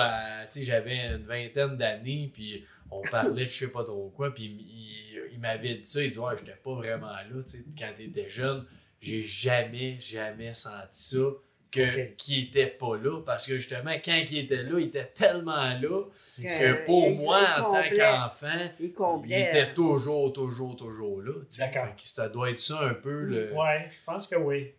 sais, 0.48 0.64
j'avais 0.64 0.96
une 1.08 1.24
vingtaine 1.26 1.76
d'années, 1.76 2.30
puis 2.32 2.64
on 2.90 3.02
parlait 3.02 3.44
de 3.44 3.50
je 3.50 3.54
sais 3.66 3.70
pas 3.70 3.84
trop 3.84 4.08
quoi, 4.16 4.32
puis 4.34 4.44
il, 4.44 5.20
il 5.32 5.38
m'avait 5.40 5.74
dit 5.74 5.84
ça, 5.84 6.02
il 6.02 6.10
dit 6.10 6.18
Ouais, 6.18 6.34
j'étais 6.38 6.56
pas 6.64 6.74
vraiment 6.74 7.06
là, 7.12 7.42
tu 7.44 7.50
sais, 7.50 7.64
quand 7.78 7.90
t'étais 7.96 8.28
jeune, 8.28 8.64
j'ai 9.00 9.22
jamais, 9.22 9.98
jamais 10.00 10.54
senti 10.54 10.86
ça, 10.92 11.18
que 11.70 11.80
Ok. 12.10 12.16
qu'il 12.16 12.44
était 12.48 12.66
pas 12.66 12.96
là, 12.96 13.20
parce 13.24 13.46
que 13.46 13.56
justement, 13.56 13.92
quand 14.04 14.22
il 14.30 14.38
était 14.38 14.62
là, 14.64 14.78
il 14.80 14.86
était 14.88 15.06
tellement 15.06 15.54
là 15.68 15.78
Que- 15.78 16.42
que 16.42 16.84
pour 16.86 17.06
il- 17.08 17.16
moi, 17.18 17.40
il 17.56 17.62
en 17.62 17.72
tant 17.72 17.88
qu'enfant, 17.96 18.68
Il 19.24 19.32
était 19.32 19.72
toujours, 19.72 20.32
toujours, 20.32 20.74
toujours 20.76 21.22
là. 21.22 21.32
tu. 21.48 21.58
D'accord. 21.60 21.94
Que 21.94 22.02
Ça 22.08 22.28
doit 22.28 22.50
être 22.50 22.58
ça 22.58 22.80
un 22.80 22.94
peu, 22.94 23.22
le, 23.22 23.54
Ouais, 23.54 23.88
je 23.90 23.98
pense 24.04 24.26
que 24.26 24.36
oui. 24.36 24.72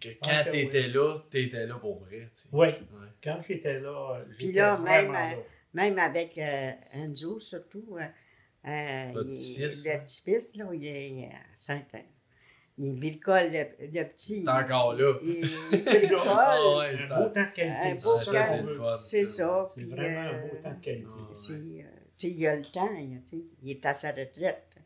que 0.00 0.08
pense 0.18 0.28
quand 0.38 0.44
que 0.46 0.50
t'étais 0.52 0.88
là, 0.88 1.18
t'étais 1.30 1.66
là 1.66 1.74
pour 1.74 1.98
vrai. 2.00 2.20
tu 2.32 2.40
sais. 2.40 2.48
Oui. 2.52 2.68
Ouais. 2.68 3.08
Quand 3.22 3.40
j'étais 3.46 3.80
là, 3.80 4.16
euh, 4.20 4.24
Puis 4.36 4.46
j'étais 4.46 4.58
là, 4.60 4.76
vraiment 4.76 5.12
même, 5.12 5.12
là. 5.12 5.36
Même 5.74 5.98
avec 5.98 6.36
euh, 6.38 6.72
Enzo, 6.94 7.38
surtout. 7.38 7.96
euh, 7.98 8.02
euh, 8.66 9.12
Le 9.12 9.24
il- 9.26 9.34
petit-fils, 9.34 9.84
Le 9.84 9.98
petit-fils, 10.04 10.56
là, 10.56 10.64
il 10.72 10.86
est 10.86 11.26
à 11.26 11.38
5 11.54 11.94
ans. 11.94 12.04
Il 12.82 12.98
bricole 12.98 13.50
le, 13.52 13.64
le 13.92 14.04
petit. 14.04 14.42
T'es 14.44 14.50
encore 14.50 14.94
là. 14.94 15.12
Il, 15.22 15.44
il 15.72 15.84
bricole. 15.84 16.18
Ah 16.26 16.56
ouais, 16.78 16.94
Un 17.04 17.08
t'as- 17.08 17.20
beau 17.22 17.28
temps 17.28 17.44
de 17.44 17.54
qualité. 17.54 17.76
Un 17.90 17.94
beau 17.96 18.18
c'est 18.18 18.24
ça, 18.24 18.42
c'est 18.44 18.60
qu'on 18.60 18.66
le 18.66 18.72
veut. 18.72 18.78
fun. 18.78 18.96
C'est 18.96 19.24
ça. 19.26 19.68
C'est 19.74 19.84
vraiment 19.84 20.20
un 20.20 20.32
euh, 20.34 20.48
beau 20.48 20.56
temps 20.62 20.70
de 20.74 20.80
qualité. 20.84 21.10
Euh, 21.82 21.84
il 22.22 22.46
a 22.46 22.56
le 22.56 22.62
temps. 22.62 22.88
il- 22.98 23.22
tu 23.26 23.36
sais, 23.36 23.42
Il 23.62 23.70
est 23.72 23.84
à 23.86 23.92
sa 23.94 24.08
retraite. 24.12 24.76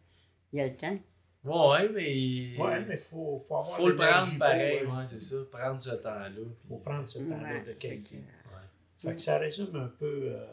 Il 0.52 0.60
a 0.60 0.64
le 0.66 0.74
temps. 0.76 0.98
Ouais, 1.44 1.88
mais. 1.90 2.56
Ouais, 2.58 2.80
mais 2.88 2.94
il 2.94 2.96
faut, 2.96 3.38
faut 3.46 3.56
avoir 3.58 3.76
Faut 3.76 3.88
le 3.88 3.96
prendre 3.96 4.38
pareil, 4.38 4.78
euh, 4.82 4.86
ouais, 4.86 5.06
c'est 5.06 5.20
ça. 5.20 5.36
Prendre 5.52 5.80
ce 5.80 5.90
temps-là. 5.90 6.30
faut 6.66 6.76
prendre 6.78 7.06
ce 7.08 7.18
temps-là 7.20 7.52
Ouais, 7.52 7.60
de 7.60 7.66
fait 7.66 7.78
qualité. 7.78 8.16
Fait 8.98 9.14
que 9.14 9.20
ça 9.22 9.38
résume 9.38 9.76
un 9.76 9.92
peu 9.98 10.30
euh, 10.32 10.46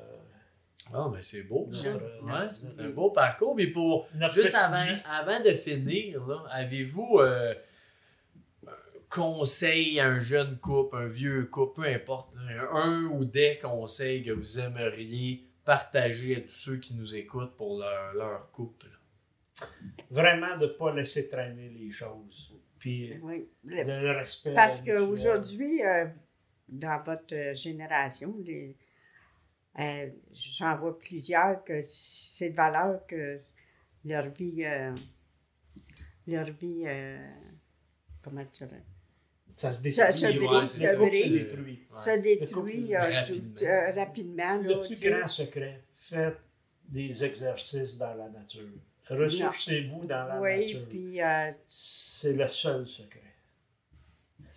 Ah, 0.93 1.09
mais 1.13 1.21
c'est 1.21 1.43
beau, 1.43 1.69
ça. 1.73 1.93
Ouais, 1.95 2.49
c'est 2.49 2.79
un 2.79 2.89
beau 2.89 3.11
parcours. 3.11 3.55
Mais 3.55 3.67
pour. 3.67 4.07
notre 4.15 4.33
Juste 4.33 4.55
avant, 4.55 4.83
vie. 4.83 4.99
avant 5.05 5.39
de 5.43 5.51
finir, 5.53 6.25
là, 6.27 6.43
avez-vous 6.51 7.19
euh, 7.19 7.53
un 8.67 8.71
conseil 9.09 9.99
à 9.99 10.07
un 10.07 10.19
jeune 10.19 10.57
couple, 10.59 10.95
un 10.97 11.07
vieux 11.07 11.45
couple, 11.45 11.81
peu 11.81 11.87
importe, 11.87 12.35
là, 12.35 12.67
un 12.73 13.05
ou 13.05 13.25
des 13.25 13.59
conseils 13.61 14.23
que 14.23 14.31
vous 14.31 14.59
aimeriez 14.59 15.45
partager 15.63 16.37
à 16.37 16.41
tous 16.41 16.49
ceux 16.49 16.77
qui 16.77 16.93
nous 16.95 17.15
écoutent 17.15 17.55
pour 17.55 17.79
leur, 17.79 18.13
leur 18.13 18.51
couple? 18.51 18.87
Vraiment 20.09 20.57
de 20.57 20.65
ne 20.65 20.71
pas 20.71 20.93
laisser 20.93 21.29
traîner 21.29 21.69
les 21.69 21.91
choses. 21.91 22.53
Puis 22.79 23.13
oui. 23.21 23.47
de 23.63 23.75
Le- 23.75 23.83
le 24.01 24.11
respect. 24.11 24.55
Parce 24.55 24.79
qu'aujourd'hui, 24.81 25.83
euh, 25.85 26.05
dans 26.67 27.03
votre 27.03 27.33
euh, 27.35 27.53
génération, 27.53 28.35
les, 28.43 28.75
euh, 29.79 30.09
j'en 30.33 30.77
vois 30.77 30.97
plusieurs 30.99 31.63
que 31.63 31.79
c'est 31.81 32.49
de 32.49 32.55
valeur 32.55 33.05
que 33.07 33.37
leur 34.05 34.29
vie, 34.29 34.63
euh, 34.65 34.93
leur 36.27 36.49
vie, 36.51 36.83
euh, 36.85 37.17
comment 38.23 38.43
tu 38.45 38.63
dirais, 38.65 38.83
Ça 39.55 39.71
se 39.71 39.81
détruit. 39.83 40.13
ça 40.13 40.27
brise, 40.33 40.39
brise. 40.97 41.51
se 41.51 41.55
détruit. 41.55 41.79
Ouais. 41.91 41.99
se 41.99 42.19
détruit 42.21 42.81
couple, 42.95 43.13
rapidement. 43.13 43.55
tout- 43.57 43.99
rapidement. 43.99 44.57
Le 44.61 44.69
là, 44.69 44.77
plus 44.79 44.87
tu 44.89 44.97
sais. 44.97 45.09
grand 45.11 45.27
secret, 45.27 45.83
faites 45.93 46.37
des 46.87 47.23
exercices 47.23 47.97
dans 47.97 48.13
la 48.13 48.29
nature. 48.29 48.67
Ressourcez-vous 49.09 50.05
dans 50.05 50.25
la 50.27 50.39
Oui, 50.41 50.59
nature. 50.61 50.87
puis 50.89 51.19
C'est 51.65 52.33
le 52.33 52.47
seul 52.47 52.85
secret. 52.87 53.19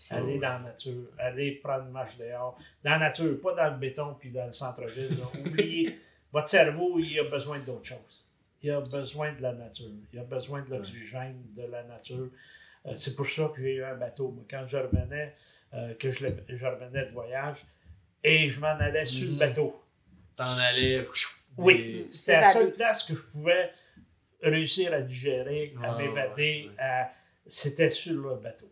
C'est- 0.08 0.14
Aller 0.14 0.38
dans 0.38 0.48
la 0.54 0.58
nature, 0.58 1.08
aller 1.18 1.52
prendre 1.52 1.84
une 1.86 1.92
marche 1.92 2.16
dehors. 2.18 2.58
Dans 2.82 2.90
la 2.90 2.98
nature, 2.98 3.40
pas 3.40 3.54
dans 3.54 3.70
le 3.72 3.78
béton 3.78 4.14
puis 4.20 4.30
dans 4.30 4.46
le 4.46 4.52
centre-ville. 4.52 5.16
Oubliez, 5.46 5.98
votre 6.32 6.48
cerveau, 6.48 6.98
il 6.98 7.18
a 7.20 7.24
besoin 7.24 7.58
d'autre 7.60 7.84
chose. 7.86 8.26
Il 8.62 8.70
a 8.70 8.80
besoin 8.80 9.32
de 9.32 9.42
la 9.42 9.52
nature. 9.52 9.86
Il 10.12 10.18
a 10.18 10.24
besoin 10.24 10.62
de 10.62 10.70
l'oxygène 10.70 11.42
de 11.56 11.62
la 11.64 11.82
nature. 11.84 12.28
Euh, 12.86 12.92
c'est 12.96 13.14
pour 13.16 13.26
ça 13.28 13.50
que 13.54 13.62
j'ai 13.62 13.76
eu 13.76 13.84
un 13.84 13.94
bateau. 13.94 14.30
Moi, 14.30 14.44
quand 14.50 14.64
je 14.66 14.76
revenais, 14.76 15.34
euh, 15.74 15.94
que 15.94 16.10
je, 16.10 16.26
revenais 16.26 17.04
de 17.06 17.10
voyage, 17.10 17.64
et 18.22 18.48
je 18.48 18.60
m'en 18.60 18.68
allais 18.68 19.04
sur 19.04 19.26
le 19.26 19.32
Mhm. 19.32 19.38
bateau. 19.38 19.82
T'en 20.36 20.56
allais. 20.58 21.06
Oui, 21.56 22.08
c'était 22.10 22.40
la 22.40 22.46
seule 22.46 22.72
place 22.72 23.04
que 23.04 23.14
je 23.14 23.20
pouvais 23.22 23.70
réussir 24.42 24.92
à 24.92 25.00
digérer, 25.00 25.72
à 25.82 25.92
Ah, 25.94 25.98
m'évader. 25.98 26.70
ouais, 26.78 27.06
C'était 27.46 27.90
sur 27.90 28.14
le 28.14 28.36
bateau. 28.36 28.70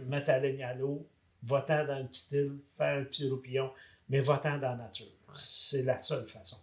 Mettre 0.00 0.28
la 0.28 0.38
ligne 0.40 0.62
à 0.64 0.74
l'eau, 0.74 1.06
va-t'en 1.42 1.84
dans 1.86 1.98
une 2.00 2.08
petite 2.08 2.32
île, 2.32 2.58
faire 2.78 2.98
un 3.00 3.04
petit 3.04 3.28
roupillon, 3.28 3.70
mais 4.08 4.20
va-t'en 4.20 4.56
dans 4.58 4.70
la 4.70 4.76
nature. 4.76 5.06
C'est 5.34 5.82
la 5.82 5.98
seule 5.98 6.26
façon. 6.28 6.56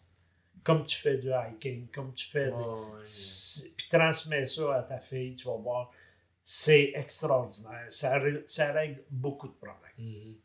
Comme 0.63 0.83
tu 0.85 0.97
fais 0.97 1.17
du 1.17 1.29
hiking, 1.31 1.87
comme 1.89 2.11
tu 2.13 2.27
fais. 2.27 2.47
des- 2.49 3.69
Puis 3.77 3.87
transmets 3.89 4.45
ça 4.45 4.75
à 4.75 4.83
ta 4.83 4.99
fille, 4.99 5.35
tu 5.35 5.45
vas 5.47 5.55
voir. 5.57 5.91
C'est 6.43 6.91
extraordinaire. 6.95 7.87
Ça, 7.91 8.17
règle 8.17 9.03
beaucoup 9.09 9.47
de 9.47 9.53
problèmes. 9.53 9.91
Mhm. 9.97 10.35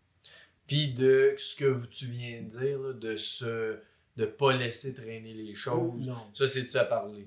Puis 0.66 0.92
de 0.94 1.34
ce 1.38 1.56
que 1.56 1.84
tu 1.86 2.06
viens 2.06 2.42
de 2.42 2.48
dire, 2.48 2.78
là, 2.78 2.92
de 2.92 3.16
se 3.16 3.78
de 4.16 4.26
pas 4.26 4.54
laisser 4.56 4.94
traîner 4.94 5.34
les 5.34 5.54
choses, 5.56 6.06
Non. 6.06 6.16
ça 6.32 6.46
c'est 6.46 6.66
tu 6.68 6.76
as 6.76 6.84
parlé, 6.84 7.26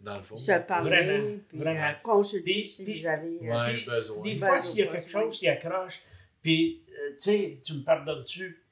dans 0.00 0.14
le 0.14 0.22
fond. 0.22 0.36
se 0.36 0.52
parler, 0.66 0.90
Vraiment, 0.90 1.38
puis 1.48 1.58
vraiment. 1.58 1.80
euh, 1.84 1.92
consulter 2.02 2.52
Puis- 2.52 2.68
si 2.68 2.84
puis- 2.84 3.00
vous 3.00 3.06
avez... 3.06 3.38
euh, 3.50 3.64
Ouais, 3.64 3.72
Puis, 3.74 3.84
besoin. 3.86 4.22
Des 4.22 4.34
fois, 4.36 4.60
s'il 4.60 4.78
y 4.80 4.82
a 4.82 4.86
quelque 4.92 5.04
besoin. 5.06 5.22
chose 5.22 5.38
qui 5.38 5.48
accroche, 5.48 6.02
Puis, 6.42 6.82
euh, 6.88 7.10
tu 7.10 7.16
sais, 7.18 7.60
tu 7.62 7.74
me 7.74 7.82
pardonnes-tu? 7.82 8.62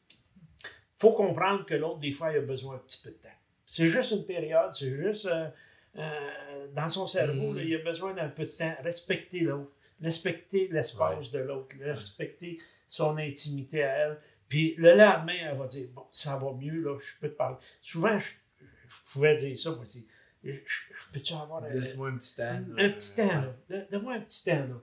faut 1.00 1.12
comprendre 1.12 1.64
que 1.64 1.74
l'autre, 1.74 1.98
des 2.00 2.10
fois, 2.12 2.32
il 2.32 2.38
a 2.38 2.40
besoin 2.40 2.74
un 2.76 2.78
petit 2.78 3.00
peu 3.02 3.10
de 3.10 3.16
temps. 3.16 3.28
C'est 3.66 3.86
juste 3.88 4.10
une 4.12 4.24
période, 4.26 4.72
c'est 4.74 4.90
juste 4.90 5.26
euh, 5.26 5.48
euh, 5.96 6.66
dans 6.74 6.88
son 6.88 7.06
cerveau, 7.06 7.52
Mm. 7.52 7.56
là, 7.56 7.62
il 7.62 7.74
a 7.76 7.78
besoin 7.78 8.14
d'un 8.14 8.28
peu 8.28 8.44
de 8.46 8.50
temps. 8.50 8.74
Respecter 8.82 9.40
l'autre, 9.40 9.70
respecter 10.02 10.68
l'espace 10.72 11.30
de 11.30 11.38
l'autre, 11.40 11.76
respecter 11.82 12.58
son 12.88 13.16
intimité 13.18 13.82
à 13.84 13.92
elle. 13.96 14.18
Puis 14.48 14.74
le 14.78 14.94
lendemain, 14.96 15.36
elle 15.50 15.56
va 15.58 15.66
dire 15.66 15.88
Bon, 15.94 16.06
ça 16.10 16.36
va 16.38 16.52
mieux, 16.52 16.80
là, 16.80 16.96
je 16.98 17.20
peux 17.20 17.28
te 17.28 17.36
parler. 17.36 17.56
Souvent, 17.82 18.18
je, 18.18 18.26
je 18.60 19.12
pouvais 19.12 19.36
dire 19.36 19.56
ça, 19.58 19.70
moi 19.70 19.80
aussi. 19.82 20.08
Je, 20.44 20.52
je- 20.52 20.58
je 20.94 21.12
peux-tu 21.12 21.32
avoir 21.34 21.64
un, 21.64 21.70
Laisse-moi 21.70 22.08
un 22.10 22.16
petit 22.16 22.36
temps. 22.36 22.44
un 22.44 22.60
là. 22.76 22.88
petit 22.90 23.16
temps, 23.16 23.26
là. 23.26 23.54
Donne- 23.68 23.86
Donne-moi 23.90 24.14
un 24.14 24.20
petit 24.20 24.44
temps, 24.44 24.56
là. 24.66 24.80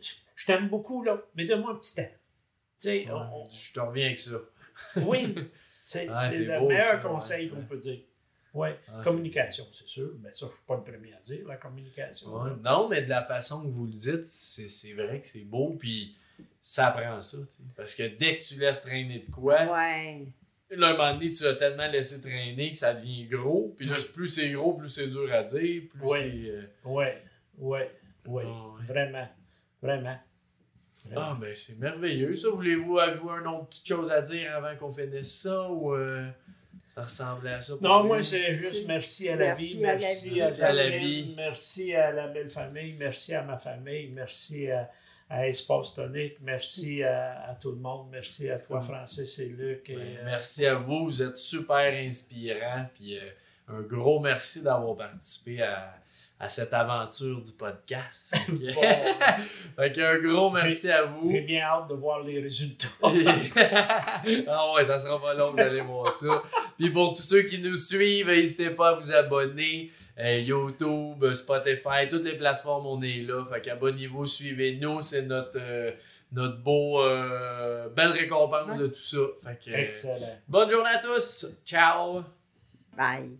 Je, 0.00 0.10
je 0.34 0.46
t'aime 0.46 0.68
beaucoup, 0.68 1.02
là, 1.02 1.20
mais 1.34 1.44
donne-moi 1.44 1.72
un 1.72 1.76
petit 1.76 1.94
temps. 1.94 2.08
Tu 2.78 2.88
sais, 2.88 3.06
Ouais, 3.06 3.12
on- 3.12 3.48
Je 3.50 3.72
te 3.72 3.80
reviens 3.80 4.06
avec 4.06 4.18
ça. 4.18 4.36
oui, 4.96 5.34
c'est 5.82 6.08
Ah, 6.10 6.16
c'est 6.16 6.44
le 6.44 6.58
beau, 6.58 6.68
meilleur 6.68 6.84
ça, 6.84 6.96
conseil 6.98 7.50
ouais. 7.50 7.56
qu'on 7.56 7.62
peut 7.66 7.78
dire. 7.78 8.00
Oui, 8.52 8.68
Ah, 8.88 9.02
communication, 9.04 9.66
c'est 9.72 9.86
sûr. 9.86 10.12
Mais 10.22 10.32
ça, 10.32 10.46
je 10.46 10.50
ne 10.50 10.50
suis 10.56 10.64
pas 10.66 10.76
le 10.76 10.82
premier 10.82 11.12
à 11.14 11.20
dire, 11.20 11.46
la 11.46 11.56
communication. 11.56 12.34
Ouais. 12.42 12.50
Non, 12.62 12.88
mais 12.88 13.02
de 13.02 13.08
la 13.10 13.22
façon 13.22 13.62
que 13.62 13.68
vous 13.68 13.84
le 13.86 13.92
dites, 13.92 14.24
c'est 14.26 14.68
c'est 14.68 14.94
vrai 14.94 15.20
que 15.20 15.28
c'est 15.28 15.40
beau, 15.44 15.76
puis 15.78 16.16
ça 16.62 16.90
prend 16.90 17.20
ça. 17.22 17.36
Parce 17.76 17.94
que 17.94 18.02
dès 18.04 18.38
que 18.38 18.44
tu 18.44 18.58
laisses 18.58 18.80
traîner 18.82 19.20
de 19.20 19.30
quoi, 19.30 19.66
Ouais. 19.66 20.26
Là, 20.70 20.88
un 20.88 20.92
moment 20.96 21.14
donné, 21.14 21.30
tu 21.30 21.46
as 21.46 21.54
tellement 21.54 21.86
laissé 21.88 22.20
traîner 22.20 22.72
que 22.72 22.78
ça 22.78 22.94
devient 22.94 23.26
gros. 23.26 23.74
Puis 23.76 23.86
là, 23.86 23.96
plus 24.14 24.28
c'est 24.28 24.50
gros, 24.50 24.74
plus 24.74 24.88
c'est 24.88 25.08
dur 25.08 25.32
à 25.32 25.42
dire. 25.42 25.82
Plus 25.90 26.00
Ouais. 26.02 26.18
c'est. 26.20 26.50
euh, 26.50 26.62
Oui, 26.84 27.04
oui, 27.58 27.78
oui. 28.26 28.42
Ouais. 28.44 28.84
Vraiment, 28.86 29.28
vraiment. 29.82 30.18
Ah, 31.14 31.36
ben 31.40 31.52
c'est 31.54 31.78
merveilleux, 31.78 32.34
ça. 32.34 32.48
Voulez-vous 32.50 32.98
avoir 32.98 33.38
une 33.38 33.46
autre 33.46 33.68
petite 33.68 33.86
chose 33.86 34.10
à 34.10 34.20
dire 34.22 34.52
avant 34.56 34.74
qu'on 34.76 34.90
finisse 34.90 35.42
ça 35.42 35.68
ou 35.70 35.94
euh, 35.94 36.26
ça 36.92 37.04
ressemblait 37.04 37.52
à 37.52 37.62
ça? 37.62 37.74
pour 37.74 37.82
Non, 37.82 38.00
vous? 38.02 38.08
moi, 38.08 38.22
c'est 38.24 38.56
juste 38.56 38.88
merci 38.88 39.28
à 39.28 39.36
la 39.36 39.46
Merci 39.54 39.64
vie, 39.76 39.80
merci 39.82 40.30
à, 40.30 40.44
Merci 40.44 40.62
à 40.62 40.72
la 40.72 40.88
vie. 40.98 41.34
merci 41.36 41.94
à 41.94 42.10
la 42.10 42.26
belle 42.26 42.48
famille, 42.48 42.94
merci 42.98 43.34
à 43.34 43.42
ma 43.42 43.56
famille, 43.56 44.08
merci 44.08 44.68
à, 44.68 44.90
à 45.28 45.48
Espace 45.48 45.94
Tonique, 45.94 46.36
merci 46.40 47.02
à, 47.02 47.50
à 47.50 47.54
tout 47.54 47.70
le 47.70 47.78
monde, 47.78 48.06
merci 48.12 48.48
à 48.48 48.58
toi, 48.58 48.80
Francis 48.80 49.38
et 49.40 49.48
Luc. 49.48 49.90
Et, 49.90 49.96
euh, 49.96 50.22
merci 50.24 50.66
à 50.66 50.76
vous, 50.76 51.06
vous 51.06 51.22
êtes 51.22 51.36
super 51.36 51.92
inspirants. 51.92 52.86
Puis 52.94 53.18
euh, 53.18 53.22
un 53.68 53.80
gros 53.80 54.20
merci 54.20 54.62
d'avoir 54.62 54.96
participé 54.96 55.62
à, 55.62 55.94
à 56.38 56.48
cette 56.48 56.72
aventure 56.72 57.40
du 57.42 57.52
podcast. 57.52 58.34
Bon. 58.48 58.80
fait 59.76 59.92
qu'un 59.92 60.18
gros 60.20 60.50
merci 60.50 60.90
à 60.90 61.04
vous. 61.04 61.30
J'ai 61.30 61.40
bien 61.40 61.62
hâte 61.62 61.88
de 61.88 61.94
voir 61.94 62.22
les 62.22 62.40
résultats. 62.40 62.88
ah 63.02 64.72
ouais, 64.74 64.84
ça 64.84 64.98
sera 64.98 65.20
pas 65.20 65.34
long, 65.34 65.52
vous 65.52 65.60
allez 65.60 65.80
voir 65.80 66.10
ça. 66.10 66.42
Puis 66.78 66.90
pour 66.90 67.14
tous 67.14 67.22
ceux 67.22 67.42
qui 67.42 67.58
nous 67.58 67.76
suivent, 67.76 68.28
n'hésitez 68.28 68.70
pas 68.70 68.90
à 68.90 68.94
vous 68.94 69.12
abonner. 69.12 69.90
Euh, 70.18 70.38
YouTube, 70.38 71.32
Spotify, 71.34 72.08
toutes 72.08 72.24
les 72.24 72.36
plateformes, 72.38 72.86
on 72.86 73.02
est 73.02 73.20
là. 73.20 73.44
Fait 73.44 73.60
qu'abonnez-vous, 73.60 74.24
suivez-nous. 74.26 75.02
C'est 75.02 75.22
notre, 75.22 75.56
euh, 75.56 75.92
notre 76.32 76.56
beau, 76.62 77.02
euh, 77.02 77.88
belle 77.90 78.12
récompense 78.12 78.78
de 78.78 78.86
tout 78.86 78.94
ça. 78.96 79.18
Fait 79.44 79.58
que, 79.62 79.70
euh, 79.76 79.78
Excellent. 79.78 80.38
bonne 80.48 80.70
journée 80.70 80.90
à 80.90 80.98
tous. 80.98 81.46
Ciao. 81.66 82.22
Bye. 82.96 83.36